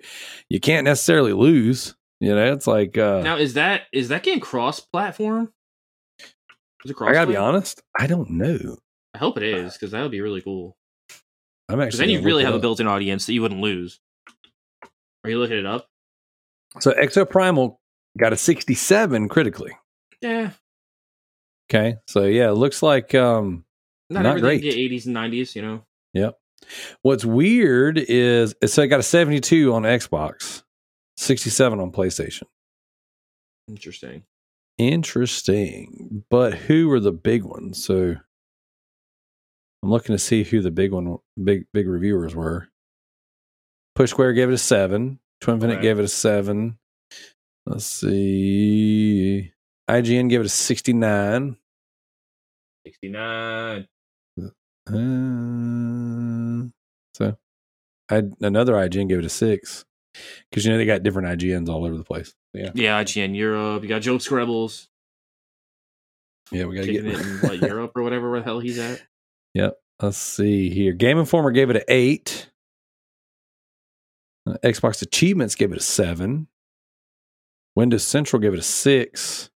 you 0.50 0.60
can't 0.60 0.86
necessarily 0.86 1.34
lose. 1.34 1.96
You 2.20 2.34
know, 2.34 2.54
it's 2.54 2.68
like 2.68 2.98
uh, 2.98 3.22
Now 3.22 3.38
is 3.38 3.54
that 3.54 3.84
is 3.94 4.10
that 4.10 4.24
game 4.24 4.40
cross 4.40 4.80
platform? 4.80 5.54
Is 6.84 6.92
it 6.92 6.96
cross? 6.96 7.10
I 7.10 7.14
gotta 7.14 7.28
be 7.28 7.38
honest, 7.38 7.82
I 8.00 8.08
don't 8.08 8.32
know. 8.32 8.78
I 9.14 9.20
hope 9.20 9.38
it 9.38 9.44
is 9.44 9.74
because 9.74 9.92
that 9.92 10.02
would 10.02 10.12
be 10.12 10.22
really 10.22 10.42
cool. 10.42 10.76
I'm 11.70 11.80
Because 11.80 11.96
actually 11.96 12.14
then 12.14 12.22
you 12.22 12.26
really 12.26 12.44
have 12.44 12.54
it 12.54 12.58
a 12.58 12.62
built-in 12.62 12.88
audience 12.88 13.26
that 13.26 13.34
you 13.34 13.42
wouldn't 13.42 13.62
lose. 13.62 14.00
Are 15.24 15.30
you 15.30 15.40
looking 15.40 15.58
it 15.58 15.66
up? 15.66 15.88
So 16.80 16.92
Exoprimal 16.92 17.78
got 18.18 18.34
a 18.34 18.38
67 18.38 19.30
critically. 19.30 19.72
Yeah, 20.22 20.52
Okay, 21.70 21.98
so 22.08 22.24
yeah, 22.24 22.50
it 22.50 22.54
looks 22.54 22.82
like 22.82 23.14
um, 23.14 23.66
not, 24.10 24.24
Not 24.24 24.40
great. 24.40 24.62
get 24.62 24.74
eighties 24.76 25.06
and 25.06 25.14
nineties. 25.14 25.56
You 25.56 25.62
know, 25.62 25.86
Yep. 26.14 26.38
What's 27.04 27.24
weird 27.26 27.98
is 28.00 28.56
it's 28.62 28.74
so 28.74 28.82
it 28.82 28.88
got 28.88 29.00
a 29.00 29.04
72 29.04 29.72
on 29.74 29.84
Xbox, 29.84 30.64
67 31.18 31.80
on 31.80 31.92
PlayStation. 31.92 32.44
interesting. 33.68 34.24
Interesting. 34.78 36.24
But 36.30 36.54
who 36.54 36.88
were 36.88 37.00
the 37.00 37.12
big 37.12 37.44
ones? 37.44 37.84
So 37.84 38.16
I'm 39.84 39.90
looking 39.90 40.14
to 40.16 40.20
see 40.20 40.44
who 40.44 40.62
the 40.62 40.72
big 40.72 40.92
one 40.92 41.18
big 41.44 41.66
big 41.74 41.88
reviewers 41.88 42.34
were. 42.36 42.70
Push 43.96 44.12
Square 44.12 44.34
gave 44.34 44.50
it 44.50 44.54
a 44.54 44.58
seven. 44.58 45.20
Twinfinite 45.44 45.76
Right. 45.76 45.82
gave 45.82 46.00
it 46.00 46.06
a 46.06 46.08
seven. 46.08 46.78
Let's 47.70 47.86
see. 47.86 49.52
IGN 49.90 50.30
gave 50.30 50.40
it 50.40 50.46
a 50.46 50.50
69. 50.50 51.58
Sixty 52.86 53.10
nine. 53.10 53.88
Uh, 54.40 54.48
so 57.14 57.38
I 58.10 58.24
another 58.40 58.74
IGN 58.74 59.10
gave 59.10 59.20
it 59.20 59.26
a 59.26 59.30
six. 59.30 59.84
Because 60.50 60.66
you 60.66 60.72
know 60.72 60.78
they 60.78 60.86
got 60.86 61.04
different 61.04 61.28
IGNs 61.28 61.68
all 61.68 61.84
over 61.84 61.98
the 61.98 62.06
place. 62.06 62.34
Yeah. 62.54 62.72
Yeah, 62.74 63.04
IGN 63.04 63.36
Europe. 63.36 63.84
You 63.84 63.90
got 63.90 64.02
Joe 64.02 64.18
Skrebels 64.18 64.88
Yeah, 66.54 66.66
we 66.66 66.76
gotta 66.76 66.88
kicking 66.88 67.04
get 67.04 67.20
it 67.20 67.26
in 67.26 67.38
what 67.42 67.62
Europe 67.62 67.92
or 67.96 68.04
whatever 68.04 68.32
where 68.32 68.40
the 68.40 68.46
hell 68.46 68.60
he's 68.60 68.80
at. 68.80 69.02
Yep. 69.54 69.78
Let's 70.02 70.18
see 70.18 70.70
here. 70.70 70.94
Game 70.94 71.18
Informer 71.18 71.52
gave 71.52 71.70
it 71.70 71.76
an 71.76 71.84
eight. 71.90 72.50
Uh, 74.48 74.56
Xbox 74.64 75.02
Achievements 75.02 75.56
gave 75.56 75.74
it 75.74 75.78
a 75.78 75.82
seven. 75.82 76.48
Windows 77.78 78.04
Central 78.04 78.42
give 78.42 78.56
it 78.56 78.60
a 78.60 78.64
six. 78.64 79.52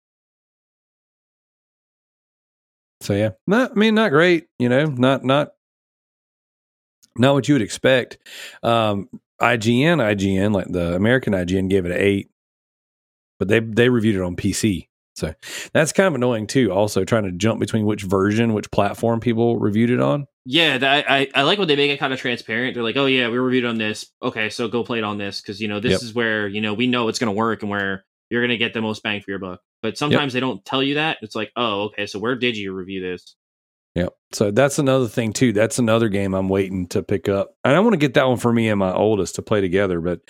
So 3.01 3.13
yeah, 3.13 3.31
not 3.47 3.71
I 3.71 3.73
mean 3.73 3.95
not 3.95 4.11
great. 4.11 4.45
You 4.59 4.69
know, 4.69 4.85
not 4.85 5.23
not 5.23 5.53
not 7.17 7.33
what 7.33 7.47
you 7.47 7.55
would 7.55 7.63
expect. 7.63 8.19
Um, 8.61 9.09
IGN, 9.41 9.97
IGN, 9.97 10.53
like 10.53 10.67
the 10.67 10.93
American 10.95 11.33
IGN, 11.33 11.67
gave 11.67 11.85
it 11.85 11.91
an 11.91 11.97
eight, 11.97 12.29
but 13.39 13.47
they 13.47 13.59
they 13.59 13.89
reviewed 13.89 14.17
it 14.17 14.21
on 14.21 14.35
PC. 14.35 14.87
So 15.15 15.33
that's 15.73 15.91
kind 15.91 16.07
of 16.07 16.13
annoying 16.13 16.45
too. 16.45 16.71
Also, 16.71 17.03
trying 17.03 17.23
to 17.23 17.31
jump 17.31 17.59
between 17.59 17.87
which 17.87 18.03
version, 18.03 18.53
which 18.53 18.69
platform 18.69 19.19
people 19.19 19.57
reviewed 19.57 19.89
it 19.89 19.99
on. 19.99 20.27
Yeah, 20.45 20.77
that, 20.77 21.09
I 21.09 21.27
I 21.33 21.41
like 21.41 21.57
when 21.57 21.67
they 21.67 21.75
make 21.75 21.89
it 21.89 21.97
kind 21.97 22.13
of 22.13 22.19
transparent. 22.19 22.75
They're 22.75 22.83
like, 22.83 22.97
oh 22.97 23.07
yeah, 23.07 23.29
we 23.29 23.39
reviewed 23.39 23.65
on 23.65 23.79
this. 23.79 24.11
Okay, 24.21 24.51
so 24.51 24.67
go 24.67 24.83
play 24.83 24.99
it 24.99 25.03
on 25.03 25.17
this 25.17 25.41
because 25.41 25.59
you 25.59 25.67
know 25.67 25.79
this 25.79 25.93
Yep. 25.93 26.01
is 26.03 26.13
where 26.13 26.47
you 26.47 26.61
know 26.61 26.75
we 26.75 26.85
know 26.85 27.07
it's 27.07 27.17
going 27.17 27.33
to 27.33 27.37
work 27.37 27.63
and 27.63 27.71
where 27.71 28.05
you're 28.31 28.41
going 28.41 28.49
to 28.49 28.57
get 28.57 28.73
the 28.73 28.81
most 28.81 29.03
bang 29.03 29.21
for 29.21 29.29
your 29.29 29.39
buck. 29.39 29.59
But 29.81 29.97
sometimes 29.97 30.33
they 30.33 30.39
don't 30.39 30.63
tell 30.63 30.81
you 30.81 30.95
that. 30.95 31.17
It's 31.21 31.35
like, 31.35 31.51
oh, 31.55 31.83
okay, 31.83 32.05
so 32.05 32.17
where 32.17 32.35
did 32.35 32.55
you 32.55 32.73
review 32.73 33.01
this? 33.01 33.35
Yep. 33.95 34.13
So 34.31 34.51
that's 34.51 34.79
another 34.79 35.07
thing 35.07 35.33
too. 35.33 35.51
That's 35.51 35.79
another 35.79 36.07
game 36.07 36.33
I'm 36.33 36.47
waiting 36.47 36.87
to 36.89 37.03
pick 37.03 37.27
up. 37.27 37.55
And 37.65 37.75
I 37.75 37.79
want 37.81 37.93
to 37.93 37.97
get 37.97 38.13
that 38.13 38.27
one 38.27 38.37
for 38.37 38.53
me 38.53 38.69
and 38.69 38.79
my 38.79 38.93
oldest 38.93 39.35
to 39.35 39.41
play 39.41 39.59
together. 39.59 39.99
But 39.99 40.21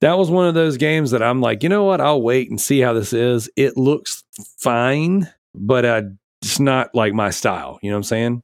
that 0.00 0.18
was 0.18 0.30
one 0.30 0.48
of 0.48 0.54
those 0.54 0.78
games 0.78 1.12
that 1.12 1.22
I'm 1.22 1.40
like, 1.40 1.62
you 1.62 1.68
know 1.68 1.84
what? 1.84 2.00
I'll 2.00 2.22
wait 2.22 2.50
and 2.50 2.60
see 2.60 2.80
how 2.80 2.92
this 2.92 3.12
is. 3.12 3.48
It 3.56 3.76
looks 3.76 4.24
fine, 4.58 5.32
but 5.54 5.84
uh, 5.84 6.02
it's 6.42 6.58
not 6.58 6.92
like 6.92 7.14
my 7.14 7.30
style. 7.30 7.78
You 7.82 7.90
know 7.90 7.96
what 7.96 7.98
I'm 7.98 8.04
saying? 8.04 8.42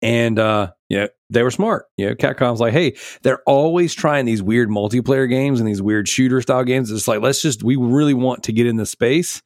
And 0.00 0.38
uh, 0.38 0.72
yeah, 0.88 1.08
they 1.30 1.42
were 1.42 1.50
smart. 1.50 1.86
You 1.96 2.08
know, 2.08 2.14
Capcom's 2.14 2.60
like, 2.60 2.72
hey, 2.72 2.96
they're 3.22 3.42
always 3.46 3.94
trying 3.94 4.26
these 4.26 4.42
weird 4.42 4.68
multiplayer 4.68 5.28
games 5.28 5.60
and 5.60 5.68
these 5.68 5.80
weird 5.80 6.08
shooter 6.08 6.42
style 6.42 6.64
games. 6.64 6.90
It's 6.90 7.08
like, 7.08 7.20
let's 7.20 7.40
just, 7.40 7.62
we 7.62 7.76
really 7.76 8.14
want 8.14 8.42
to 8.44 8.52
get 8.52 8.66
in 8.66 8.76
the 8.76 8.86
space. 8.86 9.42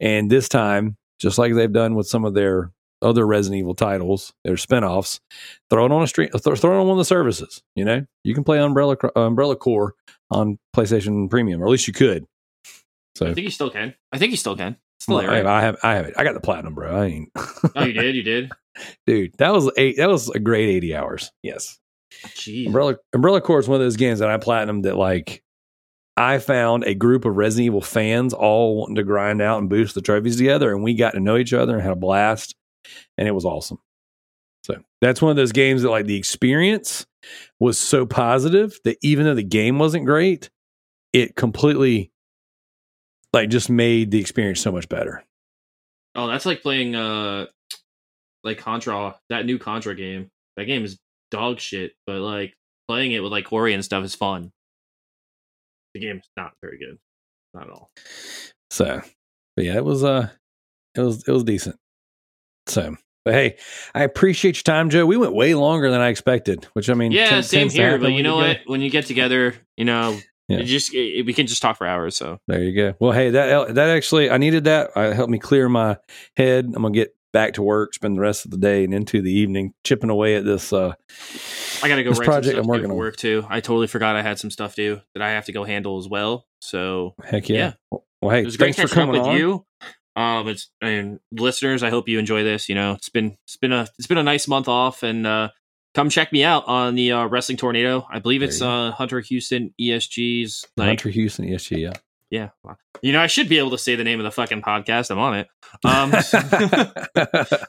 And 0.00 0.30
this 0.30 0.48
time, 0.48 0.96
just 1.18 1.38
like 1.38 1.54
they've 1.54 1.72
done 1.72 1.94
with 1.94 2.06
some 2.06 2.24
of 2.24 2.34
their 2.34 2.70
other 3.00 3.26
Resident 3.26 3.58
Evil 3.60 3.74
titles, 3.74 4.32
their 4.44 4.54
spinoffs, 4.54 5.20
throw 5.70 5.86
it 5.86 5.92
on 5.92 6.02
a 6.02 6.06
stream, 6.06 6.28
throw 6.30 6.52
it 6.52 6.64
on 6.64 6.86
one 6.86 6.92
of 6.92 6.98
the 6.98 7.04
services. 7.04 7.62
You 7.74 7.84
know, 7.84 8.06
you 8.24 8.34
can 8.34 8.44
play 8.44 8.60
Umbrella 8.60 8.96
uh, 9.04 9.20
Umbrella 9.20 9.56
Corps 9.56 9.94
on 10.30 10.58
PlayStation 10.74 11.28
Premium, 11.28 11.62
or 11.62 11.66
at 11.66 11.70
least 11.70 11.88
you 11.88 11.92
could. 11.92 12.26
So 13.16 13.26
I 13.26 13.34
think 13.34 13.44
you 13.44 13.50
still 13.50 13.70
can. 13.70 13.94
I 14.12 14.18
think 14.18 14.30
you 14.30 14.36
still 14.36 14.56
can. 14.56 14.76
Still 15.00 15.16
well, 15.16 15.26
there, 15.26 15.44
right? 15.44 15.46
I, 15.46 15.58
I 15.58 15.60
have, 15.62 15.76
I 15.82 15.94
have 15.94 16.06
it. 16.06 16.14
I 16.16 16.24
got 16.24 16.34
the 16.34 16.40
platinum, 16.40 16.74
bro. 16.74 16.94
I 16.94 17.06
ain't, 17.06 17.30
oh, 17.36 17.84
you 17.84 17.92
did. 18.00 18.14
You 18.14 18.22
did. 18.22 18.52
Dude. 19.06 19.34
That 19.38 19.52
was 19.52 19.70
eight. 19.76 19.96
That 19.96 20.08
was 20.08 20.28
a 20.30 20.38
great 20.38 20.68
eighty 20.68 20.94
hours. 20.94 21.30
Yes, 21.42 21.78
Jeez. 22.28 22.66
Umbrella 22.66 22.96
Umbrella 23.12 23.40
Corps 23.40 23.60
is 23.60 23.68
one 23.68 23.80
of 23.80 23.84
those 23.84 23.96
games 23.96 24.20
that 24.20 24.30
I 24.30 24.36
platinum 24.38 24.82
that 24.82 24.96
like. 24.96 25.42
I 26.14 26.40
found 26.40 26.84
a 26.84 26.94
group 26.94 27.24
of 27.24 27.36
Resident 27.36 27.66
Evil 27.66 27.80
fans 27.80 28.34
all 28.34 28.76
wanting 28.76 28.96
to 28.96 29.02
grind 29.02 29.40
out 29.40 29.58
and 29.58 29.70
boost 29.70 29.94
the 29.94 30.02
trophies 30.02 30.36
together, 30.36 30.70
and 30.70 30.82
we 30.84 30.94
got 30.94 31.12
to 31.12 31.20
know 31.20 31.38
each 31.38 31.54
other 31.54 31.72
and 31.72 31.82
had 31.82 31.92
a 31.92 31.96
blast, 31.96 32.54
and 33.16 33.26
it 33.26 33.30
was 33.30 33.46
awesome. 33.46 33.78
So 34.64 34.76
that's 35.00 35.22
one 35.22 35.30
of 35.30 35.36
those 35.36 35.52
games 35.52 35.82
that 35.82 35.90
like 35.90 36.04
the 36.04 36.16
experience 36.16 37.06
was 37.58 37.78
so 37.78 38.04
positive 38.04 38.78
that 38.84 38.98
even 39.02 39.24
though 39.24 39.34
the 39.34 39.42
game 39.42 39.78
wasn't 39.78 40.04
great, 40.04 40.50
it 41.14 41.34
completely 41.34 42.12
like 43.32 43.48
just 43.48 43.70
made 43.70 44.10
the 44.10 44.20
experience 44.20 44.60
so 44.60 44.70
much 44.70 44.88
better. 44.88 45.24
Oh, 46.14 46.26
that's 46.26 46.46
like 46.46 46.62
playing 46.62 46.94
uh 46.94 47.46
like 48.44 48.58
Contra, 48.58 49.16
that 49.30 49.46
new 49.46 49.58
Contra 49.58 49.94
game. 49.94 50.28
That 50.56 50.64
game 50.66 50.84
is 50.84 50.98
dog 51.30 51.58
shit, 51.60 51.92
but 52.06 52.16
like 52.20 52.54
playing 52.88 53.12
it 53.12 53.20
with 53.20 53.32
like 53.32 53.44
Corey 53.46 53.74
and 53.74 53.84
stuff 53.84 54.04
is 54.04 54.14
fun. 54.14 54.50
The 55.94 56.00
game's 56.00 56.24
not 56.36 56.52
very 56.62 56.78
good. 56.78 56.98
Not 57.54 57.64
at 57.64 57.70
all. 57.70 57.90
So, 58.70 59.02
but 59.56 59.64
yeah, 59.64 59.76
it 59.76 59.84
was 59.84 60.02
uh, 60.04 60.28
it 60.94 61.00
was 61.00 61.26
it 61.26 61.30
was 61.32 61.44
decent. 61.44 61.76
So, 62.66 62.96
but 63.24 63.34
hey, 63.34 63.56
I 63.94 64.02
appreciate 64.04 64.56
your 64.56 64.62
time, 64.62 64.88
Joe. 64.90 65.04
We 65.04 65.16
went 65.16 65.34
way 65.34 65.54
longer 65.54 65.90
than 65.90 66.00
I 66.00 66.08
expected, 66.08 66.64
which 66.72 66.88
I 66.88 66.94
mean, 66.94 67.12
Yeah, 67.12 67.28
ten- 67.28 67.42
same 67.42 67.68
here. 67.70 67.98
But 67.98 68.12
you 68.12 68.22
know 68.22 68.36
what? 68.36 68.60
When 68.66 68.80
you 68.80 68.88
get 68.90 69.04
together, 69.06 69.54
you 69.76 69.84
know, 69.84 70.18
Yeah. 70.48 70.58
it 70.60 70.64
just 70.64 70.94
it, 70.94 71.26
we 71.26 71.34
can 71.34 71.46
just 71.46 71.60
talk 71.60 71.76
for 71.76 71.86
hours. 71.86 72.16
So 72.16 72.38
There 72.48 72.62
you 72.62 72.74
go. 72.74 72.94
Well, 73.00 73.12
hey, 73.12 73.30
that 73.30 73.74
that 73.74 73.88
actually 73.90 74.30
I 74.30 74.38
needed 74.38 74.64
that. 74.64 74.90
It 74.96 75.14
helped 75.14 75.30
me 75.30 75.38
clear 75.38 75.68
my 75.68 75.98
head. 76.36 76.64
I'm 76.66 76.82
gonna 76.82 76.90
get 76.92 77.14
back 77.32 77.54
to 77.54 77.62
work, 77.62 77.94
spend 77.94 78.16
the 78.16 78.20
rest 78.20 78.44
of 78.44 78.50
the 78.50 78.56
day 78.56 78.84
and 78.84 78.94
into 78.94 79.22
the 79.22 79.32
evening 79.32 79.74
chipping 79.84 80.10
away 80.10 80.36
at 80.36 80.44
this. 80.44 80.72
Uh, 80.72 80.94
I 81.82 81.88
got 81.88 81.96
to 81.96 82.04
go 82.04 82.10
this 82.10 82.18
project 82.20 82.58
I'm 82.58 82.66
working 82.66 82.90
on. 82.90 82.96
work 82.96 83.16
too. 83.16 83.44
I 83.48 83.60
totally 83.60 83.86
forgot 83.86 84.16
I 84.16 84.22
had 84.22 84.38
some 84.38 84.50
stuff 84.50 84.74
due 84.74 85.00
that 85.14 85.22
I 85.22 85.30
have 85.30 85.46
to 85.46 85.52
go 85.52 85.64
handle 85.64 85.98
as 85.98 86.08
well. 86.08 86.46
So 86.60 87.14
Heck 87.24 87.48
yeah. 87.48 87.56
Yeah. 87.56 87.72
Well, 87.90 88.04
well, 88.20 88.30
hey, 88.30 88.42
it 88.42 88.44
was 88.44 88.56
great 88.56 88.74
thanks 88.76 88.80
for 88.80 88.94
catching 88.94 89.02
up 89.02 89.14
coming 89.14 89.20
with 89.20 89.30
on. 89.30 89.36
you. 89.36 89.66
Um, 90.14 90.48
it's 90.48 90.70
and 90.80 91.20
listeners, 91.32 91.82
I 91.82 91.90
hope 91.90 92.08
you 92.08 92.18
enjoy 92.18 92.44
this. 92.44 92.68
You 92.68 92.74
know, 92.74 92.92
it's 92.92 93.08
been 93.08 93.36
it's 93.46 93.56
been 93.56 93.72
a 93.72 93.88
it's 93.98 94.06
been 94.06 94.18
a 94.18 94.22
nice 94.22 94.46
month 94.46 94.68
off, 94.68 95.02
and 95.02 95.26
uh, 95.26 95.48
come 95.94 96.10
check 96.10 96.32
me 96.32 96.44
out 96.44 96.66
on 96.68 96.94
the 96.94 97.12
uh, 97.12 97.26
Wrestling 97.26 97.58
Tornado. 97.58 98.06
I 98.10 98.18
believe 98.18 98.42
it's 98.42 98.60
uh, 98.60 98.92
Hunter 98.92 99.20
Houston 99.20 99.74
ESG's 99.80 100.66
like 100.76 100.88
Hunter 100.88 101.08
Houston, 101.08 101.46
ESG, 101.46 101.78
yeah. 101.78 101.92
Yeah. 102.32 102.48
You 103.02 103.12
know, 103.12 103.20
I 103.20 103.26
should 103.26 103.50
be 103.50 103.58
able 103.58 103.72
to 103.72 103.78
say 103.78 103.94
the 103.94 104.04
name 104.04 104.18
of 104.18 104.24
the 104.24 104.30
fucking 104.30 104.62
podcast. 104.62 105.10
I'm 105.10 105.18
on 105.18 105.36
it. 105.36 105.48
Um, 105.84 106.12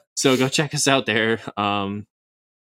so 0.16 0.38
go 0.38 0.48
check 0.48 0.74
us 0.74 0.88
out 0.88 1.04
there. 1.04 1.38
Um, 1.58 2.06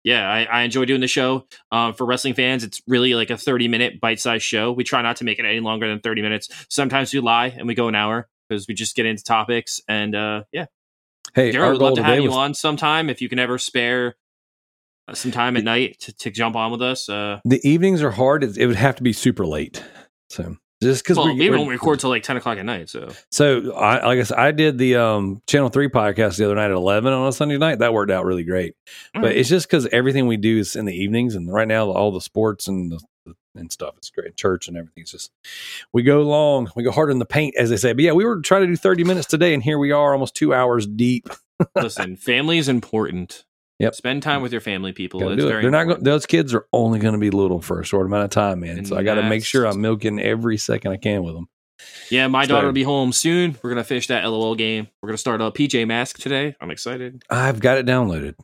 yeah, 0.04 0.30
I, 0.30 0.44
I 0.44 0.62
enjoy 0.62 0.86
doing 0.86 1.02
the 1.02 1.08
show. 1.08 1.48
Um, 1.72 1.96
for 1.96 2.06
wrestling 2.06 2.36
fans, 2.36 2.64
it's 2.64 2.80
really 2.88 3.16
like 3.16 3.32
a 3.32 3.38
30 3.38 3.68
minute 3.70 4.00
bite 4.00 4.20
sized 4.20 4.44
show. 4.44 4.72
We 4.72 4.84
try 4.84 5.02
not 5.02 5.16
to 5.18 5.24
make 5.24 5.40
it 5.40 5.46
any 5.46 5.62
longer 5.62 5.88
than 5.88 6.00
30 6.00 6.22
minutes. 6.22 6.50
Sometimes 6.70 7.12
we 7.12 7.22
lie 7.22 7.48
and 7.48 7.68
we 7.68 7.74
go 7.74 7.88
an 7.88 7.96
hour 7.96 8.30
because 8.48 8.68
we 8.68 8.76
just 8.76 8.96
get 8.96 9.08
into 9.08 9.24
topics. 9.24 9.82
And 9.90 10.16
uh, 10.16 10.44
yeah, 10.52 10.66
hey, 11.34 11.58
would 11.58 11.82
love 11.82 11.96
to 11.96 12.04
have 12.04 12.20
you 12.20 12.30
was 12.30 12.36
on 12.36 12.54
sometime 12.54 13.10
if 13.10 13.20
you 13.20 13.30
can 13.30 13.40
ever 13.40 13.58
spare 13.58 14.16
uh, 15.08 15.16
some 15.16 15.32
time 15.32 15.58
at 15.58 15.64
night 15.64 15.98
to, 16.02 16.14
to 16.18 16.30
jump 16.30 16.56
on 16.56 16.72
with 16.72 16.84
us. 16.84 17.10
Uh, 17.10 17.40
the 17.46 17.68
evenings 17.68 18.04
are 18.04 18.12
hard. 18.12 18.44
It, 18.44 18.60
it 18.60 18.68
would 18.68 18.76
have 18.76 18.96
to 18.98 19.04
be 19.04 19.12
super 19.12 19.46
late. 19.46 19.84
So 20.30 20.56
just 20.82 21.04
because 21.04 21.18
well, 21.18 21.36
we 21.36 21.50
don't 21.50 21.68
record 21.68 22.00
till 22.00 22.10
like 22.10 22.24
10 22.24 22.38
o'clock 22.38 22.58
at 22.58 22.66
night. 22.66 22.90
So 22.90 23.10
So 23.32 23.74
I, 23.74 24.06
like 24.06 24.20
I 24.20 24.24
said, 24.24 24.38
I 24.38 24.52
did 24.52 24.78
the 24.78 24.96
um, 24.96 25.42
Channel 25.46 25.70
Three 25.70 25.90
podcast 25.90 26.38
the 26.38 26.46
other 26.46 26.56
night 26.56 26.66
at 26.66 26.72
eleven 26.72 27.12
on 27.12 27.28
a 27.28 27.34
Sunday 27.34 27.58
night. 27.58 27.80
That 27.80 27.94
worked 27.94 28.12
out 28.12 28.26
really 28.26 28.44
great. 28.44 28.76
Mm. 29.16 29.22
But 29.22 29.36
it's 29.36 29.50
just 29.50 29.68
because 29.68 29.88
everything 29.88 30.28
we 30.28 30.38
do 30.38 30.60
is 30.60 30.76
in 30.76 30.86
the 30.86 30.96
evenings, 30.96 31.36
and 31.36 31.52
right 31.52 31.68
now 31.68 31.90
all 31.90 32.12
the 32.12 32.22
sports 32.22 32.68
and 32.68 32.92
the, 32.92 33.36
and 33.56 33.72
stuff 33.72 33.96
it's 33.98 34.10
great. 34.10 34.38
Church 34.38 34.68
and 34.68 34.78
everything's 34.78 35.12
just 35.12 35.32
we 35.92 36.04
go 36.04 36.22
long, 36.22 36.72
we 36.76 36.84
go 36.84 36.92
hard 36.92 37.12
in 37.12 37.20
the 37.20 37.26
paint, 37.26 37.56
as 37.58 37.70
they 37.70 37.78
say. 37.78 37.94
But 37.94 38.04
yeah, 38.04 38.14
we 38.14 38.24
were 38.24 38.40
trying 38.42 38.62
to 38.62 38.68
do 38.68 38.78
thirty 38.78 39.04
minutes 39.04 39.28
today, 39.28 39.54
and 39.54 39.62
here 39.62 39.78
we 39.78 39.92
are, 39.92 40.14
almost 40.14 40.36
two 40.36 40.54
hours 40.54 40.88
deep. 40.88 41.30
listen, 41.76 42.16
family 42.16 42.58
is 42.58 42.70
important. 42.70 43.44
Yep. 43.80 43.96
Spend 43.96 44.22
time 44.24 44.42
with 44.42 44.52
your 44.52 44.60
family, 44.62 44.92
people. 44.92 45.22
Gotta 45.22 45.34
It's 45.36 45.44
it. 45.44 45.48
very 45.48 45.62
They're 45.62 45.72
not 45.72 45.82
important. 45.84 46.06
going. 46.06 46.14
Those 46.14 46.26
kids 46.26 46.54
are 46.54 46.66
only 46.74 47.00
going 47.00 47.14
to 47.14 47.20
be 47.20 47.30
little 47.32 47.62
for 47.62 47.80
a 47.80 47.86
short 47.86 48.06
amount 48.08 48.26
of 48.26 48.30
time, 48.32 48.60
man. 48.60 48.78
And 48.78 48.88
so 48.88 48.98
I 48.98 49.04
got 49.04 49.16
to 49.16 49.24
make 49.24 49.46
sure 49.46 49.66
I'm 49.66 49.80
milking 49.80 50.20
every 50.20 50.58
second 50.58 50.92
I 50.92 50.98
can 50.98 51.24
with 51.24 51.34
them. 51.34 51.48
Yeah, 52.12 52.28
my 52.28 52.44
So- 52.44 52.50
daughter 52.50 52.68
will 52.68 52.74
be 52.74 52.84
home 52.84 53.14
soon. 53.14 53.56
We're 53.64 53.70
gonna 53.70 53.86
finish 53.86 54.08
that 54.08 54.26
LOL 54.26 54.54
game. 54.56 54.90
We're 55.02 55.08
gonna 55.08 55.18
start 55.18 55.40
a 55.42 55.50
PJ 55.50 55.86
Mask 55.88 56.18
today. 56.20 56.54
I'm 56.60 56.72
excited. 56.72 57.24
I've 57.30 57.62
got 57.62 57.78
it 57.78 57.86
downloaded. 57.86 58.36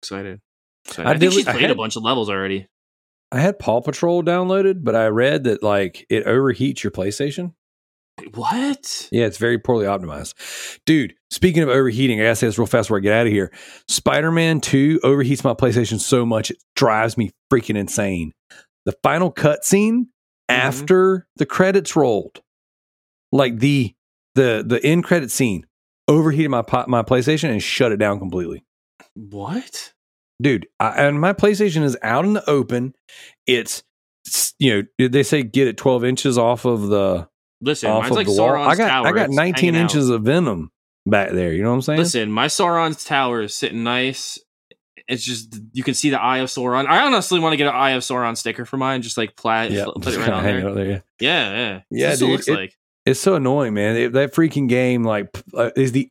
Excited. 0.00 0.40
excited. 0.84 1.08
I 1.08 1.10
I, 1.10 1.18
think 1.18 1.32
did- 1.32 1.32
she's 1.38 1.44
played 1.44 1.60
had- 1.62 1.70
a 1.72 1.74
bunch 1.74 1.96
of 1.96 2.04
levels 2.04 2.30
already. 2.30 2.68
I 3.32 3.40
had 3.40 3.58
Paw 3.58 3.80
Patrol 3.80 4.22
downloaded, 4.22 4.84
but 4.84 4.94
I 4.94 5.08
read 5.08 5.42
that 5.44 5.60
like 5.62 6.06
it 6.08 6.24
overheats 6.24 6.84
your 6.84 6.92
PlayStation. 6.92 7.52
What? 8.34 9.08
Yeah, 9.10 9.26
it's 9.26 9.38
very 9.38 9.58
poorly 9.58 9.86
optimized. 9.86 10.34
Dude, 10.86 11.14
speaking 11.30 11.62
of 11.62 11.68
overheating, 11.68 12.20
I 12.20 12.24
gotta 12.24 12.36
say 12.36 12.46
this 12.46 12.58
real 12.58 12.66
fast 12.66 12.88
before 12.88 12.98
I 12.98 13.00
get 13.00 13.12
out 13.12 13.26
of 13.26 13.32
here. 13.32 13.52
Spider 13.88 14.30
Man 14.30 14.60
2 14.60 15.00
overheats 15.04 15.44
my 15.44 15.54
PlayStation 15.54 16.00
so 16.00 16.24
much 16.26 16.50
it 16.50 16.58
drives 16.76 17.16
me 17.16 17.30
freaking 17.52 17.76
insane. 17.76 18.32
The 18.84 18.94
final 19.02 19.32
cutscene 19.32 19.92
mm-hmm. 19.92 20.06
after 20.48 21.26
the 21.36 21.46
credits 21.46 21.96
rolled, 21.96 22.40
like 23.32 23.58
the 23.58 23.94
the 24.34 24.64
the 24.66 24.84
end 24.84 25.04
credit 25.04 25.30
scene, 25.30 25.66
overheated 26.08 26.50
my 26.50 26.64
my 26.86 27.02
PlayStation 27.02 27.50
and 27.50 27.62
shut 27.62 27.92
it 27.92 27.98
down 27.98 28.18
completely. 28.18 28.64
What? 29.14 29.92
Dude, 30.40 30.68
I, 30.78 31.06
and 31.06 31.20
my 31.20 31.32
PlayStation 31.32 31.82
is 31.82 31.96
out 32.02 32.24
in 32.24 32.32
the 32.32 32.48
open. 32.48 32.94
It's 33.46 33.82
it's, 34.24 34.54
you 34.58 34.86
know 34.98 35.08
they 35.08 35.22
say 35.22 35.42
get 35.42 35.68
it 35.68 35.76
12 35.76 36.04
inches 36.04 36.38
off 36.38 36.64
of 36.64 36.88
the 36.88 37.28
Listen, 37.60 37.90
off 37.90 38.02
mine's 38.02 38.10
of 38.12 38.16
like 38.16 38.26
the 38.26 38.32
wall. 38.34 38.50
Sauron's 38.52 38.68
I 38.68 38.74
got 38.76 38.88
tower. 38.88 39.06
I 39.08 39.12
got 39.12 39.26
It's 39.26 39.34
19 39.36 39.54
hanging 39.74 39.76
out. 39.76 39.82
inches 39.82 40.08
of 40.10 40.22
venom 40.22 40.70
back 41.06 41.30
there. 41.32 41.52
You 41.52 41.62
know 41.62 41.70
what 41.70 41.74
I'm 41.76 41.82
saying? 41.82 41.98
Listen, 41.98 42.30
my 42.30 42.46
Sauron's 42.46 43.04
tower 43.04 43.42
is 43.42 43.54
sitting 43.54 43.82
nice. 43.84 44.38
It's 45.08 45.24
just 45.24 45.58
you 45.72 45.82
can 45.82 45.94
see 45.94 46.10
the 46.10 46.20
Eye 46.20 46.38
of 46.38 46.48
Sauron. 46.50 46.86
I 46.86 47.06
honestly 47.06 47.40
want 47.40 47.54
to 47.54 47.56
get 47.56 47.66
an 47.66 47.74
Eye 47.74 47.90
of 47.92 48.02
Sauron 48.02 48.36
sticker 48.36 48.64
for 48.66 48.76
mine. 48.76 49.00
Just 49.02 49.16
like 49.16 49.34
plat, 49.36 49.70
yeah, 49.70 49.86
put 50.00 50.06
it 50.14 50.18
right 50.18 50.28
on 50.28 50.44
there. 50.44 50.74
there. 50.74 50.86
Yeah. 50.86 51.00
Yeah, 51.20 51.50
yeah, 51.50 51.80
Yeah, 51.90 52.08
That's 52.10 52.20
what 52.20 52.26
dude, 52.26 52.28
it 52.28 52.32
looks 52.32 52.48
it- 52.48 52.54
like. 52.54 52.74
It's 53.06 53.20
so 53.20 53.36
annoying, 53.36 53.72
man. 53.72 53.96
It- 53.96 54.12
that 54.12 54.34
freaking 54.34 54.68
game, 54.68 55.02
like, 55.02 55.32
p- 55.32 55.40
uh, 55.54 55.70
is 55.76 55.92
the 55.92 56.10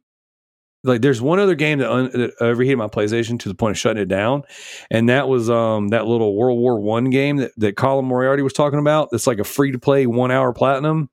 like. 0.83 1.01
There's 1.01 1.21
one 1.21 1.37
other 1.39 1.53
game 1.53 1.77
that, 1.77 1.91
un, 1.91 2.09
that 2.11 2.31
overheated 2.41 2.79
my 2.79 2.87
PlayStation 2.87 3.37
to 3.41 3.49
the 3.49 3.53
point 3.55 3.71
of 3.71 3.77
shutting 3.77 4.01
it 4.01 4.07
down, 4.07 4.41
and 4.89 5.09
that 5.09 5.27
was 5.27 5.47
um 5.47 5.89
that 5.89 6.07
little 6.07 6.35
World 6.35 6.57
War 6.57 6.79
One 6.79 7.11
game 7.11 7.37
that 7.37 7.51
that 7.57 7.77
Colin 7.77 8.05
Moriarty 8.05 8.41
was 8.41 8.53
talking 8.53 8.79
about. 8.79 9.09
That's 9.11 9.27
like 9.27 9.37
a 9.37 9.43
free 9.43 9.71
to 9.73 9.79
play 9.79 10.07
one 10.07 10.31
hour 10.31 10.51
platinum. 10.53 11.11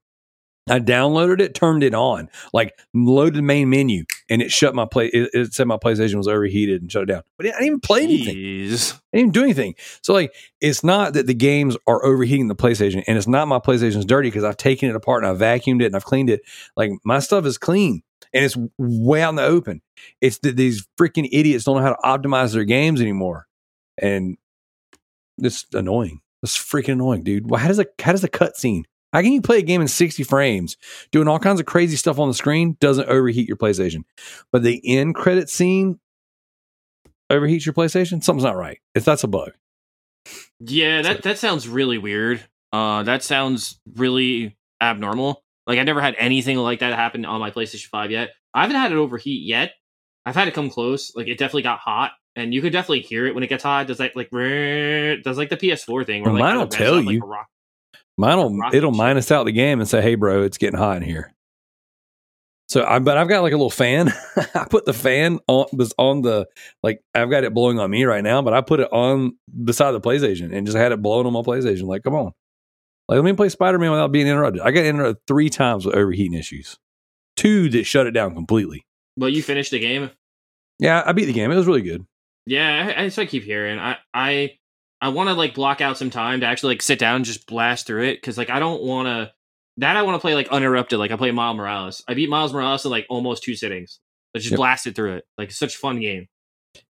I 0.69 0.81
downloaded 0.81 1.41
it, 1.41 1.55
turned 1.55 1.83
it 1.83 1.95
on, 1.95 2.31
like 2.55 2.79
loaded 2.95 3.35
the 3.35 3.43
main 3.43 3.69
menu, 3.69 4.05
and 4.31 4.41
it 4.41 4.51
shut 4.51 4.75
my 4.75 4.87
play. 4.87 5.09
It, 5.09 5.31
it 5.35 5.53
said 5.53 5.67
my 5.67 5.77
PlayStation 5.77 6.15
was 6.15 6.27
overheated 6.27 6.81
and 6.81 6.91
shut 6.91 7.03
it 7.03 7.07
down. 7.07 7.23
But 7.37 7.47
I 7.47 7.51
didn't 7.51 7.67
even 7.67 7.81
play 7.81 8.05
anything. 8.05 8.37
Jeez. 8.37 8.95
I 8.95 9.19
didn't 9.19 9.21
even 9.21 9.33
do 9.33 9.43
anything. 9.43 9.75
So 10.03 10.15
like, 10.15 10.35
it's 10.63 10.83
not 10.83 11.13
that 11.15 11.27
the 11.27 11.35
games 11.35 11.77
are 11.87 12.03
overheating 12.03 12.49
the 12.49 12.57
PlayStation, 12.57 13.05
and 13.07 13.19
it's 13.19 13.29
not 13.29 13.47
my 13.47 13.59
PlayStation's 13.59 14.07
dirty 14.07 14.29
because 14.29 14.45
I've 14.45 14.57
taken 14.57 14.89
it 14.89 14.97
apart 14.97 15.23
and 15.23 15.31
I've 15.31 15.39
vacuumed 15.39 15.83
it 15.83 15.87
and 15.87 15.97
I've 15.97 16.05
cleaned 16.07 16.31
it. 16.31 16.41
Like 16.77 16.93
my 17.05 17.19
stuff 17.19 17.45
is 17.45 17.59
clean 17.59 18.03
and 18.33 18.45
it's 18.45 18.57
way 18.79 19.23
out 19.23 19.31
in 19.31 19.37
the 19.37 19.45
open. 19.45 19.83
It's 20.21 20.39
that 20.39 20.57
these 20.57 20.87
freaking 20.99 21.29
idiots 21.31 21.65
don't 21.65 21.77
know 21.77 21.83
how 21.83 21.95
to 21.95 22.29
optimize 22.29 22.55
their 22.55 22.65
games 22.65 23.01
anymore, 23.01 23.47
and 23.99 24.39
it's 25.39 25.67
annoying. 25.73 26.21
It's 26.43 26.57
freaking 26.57 26.95
annoying, 26.95 27.23
dude. 27.23 27.51
Well, 27.51 27.61
how 27.61 27.69
does 27.69 27.79
a 27.79 27.87
how 28.01 28.13
does 28.13 28.25
a 28.25 28.29
cutscene? 28.29 28.85
How 29.15 29.23
can 29.23 29.31
you 29.31 29.41
play 29.41 29.59
a 29.59 29.63
game 29.63 29.81
in 29.81 29.87
60 29.87 30.25
frames, 30.25 30.77
doing 31.13 31.29
all 31.29 31.39
kinds 31.39 31.61
of 31.61 31.67
crazy 31.67 31.95
stuff 31.95 32.19
on 32.19 32.27
the 32.27 32.35
screen, 32.35 32.77
doesn't 32.81 33.09
overheat 33.09 33.47
your 33.47 33.57
PlayStation? 33.57 34.03
But 34.51 34.65
the 34.65 34.83
end 34.85 35.15
credit 35.15 35.49
scene 35.49 36.01
overheats 37.31 37.65
your 37.65 37.75
PlayStation? 37.75 38.25
Something's 38.25 38.43
not 38.43 38.57
right. 38.57 38.81
If 38.93 39.05
that's 39.05 39.23
a 39.23 39.29
bug. 39.29 39.53
Yeah, 40.59 41.03
that 41.03 41.23
that 41.23 41.39
sounds 41.39 41.69
really 41.69 41.97
weird. 41.97 42.45
Uh, 42.73 43.05
that 43.05 43.23
sounds 43.23 43.79
really 43.95 44.57
abnormal. 44.81 45.45
Like 45.69 45.79
I 45.79 45.85
never 45.85 46.01
had 46.01 46.17
anything 46.19 46.57
like 46.57 46.81
that 46.81 46.93
happen 46.95 47.25
on 47.25 47.39
my 47.39 47.53
PlayStation 47.53 47.87
Five 47.87 48.11
yet. 48.11 48.31
I 48.53 48.63
haven't 48.63 48.77
had 48.77 48.91
it 48.91 48.97
overheat 48.97 49.47
yet. 49.47 49.75
I've 50.27 50.35
had 50.35 50.49
it 50.49 50.55
come 50.55 50.71
close. 50.71 51.15
Like 51.15 51.29
it 51.29 51.39
definitely 51.39 51.63
got 51.63 51.79
hot, 51.79 52.13
and 52.35 52.53
you 52.53 52.61
could 52.61 52.73
definitely 52.73 53.03
hear 53.03 53.27
it 53.27 53.35
when 53.37 53.45
it 53.45 53.49
gets 53.49 53.63
hot. 53.63 53.87
Does 53.87 53.99
that 53.99 54.17
like 54.17 54.31
does 54.31 55.39
like 55.39 55.51
the 55.51 55.57
PS4 55.57 56.05
thing. 56.05 56.25
Where, 56.25 56.33
like, 56.33 56.41
mine'll 56.41 56.67
tell 56.67 57.01
you. 57.01 57.23
a 57.23 57.27
rock. 57.27 57.47
Mine'll 58.17 58.57
it'll 58.73 58.93
ship. 58.93 58.99
minus 58.99 59.33
out 59.33 59.45
the 59.45 59.53
game 59.53 59.81
and 59.81 59.89
say, 59.89 60.01
"Hey, 60.01 60.15
bro, 60.15 60.43
it's 60.43 60.59
getting 60.59 60.79
hot 60.79 60.99
in 60.99 61.03
here." 61.03 61.35
So, 62.69 62.85
I 62.85 62.99
but 62.99 63.17
I've 63.19 63.29
got 63.29 63.43
like 63.43 63.53
a 63.53 63.57
little 63.57 63.71
fan. 63.71 64.13
I 64.55 64.67
put 64.71 64.87
the 64.87 64.93
fan 64.93 65.39
on 65.49 65.67
was 65.73 65.93
on 65.99 66.23
the 66.23 66.47
like 66.83 67.03
I've 67.15 67.31
got 67.31 67.45
it 67.45 67.53
blowing 67.53 67.79
on 67.79 67.91
me 67.91 68.05
right 68.05 68.25
now, 68.25 68.41
but 68.43 68.55
I 68.55 68.61
put 68.63 68.81
it 68.81 68.93
on 68.93 69.37
beside 69.65 69.93
the 69.93 70.01
PlayStation 70.01 70.55
and 70.55 70.67
just 70.67 70.77
had 70.77 70.93
it 70.93 71.03
blowing 71.03 71.27
on 71.27 71.33
my 71.33 71.43
PlayStation. 71.43 71.83
Like, 71.83 72.05
come 72.05 72.15
on, 72.15 72.33
like 73.09 73.17
let 73.17 73.25
me 73.25 73.33
play 73.35 73.49
Spider 73.49 73.79
Man 73.79 73.91
without 73.91 74.13
being 74.13 74.27
interrupted. 74.27 74.63
I 74.63 74.71
got 74.71 74.85
interrupted 74.85 75.27
three 75.27 75.51
times 75.51 75.85
with 75.85 75.95
overheating 75.95 76.35
issues. 76.35 76.79
Two 77.37 77.69
that 77.71 77.85
shut 77.85 78.07
it 78.07 78.13
down 78.13 78.35
completely. 78.35 78.87
But 79.17 79.33
you 79.33 79.43
finished 79.43 79.73
the 79.73 79.79
game. 79.79 80.11
Yeah, 80.79 81.03
I 81.05 81.13
beat 81.13 81.27
the 81.27 81.33
game. 81.33 81.51
It 81.51 81.57
was 81.57 81.67
really 81.67 81.83
good. 81.83 82.05
Yeah, 82.47 82.93
I, 82.97 83.03
that's 83.03 83.17
what 83.17 83.25
I 83.25 83.27
keep 83.27 83.43
hearing. 83.43 83.79
I 83.79 83.99
I 84.13 84.59
I 85.05 85.09
want 85.09 85.29
to 85.29 85.35
like 85.35 85.55
block 85.55 85.81
out 85.81 85.99
some 85.99 86.11
time 86.11 86.41
to 86.41 86.47
actually 86.47 86.75
like 86.75 86.83
sit 86.83 86.99
down 86.99 87.17
and 87.17 87.25
just 87.25 87.47
blast 87.47 87.87
through 87.87 88.05
it 88.05 88.15
because 88.17 88.39
like 88.39 88.49
I 88.51 88.59
don't 88.59 88.83
want 88.83 89.07
to. 89.07 89.33
That 89.79 89.97
I 89.97 90.03
want 90.03 90.15
to 90.15 90.21
play 90.21 90.35
like 90.35 90.49
uninterrupted. 90.49 90.99
Like 90.99 91.11
I 91.11 91.17
play 91.17 91.31
Miles 91.33 91.57
Morales. 91.57 92.03
I 92.09 92.15
beat 92.15 92.31
Miles 92.31 92.53
Morales 92.53 92.85
in 92.85 92.91
like 92.91 93.07
almost 93.11 93.43
two 93.43 93.55
sittings. 93.57 93.99
I 94.35 94.39
just 94.39 94.53
Yep. 94.53 94.57
blasted 94.59 94.95
through 94.97 95.17
it. 95.17 95.25
Like 95.37 95.49
it's 95.49 95.59
such 95.59 95.75
a 95.75 95.79
fun 95.79 96.01
game. 96.01 96.29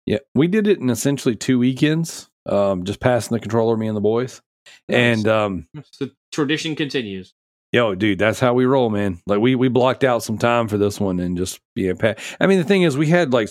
Yeah, 0.06 0.20
we 0.36 0.48
did 0.48 0.68
it 0.68 0.80
in 0.80 0.90
essentially 0.90 1.36
two 1.36 1.58
weekends. 1.60 2.30
Um, 2.46 2.84
just 2.84 3.00
passing 3.00 3.34
the 3.36 3.40
controller, 3.40 3.78
me 3.78 3.88
and 3.88 3.96
the 3.98 4.02
boys, 4.02 4.42
Nice. 4.90 4.98
and 4.98 5.28
um, 5.28 5.68
the 6.00 6.12
tradition 6.32 6.76
continues. 6.76 7.34
Yo, 7.72 7.96
dude, 7.96 8.20
that's 8.20 8.40
how 8.40 8.54
we 8.54 8.66
roll, 8.66 8.90
man. 8.90 9.20
Like 9.26 9.40
we 9.40 9.56
we 9.56 9.68
blocked 9.70 10.04
out 10.04 10.22
some 10.22 10.38
time 10.38 10.68
for 10.68 10.78
this 10.78 11.00
one 11.00 11.20
and 11.20 11.36
just 11.38 11.60
yeah. 11.76 11.94
Pa- 11.94 12.16
I 12.40 12.46
mean, 12.48 12.60
the 12.60 12.64
thing 12.66 12.84
is, 12.84 12.96
we 12.98 13.08
had 13.08 13.34
like 13.34 13.50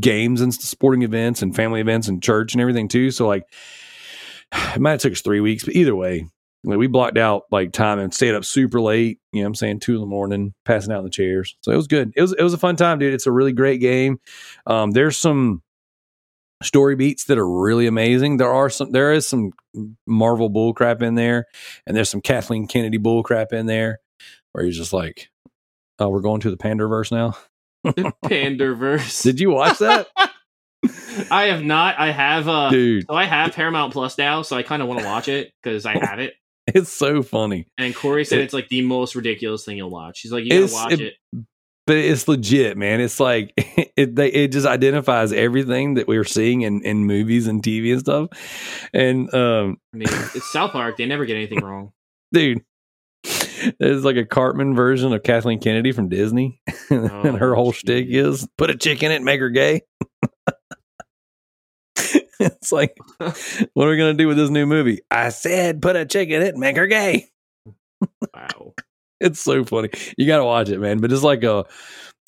games 0.00 0.40
and 0.40 0.52
sporting 0.52 1.02
events 1.02 1.42
and 1.42 1.54
family 1.54 1.80
events 1.80 2.08
and 2.08 2.22
church 2.22 2.54
and 2.54 2.60
everything 2.60 2.88
too. 2.88 3.10
So 3.12 3.28
like, 3.28 3.44
it 4.74 4.80
might 4.80 4.92
have 4.92 5.00
took 5.00 5.12
us 5.12 5.22
three 5.22 5.40
weeks, 5.40 5.64
but 5.64 5.74
either 5.74 5.96
way, 5.96 6.26
like 6.64 6.78
we 6.78 6.86
blocked 6.86 7.18
out 7.18 7.44
like 7.50 7.72
time 7.72 7.98
and 7.98 8.14
stayed 8.14 8.34
up 8.34 8.44
super 8.44 8.80
late. 8.80 9.18
You 9.32 9.40
know, 9.40 9.46
what 9.46 9.48
I'm 9.48 9.54
saying 9.56 9.80
two 9.80 9.94
in 9.94 10.00
the 10.00 10.06
morning, 10.06 10.54
passing 10.64 10.92
out 10.92 10.98
in 10.98 11.04
the 11.04 11.10
chairs. 11.10 11.56
So 11.62 11.72
it 11.72 11.76
was 11.76 11.88
good. 11.88 12.12
It 12.14 12.22
was 12.22 12.32
it 12.32 12.42
was 12.42 12.54
a 12.54 12.58
fun 12.58 12.76
time, 12.76 12.98
dude. 12.98 13.14
It's 13.14 13.26
a 13.26 13.32
really 13.32 13.52
great 13.52 13.80
game. 13.80 14.20
Um, 14.66 14.92
there's 14.92 15.16
some 15.16 15.62
story 16.62 16.94
beats 16.94 17.24
that 17.24 17.38
are 17.38 17.48
really 17.48 17.86
amazing. 17.86 18.36
There 18.36 18.52
are 18.52 18.70
some. 18.70 18.92
There 18.92 19.12
is 19.12 19.26
some 19.26 19.52
Marvel 20.06 20.50
bullcrap 20.50 21.02
in 21.02 21.14
there, 21.14 21.46
and 21.86 21.96
there's 21.96 22.10
some 22.10 22.20
Kathleen 22.20 22.66
Kennedy 22.66 22.98
bullcrap 22.98 23.52
in 23.52 23.66
there, 23.66 24.00
where 24.52 24.64
you're 24.64 24.72
just 24.72 24.92
like, 24.92 25.30
"Oh, 25.98 26.08
we're 26.08 26.20
going 26.20 26.40
to 26.42 26.50
the 26.50 26.56
Panderverse 26.56 27.10
now." 27.10 27.36
Panderverse. 28.24 29.22
Did 29.22 29.40
you 29.40 29.50
watch 29.50 29.78
that, 29.78 30.08
I 31.30 31.44
have 31.44 31.62
not. 31.62 31.98
I 31.98 32.10
have. 32.10 32.48
uh 32.48 32.70
dude? 32.70 33.06
So 33.08 33.14
I 33.14 33.24
have 33.24 33.52
Paramount 33.54 33.92
Plus 33.92 34.16
now, 34.18 34.42
so 34.42 34.56
I 34.56 34.62
kind 34.62 34.82
of 34.82 34.88
want 34.88 35.00
to 35.00 35.06
watch 35.06 35.28
it 35.28 35.52
because 35.62 35.86
I 35.86 35.96
have 35.98 36.18
it. 36.18 36.34
It's 36.68 36.92
so 36.92 37.24
funny, 37.24 37.66
And 37.76 37.92
Corey 37.92 38.24
said 38.24 38.38
It- 38.38 38.44
it's 38.44 38.54
like 38.54 38.68
the 38.68 38.82
most 38.82 39.16
ridiculous 39.16 39.64
thing 39.64 39.76
you'll 39.76 39.90
watch. 39.90 40.20
He's 40.20 40.30
like, 40.30 40.44
you 40.44 40.50
gotta 40.50 40.72
watch 40.72 40.92
it- 40.92 41.00
it. 41.00 41.14
but 41.88 41.96
it's 41.96 42.28
legit, 42.28 42.76
man. 42.76 43.00
It's 43.00 43.18
like 43.18 43.52
it 43.96 44.14
they, 44.14 44.28
it 44.28 44.52
just 44.52 44.64
identifies 44.66 45.32
everything 45.32 45.94
that 45.94 46.06
we're 46.06 46.22
seeing 46.24 46.62
in 46.62 46.80
in 46.84 47.04
movies 47.04 47.48
and 47.48 47.64
TV 47.64 47.90
and 47.90 48.00
stuff. 48.00 48.28
And 48.94 49.32
um, 49.34 49.78
I 49.92 49.96
mean, 49.96 50.08
it's 50.36 50.52
South 50.52 50.70
Park. 50.70 50.96
They 50.98 51.06
never 51.06 51.24
get 51.26 51.34
anything 51.34 51.60
wrong. 51.64 51.92
dude. 52.32 52.62
There's 53.78 54.04
like 54.04 54.16
a 54.16 54.24
Cartman 54.24 54.74
version 54.74 55.12
of 55.12 55.22
Kathleen 55.24 55.60
Kennedy 55.60 55.90
from 55.92 56.08
Disney, 56.08 56.60
and 56.90 57.36
her 57.38 57.52
Oh, 57.52 57.54
whole 57.56 57.72
shtick 57.72 58.06
is 58.08 58.46
put 58.58 58.70
a 58.70 58.76
chick 58.76 59.02
in 59.02 59.10
it, 59.12 59.16
and 59.16 59.24
make 59.24 59.38
her 59.40 59.50
gay. 59.50 59.82
it's 62.46 62.72
like, 62.72 62.96
what 63.18 63.86
are 63.88 63.90
we 63.90 63.96
gonna 63.96 64.14
do 64.14 64.28
with 64.28 64.36
this 64.36 64.50
new 64.50 64.66
movie? 64.66 65.00
I 65.10 65.30
said, 65.30 65.82
put 65.82 65.96
a 65.96 66.04
chick 66.06 66.30
in 66.30 66.42
it, 66.42 66.50
and 66.50 66.60
make 66.60 66.76
her 66.76 66.86
gay. 66.86 67.28
Wow. 68.34 68.74
It's 69.20 69.40
so 69.40 69.64
funny. 69.64 69.88
You 70.18 70.26
got 70.26 70.38
to 70.38 70.44
watch 70.44 70.68
it, 70.68 70.80
man. 70.80 70.98
But 70.98 71.12
it's 71.12 71.22
like 71.22 71.44
a 71.44 71.64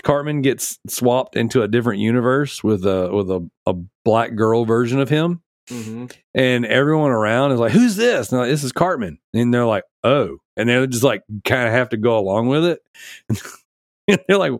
Cartman 0.04 0.42
gets 0.42 0.78
swapped 0.86 1.34
into 1.34 1.62
a 1.62 1.66
different 1.66 2.00
universe 2.00 2.62
with 2.62 2.86
a 2.86 3.10
with 3.12 3.30
a, 3.32 3.50
a 3.66 3.74
black 4.04 4.36
girl 4.36 4.64
version 4.64 5.00
of 5.00 5.08
him, 5.08 5.42
hmm 5.68 6.06
and 6.36 6.64
everyone 6.64 7.10
around 7.10 7.50
is 7.50 7.58
like, 7.58 7.72
"Who's 7.72 7.96
this?" 7.96 8.30
And 8.30 8.40
like, 8.40 8.48
this 8.48 8.62
is 8.62 8.70
Cartman, 8.72 9.18
and 9.32 9.52
they're 9.52 9.66
like, 9.66 9.82
"Oh," 10.04 10.38
and 10.56 10.68
they're 10.68 10.86
just 10.86 11.02
like, 11.02 11.22
kind 11.44 11.66
of 11.66 11.72
have 11.74 11.88
to 11.88 11.96
go 11.96 12.16
along 12.16 12.46
with 12.46 12.64
it. 12.64 12.80
and 14.08 14.20
they're 14.28 14.38
like, 14.38 14.52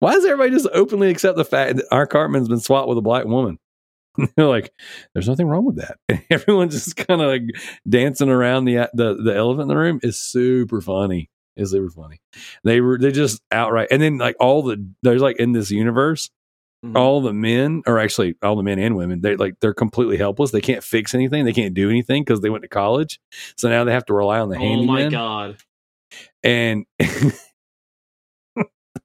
"Why 0.00 0.14
does 0.14 0.24
everybody 0.24 0.50
just 0.50 0.68
openly 0.72 1.10
accept 1.10 1.36
the 1.36 1.44
fact 1.44 1.76
that 1.76 1.86
our 1.92 2.06
Cartman's 2.06 2.48
been 2.48 2.60
swapped 2.60 2.88
with 2.88 2.98
a 2.98 3.02
black 3.02 3.26
woman?" 3.26 3.58
They're 4.36 4.46
like, 4.48 4.72
"There's 5.14 5.28
nothing 5.28 5.46
wrong 5.46 5.64
with 5.64 5.76
that." 5.76 5.98
And 6.08 6.22
everyone's 6.30 6.74
just 6.74 6.96
kind 6.96 7.20
of 7.20 7.28
like 7.28 7.42
dancing 7.88 8.28
around 8.28 8.64
the 8.66 8.88
the 8.94 9.14
the 9.22 9.34
elephant 9.36 9.62
in 9.62 9.68
the 9.68 9.76
room. 9.76 10.00
is 10.02 10.18
super 10.18 10.80
funny. 10.80 11.30
Is 11.56 11.72
super 11.72 11.90
funny. 11.90 12.20
They 12.64 12.80
were 12.80 12.98
they 12.98 13.12
just 13.12 13.42
outright, 13.52 13.88
and 13.90 14.00
then 14.00 14.18
like 14.18 14.36
all 14.40 14.62
the 14.62 14.84
there's 15.02 15.22
like 15.22 15.36
in 15.38 15.52
this 15.52 15.70
universe, 15.70 16.30
Mhm. 16.84 16.96
all 16.96 17.20
the 17.20 17.34
men, 17.34 17.82
or 17.86 17.98
actually 17.98 18.36
all 18.42 18.56
the 18.56 18.62
men 18.62 18.78
and 18.78 18.96
women, 18.96 19.20
they 19.20 19.36
like 19.36 19.54
they're 19.60 19.74
completely 19.74 20.16
helpless. 20.16 20.50
They 20.50 20.62
can't 20.62 20.82
fix 20.82 21.14
anything. 21.14 21.44
They 21.44 21.52
can't 21.52 21.74
do 21.74 21.90
anything 21.90 22.22
because 22.22 22.40
they 22.40 22.48
went 22.50 22.62
to 22.62 22.68
college. 22.68 23.20
So 23.58 23.68
now 23.68 23.84
they 23.84 23.92
have 23.92 24.06
to 24.06 24.14
rely 24.14 24.38
on 24.40 24.48
the 24.48 24.58
handyman. 24.58 24.98
Oh 24.98 25.06
my 25.10 25.10
god. 25.10 25.56
And 26.42 26.86
this 26.98 27.44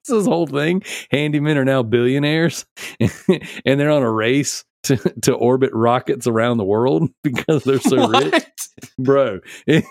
is 0.09 0.25
whole 0.25 0.47
thing. 0.47 0.81
Handymen 1.11 1.57
are 1.57 1.65
now 1.65 1.83
billionaires, 1.83 2.65
and 3.65 3.79
they're 3.79 3.91
on 3.91 4.03
a 4.03 4.11
race 4.11 4.63
to 4.85 4.97
to 5.23 5.33
orbit 5.33 5.71
rockets 5.73 6.27
around 6.27 6.57
the 6.57 6.65
world 6.65 7.09
because 7.23 7.63
they're 7.63 7.79
so 7.79 8.07
rich, 8.09 8.33
What? 8.33 8.49
bro. 8.99 9.39
I 9.67 9.81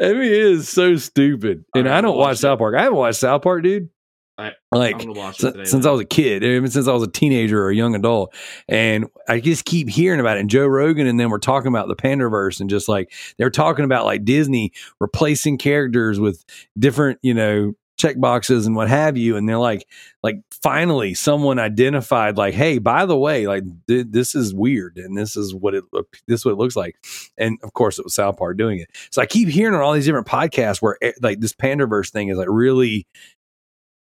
mean, 0.00 0.22
it 0.22 0.32
is 0.32 0.68
so 0.68 0.96
stupid. 0.96 1.64
And 1.74 1.86
Alright, 1.86 1.98
I 1.98 2.00
don't 2.00 2.16
watch 2.16 2.28
watch 2.28 2.38
South 2.38 2.58
Park. 2.58 2.74
I 2.76 2.82
haven't 2.82 2.98
watched 2.98 3.18
South 3.18 3.42
Park, 3.42 3.62
dude. 3.62 3.88
I- 4.36 4.52
like 4.72 5.00
I'm 5.04 5.14
watch 5.14 5.36
it 5.36 5.40
since, 5.42 5.52
today. 5.52 5.64
since 5.64 5.86
I 5.86 5.90
was 5.92 6.00
a 6.00 6.04
kid, 6.04 6.42
even 6.42 6.68
since 6.68 6.88
I 6.88 6.92
was 6.92 7.04
a 7.04 7.08
teenager 7.10 7.62
or 7.62 7.68
a 7.70 7.74
young 7.74 7.94
adult, 7.94 8.34
and 8.68 9.06
I 9.28 9.38
just 9.38 9.64
keep 9.64 9.88
hearing 9.88 10.18
about 10.18 10.38
it. 10.38 10.40
And 10.40 10.50
Joe 10.50 10.66
Rogan 10.66 11.06
and 11.06 11.20
then 11.20 11.30
we're 11.30 11.38
talking 11.38 11.68
about 11.68 11.86
the 11.86 11.94
Panderverse, 11.94 12.60
and 12.60 12.68
just 12.68 12.88
like 12.88 13.12
they're 13.38 13.50
talking 13.50 13.84
about 13.84 14.06
like 14.06 14.24
Disney 14.24 14.72
replacing 15.00 15.58
characters 15.58 16.18
with 16.18 16.44
different, 16.76 17.20
you 17.22 17.32
know, 17.34 17.74
check 17.96 18.18
boxes 18.18 18.66
and 18.66 18.74
what 18.74 18.88
have 18.88 19.16
you. 19.16 19.36
And 19.36 19.48
they're 19.48 19.58
like, 19.58 19.86
like 20.22 20.36
finally 20.62 21.14
someone 21.14 21.58
identified, 21.58 22.36
like, 22.36 22.54
hey, 22.54 22.78
by 22.78 23.06
the 23.06 23.16
way, 23.16 23.46
like 23.46 23.64
th- 23.88 24.06
this 24.10 24.34
is 24.34 24.54
weird, 24.54 24.96
and 24.96 25.16
this 25.16 25.36
is 25.36 25.54
what 25.54 25.74
it 25.74 25.84
look, 25.92 26.16
this 26.26 26.40
is 26.40 26.44
what 26.44 26.52
it 26.52 26.58
looks 26.58 26.76
like. 26.76 26.96
And 27.38 27.58
of 27.62 27.72
course, 27.72 27.98
it 27.98 28.04
was 28.04 28.14
South 28.14 28.36
Park 28.36 28.56
doing 28.56 28.80
it. 28.80 28.90
So 29.10 29.22
I 29.22 29.26
keep 29.26 29.48
hearing 29.48 29.74
on 29.74 29.80
all 29.80 29.92
these 29.92 30.06
different 30.06 30.26
podcasts 30.26 30.82
where 30.82 30.98
eh, 31.02 31.12
like 31.22 31.40
this 31.40 31.54
Panderverse 31.54 32.10
thing 32.10 32.28
is 32.28 32.38
like 32.38 32.48
really 32.50 33.06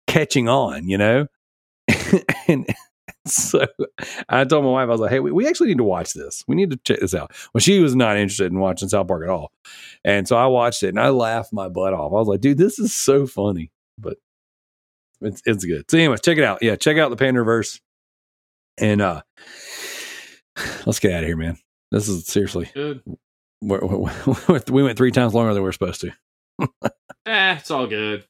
catching 0.07 0.49
on, 0.49 0.87
you 0.87 0.97
know? 0.97 1.27
and 2.47 2.67
so 3.27 3.65
I 4.29 4.43
told 4.45 4.65
my 4.65 4.71
wife, 4.71 4.87
I 4.87 4.91
was 4.91 4.99
like, 4.99 5.11
hey, 5.11 5.19
we, 5.19 5.31
we 5.31 5.47
actually 5.47 5.69
need 5.69 5.77
to 5.77 5.83
watch 5.83 6.13
this. 6.13 6.43
We 6.47 6.55
need 6.55 6.71
to 6.71 6.77
check 6.77 6.99
this 6.99 7.13
out. 7.13 7.31
Well, 7.53 7.61
she 7.61 7.79
was 7.79 7.95
not 7.95 8.17
interested 8.17 8.51
in 8.51 8.59
watching 8.59 8.89
South 8.89 9.07
Park 9.07 9.23
at 9.23 9.29
all. 9.29 9.51
And 10.03 10.27
so 10.27 10.37
I 10.37 10.47
watched 10.47 10.83
it 10.83 10.89
and 10.89 10.99
I 10.99 11.09
laughed 11.09 11.53
my 11.53 11.69
butt 11.69 11.93
off. 11.93 12.11
I 12.11 12.15
was 12.15 12.27
like, 12.27 12.41
dude, 12.41 12.57
this 12.57 12.79
is 12.79 12.93
so 12.93 13.27
funny. 13.27 13.71
But 13.97 14.17
it's 15.21 15.41
it's 15.45 15.65
good. 15.65 15.89
So 15.89 15.97
anyway, 15.97 16.17
check 16.23 16.37
it 16.39 16.43
out. 16.43 16.59
Yeah, 16.63 16.75
check 16.75 16.97
out 16.97 17.15
the 17.15 17.23
Panderverse. 17.23 17.79
And 18.79 19.01
uh 19.01 19.21
let's 20.85 20.99
get 20.99 21.13
out 21.13 21.23
of 21.23 21.27
here, 21.27 21.37
man. 21.37 21.57
This 21.91 22.07
is 22.07 22.25
seriously 22.25 22.71
Good. 22.73 23.01
we're, 23.61 23.85
we're, 23.85 24.61
we 24.71 24.83
went 24.83 24.97
three 24.97 25.11
times 25.11 25.33
longer 25.33 25.53
than 25.53 25.61
we 25.61 25.69
are 25.69 25.73
supposed 25.73 26.01
to. 26.01 26.11
Eh, 27.27 27.57
it's 27.59 27.69
all 27.69 27.85
good. 27.85 28.25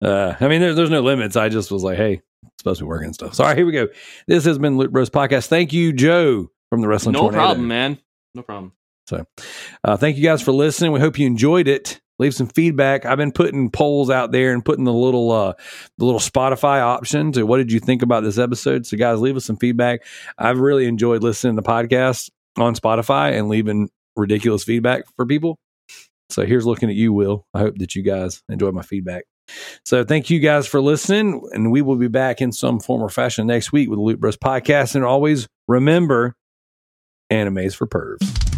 Uh, 0.00 0.34
I 0.40 0.48
mean, 0.48 0.62
there's 0.62 0.74
there's 0.74 0.88
no 0.88 1.02
limits. 1.02 1.36
I 1.36 1.50
just 1.50 1.70
was 1.70 1.84
like, 1.84 1.98
hey, 1.98 2.22
supposed 2.58 2.78
to 2.78 2.84
be 2.84 2.88
working 2.88 3.06
and 3.06 3.14
stuff. 3.14 3.34
So, 3.34 3.44
all 3.44 3.50
right, 3.50 3.56
here 3.56 3.66
we 3.66 3.72
go. 3.72 3.88
This 4.26 4.44
has 4.44 4.58
been 4.58 4.76
Loot 4.76 4.92
Bros 4.92 5.10
Podcast. 5.10 5.46
Thank 5.46 5.72
you, 5.72 5.92
Joe, 5.92 6.50
from 6.70 6.80
the 6.80 6.88
Wrestling 6.88 7.14
No 7.14 7.20
Tornado. 7.20 7.42
problem, 7.44 7.68
man. 7.68 7.98
No 8.34 8.42
problem. 8.42 8.72
So, 9.08 9.24
uh, 9.84 9.96
thank 9.96 10.16
you 10.16 10.22
guys 10.22 10.42
for 10.42 10.52
listening. 10.52 10.92
We 10.92 11.00
hope 11.00 11.18
you 11.18 11.26
enjoyed 11.26 11.68
it. 11.68 12.00
Leave 12.18 12.34
some 12.34 12.46
feedback. 12.46 13.04
I've 13.04 13.18
been 13.18 13.32
putting 13.32 13.70
polls 13.70 14.08
out 14.10 14.30
there 14.30 14.52
and 14.52 14.64
putting 14.64 14.84
the 14.84 14.92
little 14.92 15.32
uh, 15.32 15.54
the 15.98 16.04
little 16.04 16.20
Spotify 16.20 16.80
option 16.80 17.32
to 17.32 17.44
what 17.44 17.56
did 17.56 17.72
you 17.72 17.80
think 17.80 18.02
about 18.02 18.22
this 18.22 18.38
episode. 18.38 18.86
So, 18.86 18.96
guys, 18.96 19.18
leave 19.20 19.36
us 19.36 19.44
some 19.44 19.56
feedback. 19.56 20.04
I've 20.38 20.58
really 20.60 20.86
enjoyed 20.86 21.22
listening 21.22 21.56
to 21.56 21.62
podcasts 21.62 22.30
on 22.56 22.74
Spotify 22.74 23.36
and 23.36 23.48
leaving 23.48 23.88
ridiculous 24.14 24.62
feedback 24.62 25.04
for 25.16 25.26
people. 25.26 25.58
So 26.30 26.46
here's 26.46 26.64
looking 26.64 26.88
at 26.88 26.94
you, 26.94 27.12
Will. 27.12 27.46
I 27.52 27.58
hope 27.58 27.76
that 27.78 27.94
you 27.94 28.02
guys 28.02 28.42
enjoyed 28.48 28.74
my 28.74 28.82
feedback. 28.82 29.24
So 29.84 30.04
thank 30.04 30.30
you 30.30 30.40
guys 30.40 30.66
for 30.66 30.80
listening, 30.80 31.48
and 31.52 31.70
we 31.72 31.82
will 31.82 31.96
be 31.96 32.08
back 32.08 32.40
in 32.40 32.52
some 32.52 32.80
form 32.80 33.02
or 33.02 33.08
fashion 33.08 33.46
next 33.46 33.72
week 33.72 33.88
with 33.88 33.98
the 33.98 34.02
Loot 34.02 34.20
Bros 34.20 34.36
podcast. 34.36 34.94
And 34.94 35.04
always 35.04 35.48
remember, 35.68 36.36
animes 37.30 37.74
for 37.74 37.86
pervs. 37.86 38.51